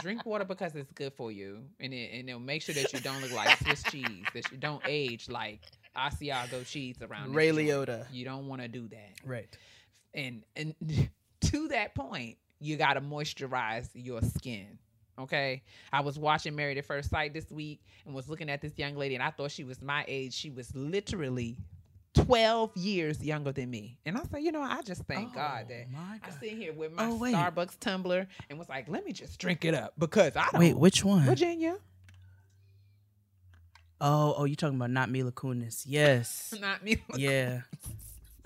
Drink 0.03 0.27
water 0.27 0.45
because 0.45 0.75
it's 0.77 0.93
good 0.93 1.15
for 1.15 1.33
you, 1.33 1.63
and 1.81 1.95
it, 1.95 2.11
and 2.13 2.29
it'll 2.29 2.41
make 2.41 2.61
sure 2.61 2.75
that 2.75 2.93
you 2.93 3.01
don't 3.01 3.21
look 3.23 3.33
like 3.33 3.59
Swiss 3.59 3.83
cheese, 3.85 4.25
that 4.35 4.51
you 4.53 4.59
don't 4.59 4.83
age 4.87 5.31
like 5.31 5.61
Asiago 5.97 6.67
cheese 6.67 6.97
around 7.01 7.35
Ray. 7.35 7.51
Liotta. 7.51 8.07
You 8.13 8.25
don't 8.27 8.49
want 8.49 8.61
to 8.61 8.69
do 8.69 8.87
that. 8.89 9.15
Right. 9.25 9.49
And 10.15 10.43
and 10.57 10.75
to 11.41 11.69
that 11.69 11.95
point, 11.95 12.37
you 12.61 12.77
got 12.77 12.95
to 12.95 13.01
moisturize 13.01 13.89
your 13.95 14.21
skin. 14.23 14.79
Okay, 15.21 15.63
I 15.93 16.01
was 16.01 16.19
watching 16.19 16.55
Married 16.57 16.79
at 16.79 16.85
First 16.87 17.11
Sight 17.11 17.33
this 17.35 17.51
week 17.51 17.81
and 18.07 18.15
was 18.15 18.29
looking 18.29 18.49
at 18.51 18.61
this 18.63 18.73
young 18.79 18.97
lady, 18.97 19.15
and 19.15 19.23
I 19.23 19.31
thought 19.31 19.51
she 19.51 19.65
was 19.65 19.81
my 19.83 20.05
age. 20.09 20.33
She 20.35 20.51
was 20.51 20.75
literally 20.75 21.57
12 22.15 22.77
years 22.77 23.23
younger 23.23 23.53
than 23.53 23.71
me. 23.71 23.99
And 24.05 24.17
I 24.19 24.23
said, 24.25 24.39
you 24.43 24.51
know, 24.51 24.63
I 24.63 24.83
just 24.83 25.03
thank 25.05 25.33
God 25.35 25.67
that 25.69 25.87
Oh, 25.89 25.93
my 25.93 26.15
I 26.23 26.29
God. 26.31 26.39
sit 26.41 26.53
here 26.53 26.73
with 26.73 26.93
my 26.93 27.05
Oh. 27.07 27.19
Starbucks 27.19 27.79
tumbler 27.79 28.27
and 28.49 28.59
was 28.59 28.69
like, 28.69 28.89
let 28.89 29.05
me 29.05 29.13
just 29.13 29.39
drink 29.39 29.65
it 29.65 29.75
up 29.75 29.93
because 29.99 30.35
I 30.37 30.49
don't. 30.53 30.61
Wait, 30.61 30.77
which 30.77 31.05
one? 31.05 31.23
Virginia? 31.25 31.77
Oh, 34.01 34.35
oh, 34.39 34.45
you 34.45 34.57
talking 34.57 34.77
about 34.77 34.91
not 34.91 35.11
Mila 35.11 35.31
Kunis? 35.33 35.85
Yes. 35.87 36.55
Not 36.61 36.83
me. 36.83 36.97
Yeah. 37.15 37.61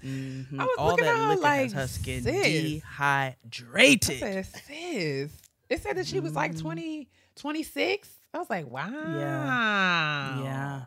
Mhm. 0.05 0.59
I 0.61 0.65
was 0.65 0.75
All 0.77 0.89
looking 0.89 1.05
that 1.05 1.15
at 1.17 1.35
her 1.37 1.37
like, 1.41 1.73
her 1.73 1.87
skin 1.87 2.23
sis. 2.25 2.83
I 2.99 3.37
dehydrated. 3.49 4.19
said, 4.19 4.47
sis. 4.67 5.31
It 5.69 5.83
said 5.83 5.97
that 5.97 6.07
she 6.07 6.21
was 6.21 6.35
like 6.35 6.57
20, 6.59 7.09
26. 7.37 8.09
I 8.33 8.39
was 8.39 8.51
like, 8.51 8.67
wow. 8.69 10.43
Yeah. 10.43 10.85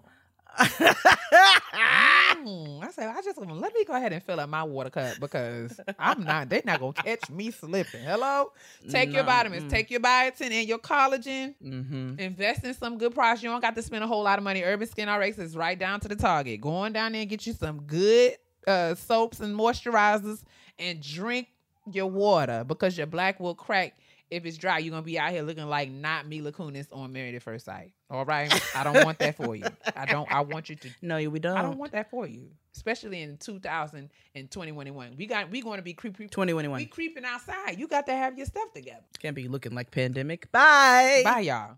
Mm. 2.47 2.83
I 2.83 2.91
said, 2.91 3.13
I 3.15 3.21
just 3.21 3.37
let 3.37 3.73
me 3.73 3.83
go 3.85 3.93
ahead 3.93 4.13
and 4.13 4.23
fill 4.23 4.39
up 4.39 4.49
my 4.49 4.63
water 4.63 4.89
cup 4.89 5.19
because 5.19 5.79
I'm 5.99 6.23
not. 6.23 6.49
They're 6.49 6.61
not 6.65 6.79
gonna 6.79 6.93
catch 6.93 7.29
me 7.29 7.51
slipping. 7.51 8.03
Hello, 8.03 8.51
take 8.89 9.11
your 9.11 9.23
vitamins, 9.23 9.65
mm. 9.65 9.69
take 9.69 9.89
your 9.89 9.99
biotin 9.99 10.51
and 10.51 10.67
your 10.67 10.79
collagen. 10.79 11.55
mm-hmm. 11.63 12.19
Invest 12.19 12.63
in 12.63 12.73
some 12.73 12.97
good 12.97 13.13
products. 13.13 13.43
You 13.43 13.49
don't 13.49 13.61
got 13.61 13.75
to 13.75 13.81
spend 13.81 14.03
a 14.03 14.07
whole 14.07 14.23
lot 14.23 14.37
of 14.37 14.43
money. 14.43 14.63
Urban 14.63 14.87
Skin 14.87 15.09
RX 15.09 15.37
is 15.39 15.55
right 15.55 15.77
down 15.77 15.99
to 16.01 16.07
the 16.07 16.15
target. 16.15 16.61
Go 16.61 16.69
on 16.69 16.93
down 16.93 17.11
there 17.11 17.21
and 17.21 17.29
get 17.29 17.45
you 17.45 17.53
some 17.53 17.81
good 17.81 18.35
uh, 18.65 18.95
soaps 18.95 19.39
and 19.39 19.55
moisturizers 19.57 20.43
and 20.79 21.01
drink 21.01 21.47
your 21.91 22.07
water 22.07 22.63
because 22.65 22.97
your 22.97 23.07
black 23.07 23.39
will 23.39 23.55
crack 23.55 23.97
if 24.29 24.45
it's 24.45 24.57
dry. 24.57 24.79
You're 24.79 24.91
gonna 24.91 25.03
be 25.03 25.17
out 25.19 25.31
here 25.31 25.41
looking 25.41 25.65
like 25.65 25.89
not 25.89 26.27
Mila 26.27 26.51
Kunis 26.51 26.87
on 26.91 27.13
Married 27.13 27.35
at 27.35 27.43
First 27.43 27.65
Sight. 27.65 27.93
All 28.09 28.25
right, 28.25 28.51
I 28.75 28.83
don't 28.83 29.05
want 29.05 29.19
that 29.19 29.35
for 29.35 29.55
you. 29.55 29.65
I 29.95 30.05
don't. 30.05 30.31
I 30.31 30.41
want 30.41 30.69
you 30.69 30.75
to 30.77 30.89
No, 31.01 31.17
you 31.17 31.31
we 31.31 31.39
don't. 31.39 31.57
I 31.57 31.61
don't 31.61 31.77
want 31.77 31.91
that 31.93 32.09
for 32.09 32.27
you, 32.27 32.49
especially 32.75 33.21
in 33.21 33.37
2021. 33.37 35.15
We 35.17 35.25
got 35.25 35.49
we 35.49 35.61
going 35.61 35.77
to 35.77 35.83
be 35.83 35.93
creep 35.93 36.15
creep. 36.15 36.31
2021. 36.31 36.77
We 36.79 36.85
creeping 36.85 37.25
outside. 37.25 37.79
You 37.79 37.87
got 37.87 38.05
to 38.07 38.13
have 38.13 38.37
your 38.37 38.45
stuff 38.45 38.73
together. 38.73 39.03
Can't 39.19 39.35
be 39.35 39.47
looking 39.47 39.73
like 39.73 39.91
pandemic. 39.91 40.51
Bye. 40.51 41.21
Bye, 41.23 41.39
y'all. 41.41 41.77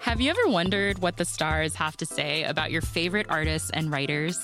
Have 0.00 0.20
you 0.20 0.30
ever 0.30 0.46
wondered 0.46 1.00
what 1.00 1.16
the 1.16 1.24
stars 1.24 1.74
have 1.74 1.96
to 1.96 2.06
say 2.06 2.44
about 2.44 2.70
your 2.70 2.80
favorite 2.80 3.26
artists 3.28 3.70
and 3.70 3.90
writers? 3.90 4.38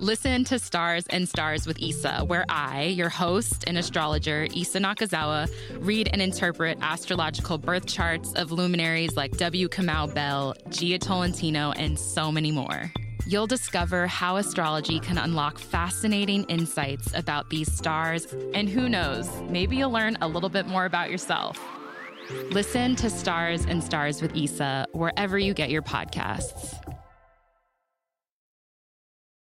Listen 0.00 0.42
to 0.44 0.58
Stars 0.58 1.06
and 1.10 1.28
Stars 1.28 1.68
with 1.68 1.80
Issa, 1.80 2.24
where 2.26 2.44
I, 2.48 2.86
your 2.86 3.08
host 3.08 3.62
and 3.68 3.78
astrologer, 3.78 4.48
Issa 4.54 4.80
Nakazawa, 4.80 5.48
read 5.78 6.08
and 6.12 6.20
interpret 6.20 6.78
astrological 6.82 7.58
birth 7.58 7.86
charts 7.86 8.32
of 8.34 8.50
luminaries 8.50 9.16
like 9.16 9.36
W. 9.36 9.68
Kamau 9.68 10.12
Bell, 10.12 10.56
Jia 10.68 10.98
Tolentino, 10.98 11.70
and 11.76 11.96
so 11.96 12.32
many 12.32 12.50
more. 12.50 12.90
You'll 13.26 13.46
discover 13.46 14.08
how 14.08 14.36
astrology 14.36 14.98
can 14.98 15.16
unlock 15.16 15.58
fascinating 15.58 16.42
insights 16.44 17.14
about 17.14 17.48
these 17.48 17.72
stars, 17.72 18.26
and 18.52 18.68
who 18.68 18.88
knows, 18.88 19.30
maybe 19.42 19.76
you'll 19.76 19.92
learn 19.92 20.18
a 20.20 20.26
little 20.26 20.50
bit 20.50 20.66
more 20.66 20.86
about 20.86 21.08
yourself. 21.08 21.58
Listen 22.50 22.96
to 22.96 23.08
Stars 23.08 23.64
and 23.64 23.82
Stars 23.82 24.20
with 24.20 24.36
Issa 24.36 24.88
wherever 24.92 25.38
you 25.38 25.54
get 25.54 25.70
your 25.70 25.82
podcasts. 25.82 26.80